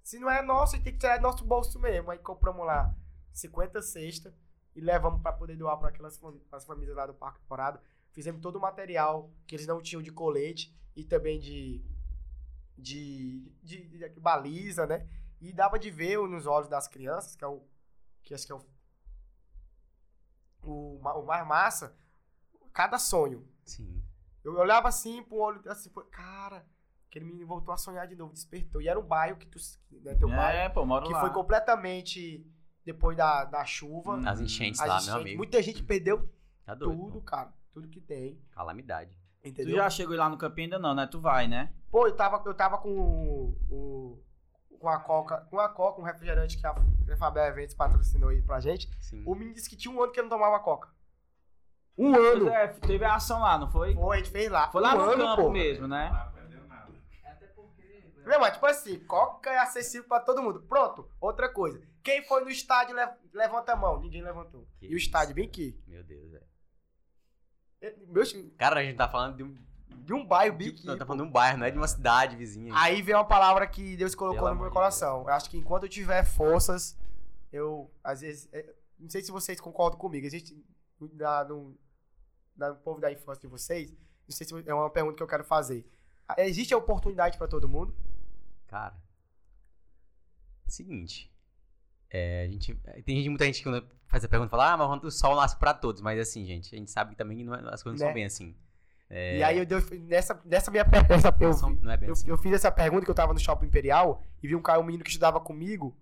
Se 0.04 0.18
não 0.20 0.30
é 0.30 0.42
nosso, 0.42 0.74
tem 0.82 0.94
que 0.94 1.00
tirar 1.00 1.18
do 1.18 1.24
nosso 1.24 1.44
bolso 1.46 1.80
mesmo. 1.80 2.10
Aí 2.10 2.18
compramos 2.20 2.66
lá 2.66 2.96
50 3.34 3.82
cestas 3.82 4.34
e 4.76 4.82
levamos 4.82 5.22
pra 5.22 5.34
poder 5.34 5.56
doar 5.56 5.78
para 5.78 5.90
aquelas 5.90 6.18
fam- 6.18 6.40
as 6.52 6.66
famílias 6.66 6.96
lá 6.96 7.06
do 7.06 7.14
Parque 7.14 7.42
Temporada. 7.42 7.82
Fizemos 8.12 8.42
todo 8.42 8.56
o 8.56 8.62
material 8.62 9.30
que 9.46 9.56
eles 9.56 9.68
não 9.68 9.82
tinham 9.82 10.02
de 10.02 10.12
colete 10.12 10.76
e 10.96 11.04
também 11.04 11.40
de, 11.40 11.84
de, 12.78 13.52
de, 13.62 13.88
de- 13.88 14.10
de 14.10 14.20
baliza, 14.20 14.86
né? 14.88 15.08
E 15.42 15.54
dava 15.54 15.80
de 15.80 15.90
ver 15.90 16.18
nos 16.28 16.46
olhos 16.46 16.68
das 16.68 16.88
crianças, 16.88 17.36
que 17.36 17.44
é 17.44 17.48
o 17.48 17.62
que 18.24 18.34
acho 18.34 18.46
que 18.46 18.52
é 18.52 18.56
o 18.56 18.62
o, 20.64 20.98
o 20.98 21.26
mais 21.26 21.48
massa, 21.48 21.96
cada 22.74 22.98
sonho. 22.98 23.48
Sim. 23.64 24.04
Eu 24.44 24.54
olhava 24.56 24.88
assim 24.88 25.24
pro 25.24 25.38
olho, 25.38 25.62
assim, 25.68 25.90
cara, 26.12 26.66
aquele 27.08 27.26
menino 27.26 27.46
voltou 27.48 27.74
a 27.74 27.78
sonhar 27.78 28.08
de 28.08 28.16
novo, 28.16 28.34
despertou. 28.34 28.82
E 28.82 28.88
era 28.88 29.00
um 29.00 29.04
bairro 29.06 29.38
que 29.38 29.46
tu, 29.48 29.58
né, 30.02 30.16
teu 30.16 30.28
bairro, 30.28 30.58
É, 30.60 30.70
pô, 30.70 30.86
moro 30.86 31.06
que 31.06 31.14
lá. 31.14 31.22
foi 31.22 31.30
completamente 31.32 32.46
depois 32.86 33.16
da, 33.18 33.46
da 33.46 33.66
chuva. 33.66 34.18
As 34.30 34.40
enchentes 34.40 34.80
as 34.82 34.88
lá, 34.88 34.96
enchentes, 34.96 35.14
meu 35.14 35.22
amigo. 35.22 35.38
Muita 35.38 35.62
gente 35.62 35.84
perdeu 35.84 36.30
Tá 36.66 36.76
doido. 36.76 36.98
tudo, 36.98 37.14
pô. 37.14 37.22
cara. 37.22 37.54
Tudo 37.72 37.88
que 37.88 38.02
tem. 38.02 38.42
Calamidade. 38.52 39.16
Tu 39.42 39.48
Entendeu? 39.50 39.76
já 39.78 39.90
chegou 39.90 40.16
lá 40.18 40.28
no 40.28 40.38
campinho 40.38 40.66
ainda 40.68 40.80
não, 40.80 40.94
né? 40.94 41.08
Tu 41.08 41.20
vai, 41.20 41.48
né? 41.48 41.74
Pô, 41.90 42.06
eu 42.08 42.16
tava, 42.16 42.42
eu 42.46 42.54
tava 42.54 42.78
com 42.80 42.90
o, 42.90 43.58
o- 43.70 44.24
com 44.80 44.90
a 44.90 45.00
Coca, 45.00 45.38
com 45.50 45.60
a 45.60 45.70
Coca, 45.70 46.02
um 46.02 46.04
refrigerante 46.06 46.58
que 46.58 46.66
a 46.66 46.76
Fabel 47.18 47.44
Eventos 47.46 47.76
patrocinou 47.76 48.30
aí 48.30 48.42
pra 48.42 48.60
gente. 48.60 48.90
Sim. 49.02 49.24
O 49.26 49.36
menino 49.36 49.54
disse 49.54 49.70
que 49.70 49.76
tinha 49.78 49.94
um 49.94 50.02
ano 50.02 50.12
que 50.12 50.20
ele 50.20 50.28
não 50.30 50.38
tomava 50.38 50.60
Coca. 50.64 50.90
Um 51.98 52.14
Pois 52.14 52.36
ano. 52.42 52.50
é, 52.50 52.68
teve 52.68 53.04
a 53.04 53.16
ação 53.16 53.40
lá, 53.42 53.58
não 53.58 53.70
foi? 53.70 53.94
Foi, 53.94 54.16
a 54.16 54.20
gente 54.20 54.32
fez 54.32 54.50
lá. 54.50 54.72
Foi 54.72 54.82
lá 54.82 54.94
um 54.94 54.98
no 54.98 55.04
ano, 55.04 55.18
campo 55.26 55.42
pô. 55.44 55.50
mesmo, 55.52 55.88
né? 55.88 56.10
Meu, 58.26 58.40
mas 58.40 58.54
tipo 58.54 58.66
assim, 58.68 59.00
Coca 59.06 59.50
é 59.50 59.58
acessível 59.58 60.08
pra 60.08 60.20
todo 60.20 60.42
mundo. 60.44 60.62
Pronto, 60.64 61.10
outra 61.20 61.50
coisa. 61.52 61.82
Quem 62.04 62.24
foi 62.26 62.44
no 62.44 62.50
estádio, 62.50 62.96
le- 62.96 63.10
levanta 63.34 63.74
a 63.74 63.76
mão. 63.76 64.00
Ninguém 64.00 64.22
levantou. 64.22 64.68
Que 64.80 64.86
e 64.86 64.90
o 64.94 64.98
isso. 64.98 65.08
estádio 65.08 65.34
bem 65.36 65.48
aqui. 65.48 65.82
Meu 65.88 66.04
Deus, 66.04 66.32
velho. 66.32 66.46
Meu, 68.08 68.24
Cara, 68.58 68.82
a 68.82 68.84
gente 68.84 68.98
tá 68.98 69.08
falando 69.10 69.38
de 69.38 69.44
um. 69.44 69.58
De 70.00 70.14
um 70.14 70.26
bairro. 70.26 70.58
Não, 70.84 70.98
tá 70.98 71.06
pô. 71.06 71.08
falando 71.14 71.24
de 71.24 71.30
um 71.30 71.32
bairro, 71.32 71.58
não 71.60 71.66
é 71.66 71.72
de 71.72 71.78
uma 71.78 71.88
cidade 71.88 72.36
vizinha. 72.36 72.74
Aí 72.76 73.02
veio 73.02 73.18
uma 73.18 73.26
palavra 73.26 73.66
que 73.68 73.96
Deus 73.98 74.16
colocou 74.16 74.44
Pelo 74.44 74.56
no 74.56 74.62
meu 74.62 74.72
coração. 74.72 75.22
Eu 75.22 75.30
acho 75.30 75.50
que 75.50 75.58
enquanto 75.58 75.84
eu 75.84 75.90
tiver 75.90 76.24
forças, 76.26 76.98
eu, 77.52 77.92
às 78.04 78.22
vezes, 78.22 78.48
é, 78.52 78.74
não 79.00 79.10
sei 79.10 79.22
se 79.22 79.32
vocês 79.32 79.60
concordam 79.60 80.00
comigo, 80.00 80.26
existe 80.26 80.56
na, 81.14 81.44
no, 81.46 81.78
na- 82.56 82.70
no 82.70 82.76
povo 82.78 83.00
da 83.00 83.12
infância 83.12 83.42
de 83.42 83.48
vocês, 83.48 83.92
não 83.92 83.98
sei 84.36 84.46
se 84.48 84.54
é 84.70 84.74
uma 84.74 84.90
pergunta 84.90 85.16
que 85.18 85.24
eu 85.24 85.28
quero 85.28 85.44
fazer. 85.44 85.86
Existe 86.38 86.74
a 86.74 86.78
oportunidade 86.78 87.38
pra 87.38 87.48
todo 87.48 87.68
mundo? 87.68 87.96
Cara. 88.68 88.96
Seguinte. 90.68 91.32
é, 92.12 92.44
a 92.44 92.48
gente, 92.48 92.74
tem 93.06 93.18
gente, 93.18 93.30
muita 93.30 93.46
gente 93.46 93.62
que 93.64 93.70
faz 94.08 94.24
a 94.24 94.28
pergunta 94.28 94.50
fala, 94.50 94.74
ah, 94.74 94.78
mas 94.78 95.04
o 95.04 95.12
sol 95.12 95.36
nasce 95.36 95.56
pra 95.58 95.74
todos. 95.74 96.02
Mas 96.02 96.20
assim, 96.20 96.44
gente, 96.46 96.74
a 96.74 96.78
gente 96.78 96.90
sabe 96.92 97.12
que 97.12 97.16
também 97.18 97.44
não 97.44 97.54
é- 97.56 97.74
as 97.74 97.82
coisas 97.84 98.00
não 98.00 98.08
Né? 98.08 98.12
são 98.12 98.14
bem 98.14 98.26
assim. 98.26 98.56
É, 99.10 99.38
E 99.38 99.44
aí 99.44 99.58
eu 99.58 99.66
nessa, 100.02 100.40
nessa 100.46 100.70
minha 100.70 100.86
pergunta, 100.86 101.36
eu, 101.40 101.50
é 101.90 102.00
eu, 102.02 102.12
assim. 102.12 102.30
eu 102.30 102.38
fiz 102.38 102.54
essa 102.54 102.72
pergunta 102.72 103.06
que 103.06 103.12
eu 103.12 103.16
tava 103.16 103.34
no 103.34 103.40
Shopping 103.40 103.66
Imperial 103.66 104.24
e 104.42 104.48
vi 104.48 104.56
um 104.56 104.62
cara, 104.62 104.80
um 104.80 104.84
menino 104.84 105.04
que 105.04 105.10
estudava 105.10 105.40
comigo. 105.40 105.98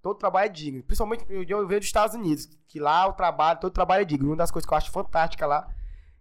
Todo 0.00 0.18
trabalho 0.18 0.46
é 0.46 0.48
digno. 0.48 0.82
Principalmente 0.82 1.24
eu, 1.28 1.42
eu 1.42 1.66
venho 1.66 1.80
dos 1.80 1.88
Estados 1.88 2.14
Unidos, 2.14 2.48
que 2.66 2.78
lá 2.80 3.06
o 3.06 3.12
trabalho, 3.12 3.60
todo 3.60 3.72
trabalho 3.72 4.02
é 4.02 4.04
digno. 4.04 4.30
Uma 4.30 4.36
das 4.36 4.50
coisas 4.50 4.66
que 4.66 4.72
eu 4.72 4.78
acho 4.78 4.90
fantástica 4.90 5.46
lá. 5.46 5.68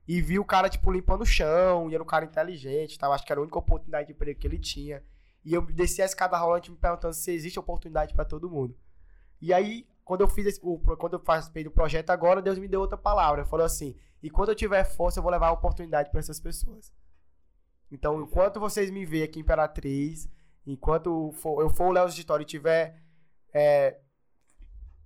E 0.08 0.22
vi 0.22 0.40
o 0.40 0.46
cara, 0.46 0.70
tipo, 0.70 0.92
limpando 0.92 1.22
o 1.22 1.26
chão, 1.26 1.90
e 1.90 1.94
era 1.94 2.02
um 2.02 2.06
cara 2.06 2.24
inteligente, 2.24 2.98
tava, 2.98 3.14
acho 3.14 3.26
que 3.26 3.32
era 3.32 3.42
a 3.42 3.44
única 3.44 3.60
oportunidade 3.60 4.08
de 4.08 4.14
emprego 4.14 4.40
que 4.40 4.48
ele 4.48 4.58
tinha. 4.58 5.04
E 5.44 5.54
eu 5.54 5.62
desci 5.62 6.02
a 6.02 6.06
escada 6.06 6.38
rolante 6.38 6.72
me 6.72 6.78
perguntando 6.78 7.14
se 7.14 7.32
existe 7.32 7.60
oportunidade 7.60 8.14
pra 8.14 8.26
todo 8.26 8.50
mundo. 8.50 8.76
E 9.42 9.54
aí, 9.54 9.86
quando 10.04 10.22
eu 10.22 10.28
fiz 10.28 10.46
esse, 10.46 10.60
o, 10.64 10.80
quando 10.98 11.14
eu 11.14 11.20
participei 11.20 11.64
do 11.64 11.72
projeto 11.72 12.10
agora, 12.10 12.42
Deus 12.42 12.58
me 12.58 12.68
deu 12.68 12.80
outra 12.80 12.98
palavra. 12.98 13.46
Falou 13.46 13.66
assim: 13.66 13.96
e 14.22 14.30
quando 14.30 14.50
eu 14.50 14.56
tiver 14.56 14.84
força, 14.84 15.20
eu 15.20 15.24
vou 15.24 15.32
levar 15.32 15.48
a 15.48 15.52
oportunidade 15.52 16.10
pra 16.12 16.20
essas 16.20 16.40
pessoas. 16.40 16.92
Então, 17.92 18.22
enquanto 18.22 18.60
vocês 18.60 18.90
me 18.92 19.06
veem 19.06 19.24
aqui 19.24 19.40
em 19.40 19.42
Imperatriz, 19.42 20.30
enquanto 20.66 21.32
for- 21.34 21.62
eu 21.62 21.70
for 21.70 21.88
o 21.88 21.92
Léo 21.92 22.10
Vitória 22.10 22.44
e 22.44 22.46
tiver 22.48 23.02
é, 23.54 24.00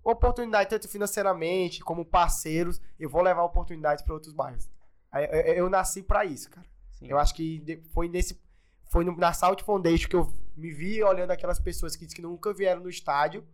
oportunidade, 0.03 0.69
tanto 0.69 0.87
financeiramente 0.87 1.81
como 1.81 2.03
parceiros, 2.05 2.81
eu 2.99 3.09
vou 3.09 3.21
levar 3.21 3.43
oportunidades 3.43 4.03
para 4.03 4.13
outros 4.13 4.33
bairros. 4.33 4.69
Aí, 5.11 5.25
Eu, 5.25 5.53
eu 5.65 5.69
nasci 5.69 6.01
para 6.03 6.25
isso, 6.25 6.49
cara. 6.49 6.67
Sim. 6.91 7.07
Eu 7.07 7.17
acho 7.19 7.33
que 7.35 7.81
foi 7.93 8.07
nesse. 8.07 8.41
Foi 8.91 9.05
no- 9.05 9.15
na 9.15 9.31
Salt 9.33 9.61
Foundation 9.63 10.09
que 10.09 10.15
eu 10.15 10.27
me 10.55 10.73
vi 10.73 11.01
olhando 11.03 11.31
aquelas 11.31 11.59
pessoas 11.59 11.95
que 11.95 12.05
que 12.07 12.21
nunca 12.21 12.53
vieram 12.53 12.81
no 12.81 12.89
estádio. 12.89 13.47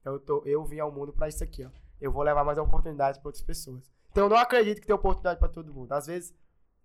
Então 0.00 0.14
eu, 0.14 0.20
tô, 0.20 0.42
eu 0.46 0.64
vim 0.64 0.78
ao 0.80 0.90
mundo 0.90 1.12
para 1.12 1.28
isso 1.28 1.42
aqui, 1.44 1.64
ó. 1.64 1.70
Eu 2.00 2.10
vou 2.10 2.22
levar 2.22 2.42
mais 2.44 2.58
oportunidades 2.58 3.18
para 3.20 3.28
outras 3.28 3.44
pessoas. 3.44 3.90
Então 4.12 4.24
eu 4.26 4.28
não 4.28 4.36
acredito 4.36 4.80
que 4.80 4.86
tem 4.86 4.94
oportunidade 4.94 5.40
para 5.40 5.48
todo 5.48 5.72
mundo. 5.72 5.90
Às 5.92 6.06
vezes, 6.06 6.34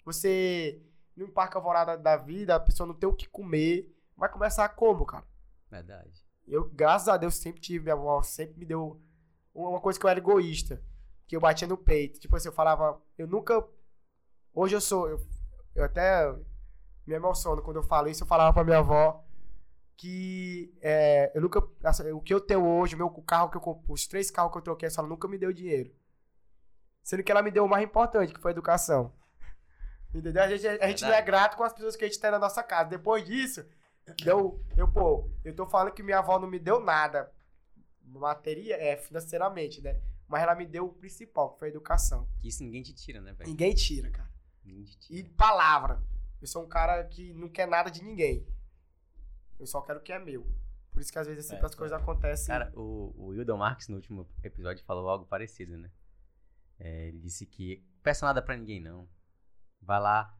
você, 0.05 0.81
num 1.15 1.29
parque 1.29 1.57
alvorada 1.57 1.97
da 1.97 2.15
vida, 2.15 2.55
a 2.55 2.59
pessoa 2.59 2.87
não 2.87 2.95
tem 2.95 3.07
o 3.07 3.13
que 3.13 3.27
comer. 3.27 3.93
Vai 4.15 4.31
começar 4.31 4.67
como, 4.69 5.05
cara? 5.05 5.25
Verdade. 5.69 6.25
Eu, 6.47 6.69
graças 6.69 7.09
a 7.09 7.17
Deus, 7.17 7.35
sempre 7.35 7.59
tive, 7.59 7.83
minha 7.83 7.95
avó 7.95 8.21
sempre 8.23 8.57
me 8.57 8.65
deu 8.65 9.01
uma 9.53 9.81
coisa 9.81 9.99
que 9.99 10.05
eu 10.05 10.09
era 10.09 10.19
egoísta, 10.19 10.81
que 11.27 11.35
eu 11.35 11.41
batia 11.41 11.67
no 11.67 11.77
peito. 11.77 12.17
Tipo 12.19 12.37
assim, 12.37 12.47
eu 12.47 12.53
falava, 12.53 13.01
eu 13.17 13.27
nunca. 13.27 13.61
Hoje 14.53 14.73
eu 14.75 14.81
sou. 14.81 15.09
Eu, 15.09 15.19
eu 15.75 15.83
até 15.83 16.33
me 17.05 17.13
emociono 17.13 17.61
quando 17.61 17.77
eu 17.77 17.83
falo 17.83 18.07
isso. 18.07 18.23
Eu 18.23 18.27
falava 18.27 18.53
pra 18.53 18.63
minha 18.63 18.77
avó 18.79 19.21
que 19.97 20.73
é, 20.81 21.31
eu 21.35 21.41
nunca. 21.41 21.61
assim, 21.83 22.09
O 22.11 22.21
que 22.21 22.33
eu 22.33 22.39
tenho 22.39 22.65
hoje, 22.65 22.95
o 22.95 22.97
meu 22.97 23.07
o 23.07 23.21
carro 23.21 23.49
que 23.49 23.57
eu 23.57 23.61
comp- 23.61 23.89
os 23.89 24.07
três 24.07 24.31
carros 24.31 24.51
que 24.53 24.57
eu 24.59 24.61
troquei, 24.61 24.87
ela 24.97 25.07
nunca 25.07 25.27
me 25.27 25.37
deu 25.37 25.51
dinheiro. 25.51 25.91
Sendo 27.07 27.23
que 27.23 27.31
ela 27.31 27.41
me 27.41 27.49
deu 27.49 27.63
o 27.63 27.69
mais 27.69 27.85
importante, 27.85 28.33
que 28.33 28.39
foi 28.41 28.51
a 28.51 28.55
educação. 28.57 29.13
Entendeu? 30.13 30.43
A 30.43 30.49
gente, 30.49 30.67
a 30.67 30.87
gente 30.89 31.03
não 31.05 31.13
é 31.13 31.21
grato 31.21 31.55
com 31.55 31.63
as 31.63 31.71
pessoas 31.71 31.95
que 31.95 32.03
a 32.03 32.07
gente 32.07 32.19
tem 32.19 32.29
na 32.29 32.37
nossa 32.37 32.61
casa. 32.61 32.89
Depois 32.89 33.23
disso, 33.23 33.65
deu, 34.25 34.61
eu, 34.75 34.91
pô, 34.91 35.31
eu 35.41 35.55
tô 35.55 35.65
falando 35.65 35.93
que 35.93 36.03
minha 36.03 36.19
avó 36.19 36.37
não 36.37 36.49
me 36.49 36.59
deu 36.59 36.81
nada. 36.81 37.31
Materia, 38.03 38.75
é, 38.75 38.97
financeiramente, 38.97 39.79
né? 39.81 39.97
Mas 40.27 40.43
ela 40.43 40.53
me 40.53 40.65
deu 40.65 40.87
o 40.87 40.93
principal, 40.93 41.53
que 41.53 41.59
foi 41.59 41.69
a 41.69 41.71
educação. 41.71 42.27
Que 42.41 42.49
isso 42.49 42.61
ninguém 42.61 42.83
te 42.83 42.93
tira, 42.93 43.21
né, 43.21 43.31
velho? 43.31 43.49
Ninguém 43.49 43.73
tira, 43.73 44.09
cara. 44.09 44.29
Ninguém 44.65 44.83
te 44.83 44.97
E 45.09 45.23
tira. 45.23 45.33
palavra. 45.37 46.03
Eu 46.41 46.47
sou 46.47 46.61
um 46.65 46.67
cara 46.67 47.05
que 47.05 47.31
não 47.35 47.47
quer 47.47 47.69
nada 47.69 47.89
de 47.89 48.03
ninguém. 48.03 48.45
Eu 49.57 49.65
só 49.65 49.79
quero 49.79 49.99
o 49.99 50.01
que 50.01 50.11
é 50.11 50.19
meu. 50.19 50.45
Por 50.91 50.99
isso 50.99 51.09
que 51.13 51.19
às 51.19 51.27
vezes 51.27 51.45
sempre 51.45 51.63
É, 51.63 51.67
as 51.67 51.75
coisas 51.75 51.97
acontecem. 51.97 52.47
Cara, 52.47 52.69
o, 52.75 53.13
o 53.15 53.27
Wildon 53.27 53.55
Marques, 53.55 53.87
no 53.87 53.95
último 53.95 54.27
episódio, 54.43 54.83
falou 54.83 55.07
algo 55.07 55.25
parecido, 55.25 55.77
né? 55.77 55.89
É, 56.79 57.07
ele 57.07 57.19
disse 57.19 57.45
que 57.45 57.83
peça 58.03 58.25
nada 58.25 58.41
pra 58.41 58.55
ninguém, 58.55 58.79
não. 58.79 59.07
Vai 59.81 59.99
lá 59.99 60.33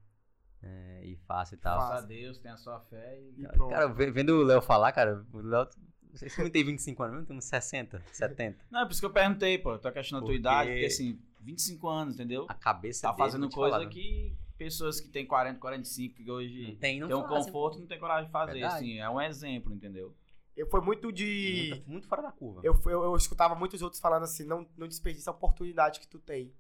é, 0.62 1.02
e 1.06 1.16
faça 1.28 1.56
e 1.56 1.58
tal. 1.58 1.78
Faça. 1.80 1.88
Graças 1.90 2.04
a 2.04 2.08
Deus, 2.08 2.38
tem 2.38 2.52
a 2.52 2.58
sua 2.58 2.80
fé 2.80 3.20
e. 3.22 3.44
E 3.44 3.48
pronto. 3.48 3.72
Cara, 3.72 3.88
ve- 3.88 4.12
vendo 4.12 4.32
o 4.40 4.44
Léo 4.44 4.62
falar, 4.62 4.92
cara, 4.92 5.26
o 5.34 5.38
Léo. 5.40 5.68
Não 6.10 6.16
sei 6.18 6.30
se 6.30 6.42
não 6.42 6.50
tem 6.50 6.64
25 6.64 7.04
anos, 7.04 7.18
não 7.20 7.26
tem 7.26 7.38
uns 7.38 7.46
60, 7.46 8.02
70. 8.12 8.58
Não, 8.72 8.80
é 8.82 8.86
por 8.86 8.92
isso 8.92 9.00
que 9.02 9.06
eu 9.06 9.12
perguntei, 9.14 9.58
pô. 9.60 9.78
Tô 9.78 9.92
questionando 9.92 10.24
a 10.24 10.26
tua 10.26 10.34
Porque- 10.34 10.40
idade, 10.40 10.70
porque 10.72 10.86
assim, 10.86 11.20
25 11.42 11.88
anos, 11.88 12.16
entendeu? 12.16 12.46
A 12.50 12.54
cabeça 12.56 13.02
Tá 13.04 13.10
dele, 13.12 13.20
fazendo 13.20 13.50
coisa 13.50 13.78
falar, 13.78 13.90
que 13.90 14.34
pessoas 14.58 15.00
que 15.00 15.10
têm 15.10 15.28
40, 15.28 15.60
45, 15.60 16.16
que 16.16 16.24
Não 16.24 16.34
hoje 16.36 16.76
tem, 16.80 17.00
não 17.00 17.08
tem 17.08 17.18
um 17.18 17.22
conforto, 17.24 17.76
pô. 17.76 17.80
não 17.82 17.88
tem 17.88 18.00
coragem 18.00 18.26
de 18.26 18.32
fazer, 18.32 18.54
Verdade. 18.54 18.76
assim. 18.76 18.98
É 19.00 19.08
um 19.10 19.22
exemplo, 19.22 19.72
entendeu? 19.74 20.16
Eu 20.58 20.68
foi 20.68 20.82
muito 20.82 21.12
de. 21.12 21.70
Muito, 21.72 21.90
muito 21.90 22.08
fora 22.08 22.22
da 22.24 22.32
curva. 22.32 22.62
Eu, 22.64 22.74
eu, 22.86 23.04
eu 23.04 23.16
escutava 23.16 23.54
muitos 23.56 23.82
outros 23.82 24.02
falando 24.02 24.24
assim, 24.24 24.44
não, 24.44 24.68
não 24.76 24.88
desperdiça 24.88 25.30
a 25.30 25.34
oportunidade 25.34 26.00
que 26.00 26.08
tu 26.08 26.20
tem. 26.20 26.54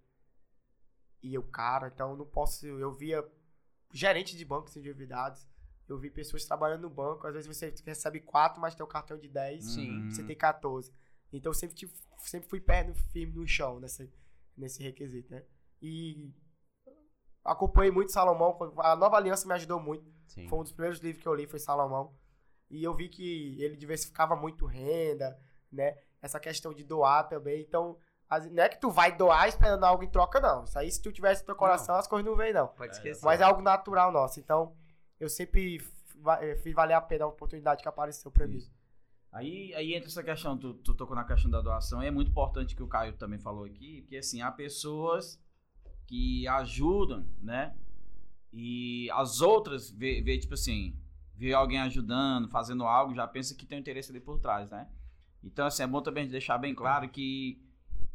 E 1.23 1.33
eu, 1.33 1.41
cara, 1.43 1.87
então 1.93 2.11
eu 2.11 2.15
não 2.17 2.25
posso. 2.25 2.65
Eu 2.67 2.93
via 2.93 3.27
gerente 3.91 4.37
de 4.37 4.45
bancos 4.45 4.77
endividados. 4.77 5.47
Eu 5.89 5.97
vi 5.97 6.09
pessoas 6.11 6.45
trabalhando 6.45 6.81
no 6.83 6.89
banco. 6.89 7.25
Às 7.25 7.33
vezes 7.33 7.47
você 7.47 7.73
recebe 7.85 8.19
4, 8.19 8.61
mas 8.61 8.75
tem 8.75 8.83
o 8.83 8.87
cartão 8.87 9.17
de 9.17 9.27
10. 9.27 9.65
Sim. 9.65 10.09
Você 10.11 10.23
tem 10.23 10.35
14. 10.35 10.93
Então 11.33 11.49
eu 11.49 11.53
sempre, 11.55 11.75
tive- 11.75 11.93
sempre 12.19 12.47
fui 12.47 12.59
perto 12.61 12.93
firme 13.11 13.33
no 13.35 13.47
chão 13.47 13.79
nesse, 13.79 14.09
nesse 14.55 14.83
requisito, 14.83 15.31
né? 15.31 15.43
E 15.81 16.29
acompanhei 17.43 17.91
muito 17.91 18.11
Salomão. 18.11 18.57
A 18.79 18.95
nova 18.95 19.17
aliança 19.17 19.47
me 19.47 19.53
ajudou 19.53 19.79
muito. 19.79 20.05
Sim. 20.27 20.47
Foi 20.47 20.59
um 20.59 20.63
dos 20.63 20.71
primeiros 20.71 20.99
livros 20.99 21.21
que 21.21 21.27
eu 21.27 21.33
li, 21.33 21.47
foi 21.47 21.59
Salomão. 21.59 22.13
E 22.69 22.83
eu 22.83 22.93
vi 22.93 23.07
que 23.09 23.55
ele 23.61 23.75
diversificava 23.77 24.35
muito 24.35 24.65
renda, 24.65 25.39
né? 25.71 25.97
Essa 26.21 26.39
questão 26.39 26.73
de 26.73 26.83
doar 26.83 27.27
também. 27.27 27.61
Então, 27.61 27.97
as- 28.29 28.49
não 28.51 28.63
é 28.63 28.69
que 28.69 28.79
tu 28.79 28.89
vai 28.91 29.15
doar 29.15 29.47
esperando 29.47 29.83
algo 29.85 30.03
em 30.03 30.09
troca, 30.09 30.39
não. 30.39 30.63
Isso 30.65 30.77
aí, 30.77 30.91
se 30.91 31.01
tu 31.01 31.11
tivesse 31.11 31.41
no 31.41 31.47
teu 31.47 31.55
coração, 31.55 31.95
as 31.95 32.07
coisas 32.07 32.25
não 32.25 32.35
vêm, 32.35 32.51
não. 32.53 32.67
Pode 32.67 32.89
É, 32.89 32.95
esquecer. 32.97 33.23
Mas 33.25 33.39
é 33.39 33.43
algo 33.43 33.61
natural 33.61 34.11
nosso. 34.11 34.39
Então, 34.39 34.75
eu 35.19 35.29
sempre 35.29 35.81
eh, 36.41 36.55
fiz 36.57 36.73
valer 36.73 36.93
a 36.95 37.01
pena 37.01 37.25
a 37.25 37.27
oportunidade 37.27 37.81
que 37.81 37.87
apareceu 37.87 38.29
pra 38.31 38.47
mim. 38.47 38.59
Aí, 39.31 39.73
aí 39.75 39.93
entra 39.93 40.09
essa 40.09 40.23
questão, 40.23 40.57
tu, 40.57 40.73
tu 40.75 40.93
tocou 40.95 41.15
na 41.15 41.23
questão 41.23 41.51
da 41.51 41.61
doação, 41.61 42.01
e 42.01 42.07
é 42.07 42.11
muito 42.11 42.31
importante 42.31 42.75
que 42.75 42.81
o 42.81 42.87
Caio 42.87 43.13
também 43.13 43.37
falou 43.37 43.65
aqui, 43.65 44.01
que 44.03 44.17
assim, 44.17 44.41
há 44.41 44.51
pessoas 44.51 45.39
que 46.07 46.47
ajudam, 46.47 47.27
né? 47.41 47.75
E 48.51 49.09
as 49.11 49.41
outras 49.41 49.91
vê, 49.91 50.21
vê, 50.21 50.37
tipo 50.39 50.53
assim, 50.53 50.97
vê 51.37 51.53
alguém 51.53 51.79
ajudando, 51.79 52.49
fazendo 52.49 52.83
algo, 52.83 53.13
já 53.13 53.27
pensa 53.27 53.55
que 53.55 53.65
tem 53.65 53.77
um 53.77 53.81
interesse 53.81 54.11
ali 54.11 54.19
por 54.19 54.39
trás, 54.39 54.69
né? 54.71 54.87
Então, 55.43 55.67
assim, 55.67 55.83
é 55.83 55.87
bom 55.87 56.01
também 56.01 56.27
deixar 56.27 56.57
bem 56.57 56.73
claro 56.73 57.07
que 57.07 57.61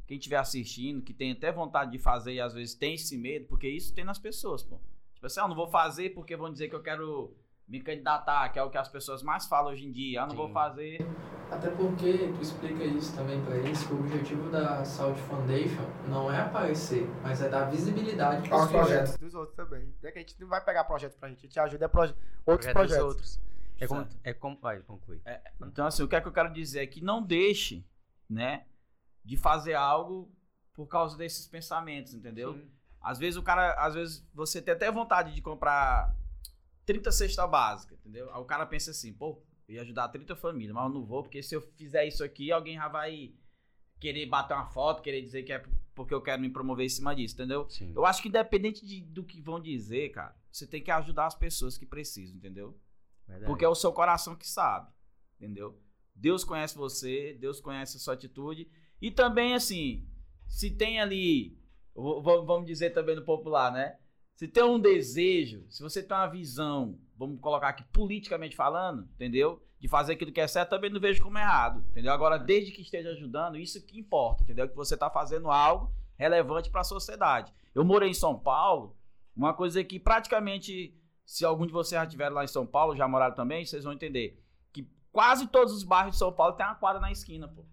quem 0.06 0.18
estiver 0.18 0.36
assistindo, 0.36 1.00
que 1.00 1.14
tem 1.14 1.30
até 1.30 1.52
vontade 1.52 1.92
de 1.92 1.98
fazer 1.98 2.34
e 2.34 2.40
às 2.40 2.52
vezes 2.52 2.74
tem 2.74 2.94
esse 2.94 3.16
medo, 3.16 3.46
porque 3.46 3.68
isso 3.68 3.94
tem 3.94 4.04
nas 4.04 4.18
pessoas, 4.18 4.64
pô. 4.64 4.80
Tipo 5.14 5.26
assim, 5.26 5.40
ah, 5.40 5.46
não 5.46 5.54
vou 5.54 5.68
fazer 5.68 6.10
porque 6.10 6.36
vão 6.36 6.52
dizer 6.52 6.68
que 6.68 6.74
eu 6.74 6.82
quero 6.82 7.32
me 7.72 7.80
candidatar, 7.80 8.46
que 8.50 8.58
é 8.58 8.62
o 8.62 8.68
que 8.68 8.76
as 8.76 8.88
pessoas 8.88 9.22
mais 9.22 9.46
falam 9.46 9.72
hoje 9.72 9.86
em 9.86 9.90
dia. 9.90 10.22
Ah, 10.22 10.26
não 10.26 10.36
vou 10.36 10.48
Sim. 10.48 10.52
fazer 10.52 11.06
Até 11.50 11.70
porque 11.70 12.30
tu 12.36 12.42
explica 12.42 12.84
isso 12.84 13.16
também 13.16 13.42
pra 13.42 13.56
eles, 13.56 13.82
que 13.82 13.94
o 13.94 13.98
objetivo 13.98 14.50
da 14.50 14.84
Salt 14.84 15.16
Foundation 15.20 15.82
não 16.06 16.30
é 16.30 16.38
aparecer, 16.38 17.08
mas 17.22 17.40
é 17.40 17.48
dar 17.48 17.64
visibilidade 17.70 18.46
para 18.46 18.58
Aos 18.58 18.66
os 18.66 18.70
projetos. 18.70 18.96
projetos 19.16 19.18
dos 19.20 19.34
outros 19.34 19.56
também. 19.56 19.94
É 20.02 20.12
que 20.12 20.18
a 20.18 20.20
gente 20.20 20.38
não 20.38 20.48
vai 20.48 20.62
pegar 20.62 20.84
projeto 20.84 21.16
pra 21.18 21.30
gente, 21.30 21.38
a 21.38 21.42
gente 21.42 21.58
ajuda 21.60 21.84
é 21.86 21.88
proje 21.88 22.14
outros 22.44 22.70
Projeto 22.72 22.74
dos 22.74 22.74
projetos. 22.74 23.04
outros. 23.08 23.40
É 23.80 23.86
como, 23.86 24.06
é 24.22 24.32
como. 24.34 24.58
Vai, 24.60 24.80
conclui. 24.80 25.20
Então, 25.62 25.86
assim, 25.86 26.02
o 26.02 26.08
que 26.08 26.14
é 26.14 26.20
que 26.20 26.28
eu 26.28 26.32
quero 26.32 26.52
dizer 26.52 26.80
é 26.80 26.86
que 26.86 27.02
não 27.02 27.22
deixe, 27.22 27.84
né, 28.28 28.66
de 29.24 29.36
fazer 29.36 29.74
algo 29.74 30.30
por 30.74 30.86
causa 30.86 31.16
desses 31.16 31.46
pensamentos, 31.48 32.12
entendeu? 32.12 32.52
Sim. 32.52 32.70
Às 33.00 33.18
vezes 33.18 33.36
o 33.36 33.42
cara, 33.42 33.72
às 33.82 33.94
vezes 33.94 34.24
você 34.34 34.60
tem 34.62 34.74
até 34.74 34.90
vontade 34.90 35.34
de 35.34 35.40
comprar 35.42 36.14
30 36.84 37.10
cesta 37.12 37.46
básica, 37.46 37.94
entendeu? 37.94 38.32
Aí 38.32 38.40
o 38.40 38.44
cara 38.44 38.66
pensa 38.66 38.90
assim, 38.90 39.12
pô, 39.12 39.40
eu 39.68 39.76
ia 39.76 39.82
ajudar 39.82 40.08
30 40.08 40.34
famílias, 40.36 40.74
mas 40.74 40.84
eu 40.84 40.90
não 40.90 41.04
vou, 41.04 41.22
porque 41.22 41.42
se 41.42 41.54
eu 41.54 41.60
fizer 41.60 42.06
isso 42.06 42.22
aqui, 42.24 42.50
alguém 42.50 42.76
já 42.76 42.88
vai 42.88 43.32
querer 44.00 44.26
bater 44.26 44.54
uma 44.54 44.66
foto, 44.66 45.02
querer 45.02 45.22
dizer 45.22 45.44
que 45.44 45.52
é 45.52 45.62
porque 45.94 46.12
eu 46.12 46.20
quero 46.22 46.40
me 46.40 46.50
promover 46.50 46.86
em 46.86 46.88
cima 46.88 47.14
disso, 47.14 47.34
entendeu? 47.34 47.68
Sim. 47.68 47.92
Eu 47.94 48.04
acho 48.04 48.20
que 48.22 48.28
independente 48.28 48.84
de- 48.84 49.02
do 49.02 49.22
que 49.22 49.40
vão 49.40 49.60
dizer, 49.60 50.10
cara, 50.10 50.34
você 50.50 50.66
tem 50.66 50.82
que 50.82 50.90
ajudar 50.90 51.26
as 51.26 51.34
pessoas 51.34 51.78
que 51.78 51.86
precisam, 51.86 52.36
entendeu? 52.36 52.76
Verdade. 53.26 53.46
Porque 53.46 53.64
é 53.64 53.68
o 53.68 53.74
seu 53.74 53.92
coração 53.92 54.34
que 54.34 54.48
sabe, 54.48 54.90
entendeu? 55.36 55.78
Deus 56.14 56.44
conhece 56.44 56.76
você, 56.76 57.34
Deus 57.40 57.60
conhece 57.60 57.96
a 57.96 58.00
sua 58.00 58.14
atitude. 58.14 58.68
E 59.00 59.10
também, 59.10 59.54
assim, 59.54 60.06
se 60.48 60.70
tem 60.70 61.00
ali, 61.00 61.58
vamos 61.94 62.66
dizer 62.66 62.90
também 62.90 63.14
no 63.16 63.24
popular, 63.24 63.72
né? 63.72 63.98
Se 64.42 64.48
tem 64.48 64.64
um 64.64 64.76
desejo, 64.76 65.64
se 65.70 65.80
você 65.80 66.02
tem 66.02 66.16
uma 66.16 66.26
visão, 66.26 66.98
vamos 67.16 67.40
colocar 67.40 67.68
aqui 67.68 67.84
politicamente 67.92 68.56
falando, 68.56 69.08
entendeu? 69.14 69.62
De 69.78 69.86
fazer 69.86 70.14
aquilo 70.14 70.32
que 70.32 70.40
é 70.40 70.48
certo, 70.48 70.70
também 70.70 70.90
não 70.90 70.98
vejo 70.98 71.22
como 71.22 71.38
errado, 71.38 71.78
entendeu? 71.92 72.12
Agora, 72.12 72.36
desde 72.40 72.72
que 72.72 72.82
esteja 72.82 73.10
ajudando, 73.10 73.56
isso 73.56 73.80
que 73.86 74.00
importa, 74.00 74.42
entendeu? 74.42 74.68
Que 74.68 74.74
você 74.74 74.94
está 74.94 75.08
fazendo 75.08 75.48
algo 75.48 75.92
relevante 76.18 76.70
para 76.70 76.80
a 76.80 76.84
sociedade. 76.84 77.54
Eu 77.72 77.84
morei 77.84 78.10
em 78.10 78.14
São 78.14 78.36
Paulo, 78.36 78.96
uma 79.36 79.54
coisa 79.54 79.84
que 79.84 80.00
praticamente 80.00 80.92
se 81.24 81.44
algum 81.44 81.64
de 81.64 81.72
vocês 81.72 82.00
já 82.00 82.04
estiveram 82.04 82.34
lá 82.34 82.42
em 82.42 82.48
São 82.48 82.66
Paulo, 82.66 82.96
já 82.96 83.06
moraram 83.06 83.36
também, 83.36 83.64
vocês 83.64 83.84
vão 83.84 83.92
entender 83.92 84.44
que 84.72 84.90
quase 85.12 85.46
todos 85.46 85.72
os 85.72 85.84
bairros 85.84 86.14
de 86.14 86.18
São 86.18 86.32
Paulo 86.32 86.56
tem 86.56 86.66
uma 86.66 86.74
quadra 86.74 87.00
na 87.00 87.12
esquina, 87.12 87.46
pô. 87.46 87.64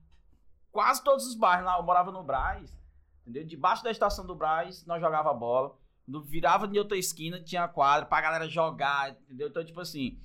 quase 0.72 1.04
todos 1.04 1.26
os 1.26 1.34
bairros 1.34 1.66
lá. 1.66 1.80
Eu 1.80 1.84
morava 1.84 2.12
no 2.12 2.22
Braz, 2.22 2.80
entendeu? 3.22 3.44
Debaixo 3.44 3.84
da 3.84 3.90
estação 3.90 4.24
do 4.24 4.36
Braz, 4.36 4.86
nós 4.86 5.02
jogava 5.02 5.34
bola. 5.34 5.76
Quando 6.10 6.24
virava 6.24 6.68
de 6.68 6.80
outra 6.80 6.98
esquina, 6.98 7.40
tinha 7.40 7.68
quadra 7.68 8.04
pra 8.08 8.20
galera 8.20 8.50
jogar, 8.50 9.12
entendeu? 9.12 9.48
Então, 9.48 9.64
tipo 9.64 9.80
assim, 9.80 10.20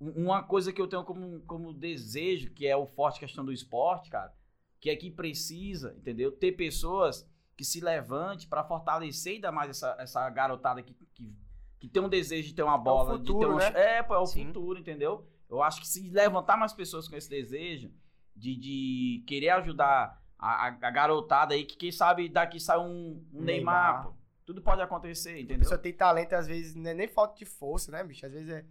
um- 0.00 0.24
uma 0.24 0.42
coisa 0.42 0.72
que 0.72 0.80
eu 0.80 0.86
tenho 0.88 1.04
como, 1.04 1.40
como 1.40 1.70
desejo, 1.74 2.50
que 2.50 2.66
é 2.66 2.74
o 2.74 2.86
forte 2.86 3.20
questão 3.20 3.44
do 3.44 3.52
esporte, 3.52 4.08
cara, 4.08 4.32
que 4.80 4.88
é 4.88 4.96
que 4.96 5.10
precisa, 5.10 5.94
entendeu? 5.98 6.32
Ter 6.32 6.52
pessoas 6.52 7.28
que 7.54 7.62
se 7.64 7.78
levante 7.80 8.46
pra 8.48 8.64
fortalecer 8.64 9.34
ainda 9.34 9.52
mais 9.52 9.68
essa, 9.68 9.94
essa 9.98 10.30
garotada 10.30 10.82
que, 10.82 10.94
que, 11.14 11.30
que 11.78 11.88
tem 11.88 12.02
um 12.02 12.08
desejo 12.08 12.48
de 12.48 12.54
ter 12.54 12.62
uma 12.62 12.78
bola, 12.78 13.18
de 13.18 13.24
ter 13.24 13.32
futuro, 13.32 13.52
um, 13.54 13.58
né? 13.58 13.72
É, 13.74 14.02
pô, 14.02 14.14
é 14.14 14.18
o 14.18 14.26
Sim. 14.26 14.46
futuro, 14.46 14.78
entendeu? 14.78 15.28
Eu 15.50 15.62
acho 15.62 15.80
que 15.82 15.88
se 15.88 16.08
levantar 16.10 16.56
mais 16.56 16.72
pessoas 16.72 17.06
com 17.06 17.16
esse 17.16 17.28
desejo 17.28 17.90
de, 18.34 18.56
de 18.56 19.24
querer 19.26 19.50
ajudar 19.50 20.22
a, 20.38 20.68
a- 20.68 20.78
a 20.80 20.90
garotada 20.90 21.52
aí, 21.52 21.64
que 21.66 21.76
quem 21.76 21.92
sabe 21.92 22.28
daqui 22.30 22.58
sai 22.58 22.78
um, 22.78 23.22
um 23.32 23.42
Neymar, 23.42 24.04
Neymar. 24.04 24.17
Tudo 24.48 24.62
pode 24.62 24.80
acontecer, 24.80 25.28
A 25.34 25.40
entendeu? 25.40 25.58
pessoa 25.58 25.76
tem 25.76 25.92
talento, 25.92 26.32
às 26.32 26.46
vezes, 26.46 26.74
não 26.74 26.88
é 26.90 26.94
nem 26.94 27.06
falta 27.06 27.36
de 27.36 27.44
força, 27.44 27.92
né, 27.92 28.02
bicho? 28.02 28.24
Às 28.24 28.32
vezes 28.32 28.48
é, 28.48 28.64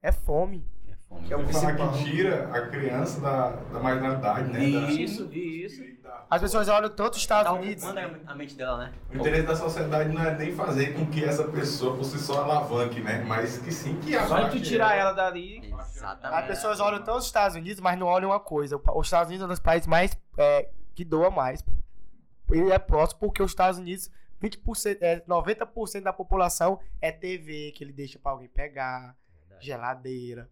é 0.00 0.12
fome. 0.12 0.64
É 0.88 0.94
fome. 1.08 1.26
Que 1.26 1.34
é 1.34 1.36
o 1.36 1.42
principal. 1.42 1.92
que 1.92 2.04
tira 2.04 2.56
a 2.56 2.68
criança 2.68 3.20
da, 3.20 3.50
da 3.50 3.80
marginalidade, 3.80 4.48
né? 4.52 4.58
Da- 4.60 4.92
Isso, 4.92 5.24
isso. 5.34 5.82
da- 6.04 6.24
As 6.30 6.40
pessoas 6.40 6.68
olham 6.68 6.88
tanto 6.88 7.14
os 7.14 7.18
Estados 7.18 7.50
um- 7.50 7.56
Unidos. 7.56 7.82
Manda 7.82 8.20
a 8.28 8.34
mente 8.36 8.54
dela, 8.54 8.78
né? 8.78 8.92
O 9.10 9.16
interesse 9.16 9.44
da 9.44 9.56
sociedade 9.56 10.14
não 10.14 10.22
é 10.22 10.38
nem 10.38 10.52
fazer 10.54 10.94
com 10.94 11.04
que 11.06 11.24
essa 11.24 11.42
pessoa 11.48 11.96
por 11.96 12.04
si 12.04 12.16
só 12.20 12.44
alavanque, 12.44 13.00
né? 13.00 13.24
Mas 13.26 13.58
que 13.58 13.72
sim 13.72 13.98
que 13.98 14.12
Só 14.28 14.44
de 14.44 14.56
tu 14.60 14.62
tirar 14.64 14.94
ela. 14.96 15.10
dali. 15.10 15.66
Exatamente. 15.66 16.40
As 16.42 16.46
pessoas 16.46 16.78
olham 16.78 17.02
tanto 17.02 17.18
os 17.18 17.26
Estados 17.26 17.56
Unidos, 17.56 17.80
mas 17.80 17.98
não 17.98 18.06
olham 18.06 18.30
uma 18.30 18.38
coisa. 18.38 18.80
Os 18.94 19.06
Estados 19.08 19.26
Unidos 19.30 19.42
é 19.42 19.46
um 19.46 19.50
dos 19.50 19.58
países 19.58 19.88
mais 19.88 20.16
é, 20.38 20.70
que 20.94 21.04
doa 21.04 21.28
mais. 21.28 21.64
Ele 22.52 22.70
é 22.70 22.78
próximo 22.78 23.18
porque 23.18 23.42
os 23.42 23.50
Estados 23.50 23.80
Unidos, 23.80 24.08
20%, 24.48 24.98
é, 25.00 25.20
90% 25.26 26.02
da 26.02 26.12
população 26.12 26.78
é 27.00 27.10
TV 27.10 27.72
que 27.72 27.82
ele 27.84 27.92
deixa 27.92 28.18
pra 28.18 28.32
alguém 28.32 28.48
pegar, 28.48 29.16
Verdade. 29.40 29.64
geladeira. 29.66 30.50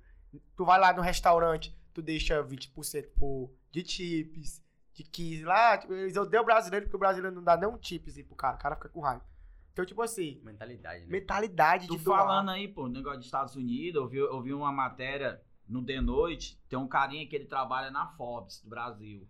Tu 0.56 0.64
vai 0.64 0.78
lá 0.80 0.92
no 0.92 1.02
restaurante, 1.02 1.76
tu 1.92 2.00
deixa 2.00 2.42
20% 2.42 3.08
por, 3.16 3.52
de 3.70 3.84
chips, 3.86 4.62
de 4.94 5.02
15 5.04 5.44
lá. 5.44 5.76
Tipo, 5.78 5.92
eles 5.94 6.16
odeiam 6.16 6.42
o 6.42 6.46
brasileiro 6.46 6.86
porque 6.86 6.96
o 6.96 6.98
brasileiro 6.98 7.34
não 7.36 7.42
dá 7.44 7.56
nem 7.56 7.68
um 7.68 7.78
chipzinho 7.80 8.26
pro 8.26 8.34
cara. 8.36 8.56
O 8.56 8.58
cara 8.58 8.76
fica 8.76 8.88
com 8.88 9.00
raiva. 9.00 9.24
Então, 9.72 9.86
tipo 9.86 10.02
assim, 10.02 10.38
Mentalidade, 10.44 11.00
né? 11.04 11.10
mentalidade 11.10 11.86
Tu 11.86 11.96
de 11.96 12.04
doar. 12.04 12.18
falando 12.20 12.50
aí, 12.50 12.68
pô, 12.68 12.88
negócio 12.88 13.18
dos 13.18 13.26
Estados 13.26 13.56
Unidos, 13.56 14.02
eu 14.02 14.06
vi, 14.08 14.18
eu 14.18 14.42
vi 14.42 14.52
uma 14.52 14.70
matéria 14.70 15.40
no 15.66 15.82
The 15.84 16.00
Noite, 16.00 16.60
tem 16.68 16.78
um 16.78 16.86
carinha 16.86 17.26
que 17.26 17.34
ele 17.34 17.46
trabalha 17.46 17.90
na 17.90 18.06
Forbes 18.08 18.60
do 18.62 18.68
Brasil. 18.68 19.26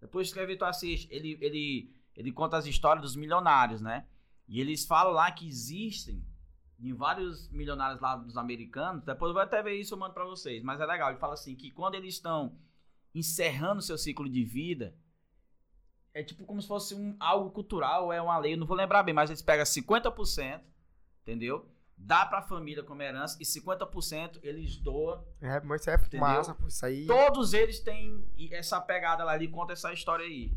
Depois 0.00 0.28
escreve 0.28 0.56
tu 0.56 0.64
assiste. 0.64 1.08
Ele, 1.12 1.36
ele, 1.40 1.92
ele 2.16 2.32
conta 2.32 2.56
as 2.56 2.66
histórias 2.66 3.02
dos 3.02 3.16
milionários, 3.16 3.80
né? 3.80 4.06
E 4.48 4.60
eles 4.60 4.84
falam 4.84 5.12
lá 5.12 5.30
que 5.30 5.46
existem 5.46 6.24
em 6.78 6.92
vários 6.92 7.48
milionários 7.50 8.00
lá 8.00 8.16
dos 8.16 8.36
americanos. 8.36 9.04
Depois 9.04 9.30
eu 9.30 9.34
vou 9.34 9.42
até 9.42 9.62
ver 9.62 9.74
isso, 9.76 9.94
eu 9.94 9.98
mando 9.98 10.14
pra 10.14 10.24
vocês. 10.24 10.62
Mas 10.62 10.80
é 10.80 10.86
legal. 10.86 11.10
Ele 11.10 11.18
fala 11.18 11.34
assim 11.34 11.54
que 11.54 11.70
quando 11.70 11.94
eles 11.94 12.14
estão 12.14 12.58
encerrando 13.14 13.80
seu 13.80 13.96
ciclo 13.96 14.28
de 14.28 14.44
vida, 14.44 14.94
é 16.12 16.22
tipo 16.22 16.44
como 16.44 16.60
se 16.60 16.68
fosse 16.68 16.94
um, 16.94 17.16
algo 17.20 17.50
cultural, 17.50 18.12
é 18.12 18.20
uma 18.20 18.36
lei, 18.38 18.54
eu 18.54 18.58
não 18.58 18.66
vou 18.66 18.76
lembrar 18.76 19.02
bem, 19.02 19.14
mas 19.14 19.30
eles 19.30 19.42
pegam 19.42 19.64
50%, 19.64 20.60
entendeu? 21.22 21.68
Dá 21.96 22.26
pra 22.26 22.42
família 22.42 22.82
como 22.82 23.00
herança 23.00 23.38
e 23.40 23.44
50% 23.44 24.40
eles 24.42 24.76
doam. 24.76 25.24
É, 25.40 25.60
mas 25.60 25.86
é 25.86 25.94
Entendeu? 25.94 26.20
massa. 26.20 26.56
Isso 26.66 26.84
aí. 26.84 27.06
Todos 27.06 27.52
eles 27.52 27.78
têm 27.80 28.26
essa 28.50 28.80
pegada 28.80 29.22
lá 29.22 29.32
ali, 29.32 29.46
conta 29.46 29.72
essa 29.72 29.92
história 29.92 30.24
aí. 30.24 30.52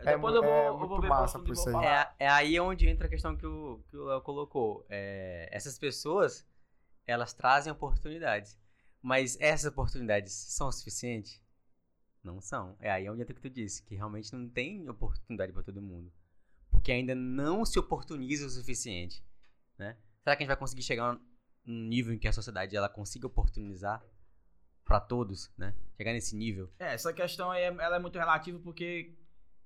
É 0.00 0.14
Depois 0.14 0.34
mu- 0.34 0.38
eu 0.38 0.42
vou, 0.42 0.52
é 0.52 0.68
eu 0.68 0.78
vou 0.88 1.00
ver 1.00 1.08
massa 1.08 1.38
por 1.38 1.52
isso 1.52 1.68
aí. 1.68 1.84
É, 1.86 2.10
é 2.20 2.28
aí 2.28 2.58
onde 2.60 2.88
entra 2.88 3.06
a 3.06 3.10
questão 3.10 3.36
que 3.36 3.46
o 3.46 3.80
que 3.88 3.96
o 3.96 4.04
Léo 4.04 4.20
colocou. 4.22 4.84
É, 4.88 5.48
essas 5.52 5.78
pessoas, 5.78 6.46
elas 7.06 7.32
trazem 7.32 7.72
oportunidades. 7.72 8.58
Mas 9.02 9.36
essas 9.40 9.70
oportunidades 9.72 10.32
são 10.32 10.68
o 10.68 10.72
suficiente? 10.72 11.42
Não 12.22 12.40
são. 12.40 12.76
É 12.80 12.90
aí 12.90 13.08
onde 13.08 13.22
entra 13.22 13.32
o 13.32 13.36
que 13.36 13.42
tu 13.42 13.50
disse, 13.50 13.82
que 13.82 13.94
realmente 13.94 14.32
não 14.34 14.48
tem 14.48 14.88
oportunidade 14.88 15.52
para 15.52 15.62
todo 15.62 15.80
mundo. 15.80 16.12
Porque 16.70 16.92
ainda 16.92 17.14
não 17.14 17.64
se 17.64 17.78
oportuniza 17.78 18.46
o 18.46 18.50
suficiente. 18.50 19.24
Né? 19.78 19.96
Será 20.22 20.36
que 20.36 20.42
a 20.42 20.44
gente 20.44 20.48
vai 20.48 20.56
conseguir 20.56 20.82
chegar 20.82 21.18
num 21.64 21.84
nível 21.88 22.12
em 22.12 22.18
que 22.18 22.28
a 22.28 22.32
sociedade 22.32 22.76
ela 22.76 22.88
consiga 22.88 23.26
oportunizar 23.26 24.02
para 24.84 25.00
todos, 25.00 25.50
né? 25.56 25.74
Chegar 25.96 26.12
nesse 26.12 26.36
nível? 26.36 26.70
É, 26.78 26.94
essa 26.94 27.12
questão 27.12 27.50
aí, 27.50 27.62
é- 27.62 27.66
ela 27.68 27.96
é 27.96 27.98
muito 27.98 28.18
relativa 28.18 28.58
porque 28.58 29.14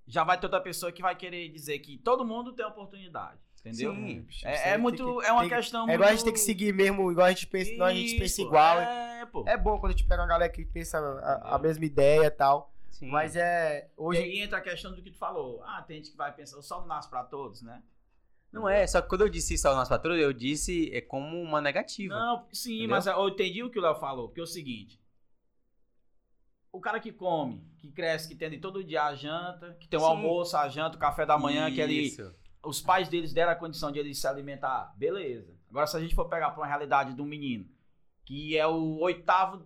já 0.07 0.23
vai 0.25 0.39
ter 0.39 0.47
outra 0.47 0.61
pessoa 0.61 0.93
que 0.93 1.03
vai 1.03 1.15
querer 1.17 1.49
dizer 1.49 1.79
que 1.79 1.99
todo 1.99 2.25
mundo 2.25 2.53
tem 2.53 2.65
oportunidade, 2.67 3.39
entendeu? 3.61 3.95
Sim. 3.95 4.27
É, 4.45 4.55
isso 4.55 4.63
é 4.65 4.73
aí 4.73 4.79
muito, 4.79 5.19
que- 5.21 5.27
é 5.27 5.33
uma 5.33 5.41
tem 5.41 5.51
que- 5.51 5.57
questão 5.57 5.83
É 5.83 5.87
muito... 5.87 5.95
igual 5.95 6.09
a 6.09 6.13
gente 6.13 6.25
tem 6.25 6.33
que 6.33 6.41
seguir 6.41 6.73
mesmo, 6.75 7.11
igual 7.11 7.27
a 7.27 7.31
gente 7.31 7.47
pensa, 7.47 7.73
nós 7.77 7.91
a 7.91 7.95
gente 7.95 8.13
pensa 8.15 8.25
Isso, 8.25 8.43
igual. 8.43 8.81
É, 8.81 9.27
pô. 9.27 9.45
É 9.47 9.57
bom 9.57 9.79
quando 9.79 9.93
a 9.93 9.97
gente 9.97 10.07
pega 10.07 10.23
uma 10.23 10.29
galera 10.29 10.53
que 10.53 10.65
pensa 10.65 10.99
a, 10.99 11.57
a 11.57 11.59
mesma 11.59 11.85
ideia 11.85 12.27
e 12.27 12.31
tal. 12.31 12.73
Sim. 12.91 13.09
Mas 13.09 13.35
é. 13.35 13.87
E 13.89 13.91
Hoje. 13.97 14.21
aí 14.23 14.39
entra 14.41 14.59
a 14.59 14.61
questão 14.61 14.95
do 14.95 15.03
que 15.03 15.11
tu 15.11 15.19
falou. 15.19 15.61
Ah, 15.65 15.83
tem 15.83 15.97
gente 15.97 16.13
que 16.13 16.17
vai 16.17 16.33
pensar, 16.33 16.57
o 16.59 16.63
sol 16.63 16.87
nasce 16.87 17.11
pra 17.11 17.25
todos, 17.25 17.61
né? 17.63 17.83
Não 18.53 18.69
é, 18.69 18.87
só 18.87 19.03
que 19.03 19.09
quando 19.09 19.23
eu 19.23 19.29
disse 19.29 19.55
isso 19.55 19.67
ao 19.67 19.75
nosso 19.75 19.91
patrulha, 19.91 20.21
eu 20.21 20.33
disse 20.33 20.89
é 20.95 21.01
como 21.01 21.43
uma 21.43 21.61
negativa. 21.61 22.15
Não, 22.15 22.47
sim, 22.53 22.75
Entendeu? 22.75 22.91
mas 22.91 23.07
eu 23.09 23.29
entendi 23.29 23.65
o 23.65 23.71
que 23.71 23.81
o 23.81 23.83
Léo 23.83 23.97
falou, 23.97 24.29
porque 24.29 24.39
é 24.41 24.45
o 24.45 24.47
seguinte. 24.47 25.01
O 26.75 26.81
cara 26.81 26.99
que 26.99 27.13
come, 27.13 27.65
que 27.79 27.89
cresce, 27.93 28.29
que 28.29 28.35
tem 28.35 28.59
todo 28.59 28.83
dia 28.83 29.05
a 29.05 29.15
janta, 29.15 29.77
que 29.79 29.87
tem 29.87 29.97
o 29.97 30.03
Sim. 30.03 30.09
almoço, 30.09 30.57
a 30.57 30.69
janta, 30.69 30.97
o 30.97 31.01
café 31.01 31.25
da 31.25 31.39
manhã, 31.39 31.73
que 31.73 31.81
ele, 31.81 31.95
Isso. 31.95 32.35
os 32.65 32.83
pais 32.83 33.09
deles 33.09 33.33
deram 33.33 33.53
a 33.53 33.55
condição 33.55 33.93
de 33.93 34.01
ele 34.01 34.13
se 34.13 34.27
alimentar, 34.27 34.93
beleza. 34.97 35.55
Agora, 35.71 35.87
se 35.87 35.97
a 35.97 36.01
gente 36.01 36.17
for 36.17 36.29
pegar 36.29 36.51
pra 36.51 36.61
uma 36.61 36.67
realidade 36.67 37.15
de 37.15 37.23
um 37.23 37.27
menino, 37.27 37.65
que 38.25 38.59
é 38.59 38.67
o 38.67 38.99
oitavo 38.99 39.65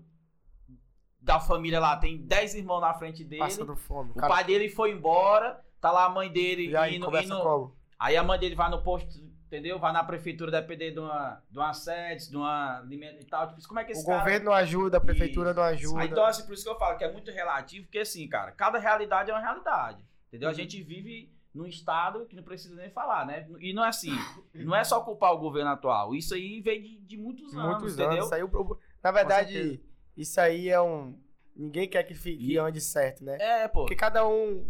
da 1.18 1.40
família 1.40 1.80
lá, 1.80 1.96
tem 1.96 2.18
dez 2.18 2.54
irmãos 2.54 2.80
na 2.80 2.92
frente 2.92 3.24
dele, 3.24 3.40
Passando 3.40 3.74
fome. 3.74 4.10
o 4.10 4.14
cara, 4.14 4.28
pai 4.34 4.44
dele 4.44 4.68
foi 4.68 4.92
embora, 4.92 5.64
tá 5.80 5.90
lá 5.90 6.04
a 6.04 6.10
mãe 6.10 6.30
dele 6.30 6.68
e 6.68 6.76
aí, 6.76 6.96
indo, 6.96 7.06
indo-? 7.06 7.72
Aí 7.98 8.18
a 8.18 8.22
mãe 8.22 8.38
dele 8.38 8.54
vai 8.54 8.70
no 8.70 8.82
posto, 8.82 9.08
entendeu? 9.48 9.78
Vai 9.78 9.92
na 9.92 10.04
prefeitura 10.04 10.50
depender 10.50 10.92
de 10.92 11.00
uma, 11.00 11.42
de 11.50 11.58
uma 11.58 11.72
sede, 11.72 12.30
de 12.30 12.36
uma 12.36 12.78
alimento 12.78 13.20
e 13.20 13.24
tal. 13.24 13.48
Tipo, 13.48 13.66
como 13.68 13.80
é 13.80 13.84
que 13.84 13.92
esse 13.92 14.02
O 14.02 14.06
cara... 14.06 14.18
governo 14.20 14.46
não 14.46 14.52
ajuda, 14.52 14.98
a 14.98 15.00
prefeitura 15.00 15.52
não 15.52 15.62
ajuda. 15.62 16.00
Aí, 16.00 16.08
então, 16.08 16.24
assim, 16.24 16.44
por 16.46 16.52
isso 16.54 16.62
que 16.62 16.68
eu 16.70 16.78
falo 16.78 16.96
que 16.96 17.04
é 17.04 17.10
muito 17.12 17.30
relativo, 17.30 17.86
porque 17.86 17.98
assim, 17.98 18.28
cara, 18.28 18.52
cada 18.52 18.78
realidade 18.78 19.30
é 19.30 19.34
uma 19.34 19.40
realidade. 19.40 20.04
Entendeu? 20.28 20.48
A 20.48 20.52
Uhum. 20.52 20.56
gente 20.58 20.82
vive 20.82 21.32
num 21.54 21.66
estado 21.66 22.26
que 22.26 22.36
não 22.36 22.42
precisa 22.42 22.74
nem 22.76 22.90
falar, 22.90 23.26
né? 23.26 23.48
E 23.58 23.72
não 23.72 23.84
é 23.84 23.88
assim, 23.88 24.12
não 24.54 24.76
é 24.76 24.84
só 24.84 25.00
culpar 25.00 25.32
o 25.32 25.38
governo 25.38 25.70
atual. 25.70 26.14
Isso 26.14 26.34
aí 26.34 26.60
vem 26.60 26.82
de, 26.82 26.98
de 26.98 27.16
muitos 27.16 27.52
anos, 27.54 27.66
Muitos 27.66 27.94
entendeu? 27.94 28.24
anos. 28.32 28.50
Pro- 28.50 28.78
na 29.02 29.10
verdade, 29.10 29.80
isso 30.16 30.40
aí 30.40 30.68
é 30.68 30.80
um. 30.80 31.18
Ninguém 31.56 31.88
quer 31.88 32.02
que, 32.04 32.14
fi- 32.14 32.36
que 32.36 32.52
E- 32.52 32.58
ande 32.58 32.80
certo, 32.80 33.24
né? 33.24 33.36
É, 33.40 33.66
pô. 33.66 33.80
Porque 33.80 33.96
cada 33.96 34.24
um. 34.28 34.64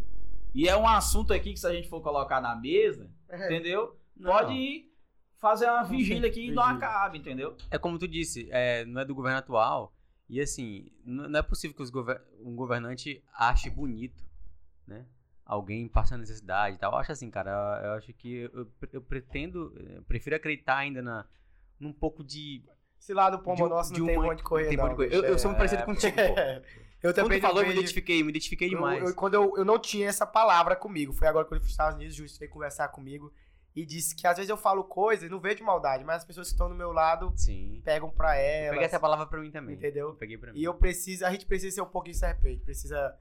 E 0.55 0.67
é 0.69 0.75
um 0.77 0.89
assunto 0.89 1.35
aqui 1.35 1.53
que 1.53 1.59
se 1.61 1.67
a 1.67 1.73
gente 1.73 1.89
for 1.89 2.01
colocar 2.01 2.41
na 2.41 2.57
mesa, 2.57 3.11
entendeu? 3.31 3.95
Pode 4.23 4.53
ir 4.53 4.93
fazer 5.37 5.67
uma 5.67 5.85
vigília 5.85 6.29
aqui 6.29 6.49
e 6.49 6.51
não 6.51 6.63
acaba, 6.63 7.17
entendeu? 7.17 7.57
É 7.71 7.79
como 7.79 7.99
tu 7.99 8.09
disse, 8.09 8.49
é, 8.51 8.85
não 8.85 9.01
é 9.01 9.05
do 9.05 9.15
governo 9.15 9.39
atual. 9.39 9.95
E 10.29 10.41
assim, 10.41 10.91
não 11.05 11.39
é 11.39 11.43
possível 11.43 11.75
que 11.77 11.91
gover- 11.91 12.21
um 12.41 12.55
governante 12.55 13.23
ache 13.33 13.71
bonito, 13.71 14.23
né? 14.87 15.07
Alguém 15.45 15.89
passando 15.89 16.21
necessidade 16.21 16.77
e 16.77 16.79
tal. 16.79 16.93
Eu 16.93 16.99
acho 16.99 17.13
assim, 17.13 17.31
cara, 17.31 17.51
eu, 17.81 17.87
eu 17.87 17.93
acho 17.95 18.13
que 18.13 18.51
eu, 18.53 18.71
eu 18.93 19.01
pretendo, 19.01 19.73
eu 19.95 20.03
prefiro 20.03 20.37
acreditar 20.37 20.77
ainda 20.77 21.01
na, 21.01 21.25
num 21.81 21.93
pouco 21.93 22.23
de. 22.23 22.63
Esse 23.01 23.15
lado 23.15 23.39
pombo 23.39 23.63
de 23.65 23.71
nosso 23.71 23.95
de 23.95 24.01
não 24.01 24.07
tem 24.09 24.19
uma- 24.19 24.29
onde 24.29 24.43
correr, 24.43 24.69
tem 24.69 24.77
não. 24.77 24.95
correr. 24.95 25.15
Eu, 25.15 25.25
eu 25.25 25.39
sou 25.39 25.51
muito 25.53 25.63
é. 25.63 25.67
parecido 25.67 25.85
contigo, 25.85 26.17
pô. 26.17 26.35
Eu 27.01 27.13
Quando 27.13 27.15
também 27.15 27.39
tu 27.39 27.43
falou, 27.43 27.63
eu 27.63 27.69
me 27.69 27.75
identifiquei, 27.75 28.25
me 28.25 28.31
identifiquei 28.31 28.67
Eu- 28.67 28.71
demais. 28.73 29.09
eu- 29.09 29.15
quando 29.15 29.35
eu, 29.35 29.57
eu 29.57 29.65
não 29.65 29.79
tinha 29.79 30.09
essa 30.09 30.27
palavra 30.27 30.75
comigo, 30.75 31.13
foi 31.13 31.29
agora 31.29 31.45
quando 31.45 31.55
eu 31.55 31.61
fui 31.61 31.67
para 31.67 31.67
os 31.67 31.71
Estados 31.71 31.95
Unidos, 31.95 32.15
o 32.15 32.19
juiz 32.19 32.37
veio 32.37 32.51
conversar 32.51 32.89
comigo 32.89 33.33
e 33.77 33.85
disse 33.87 34.15
que 34.17 34.27
às 34.27 34.37
vezes 34.37 34.51
eu 34.51 34.57
falo 34.57 34.83
coisas, 34.85 35.31
não 35.31 35.39
vejo 35.41 35.57
de 35.57 35.63
maldade, 35.63 36.03
mas 36.05 36.17
as 36.19 36.25
pessoas 36.25 36.49
que 36.49 36.55
estão 36.55 36.69
do 36.69 36.75
meu 36.75 36.93
lado 36.93 37.33
Sim. 37.37 37.81
pegam 37.85 38.11
pra 38.11 38.37
Eu 38.37 38.43
elas. 38.43 38.71
peguei 38.73 38.87
essa 38.87 38.99
palavra 39.01 39.27
pra 39.27 39.41
mim 39.41 39.51
também. 39.51 39.77
Entendeu? 39.77 40.09
Eu 40.09 40.15
peguei 40.15 40.37
pra 40.39 40.53
mim. 40.53 40.59
E 40.59 40.65
eu 40.65 40.75
preciso, 40.75 41.25
a 41.25 41.31
gente 41.31 41.47
precisa 41.47 41.77
ser 41.77 41.83
um 41.83 41.87
pouquinho 41.87 42.17
serpente, 42.17 42.65
precisa 42.65 43.17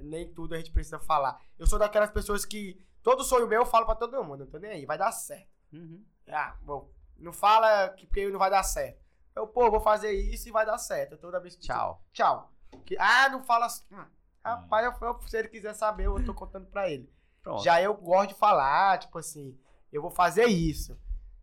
nem 0.00 0.32
tudo 0.32 0.54
a 0.54 0.58
gente 0.58 0.72
precisa 0.72 0.98
falar. 0.98 1.40
Eu 1.58 1.66
sou 1.66 1.78
daquelas 1.78 2.10
pessoas 2.10 2.44
que 2.44 2.80
todo 3.02 3.22
sonho 3.22 3.46
meu 3.46 3.60
eu 3.62 3.66
falo 3.66 3.86
pra 3.86 3.94
todo 3.94 4.22
mundo, 4.24 4.40
não 4.44 4.46
tô 4.50 4.58
nem 4.58 4.70
aí, 4.70 4.86
vai 4.86 4.96
dar 4.98 5.12
certo. 5.12 5.48
Uhum. 5.72 6.02
Ah, 6.28 6.56
bom, 6.62 6.90
não 7.18 7.32
fala 7.32 7.90
que 7.90 8.06
porque 8.06 8.28
não 8.28 8.38
vai 8.38 8.50
dar 8.50 8.62
certo. 8.62 8.98
Eu, 9.36 9.46
pô, 9.46 9.70
vou 9.70 9.80
fazer 9.80 10.10
isso 10.12 10.48
e 10.48 10.52
vai 10.52 10.66
dar 10.66 10.78
certo. 10.78 11.12
Eu 11.12 11.18
toda 11.18 11.38
vez 11.38 11.54
que 11.54 11.62
Tchau. 11.62 12.02
Tchau. 12.12 12.52
Que- 12.84 12.96
ah, 12.98 13.28
não 13.28 13.42
fala. 13.44 13.66
Hum, 13.92 14.04
Rapaz, 14.44 14.84
eu, 15.00 15.06
eu- 15.08 15.20
se 15.28 15.36
ele 15.38 15.48
quiser 15.48 15.74
saber, 15.74 16.06
eu 16.06 16.24
tô 16.24 16.34
contando 16.34 16.66
pra 16.66 16.88
ele. 16.90 17.08
Pronto. 17.42 17.62
Já 17.62 17.80
eu 17.80 17.94
gosto 17.94 18.30
de 18.30 18.34
falar, 18.34 18.98
tipo 18.98 19.16
assim, 19.18 19.56
eu 19.92 20.02
vou 20.02 20.10
fazer 20.10 20.46
isso. 20.46 20.98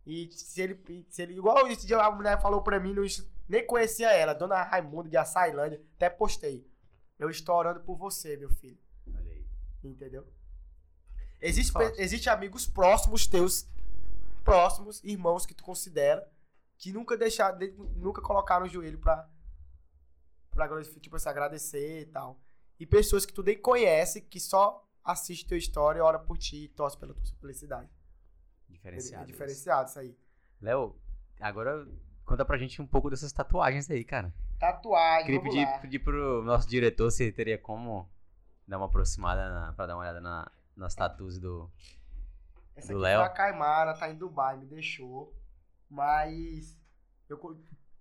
E 0.06 0.30
se 0.32 0.60
ele, 0.62 1.06
se 1.08 1.22
ele 1.22 1.34
igual 1.34 1.66
esse 1.68 1.86
dia 1.86 1.98
a 1.98 2.10
mulher 2.10 2.40
falou 2.40 2.62
pra 2.62 2.78
mim, 2.78 2.94
não, 2.94 3.02
nem 3.48 3.66
conhecia 3.66 4.12
ela, 4.12 4.32
Dona 4.34 4.62
Raimunda 4.62 5.08
de 5.08 5.16
Açailândia, 5.16 5.82
até 5.96 6.08
postei. 6.08 6.64
Eu 7.18 7.28
estou 7.30 7.56
orando 7.56 7.80
por 7.80 7.96
você, 7.96 8.36
meu 8.36 8.50
filho. 8.50 8.78
Olha 9.08 9.32
aí. 9.32 9.44
Entendeu? 9.82 10.26
Existe, 11.40 11.72
Fácil. 11.72 11.94
pe- 11.94 12.02
existe 12.02 12.28
amigos 12.30 12.66
próximos 12.66 13.26
teus, 13.26 13.66
próximos, 14.44 15.02
irmãos 15.02 15.44
que 15.44 15.54
tu 15.54 15.64
considera, 15.64 16.28
que 16.78 16.92
nunca 16.92 17.16
deixaram, 17.16 17.58
de- 17.58 17.72
nunca 17.96 18.20
colocaram 18.22 18.66
o 18.66 18.68
joelho 18.68 18.98
pra, 18.98 19.28
pra 20.50 20.68
tipo 21.00 21.16
assim, 21.16 21.28
agradecer 21.28 22.00
e 22.02 22.06
tal. 22.06 22.40
E 22.78 22.86
pessoas 22.86 23.24
que 23.26 23.32
tu 23.32 23.42
nem 23.42 23.58
conhece, 23.60 24.20
que 24.20 24.38
só 24.38 24.84
assiste 25.02 25.46
tua 25.46 25.56
história, 25.56 26.04
ora 26.04 26.18
por 26.18 26.36
ti 26.38 26.64
e 26.64 26.68
torce 26.68 26.96
pela 26.98 27.14
tua 27.14 27.24
felicidade. 27.40 27.90
É 28.68 28.72
Diferenciado. 28.72 29.26
diferenciado 29.26 29.88
isso 29.88 29.98
aí. 29.98 30.16
Léo, 30.60 30.96
agora 31.40 31.86
conta 32.24 32.44
pra 32.44 32.56
gente 32.58 32.80
um 32.82 32.86
pouco 32.86 33.10
dessas 33.10 33.32
tatuagens 33.32 33.90
aí, 33.90 34.04
cara. 34.04 34.32
Tatuagem, 34.58 35.26
Queria 35.26 35.42
pedir, 35.42 35.64
lá. 35.64 35.78
pedir 35.78 35.98
pro 35.98 36.42
nosso 36.42 36.68
diretor 36.68 37.10
se 37.10 37.30
teria 37.32 37.58
como 37.58 38.08
dar 38.66 38.78
uma 38.78 38.86
aproximada 38.86 39.48
na, 39.50 39.72
pra 39.72 39.86
dar 39.86 39.94
uma 39.94 40.02
olhada 40.02 40.20
na, 40.20 40.50
nas 40.74 40.94
tatuas 40.94 41.38
do. 41.38 41.70
Essa 42.74 42.88
do 42.88 42.94
aqui 42.98 43.02
Léo. 43.02 43.18
foi 43.20 43.26
a 43.26 43.30
Caimara, 43.30 43.94
tá 43.94 44.08
em 44.10 44.16
Dubai, 44.16 44.56
me 44.56 44.66
deixou. 44.66 45.34
Mas 45.88 46.76
eu 47.28 47.38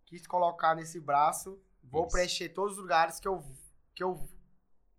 quis 0.05 0.25
colocar 0.25 0.75
nesse 0.75 0.99
braço. 0.99 1.61
Vou 1.83 2.03
Isso. 2.07 2.11
preencher 2.15 2.49
todos 2.49 2.73
os 2.77 2.81
lugares 2.81 3.19
que 3.19 3.27
eu. 3.27 3.43
Que 3.93 4.03
eu 4.03 4.27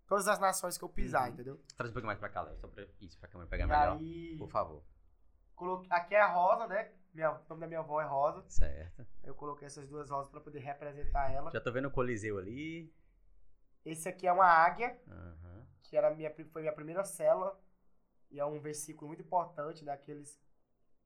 todas 0.07 0.27
as 0.27 0.39
nações 0.39 0.77
que 0.77 0.83
eu 0.85 0.89
pisar, 0.89 1.27
Uhum. 1.27 1.33
entendeu? 1.33 1.61
Traz 1.75 1.89
um 1.91 1.93
pouquinho 1.93 2.07
mais 2.07 2.17
pra 2.19 2.29
cá, 2.29 2.41
Léo. 2.43 2.57
Só 2.59 2.67
pra, 2.69 2.85
isso, 3.01 3.19
pra 3.19 3.27
câmera 3.27 3.49
pegar 3.49 3.65
e 3.65 3.67
melhor. 3.67 3.97
aí. 3.97 4.35
Por 4.37 4.49
favor. 4.49 4.81
Coloquei- 5.57 5.89
aqui 5.91 6.15
é 6.15 6.21
a 6.21 6.31
rosa, 6.31 6.67
né? 6.67 6.93
Minha, 7.13 7.31
o 7.31 7.39
nome 7.49 7.61
da 7.61 7.67
minha 7.67 7.79
avó 7.79 7.99
é 7.99 8.05
Rosa. 8.05 8.45
Certo. 8.47 9.05
Eu 9.23 9.33
coloquei 9.33 9.65
essas 9.65 9.87
duas 9.89 10.09
rosas 10.09 10.29
pra 10.31 10.39
poder 10.39 10.59
representar 10.59 11.31
ela. 11.33 11.49
Já 11.51 11.59
tô 11.59 11.71
vendo 11.71 11.87
o 11.87 11.91
Coliseu 11.91 12.37
ali. 12.37 12.93
Esse 13.83 14.07
aqui 14.07 14.27
é 14.27 14.31
uma 14.31 14.45
águia, 14.45 15.01
Aham. 15.07 15.67
que 15.83 15.97
era 15.97 16.13
minha, 16.13 16.31
foi 16.51 16.61
minha 16.61 16.73
primeira 16.73 17.03
célula. 17.03 17.59
E 18.29 18.39
é 18.39 18.45
um 18.45 18.59
versículo 18.59 19.07
muito 19.07 19.23
importante 19.23 19.83
daqueles 19.83 20.39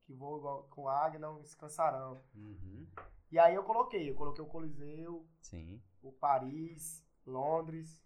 que 0.04 0.12
voam 0.12 0.38
igual- 0.38 0.64
com 0.64 0.86
águia 0.88 1.18
não 1.18 1.40
descansarão. 1.40 2.22
Uhum. 2.34 2.86
E 3.30 3.38
aí 3.38 3.54
eu 3.54 3.62
coloquei, 3.64 4.10
eu 4.10 4.14
coloquei 4.14 4.44
o 4.44 4.48
Coliseu, 4.48 5.26
Sim. 5.40 5.80
o 6.02 6.12
Paris, 6.12 7.02
Londres, 7.24 8.02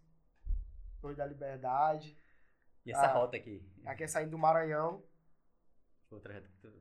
Torre 1.01 1.17
da 1.17 1.27
Liberdade. 1.27 2.17
E 2.85 2.93
essa 2.93 3.07
Ah. 3.07 3.13
rota 3.15 3.37
aqui? 3.37 3.67
Aqui 3.85 4.05
é 4.05 4.07
saindo 4.07 4.31
do 4.31 4.39
Maranhão, 4.39 5.03
Outra 6.11 6.41
que 6.41 6.49
tu 6.61 6.73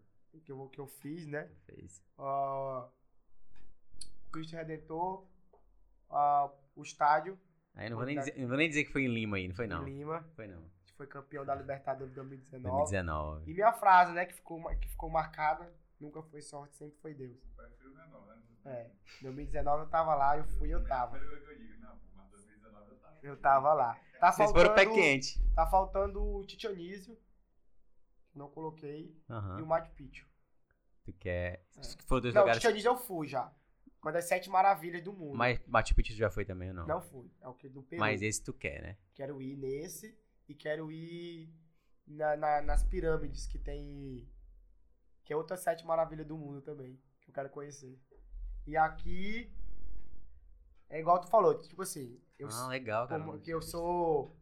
que 0.43 0.51
eu, 0.51 0.67
que 0.69 0.79
eu 0.79 0.87
fiz, 0.87 1.25
né? 1.25 1.43
tu 1.43 1.59
fez. 1.61 2.03
O 2.17 2.89
Cristo 4.31 4.55
Redentor, 4.55 5.25
ah, 6.09 6.51
o 6.75 6.83
estádio 6.83 7.39
Aí 7.75 7.89
não 7.89 7.97
vou, 7.97 8.05
nem 8.05 8.17
dizer, 8.17 8.37
não 8.37 8.47
vou 8.47 8.57
nem 8.57 8.69
dizer 8.69 8.85
que 8.85 8.91
foi 8.91 9.03
em 9.03 9.13
Lima 9.13 9.35
aí, 9.35 9.47
não 9.49 9.55
foi 9.55 9.67
não. 9.67 9.85
em 9.85 9.97
Lima, 9.97 10.25
Foi 10.33 10.47
não. 10.47 10.63
que 10.85 10.93
foi 10.93 11.07
campeão 11.07 11.45
da 11.45 11.53
Libertadores 11.53 12.09
de 12.09 12.15
2019. 12.15 12.77
2019. 12.77 13.51
E 13.51 13.53
minha 13.53 13.73
frase, 13.73 14.13
né, 14.13 14.25
que 14.25 14.33
ficou, 14.33 14.63
que 14.77 14.87
ficou 14.87 15.09
marcada, 15.09 15.69
nunca 15.99 16.21
foi 16.23 16.41
sorte, 16.41 16.75
sempre 16.77 16.97
foi 17.01 17.13
Deus. 17.13 17.37
Né? 17.57 17.69
É, 18.65 18.89
2019 19.21 19.83
eu 19.83 19.89
tava 19.89 20.15
lá, 20.15 20.37
eu 20.37 20.45
fui, 20.45 20.73
eu 20.73 20.83
tava. 20.85 21.17
Eu 21.17 21.55
digo, 21.57 21.81
não, 21.81 21.97
pô, 21.97 22.05
mas 22.15 22.29
2019 22.31 22.89
eu 22.91 22.97
tava. 22.97 23.19
Eu 23.21 23.37
tava 23.37 23.73
lá. 23.73 23.99
Tá 24.19 24.31
Vocês 24.31 24.51
foram 24.51 24.73
pé 24.73 24.85
faltando, 24.85 24.95
quente. 24.95 25.53
tá 25.53 25.67
faltando 25.67 26.23
o 26.23 26.45
Titionísio, 26.45 27.17
não 28.35 28.49
coloquei, 28.49 29.15
e 29.29 29.61
o. 29.61 29.65
Machu 29.65 29.91
Picchu. 29.93 30.27
Tu 31.03 31.13
quer. 31.13 31.65
É. 31.77 31.81
Foram 32.07 32.21
dois 32.23 32.33
Não, 32.33 32.41
lugares. 32.41 32.61
Titionísio 32.61 32.89
eu 32.91 32.97
fui 32.97 33.27
já. 33.27 33.53
Uma 34.01 34.11
das 34.11 34.25
sete 34.25 34.49
maravilhas 34.49 35.03
do 35.03 35.11
mundo. 35.13 35.35
Mas 35.37 35.59
Machu 35.67 35.95
Picchu 35.95 36.13
já 36.13 36.29
foi 36.29 36.45
também 36.45 36.69
ou 36.69 36.75
não? 36.75 36.85
Não 36.87 37.01
fui. 37.01 37.31
É 37.41 37.47
o 37.47 37.53
que 37.53 37.67
do 37.69 37.81
Peru. 37.83 37.99
Mas 37.99 38.21
esse 38.21 38.43
tu 38.43 38.53
quer, 38.53 38.81
né? 38.81 38.97
Quero 39.13 39.41
ir 39.41 39.55
nesse 39.57 40.17
e 40.47 40.53
quero 40.53 40.91
ir 40.91 41.49
na- 42.07 42.35
na- 42.35 42.61
nas 42.61 42.83
pirâmides 42.83 43.47
que 43.47 43.57
tem. 43.57 44.27
Que 45.23 45.33
é 45.33 45.35
outra 45.35 45.57
sete 45.57 45.85
maravilhas 45.85 46.27
do 46.27 46.37
mundo 46.37 46.61
também. 46.61 46.99
Que 47.21 47.29
eu 47.29 47.33
quero 47.33 47.49
conhecer. 47.49 47.99
E 48.67 48.75
aqui. 48.77 49.51
É 50.87 50.99
igual 50.99 51.19
tu 51.19 51.27
falou, 51.27 51.59
tipo 51.59 51.81
assim. 51.81 52.19
Eu, 52.37 52.47
ah, 52.51 52.67
legal, 52.67 53.07
cara. 53.07 53.23
como 53.23 53.39
que 53.39 53.49
eu 53.49 53.61
sou. 53.61 54.35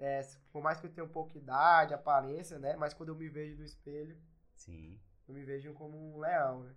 É, 0.00 0.20
por 0.50 0.62
mais 0.62 0.80
que 0.80 0.86
eu 0.86 0.92
tenha 0.92 1.04
um 1.04 1.10
pouco 1.10 1.30
de 1.30 1.38
idade, 1.38 1.94
aparência, 1.94 2.58
né? 2.58 2.74
Mas 2.76 2.94
quando 2.94 3.10
eu 3.10 3.14
me 3.14 3.28
vejo 3.28 3.56
no 3.56 3.64
espelho, 3.64 4.18
Sim, 4.56 4.98
eu 5.28 5.34
me 5.34 5.44
vejo 5.44 5.72
como 5.74 5.96
um 5.96 6.18
leão, 6.18 6.64
né? 6.64 6.74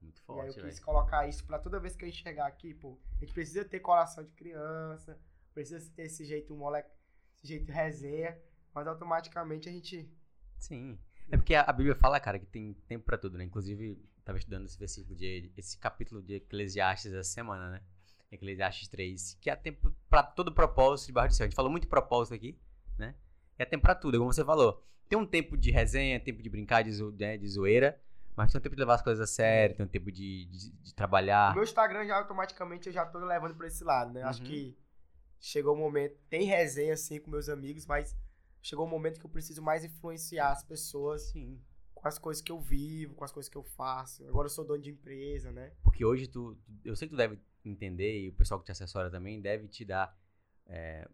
muito 0.00 0.18
e 0.18 0.20
aí 0.20 0.24
forte, 0.26 0.58
eu 0.58 0.64
quis 0.64 0.78
colocar 0.78 1.26
isso 1.26 1.44
pra 1.44 1.58
toda 1.58 1.80
vez 1.80 1.96
que 1.96 2.04
a 2.04 2.08
gente 2.08 2.22
chegar 2.22 2.46
aqui, 2.46 2.74
pô. 2.74 2.98
A 3.16 3.24
gente 3.24 3.32
precisa 3.32 3.64
ter 3.64 3.80
coração 3.80 4.22
de 4.22 4.30
criança, 4.32 5.18
precisa 5.52 5.90
ter 5.94 6.04
esse 6.04 6.24
jeito 6.24 6.54
moleque, 6.54 6.90
esse 7.36 7.48
jeito 7.48 7.72
resenha, 7.72 8.38
mas 8.72 8.86
automaticamente 8.86 9.68
a 9.68 9.72
gente. 9.72 10.08
Sim. 10.58 10.98
É 11.30 11.36
porque 11.36 11.54
a, 11.54 11.72
Bíblia 11.72 11.94
fala, 11.94 12.20
cara, 12.20 12.38
que 12.38 12.46
tem 12.46 12.74
tempo 12.86 13.04
pra 13.04 13.18
tudo, 13.18 13.36
né? 13.36 13.44
Inclusive, 13.44 13.90
eu 13.90 14.22
tava 14.24 14.38
estudando 14.38 14.66
esse 14.66 14.78
versículo 14.78 15.14
de 15.14 15.52
esse 15.56 15.76
capítulo 15.76 16.22
de 16.22 16.36
Eclesiastes 16.36 17.12
essa 17.12 17.30
semana, 17.30 17.70
né? 17.70 17.82
Eclesiastes 18.30 18.88
3, 18.88 19.36
que 19.40 19.48
há 19.50 19.56
tempo 19.56 19.92
pra 20.08 20.22
todo 20.22 20.52
propósito 20.52 21.06
debaixo 21.08 21.34
do 21.34 21.36
céu. 21.36 21.44
A 21.44 21.48
gente 21.48 21.56
falou 21.56 21.70
muito 21.70 21.84
de 21.84 21.88
propósito 21.88 22.34
aqui, 22.34 22.58
né? 22.98 23.14
E 23.58 23.62
há 23.62 23.66
tempo 23.66 23.82
pra 23.82 23.94
tudo, 23.94 24.18
como 24.18 24.32
você 24.32 24.44
falou. 24.44 24.82
Tem 25.08 25.18
um 25.18 25.26
tempo 25.26 25.56
de 25.56 25.70
resenha, 25.70 26.20
tempo 26.20 26.42
de 26.42 26.50
brincar, 26.50 26.82
de, 26.82 26.92
zo- 26.92 27.12
né, 27.18 27.38
de 27.38 27.48
zoeira, 27.48 27.98
mas 28.36 28.52
tem 28.52 28.58
um 28.58 28.62
tempo 28.62 28.76
de 28.76 28.80
levar 28.80 28.94
as 28.94 29.02
coisas 29.02 29.20
a 29.22 29.26
sério, 29.32 29.74
tem 29.74 29.84
um 29.86 29.88
tempo 29.88 30.12
de, 30.12 30.44
de, 30.46 30.70
de 30.70 30.90
O 30.92 30.94
trabalhar. 30.94 31.54
meu 31.54 31.64
Instagram 31.64 32.06
já 32.06 32.16
automaticamente 32.18 32.88
eu 32.88 32.92
já 32.92 33.06
tô 33.06 33.18
levando 33.18 33.54
pra 33.54 33.66
esse 33.66 33.82
lado, 33.82 34.12
né? 34.12 34.22
Acho 34.22 34.40
Uhum. 34.42 34.46
que 34.48 34.76
chegou 35.40 35.74
o 35.74 35.78
momento. 35.78 36.16
Tem 36.28 36.44
resenha 36.44 36.92
assim 36.92 37.18
com 37.18 37.30
meus 37.30 37.48
amigos, 37.48 37.86
mas 37.86 38.14
chegou 38.60 38.84
o 38.86 38.88
momento 38.88 39.18
que 39.18 39.24
eu 39.26 39.30
preciso 39.30 39.62
mais 39.62 39.82
influenciar 39.84 40.50
as 40.52 40.62
pessoas 40.62 41.22
Sim. 41.30 41.58
com 41.94 42.06
as 42.06 42.18
coisas 42.18 42.42
que 42.42 42.52
eu 42.52 42.60
vivo, 42.60 43.14
com 43.14 43.24
as 43.24 43.32
coisas 43.32 43.48
que 43.48 43.56
eu 43.56 43.62
faço. 43.64 44.28
Agora 44.28 44.44
eu 44.46 44.50
sou 44.50 44.64
dono 44.64 44.82
de 44.82 44.90
empresa, 44.90 45.50
né? 45.50 45.72
Porque 45.82 46.04
hoje 46.04 46.28
tu- 46.28 46.56
eu 46.84 46.94
sei 46.94 47.08
que 47.08 47.14
tu 47.14 47.16
deve 47.16 47.40
entender, 47.70 48.20
e 48.24 48.28
o 48.28 48.32
pessoal 48.32 48.58
que 48.60 48.66
te 48.66 48.72
assessora 48.72 49.10
também 49.10 49.40
deve 49.40 49.68
te 49.68 49.84
dar 49.84 50.16
é, 50.66 51.08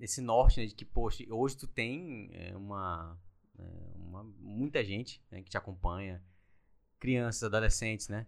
esse 0.00 0.20
norte, 0.20 0.60
né, 0.60 0.66
de 0.66 0.74
que, 0.74 0.84
poxa, 0.84 1.24
hoje 1.30 1.56
tu 1.56 1.66
tem 1.66 2.30
é, 2.32 2.56
uma, 2.56 3.18
é, 3.58 3.62
uma- 3.96 4.24
muita 4.38 4.84
gente 4.84 5.22
né, 5.30 5.42
que 5.42 5.50
te 5.50 5.56
acompanha, 5.56 6.22
crianças, 6.98 7.42
adolescentes, 7.44 8.08
né? 8.08 8.26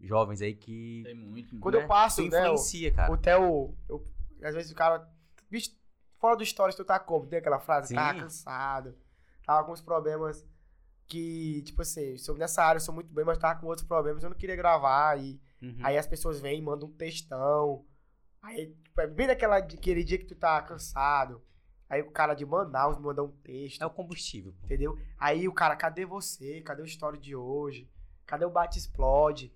Jovens 0.00 0.40
aí 0.42 0.54
que 0.54 1.02
Tem 1.04 1.14
muito. 1.14 1.58
Quando 1.60 1.76
né, 1.76 1.84
eu 1.84 1.86
passo, 1.88 2.24
tu 2.24 2.30
né? 2.30 2.40
o- 2.40 2.44
influencia, 2.54 2.92
cara. 2.92 3.12
O 3.12 3.16
Theo, 3.16 3.76
eu- 3.88 4.04
às 4.42 4.54
vezes 4.54 4.72
o 4.72 4.74
cara. 4.74 5.08
Bicho, 5.50 5.70
fora 6.18 6.36
do 6.36 6.44
stories 6.44 6.74
tu 6.74 6.84
tá 6.84 6.98
como? 6.98 7.26
Tem 7.26 7.38
aquela 7.38 7.60
frase? 7.60 7.88
Sim. 7.88 7.94
Tava 7.94 8.18
cansado. 8.20 8.96
Tava 9.44 9.64
com 9.66 9.72
uns 9.72 9.80
problemas 9.82 10.44
que, 11.06 11.62
tipo 11.62 11.82
assim, 11.82 12.16
sou 12.16 12.36
nessa 12.36 12.64
área 12.64 12.78
eu 12.78 12.80
sou 12.82 12.94
muito 12.94 13.12
bem, 13.12 13.24
mas 13.24 13.38
tava 13.38 13.60
com 13.60 13.66
outros 13.66 13.86
problemas, 13.86 14.22
eu 14.24 14.30
não 14.30 14.36
queria 14.36 14.56
gravar. 14.56 15.20
E 15.20 15.38
Uhum. 15.62 15.78
aí 15.82 15.96
as 15.96 16.06
pessoas 16.06 16.40
vêm 16.40 16.58
e 16.58 16.62
mandam 16.62 16.88
um 16.88 16.92
textão. 16.92 17.84
Aí, 18.42 18.74
tipo, 18.82 19.00
é 19.00 19.06
bem 19.06 19.28
naquela, 19.28 19.56
aquele 19.58 20.02
dia 20.02 20.18
que 20.18 20.24
tu 20.24 20.34
tá 20.34 20.60
cansado. 20.62 21.40
Aí 21.88 22.00
o 22.02 22.10
cara 22.10 22.34
de 22.34 22.44
Manaus 22.44 22.98
manda 22.98 23.22
um 23.22 23.28
texto, 23.30 23.80
É 23.82 23.86
o 23.86 23.90
combustível, 23.90 24.52
pô. 24.52 24.64
entendeu? 24.66 24.98
Aí 25.18 25.46
o 25.46 25.52
cara, 25.52 25.76
cadê 25.76 26.04
você? 26.04 26.60
Cadê 26.62 26.82
o 26.82 26.86
story 26.86 27.18
de 27.18 27.36
hoje? 27.36 27.88
Cadê 28.26 28.44
o 28.44 28.50
Bate 28.50 28.78
Explode? 28.78 29.52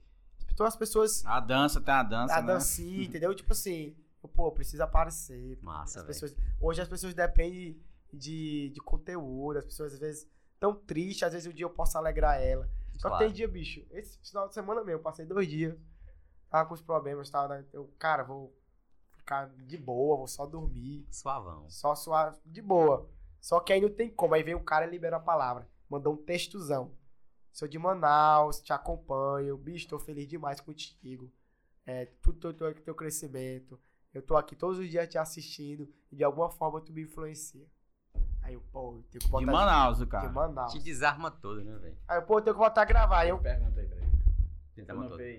Então 0.52 0.64
as 0.66 0.76
pessoas. 0.76 1.24
A 1.26 1.40
dança 1.40 1.80
tem 1.80 1.94
a 1.94 2.02
dança, 2.02 2.36
A 2.36 2.40
né? 2.42 2.46
dancinha, 2.52 3.04
entendeu? 3.06 3.34
Tipo 3.34 3.52
assim, 3.52 3.96
pô, 4.34 4.52
precisa 4.52 4.84
aparecer. 4.84 5.58
Massa, 5.62 6.00
As 6.00 6.06
pessoas, 6.06 6.36
hoje 6.60 6.80
as 6.82 6.88
pessoas 6.88 7.14
dependem 7.14 7.80
de, 8.12 8.70
de 8.70 8.80
conteúdo, 8.80 9.58
as 9.58 9.64
pessoas 9.64 9.94
às 9.94 9.98
vezes 9.98 10.28
tão 10.60 10.74
tristes, 10.74 11.22
às 11.24 11.32
vezes 11.32 11.48
um 11.50 11.54
dia 11.54 11.64
eu 11.64 11.70
posso 11.70 11.96
alegrar 11.98 12.40
ela. 12.40 12.68
Só 12.96 13.08
Claro. 13.08 13.24
tem 13.24 13.32
dia, 13.34 13.46
bicho. 13.48 13.84
Esse 13.90 14.18
final 14.26 14.46
de 14.48 14.54
semana 14.54 14.80
mesmo, 14.82 14.98
eu 14.98 15.02
passei 15.02 15.24
dois 15.26 15.46
dias, 15.48 15.74
tava 16.48 16.68
com 16.68 16.74
os 16.74 16.82
problemas, 16.82 17.30
tava, 17.30 17.56
né? 17.58 17.64
eu, 17.72 17.92
cara, 17.98 18.22
vou 18.22 18.54
ficar 19.16 19.48
de 19.48 19.76
boa, 19.76 20.16
vou 20.16 20.26
só 20.28 20.46
dormir, 20.46 21.06
Suavão. 21.10 21.68
só 21.68 21.94
suar 21.94 22.36
de 22.44 22.62
boa. 22.62 23.08
Só 23.40 23.60
que 23.60 23.72
aí 23.72 23.80
não 23.80 23.90
tem 23.90 24.10
como, 24.10 24.34
aí 24.34 24.42
vem 24.42 24.54
o 24.54 24.64
cara 24.64 24.86
e 24.86 24.90
libera 24.90 25.16
a 25.16 25.20
palavra, 25.20 25.68
mandou 25.88 26.14
um 26.14 26.16
textozão. 26.16 26.92
Sou 27.52 27.66
de 27.66 27.78
Manaus, 27.78 28.60
te 28.60 28.72
acompanho, 28.72 29.56
bicho, 29.56 29.88
tô 29.88 29.98
feliz 29.98 30.28
demais 30.28 30.60
contigo. 30.60 31.32
É, 31.86 32.06
tudo 32.20 32.38
teu, 32.38 32.52
teu, 32.52 32.74
teu 32.82 32.94
crescimento. 32.94 33.80
Eu 34.12 34.20
tô 34.20 34.36
aqui 34.36 34.54
todos 34.56 34.78
os 34.78 34.90
dias 34.90 35.08
te 35.08 35.16
assistindo 35.16 35.88
e 36.10 36.16
de 36.16 36.24
alguma 36.24 36.50
forma 36.50 36.80
tu 36.80 36.92
me 36.92 37.02
influencia. 37.02 37.66
Aí 38.42 38.54
eu, 38.54 38.60
pô, 38.72 38.96
eu 38.96 39.04
tenho 39.10 39.24
que 39.24 39.28
botar 39.28 39.44
De 39.44 39.50
Manaus, 39.50 40.00
o 40.00 40.06
cara. 40.06 40.28
de 40.28 40.34
Manaus. 40.34 40.72
Te 40.72 40.78
desarma 40.78 41.30
todo, 41.30 41.62
né, 41.64 41.76
velho? 41.78 41.96
Aí 42.06 42.18
eu, 42.18 42.22
pô, 42.22 42.38
eu 42.38 42.42
tenho 42.42 42.54
que 42.54 42.60
voltar 42.60 42.82
a 42.82 42.84
gravar. 42.84 43.26
Eu, 43.26 43.38
Pergunta 43.38 43.80
aí 43.80 43.86
pra 43.86 43.96
ele. 43.96 44.10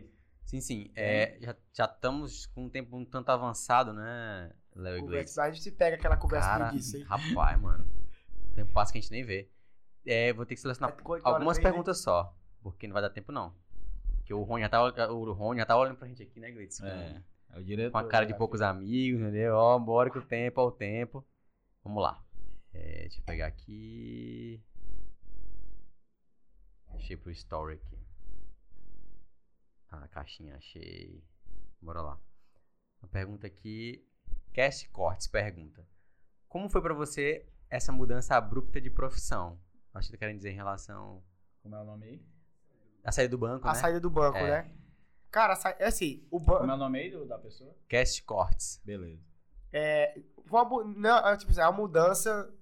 Todo. 0.03 0.16
Sim, 0.47 0.61
sim. 0.61 0.89
É, 0.95 1.37
já, 1.41 1.55
já 1.73 1.85
estamos 1.85 2.45
com 2.47 2.63
um 2.65 2.69
tempo 2.69 2.95
um 2.95 3.03
tanto 3.03 3.29
avançado, 3.29 3.91
né, 3.91 4.49
Léo 4.73 4.97
e 4.97 5.01
conversa, 5.01 5.43
a 5.43 5.51
gente 5.51 5.61
se 5.61 5.71
pega 5.73 5.97
aquela 5.97 6.15
conversa 6.15 6.47
Cara, 6.47 6.71
disso 6.71 6.95
aí. 6.95 7.03
rapaz, 7.03 7.59
mano. 7.59 7.85
Tem 8.55 8.63
um 8.63 8.67
passo 8.67 8.93
que 8.93 8.97
a 8.97 9.01
gente 9.01 9.11
nem 9.11 9.25
vê. 9.25 9.51
É, 10.05 10.31
vou 10.31 10.45
ter 10.45 10.55
que 10.55 10.61
selecionar 10.61 10.95
É, 10.97 11.19
algumas 11.23 11.57
né? 11.57 11.63
perguntas 11.63 11.99
só. 11.99 12.33
Porque 12.63 12.87
não 12.87 12.93
vai 12.93 13.01
dar 13.01 13.09
tempo, 13.09 13.29
não. 13.33 13.53
Porque 14.15 14.33
o 14.33 14.41
Rony 14.41 14.61
já 14.63 14.69
tá, 14.69 15.11
o 15.11 15.33
Rony 15.33 15.59
já 15.59 15.65
tá 15.65 15.77
olhando 15.77 15.97
pra 15.97 16.07
gente 16.07 16.23
aqui, 16.23 16.39
né, 16.39 16.49
Glitz? 16.49 16.81
É, 16.81 17.21
é 17.49 17.59
o 17.59 17.63
diretor. 17.63 17.91
Com 17.91 17.97
a 17.97 18.07
cara 18.07 18.25
de 18.25 18.31
né? 18.31 18.37
poucos 18.37 18.61
amigos, 18.61 19.19
entendeu? 19.19 19.53
Ó, 19.53 19.77
bora 19.77 20.09
que 20.09 20.17
o 20.17 20.25
tempo 20.25 20.61
é 20.61 20.63
o 20.63 20.71
tempo. 20.71 21.27
Vamos 21.83 22.01
lá. 22.01 22.23
É, 22.73 23.01
deixa 23.01 23.19
eu 23.19 23.25
pegar 23.25 23.47
aqui. 23.47 24.63
Achei 26.93 27.17
pro 27.17 27.31
story 27.31 27.73
aqui. 27.75 27.96
Ah, 29.89 29.99
na 29.99 30.07
caixinha, 30.07 30.55
achei. 30.57 31.23
Bora 31.81 32.01
lá. 32.01 32.19
Uma 33.01 33.09
pergunta 33.09 33.47
aqui. 33.47 34.05
Cast 34.53 34.89
Cortes 34.89 35.27
pergunta: 35.27 35.85
Como 36.49 36.69
foi 36.69 36.81
pra 36.81 36.93
você 36.93 37.47
essa 37.69 37.91
mudança 37.91 38.35
abrupta 38.35 38.81
de 38.81 38.89
profissão? 38.89 39.59
Acho 39.93 40.07
que 40.07 40.13
tá 40.13 40.17
querendo 40.19 40.37
dizer 40.37 40.51
em 40.51 40.55
relação 40.55 41.23
Como 41.63 41.75
é 41.75 41.81
o 41.81 41.85
nome 41.85 42.05
aí? 42.05 42.25
à 43.03 43.11
saída 43.11 43.29
do 43.31 43.37
banco, 43.37 43.67
A 43.67 43.73
né? 43.73 43.79
saída 43.79 43.99
do 43.99 44.09
banco, 44.09 44.37
É. 44.37 44.63
né? 44.63 44.71
Cara, 45.31 45.55
sa- 45.55 45.75
é 45.79 45.85
assim, 45.87 46.25
o 46.31 46.39
Como 46.39 46.45
banco. 46.45 46.71
é 46.71 46.73
o 46.73 46.77
nome 46.77 46.99
aí 46.99 47.11
do- 47.11 47.25
da 47.25 47.37
pessoa? 47.37 47.75
Cast 47.87 48.23
Cortes. 48.23 48.81
Beleza. 48.83 49.21
É, 49.71 50.19
mu- 50.49 50.83
não, 50.83 51.17
é, 51.27 51.37
tipo 51.37 51.51
assim, 51.51 51.61
é 51.61 51.65
uma 51.67 51.71
mudança 51.77 52.53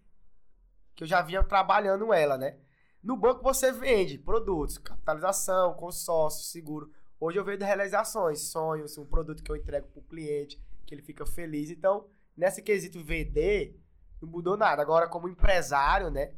que 0.95 1.03
eu 1.03 1.07
já 1.07 1.21
vinha 1.21 1.43
trabalhando 1.43 2.13
ela, 2.13 2.37
né? 2.37 2.59
No 3.03 3.15
banco 3.17 3.43
você 3.43 3.71
vende 3.71 4.17
produtos, 4.17 4.77
capitalização, 4.77 5.73
consórcio, 5.75 6.43
seguro. 6.45 6.91
Hoje 7.19 7.37
eu 7.39 7.45
vendo 7.45 7.63
realizações, 7.63 8.41
sonhos, 8.41 8.97
um 8.97 9.05
produto 9.05 9.43
que 9.43 9.51
eu 9.51 9.55
entrego 9.55 9.87
pro 9.87 10.01
cliente, 10.01 10.61
que 10.85 10.93
ele 10.93 11.01
fica 11.01 11.25
feliz. 11.25 11.69
Então, 11.69 12.07
nesse 12.35 12.61
quesito 12.61 13.03
vender, 13.03 13.79
não 14.21 14.29
mudou 14.29 14.57
nada. 14.57 14.81
Agora, 14.81 15.07
como 15.07 15.29
empresário, 15.29 16.09
né? 16.09 16.33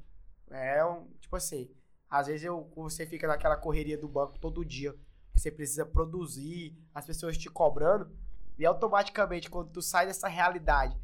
É 0.49 0.85
um, 0.85 1.07
tipo 1.19 1.35
assim, 1.35 1.69
às 2.09 2.27
vezes 2.27 2.43
eu, 2.43 2.71
você 2.75 3.05
fica 3.05 3.27
naquela 3.27 3.57
correria 3.57 3.97
do 3.97 4.07
banco 4.07 4.39
todo 4.39 4.63
dia, 4.63 4.95
você 5.35 5.51
precisa 5.51 5.85
produzir, 5.85 6.77
as 6.93 7.05
pessoas 7.05 7.37
te 7.37 7.49
cobrando, 7.49 8.09
e 8.57 8.65
automaticamente, 8.65 9.49
quando 9.49 9.71
tu 9.71 9.81
sai 9.81 10.05
dessa 10.07 10.27
realidade, 10.27 10.97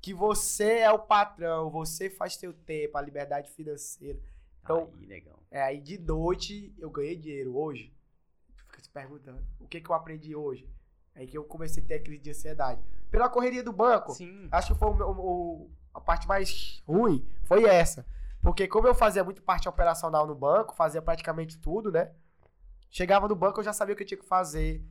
que 0.00 0.14
você 0.14 0.78
é 0.78 0.90
o 0.90 0.98
patrão, 0.98 1.70
você 1.70 2.08
faz 2.08 2.36
teu 2.36 2.52
tempo, 2.52 2.96
a 2.96 3.02
liberdade 3.02 3.50
financeira. 3.50 4.18
Então, 4.62 4.90
Aí, 4.94 5.06
legal. 5.06 5.42
é, 5.50 5.62
aí 5.62 5.80
de 5.80 5.98
noite 5.98 6.74
eu 6.78 6.90
ganhei 6.90 7.16
dinheiro 7.16 7.56
hoje. 7.56 7.92
Se 8.90 8.92
perguntando, 8.92 9.40
o 9.60 9.68
que 9.68 9.80
que 9.80 9.88
eu 9.88 9.94
aprendi 9.94 10.34
hoje? 10.34 10.68
Aí 11.14 11.24
que 11.26 11.38
eu 11.38 11.44
comecei 11.44 11.80
a 11.82 11.86
ter 11.86 12.00
crise 12.00 12.20
de 12.22 12.30
ansiedade. 12.30 12.82
Pela 13.08 13.28
correria 13.28 13.62
do 13.62 13.72
banco, 13.72 14.12
Sim. 14.14 14.48
acho 14.50 14.72
que 14.74 14.78
foi 14.78 14.88
o 14.88 15.10
o- 15.10 15.70
a 15.94 16.00
parte 16.00 16.26
mais 16.26 16.82
ruim, 16.86 17.24
foi 17.44 17.64
essa. 17.64 18.04
Porque 18.42 18.66
como 18.66 18.88
eu 18.88 18.94
fazia 18.94 19.22
muito 19.22 19.42
parte 19.42 19.68
operacional 19.68 20.26
no 20.26 20.34
banco, 20.34 20.74
fazia 20.74 21.00
praticamente 21.00 21.56
tudo, 21.58 21.90
né? 21.92 22.12
Chegava 22.90 23.28
no 23.28 23.36
banco, 23.36 23.60
eu 23.60 23.64
já 23.64 23.72
sabia 23.72 23.94
o 23.94 23.96
que 23.96 24.02
eu 24.02 24.06
tinha 24.06 24.18
que 24.18 24.26
fazer. 24.26 24.84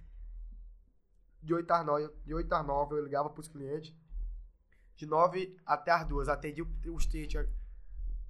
De 1.42 1.54
8 1.54 1.70
às 1.72 1.86
9, 1.86 2.10
de 2.26 2.34
8 2.34 2.54
às 2.54 2.66
9 2.66 2.96
eu 2.96 3.04
ligava 3.04 3.30
pros 3.30 3.48
clientes. 3.50 3.94
De 4.96 5.06
9 5.06 5.58
até 5.66 5.92
as 5.92 6.06
2, 6.06 6.30
atendi 6.30 6.62
o- 6.62 6.96
os 6.96 7.06
clientes 7.06 7.46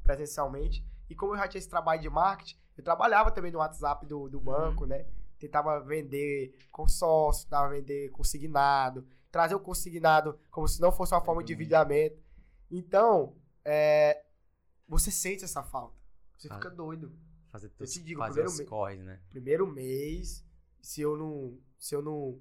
presencialmente. 0.04 0.84
E 1.10 1.16
como 1.16 1.34
eu 1.34 1.38
já 1.38 1.48
tinha 1.48 1.60
esse 1.60 1.70
trabalho 1.70 2.02
de 2.02 2.10
marketing, 2.10 2.58
eu 2.78 2.84
trabalhava 2.84 3.30
também 3.32 3.52
no 3.52 3.60
WhatsApp 3.60 4.06
do, 4.08 4.30
do 4.30 4.40
banco, 4.40 4.86
né? 4.86 5.06
Tentava 5.40 5.80
vender 5.80 6.56
consórcio, 6.72 7.46
tentava 7.46 7.70
vender 7.70 8.10
consignado, 8.12 9.08
trazer 9.32 9.56
o 9.56 9.60
consignado 9.60 10.38
como 10.52 10.68
se 10.68 10.82
não 10.82 10.92
fosse 10.92 11.14
uma 11.14 11.24
forma 11.24 11.44
de 11.44 11.54
endividamento. 11.54 12.22
Então, 12.70 13.36
é, 13.66 14.24
você 14.88 15.10
sente 15.10 15.44
essa 15.46 15.64
falta. 15.64 15.98
Você 16.38 16.48
Ah. 16.52 16.56
fica 16.56 16.70
doido. 16.70 17.12
Fazer, 17.48 17.70
teus, 17.70 17.92
te 17.92 18.04
digo, 18.04 18.24
primeiro 18.24 18.54
me- 18.54 18.66
corres, 18.66 19.00
né? 19.04 19.20
Primeiro 19.32 19.66
mês, 19.66 20.46
se 20.82 21.02
eu 21.02 21.18
não, 21.18 21.58
se 21.80 21.96
eu 21.96 22.02
não 22.02 22.40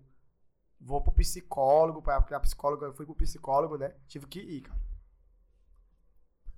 vou 0.81 1.01
pro 1.03 1.13
psicólogo, 1.15 2.03
pra- 2.03 2.21
porque 2.21 2.35
a 2.35 2.41
psicóloga, 2.41 2.87
eu 2.87 2.93
fui 2.95 3.07
pro 3.07 3.15
psicólogo, 3.15 3.79
né? 3.79 3.95
Tive 4.07 4.27
que 4.27 4.39
ir, 4.41 4.61
cara. 4.63 4.79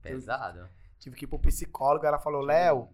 Pesado. 0.03 0.69
Tive 0.99 1.17
que 1.17 1.25
ir 1.25 1.29
pro 1.29 1.39
psicólogo, 1.39 2.05
ela 2.05 2.19
falou, 2.19 2.41
Léo, 2.43 2.89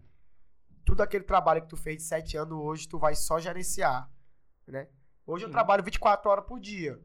tudo 0.87 1.01
aquele 1.01 1.25
trabalho 1.25 1.61
que 1.61 1.67
tu 1.67 1.75
fez 1.75 1.97
de 1.97 2.03
7 2.03 2.37
anos 2.37 2.57
hoje, 2.57 2.87
tu 2.87 2.97
vai 2.97 3.13
só 3.13 3.39
gerenciar, 3.39 4.09
né? 4.65 4.87
Hoje 5.25 5.43
eu 5.43 5.49
Sim. 5.49 5.51
trabalho 5.51 5.83
24 5.83 6.31
horas 6.31 6.45
por 6.45 6.61
dia. 6.61 6.97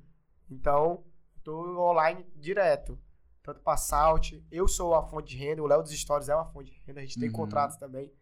Então, 0.48 1.04
tô 1.42 1.80
online 1.90 2.24
direto. 2.36 2.96
Tanto 3.42 3.60
pra 3.60 3.76
Salt, 3.76 4.34
eu 4.52 4.68
sou 4.68 4.94
a 4.94 5.02
fonte 5.02 5.30
de 5.30 5.36
renda, 5.36 5.60
o 5.60 5.66
Léo 5.66 5.82
dos 5.82 5.90
Stories 5.90 6.28
é 6.28 6.34
uma 6.36 6.44
fonte 6.46 6.70
de 6.70 6.78
renda, 6.86 7.00
a 7.00 7.02
gente 7.04 7.18
tem 7.18 7.28
Uhum. 7.28 7.34
contratos 7.34 7.76
também. 7.76 8.12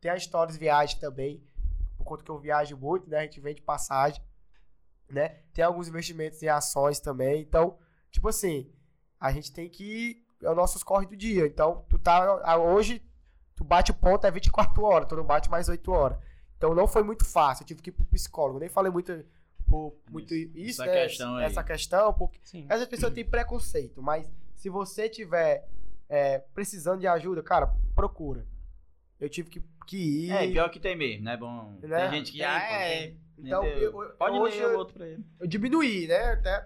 Tem 0.00 0.10
a 0.10 0.18
Stories 0.18 0.56
Viagem 0.56 0.98
também, 0.98 1.46
por 1.96 2.02
conta 2.04 2.24
que 2.24 2.30
eu 2.32 2.38
viajo 2.40 2.76
muito, 2.76 3.08
né? 3.08 3.18
A 3.18 3.22
gente 3.22 3.38
vende 3.40 3.62
passagem, 3.62 4.20
né? 5.08 5.28
Tem 5.52 5.64
alguns 5.64 5.86
investimentos 5.86 6.42
em 6.42 6.48
ações 6.48 6.98
também. 6.98 7.40
Então, 7.40 7.78
tipo 8.10 8.28
assim, 8.28 8.68
a 9.20 9.30
gente 9.30 9.52
tem 9.52 9.68
que. 9.70 10.26
É 10.42 10.50
o 10.50 10.56
nosso 10.56 10.84
corre 10.84 11.06
do 11.06 11.16
dia. 11.16 11.46
Então, 11.46 11.86
tu 11.88 11.96
tá. 12.00 12.56
Hoje, 12.58 13.00
tu 13.56 13.64
bate 13.64 13.90
o 13.90 13.94
ponto 13.94 14.26
é 14.26 14.30
24 14.30 14.82
horas, 14.82 15.08
tu 15.08 15.16
não 15.16 15.24
bate 15.24 15.50
mais 15.50 15.68
8 15.68 15.90
horas. 15.92 16.18
Então 16.56 16.74
não 16.74 16.86
foi 16.86 17.02
muito 17.02 17.24
fácil. 17.24 17.62
Eu 17.62 17.66
tive 17.66 17.82
que 17.82 17.90
ir 17.90 17.92
pro 17.92 18.04
psicólogo. 18.06 18.58
Nem 18.58 18.68
falei 18.68 18.90
muito, 18.90 19.24
por- 19.66 19.94
muito 20.10 20.34
Isso. 20.34 20.52
isso, 20.56 20.82
Essa 20.82 20.90
né? 20.92 21.02
questão 21.04 21.36
aí. 21.36 21.44
Essa 21.44 21.64
questão, 21.64 22.12
porque 22.14 22.38
Sim. 22.42 22.66
essa 22.68 22.86
pessoa 22.86 23.10
tem 23.12 23.24
preconceito, 23.24 24.02
mas 24.02 24.30
se 24.54 24.68
você 24.68 25.08
tiver 25.08 25.68
é, 26.08 26.38
precisando 26.54 27.00
de 27.00 27.06
ajuda, 27.06 27.42
cara, 27.42 27.74
procura. 27.94 28.46
Eu 29.18 29.28
tive 29.28 29.48
que, 29.48 29.62
que 29.86 29.96
ir. 30.26 30.30
É, 30.30 30.46
pior 30.48 30.68
que 30.68 30.78
tem 30.78 30.94
mesmo, 30.96 31.24
né? 31.24 31.36
Bom, 31.36 31.78
Né? 31.82 32.08
tem 32.08 32.18
gente 32.18 32.32
que 32.32 32.38
Tem, 32.38 32.46
ah, 32.46 32.62
é, 32.62 33.14
Então, 33.38 33.64
entendeu? 33.66 33.90
eu- 33.90 34.02
eu- 34.02 34.10
pode 34.16 34.38
hoje 34.38 34.58
ler 34.58 34.64
eu- 34.64 34.74
o 34.74 34.78
outro 34.78 34.94
pra 34.94 35.06
ele. 35.08 35.24
eu 35.40 35.46
diminuí, 35.46 36.06
né? 36.06 36.32
Até 36.32 36.60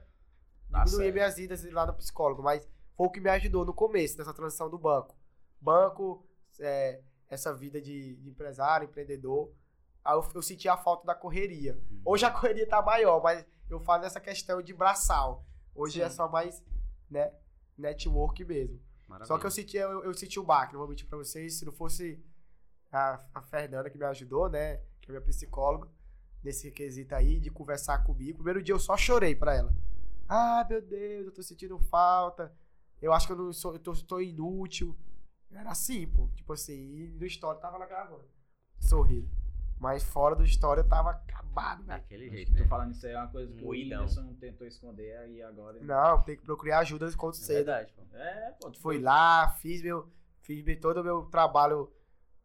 Tá 0.70 0.84
diminuí 0.84 1.04
certo. 1.04 1.14
minhas 1.14 1.38
idas 1.38 1.72
lá 1.72 1.86
no 1.86 1.94
psicólogo, 1.94 2.42
mas 2.42 2.68
foi 2.96 3.06
o 3.06 3.10
que 3.10 3.20
me 3.20 3.30
ajudou 3.30 3.64
no 3.64 3.72
começo 3.72 4.16
dessa 4.16 4.34
transição 4.34 4.68
do 4.68 4.76
banco. 4.76 5.16
Banco, 5.60 6.26
é, 6.58 7.00
essa 7.28 7.54
vida 7.54 7.80
de, 7.80 8.16
de 8.16 8.30
empresário, 8.30 8.86
empreendedor. 8.86 9.52
Eu, 10.06 10.26
eu 10.34 10.42
senti 10.42 10.68
a 10.68 10.76
falta 10.76 11.06
da 11.06 11.14
correria. 11.14 11.78
Hoje 12.04 12.24
a 12.24 12.30
correria 12.30 12.66
tá 12.66 12.80
maior, 12.80 13.22
mas 13.22 13.44
eu 13.68 13.80
falo 13.80 14.02
nessa 14.02 14.20
questão 14.20 14.62
de 14.62 14.72
braçal. 14.72 15.44
Hoje 15.74 16.00
é 16.00 16.08
Sim. 16.08 16.16
só 16.16 16.28
mais, 16.28 16.62
né, 17.10 17.32
network 17.76 18.44
mesmo. 18.44 18.80
Maravilha. 19.06 19.26
Só 19.26 19.38
que 19.38 19.46
eu 19.46 19.50
senti, 19.50 19.76
eu, 19.76 20.04
eu 20.04 20.14
senti 20.14 20.40
o 20.40 20.44
baque, 20.44 20.72
não 20.72 20.80
vou 20.80 20.88
mentir 20.88 21.06
pra 21.06 21.18
vocês, 21.18 21.58
se 21.58 21.64
não 21.64 21.72
fosse 21.72 22.22
a, 22.90 23.24
a 23.34 23.42
Fernanda 23.42 23.88
que 23.88 23.98
me 23.98 24.04
ajudou, 24.04 24.48
né, 24.48 24.78
que 25.00 25.08
é 25.08 25.12
minha 25.12 25.22
psicóloga, 25.22 25.88
nesse 26.42 26.70
quesito 26.70 27.14
aí, 27.14 27.40
de 27.40 27.50
conversar 27.50 28.04
comigo. 28.04 28.38
Primeiro 28.38 28.62
dia 28.62 28.74
eu 28.74 28.78
só 28.78 28.96
chorei 28.96 29.34
pra 29.34 29.54
ela. 29.54 29.74
Ah, 30.28 30.66
meu 30.68 30.82
Deus, 30.82 31.26
eu 31.26 31.32
tô 31.32 31.42
sentindo 31.42 31.78
falta, 31.78 32.54
eu 33.00 33.12
acho 33.12 33.26
que 33.26 33.32
eu 33.32 33.36
não 33.36 33.52
sou, 33.52 33.74
eu 33.74 33.78
tô, 33.78 33.92
tô 33.94 34.20
inútil. 34.20 34.96
Era 35.50 35.70
assim, 35.70 36.06
pô, 36.06 36.28
tipo 36.34 36.52
assim, 36.52 36.74
e 36.74 37.08
no 37.08 37.24
história 37.26 37.60
tava 37.60 37.78
lá 37.78 37.86
gravando, 37.86 38.24
sorrindo. 38.78 39.28
Mas 39.80 40.02
fora 40.02 40.34
do 40.34 40.44
história 40.44 40.80
eu 40.80 40.88
tava 40.88 41.10
acabado, 41.10 41.78
velho. 41.84 41.88
Daquele 42.00 42.24
Acho 42.26 42.34
jeito, 42.34 42.48
que 42.52 42.58
né? 42.58 42.62
Tô 42.64 42.68
falando 42.68 42.92
isso 42.92 43.06
aí 43.06 43.12
é 43.12 43.16
uma 43.18 43.28
coisa 43.28 43.52
que 43.52 43.64
Moidão. 43.64 43.98
o 44.00 44.02
Whindersson 44.02 44.34
tentou 44.34 44.66
esconder 44.66 45.16
aí 45.18 45.40
agora. 45.42 45.78
Não, 45.80 46.22
tem 46.22 46.36
que 46.36 46.42
procurar 46.42 46.80
ajuda 46.80 47.10
quanto 47.16 47.36
É 47.36 47.40
cedo. 47.40 47.56
verdade, 47.56 47.92
pô. 47.92 48.02
É, 48.16 48.50
pô, 48.60 48.70
tu 48.72 48.80
Fui 48.80 48.98
lá, 49.00 49.48
fiz 49.60 49.80
meu, 49.80 50.10
fiz 50.42 50.64
meu- 50.64 50.80
todo 50.80 51.00
o 51.00 51.04
meu 51.04 51.22
trabalho 51.26 51.92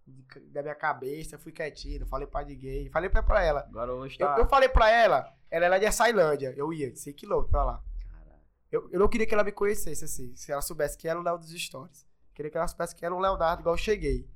de- 0.06 0.40
da 0.52 0.62
minha 0.62 0.76
cabeça, 0.76 1.40
fui 1.40 1.52
quietinho, 1.52 2.02
não 2.02 2.08
falei 2.08 2.28
pra 2.28 2.46
ninguém. 2.46 2.90
Falei 2.92 3.10
pra, 3.10 3.24
pra 3.24 3.44
ela. 3.44 3.62
Agora 3.62 3.94
hoje 3.96 4.16
Eu, 4.20 4.28
tá. 4.28 4.38
eu 4.38 4.48
falei 4.48 4.70
pra 4.70 4.92
ela, 4.92 5.36
ela 5.50 5.66
era 5.66 5.80
de 5.80 5.88
Açailândia, 5.88 6.54
eu 6.56 6.72
ia, 6.72 6.96
100 6.96 7.14
quilômetros 7.14 7.50
pra 7.52 7.64
lá. 7.66 7.84
Caralho. 8.12 8.42
Eu, 8.72 8.90
eu 8.92 9.00
não 9.00 9.08
queria 9.08 9.26
que 9.26 9.34
ela 9.34 9.44
me 9.44 9.52
conhecesse 9.52 10.06
assim, 10.06 10.36
se 10.36 10.52
ela 10.52 10.62
soubesse 10.62 10.96
que 10.98 11.08
era 11.08 11.20
o 11.20 11.24
Léo 11.24 11.40
dos 11.40 11.50
Stories. 11.50 12.06
Queria 12.34 12.52
que 12.52 12.58
ela 12.58 12.68
soubesse 12.68 12.96
que 12.96 13.06
era 13.06 13.14
um 13.14 13.20
Leonardo, 13.20 13.62
igual 13.62 13.76
eu 13.76 13.80
cheguei. 13.80 14.30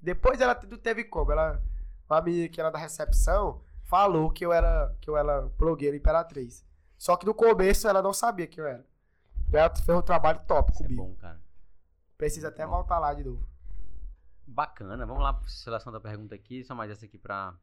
Depois 0.00 0.40
ela 0.40 0.60
não 0.68 0.78
teve 0.78 1.04
como, 1.04 1.30
ela, 1.32 1.62
uma 2.08 2.20
menina 2.20 2.48
que 2.48 2.60
era 2.60 2.70
da 2.70 2.78
recepção, 2.78 3.62
falou 3.84 4.30
que 4.30 4.44
eu 4.44 4.52
era, 4.52 4.94
que 5.00 5.08
eu 5.08 5.16
era 5.16 5.42
blogueira 5.58 5.96
imperatriz. 5.96 6.64
Só 6.98 7.16
que 7.16 7.26
no 7.26 7.34
começo 7.34 7.88
ela 7.88 8.02
não 8.02 8.12
sabia 8.12 8.46
que 8.46 8.60
eu 8.60 8.66
era. 8.66 8.84
Ela 9.52 9.74
fez 9.74 9.96
um 9.96 10.02
trabalho 10.02 10.40
top 10.46 10.72
Isso 10.72 10.82
é 10.82 10.86
comigo. 10.86 11.04
bom, 11.04 11.14
cara. 11.16 11.40
Precisa 12.16 12.48
até 12.48 12.64
Bom. 12.64 12.72
voltar 12.72 12.98
lá 12.98 13.12
de 13.12 13.24
novo. 13.24 13.46
Bacana. 14.46 15.04
Vamos 15.04 15.22
lá 15.22 15.34
pra 15.34 15.48
seleção 15.48 15.92
da 15.92 16.00
pergunta 16.00 16.34
aqui. 16.34 16.64
Só 16.64 16.74
mais 16.74 16.90
essa 16.90 17.04
aqui 17.04 17.18
pra. 17.18 17.54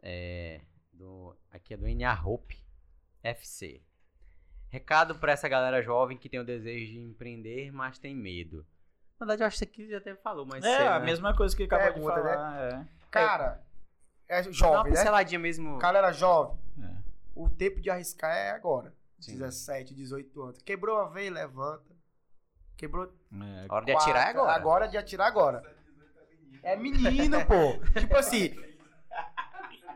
É. 0.00 0.60
Do, 0.92 1.36
aqui 1.50 1.74
é 1.74 1.76
do 1.76 1.86
NA 1.86 2.20
Hope 2.24 2.58
FC. 3.22 3.82
Recado 4.72 5.14
pra 5.16 5.32
essa 5.32 5.48
galera 5.48 5.82
jovem 5.82 6.16
que 6.16 6.28
tem 6.28 6.40
o 6.40 6.44
desejo 6.44 6.92
de 6.92 6.98
empreender, 6.98 7.70
mas 7.70 7.98
tem 7.98 8.14
medo. 8.14 8.66
Na 9.20 9.26
verdade, 9.26 9.42
eu 9.42 9.46
acho 9.46 9.58
que 9.58 9.64
isso 9.64 9.72
aqui 9.72 9.90
já 9.90 9.98
até 9.98 10.16
falou, 10.16 10.46
mas. 10.46 10.64
É, 10.64 10.88
a 10.88 10.98
mesma 10.98 11.36
coisa 11.36 11.54
que 11.54 11.64
acabou 11.64 11.92
Pergunta, 11.92 12.14
de 12.14 12.22
falar. 12.22 12.72
É. 12.72 12.86
Cara, 13.10 13.62
é 14.26 14.40
Dá 14.40 14.48
uma 14.48 14.52
jovem, 14.54 14.92
né? 14.92 14.98
pinceladinha 14.98 15.38
mesmo. 15.38 15.76
O 15.76 15.78
cara 15.78 15.98
era 15.98 16.10
jovem. 16.10 16.58
É. 16.82 16.96
O 17.34 17.50
tempo 17.50 17.80
de 17.82 17.90
arriscar 17.90 18.34
é 18.34 18.50
agora. 18.50 18.94
Sim. 19.20 19.32
17, 19.38 19.94
18 19.94 20.42
anos. 20.42 20.62
Quebrou 20.62 20.98
a 20.98 21.08
veia, 21.08 21.30
levanta. 21.30 21.92
Quebrou. 22.76 23.04
É, 23.04 23.66
A 23.68 23.74
hora 23.74 23.84
de 23.84 23.92
atirar 23.92 24.26
é 24.26 24.30
agora. 24.30 24.52
Agora 24.52 24.86
de 24.88 24.96
atirar 24.96 25.26
agora. 25.26 25.62
É 26.62 26.76
menino, 26.76 27.44
pô. 27.44 27.78
tipo 28.00 28.16
assim. 28.16 28.56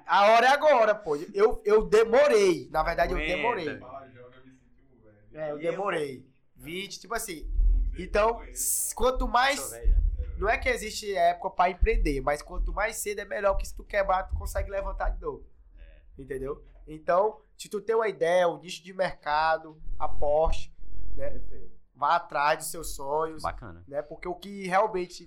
A 0.07 0.33
hora 0.33 0.47
é 0.47 0.51
agora, 0.51 0.95
pô. 0.95 1.17
Eu, 1.35 1.61
eu 1.65 1.85
demorei. 1.89 2.69
Na 2.71 2.83
verdade, 2.83 3.13
eu 3.13 3.19
demorei. 3.19 3.79
Fala, 3.79 4.09
joga, 4.11 4.37
me 4.45 4.53
senti 4.53 4.95
um 4.95 5.03
velho. 5.03 5.26
É, 5.37 5.53
eu 5.53 5.59
demorei. 5.59 6.27
20, 6.57 7.01
tipo 7.01 7.15
assim, 7.15 7.49
Então, 7.99 8.41
quanto 8.95 9.29
mais. 9.29 9.73
Não 10.39 10.49
é 10.49 10.59
que 10.59 10.69
existe 10.69 11.15
época 11.15 11.51
pra 11.51 11.71
empreender, 11.71 12.21
mas 12.21 12.43
quanto 12.43 12.71
mais 12.73 12.97
cedo 12.97 13.21
é 13.21 13.25
melhor, 13.25 13.53
porque 13.53 13.67
se 13.67 13.75
tu 13.75 13.83
quebrar, 13.85 14.25
tu 14.25 14.35
consegue 14.35 14.71
levantar 14.71 15.11
de 15.11 15.21
novo. 15.21 15.47
Entendeu? 16.19 16.63
Então, 16.87 17.41
se 17.57 17.69
tu 17.71 17.81
tem 17.81 17.97
uma 17.97 18.09
ideia, 18.09 18.47
um 18.49 18.61
nicho 18.61 18.83
de 18.85 18.93
mercado, 18.93 19.81
aposte, 19.99 20.75
né? 21.15 21.41
Vá 21.95 22.17
atrás 22.17 22.59
dos 22.59 22.67
seus 22.71 22.95
sonhos, 22.95 23.43
Bacana. 23.43 23.83
né? 23.89 24.03
Porque 24.03 24.29
o 24.29 24.35
que 24.35 24.67
realmente 24.67 25.27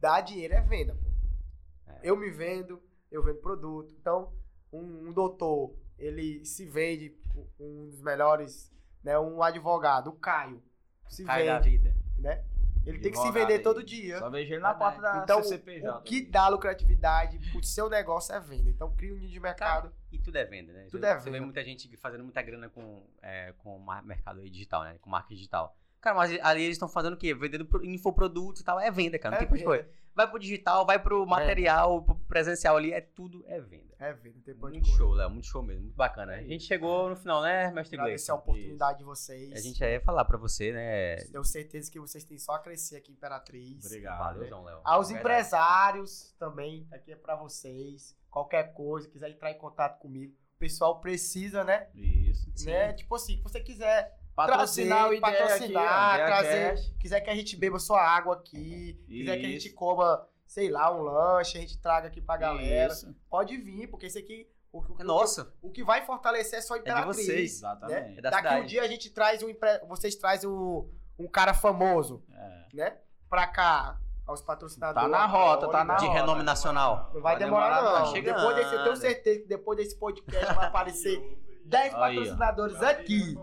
dá 0.00 0.20
dinheiro 0.20 0.54
é 0.54 0.60
venda. 0.60 0.94
pô. 0.96 1.92
É. 1.92 2.00
Eu 2.02 2.16
me 2.16 2.28
vendo, 2.30 2.82
eu 3.12 3.22
vendo 3.22 3.38
produto. 3.38 3.94
Então, 4.00 4.32
um, 4.72 5.08
um 5.08 5.12
doutor, 5.12 5.76
ele 5.96 6.44
se 6.44 6.66
vende, 6.66 7.16
um 7.60 7.88
dos 7.88 8.02
melhores, 8.02 8.72
né? 9.04 9.18
Um 9.18 9.42
advogado, 9.42 10.08
o 10.08 10.12
Caio, 10.14 10.62
se 11.08 11.24
Cai 11.24 11.46
da 11.46 11.58
vende, 11.58 11.76
vida. 11.78 11.94
né? 12.18 12.42
Ele 12.86 12.98
tem 12.98 13.12
que 13.12 13.18
se 13.18 13.30
vender 13.32 13.54
aí. 13.54 13.62
todo 13.62 13.82
dia. 13.82 14.18
Só 14.18 14.28
vejo 14.28 14.52
ele 14.52 14.60
na 14.60 14.74
porta 14.74 15.00
da 15.00 15.22
Então, 15.22 15.42
CCPJ. 15.42 15.88
o 15.98 16.02
que 16.02 16.20
dá 16.26 16.48
lucratividade 16.48 17.38
pro 17.50 17.62
seu 17.64 17.88
negócio 17.88 18.34
é 18.34 18.38
venda. 18.40 18.68
Então, 18.68 18.94
cria 18.94 19.14
um 19.14 19.16
nicho 19.16 19.32
de 19.32 19.40
mercado. 19.40 19.90
E 20.12 20.18
tudo 20.18 20.36
é 20.36 20.44
venda, 20.44 20.70
né? 20.72 20.86
Tudo 20.90 21.00
Você- 21.00 21.06
é 21.06 21.14
Você 21.18 21.24
vê 21.24 21.30
venda. 21.30 21.44
muita 21.46 21.64
gente 21.64 21.96
fazendo 21.96 22.24
muita 22.24 22.42
grana 22.42 22.68
com, 22.68 23.02
é, 23.22 23.54
com 23.56 23.78
mercado 24.04 24.42
digital, 24.50 24.84
né? 24.84 24.98
Com 25.00 25.08
marketing 25.08 25.34
digital. 25.36 25.74
Cara, 26.04 26.16
mas 26.16 26.38
ali 26.42 26.62
eles 26.64 26.74
estão 26.74 26.86
fazendo 26.86 27.14
o 27.14 27.16
quê? 27.16 27.32
Vendendo 27.34 27.64
pro- 27.64 27.82
infoprodutos 27.82 28.60
e 28.60 28.64
tal. 28.64 28.78
É 28.78 28.90
venda, 28.90 29.18
cara. 29.18 29.36
Não 29.36 29.42
É 29.42 29.46
tem 29.46 29.50
venda. 29.56 29.64
correr. 29.64 29.88
Vai 30.14 30.28
pro 30.28 30.38
digital, 30.38 30.84
vai 30.84 30.98
pro 31.02 31.24
material, 31.26 32.02
pro 32.02 32.14
presencial 32.28 32.76
ali. 32.76 32.92
É 32.92 33.00
tudo 33.00 33.42
é 33.48 33.58
venda. 33.58 33.94
É 33.98 34.12
venda. 34.12 34.38
Tem 34.44 34.54
Muito 34.54 34.86
show, 34.88 35.12
Léo. 35.12 35.30
Muito 35.30 35.46
show 35.46 35.62
mesmo. 35.62 35.84
Muito 35.84 35.96
bacana. 35.96 36.34
A 36.34 36.42
gente 36.42 36.64
chegou 36.64 37.08
no 37.08 37.16
final, 37.16 37.40
né, 37.40 37.70
mestre 37.70 37.96
Gleice? 37.96 38.30
Agradecer 38.30 38.30
a 38.30 38.34
oportunidade 38.34 38.98
de 38.98 39.04
vocês. 39.04 39.52
A 39.52 39.60
gente 39.60 39.82
ia 39.82 40.00
falar 40.02 40.26
pra 40.26 40.36
você, 40.36 40.72
né? 40.72 41.16
Tenho 41.24 41.42
certeza 41.42 41.90
que 41.90 41.98
vocês 41.98 42.22
têm 42.22 42.36
só 42.38 42.52
a 42.52 42.58
crescer 42.58 42.96
aqui 42.96 43.10
em 43.10 43.14
Imperatriz. 43.14 43.86
Obrigado. 43.86 44.18
Valeuzão, 44.18 44.62
Léo. 44.62 44.80
Aos 44.84 45.08
Verdade. 45.08 45.20
empresários 45.20 46.34
também, 46.38 46.86
aqui 46.92 47.12
é 47.12 47.16
pra 47.16 47.34
vocês. 47.34 48.14
Qualquer 48.30 48.74
coisa, 48.74 49.08
quiser 49.08 49.30
entrar 49.30 49.50
em 49.50 49.58
contato 49.58 49.98
comigo. 50.00 50.34
O 50.56 50.58
pessoal 50.58 51.00
precisa, 51.00 51.64
né? 51.64 51.88
Isso. 51.94 52.52
né? 52.66 52.92
Tipo 52.92 53.14
assim, 53.16 53.36
se 53.38 53.42
você 53.42 53.60
quiser 53.60 54.14
Patrocinar 54.34 55.06
o 55.10 55.18
trazer, 55.20 55.32
ideia 55.32 55.48
patrocinar, 55.48 56.10
aqui, 56.14 56.22
ó, 56.22 56.26
trazer, 56.26 56.94
quiser 56.98 57.20
que 57.20 57.30
a 57.30 57.34
gente 57.34 57.56
beba 57.56 57.78
sua 57.78 58.02
água 58.02 58.34
aqui, 58.34 59.00
quiser 59.06 59.36
que 59.38 59.46
a 59.46 59.48
gente 59.48 59.66
Isso. 59.68 59.74
coma, 59.76 60.26
sei 60.46 60.68
lá, 60.70 60.92
um 60.94 61.02
lanche, 61.02 61.56
a 61.56 61.60
gente 61.60 61.78
traga 61.78 62.08
aqui 62.08 62.20
pra 62.20 62.36
galera. 62.36 62.92
Isso. 62.92 63.14
Pode 63.30 63.56
vir, 63.56 63.86
porque 63.88 64.06
esse 64.06 64.18
aqui 64.18 64.48
o, 64.72 64.80
o- 64.80 64.96
É 65.00 65.04
nosso. 65.04 65.46
o, 65.62 65.70
que 65.70 65.84
vai 65.84 66.04
fortalecer 66.04 66.58
é 66.58 66.62
só 66.62 66.74
a 66.74 66.78
de 66.78 66.82
Imperatriz. 66.82 67.16
vocês. 67.16 67.52
Exatamente. 67.52 68.18
É 68.18 68.22
da 68.22 68.30
Daqui 68.30 68.46
um 68.46 68.50
cidade. 68.50 68.66
dia 68.68 68.82
a 68.82 68.88
gente 68.88 69.10
traz 69.10 69.40
um 69.42 69.54
vocês 69.86 70.16
trazem 70.16 70.50
um, 70.50 70.90
um 71.16 71.28
cara 71.28 71.54
famoso, 71.54 72.24
É. 72.32 72.66
né? 72.76 72.96
Pra 73.30 73.46
cá, 73.46 74.00
aos 74.26 74.42
patrocinadores. 74.42 75.08
Tá 75.12 75.16
na 75.16 75.26
rota, 75.26 75.68
tá 75.68 75.84
na 75.84 75.94
De 75.94 76.06
rota. 76.06 76.18
renome 76.18 76.42
nacional. 76.42 77.10
Não 77.14 77.20
vai 77.22 77.34
Vai 77.34 77.38
demorar, 77.44 77.76
demorar, 77.76 77.98
não. 78.00 78.06
tá 78.06 78.10
chegando. 78.12 78.36
Depois 78.36 78.56
desse, 78.56 78.74
eu 78.74 78.82
tenho 78.82 78.96
certeza 78.96 79.40
que 79.40 79.46
depois 79.46 79.78
desse 79.78 79.96
podcast 79.96 80.54
vai 80.54 80.66
aparecer 80.66 81.38
10 81.66 81.94
Aí, 81.94 81.98
ó. 81.98 82.20
patrocinadores 82.20 82.82
aqui. 82.82 83.38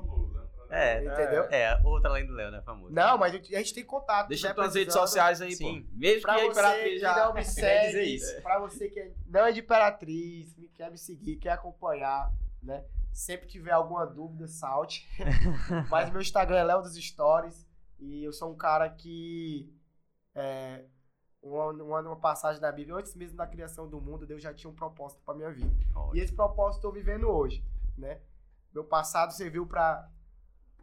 É, 0.71 1.03
Entendeu? 1.03 1.43
é, 1.51 1.81
outra 1.83 2.09
além 2.09 2.25
do 2.25 2.33
Léo, 2.33 2.49
né? 2.51 2.61
Famoso. 2.61 2.93
Não, 2.93 3.17
mas 3.17 3.33
a 3.33 3.37
gente 3.37 3.73
tem 3.73 3.83
contato. 3.85 4.27
Deixa 4.29 4.47
né, 4.47 4.53
tuas 4.53 4.73
redes 4.75 4.93
sociais 4.93 5.41
aí, 5.41 5.53
Sim. 5.53 5.81
pô. 5.83 5.89
Mesmo 5.93 6.15
que 6.19 6.21
Pra 6.21 6.33
a 6.33 6.37
você 6.37 6.47
Imperatriz 6.47 6.93
que 6.93 6.99
já... 6.99 7.25
não 7.25 7.33
me 7.33 7.43
segue, 7.45 8.15
isso. 8.15 8.41
pra 8.41 8.59
você 8.59 8.89
que 8.89 9.11
não 9.27 9.45
é 9.45 9.51
de 9.51 9.59
Imperatriz, 9.59 10.55
me- 10.55 10.69
quer 10.69 10.89
me 10.89 10.97
seguir, 10.97 11.35
quer 11.37 11.51
acompanhar, 11.51 12.31
né? 12.63 12.85
Sempre 13.11 13.47
tiver 13.47 13.71
alguma 13.71 14.05
dúvida, 14.07 14.47
salte. 14.47 15.07
Mas 15.89 16.09
meu 16.09 16.21
Instagram 16.21 16.57
é 16.57 16.63
Léo 16.63 16.81
dos 16.81 16.95
Stories 16.95 17.67
e 17.99 18.23
eu 18.23 18.31
sou 18.31 18.51
um 18.51 18.55
cara 18.55 18.89
que 18.89 19.69
é, 20.33 20.85
uma, 21.43 21.71
uma, 21.71 21.99
uma 22.01 22.15
passagem 22.15 22.61
da 22.61 22.71
Bíblia, 22.71 22.95
antes 22.95 23.13
mesmo 23.15 23.35
da 23.35 23.45
criação 23.45 23.89
do 23.89 23.99
mundo, 23.99 24.25
Deus 24.25 24.41
já 24.41 24.53
tinha 24.53 24.69
um 24.71 24.75
propósito 24.75 25.21
pra 25.25 25.33
minha 25.35 25.51
vida. 25.51 25.69
E 26.13 26.19
esse 26.19 26.33
propósito 26.33 26.87
eu 26.87 26.91
tô 26.91 26.95
vivendo 26.95 27.27
hoje, 27.29 27.61
né? 27.97 28.21
Meu 28.73 28.85
passado 28.85 29.33
serviu 29.33 29.67
para 29.67 30.09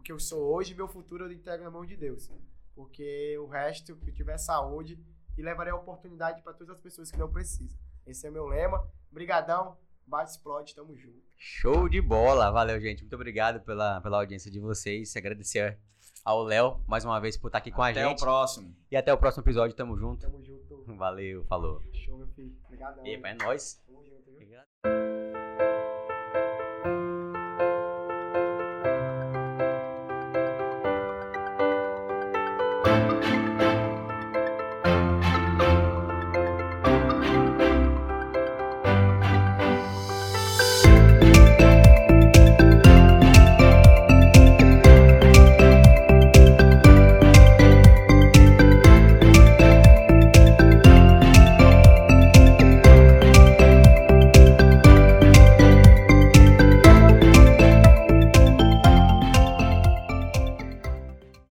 que 0.08 0.12
eu 0.12 0.18
sou 0.18 0.54
hoje 0.54 0.72
e 0.72 0.74
meu 0.74 0.88
futuro 0.88 1.26
eu 1.26 1.32
entrego 1.32 1.62
na 1.62 1.70
mão 1.70 1.84
de 1.84 1.94
Deus. 1.94 2.30
Porque 2.74 3.36
o 3.38 3.46
resto, 3.46 3.94
que 3.94 4.08
eu 4.08 4.14
tiver 4.14 4.38
saúde 4.38 4.98
e 5.36 5.42
levarei 5.42 5.70
a 5.70 5.76
oportunidade 5.76 6.40
para 6.42 6.54
todas 6.54 6.76
as 6.76 6.80
pessoas 6.80 7.10
que 7.10 7.18
não 7.18 7.30
precisam. 7.30 7.78
Esse 8.06 8.26
é 8.26 8.30
o 8.30 8.32
meu 8.32 8.46
lema. 8.46 8.90
Brigadão, 9.12 9.76
bate 10.06 10.30
explode, 10.30 10.74
tamo 10.74 10.96
junto. 10.96 11.20
Show 11.36 11.90
de 11.90 12.00
bola. 12.00 12.50
Valeu, 12.50 12.80
gente. 12.80 13.02
Muito 13.02 13.12
obrigado 13.16 13.60
pela, 13.60 14.00
pela 14.00 14.16
audiência 14.16 14.50
de 14.50 14.58
vocês. 14.58 15.14
Agradecer 15.14 15.78
ao 16.24 16.42
Léo 16.42 16.82
mais 16.86 17.04
uma 17.04 17.20
vez 17.20 17.36
por 17.36 17.48
estar 17.48 17.58
aqui 17.58 17.70
com 17.70 17.82
Até 17.82 18.02
a 18.02 18.06
o 18.06 18.08
gente. 18.08 18.20
próximo. 18.20 18.74
E 18.90 18.96
até 18.96 19.12
o 19.12 19.18
próximo 19.18 19.42
episódio. 19.44 19.76
Tamo 19.76 19.94
junto. 19.94 20.22
Tamo 20.22 20.42
junto. 20.42 20.84
Valeu, 20.96 21.44
falou. 21.44 21.82
Show, 21.92 22.16
meu 22.16 22.28
filho. 22.28 22.56
Obrigadão. 22.64 23.06
E 23.06 23.14
é 23.14 23.34
nóis. 23.34 23.74
Tamo 23.86 24.02
junto, 24.06 24.24
viu? 24.24 24.36
Obrigado. 24.36 25.17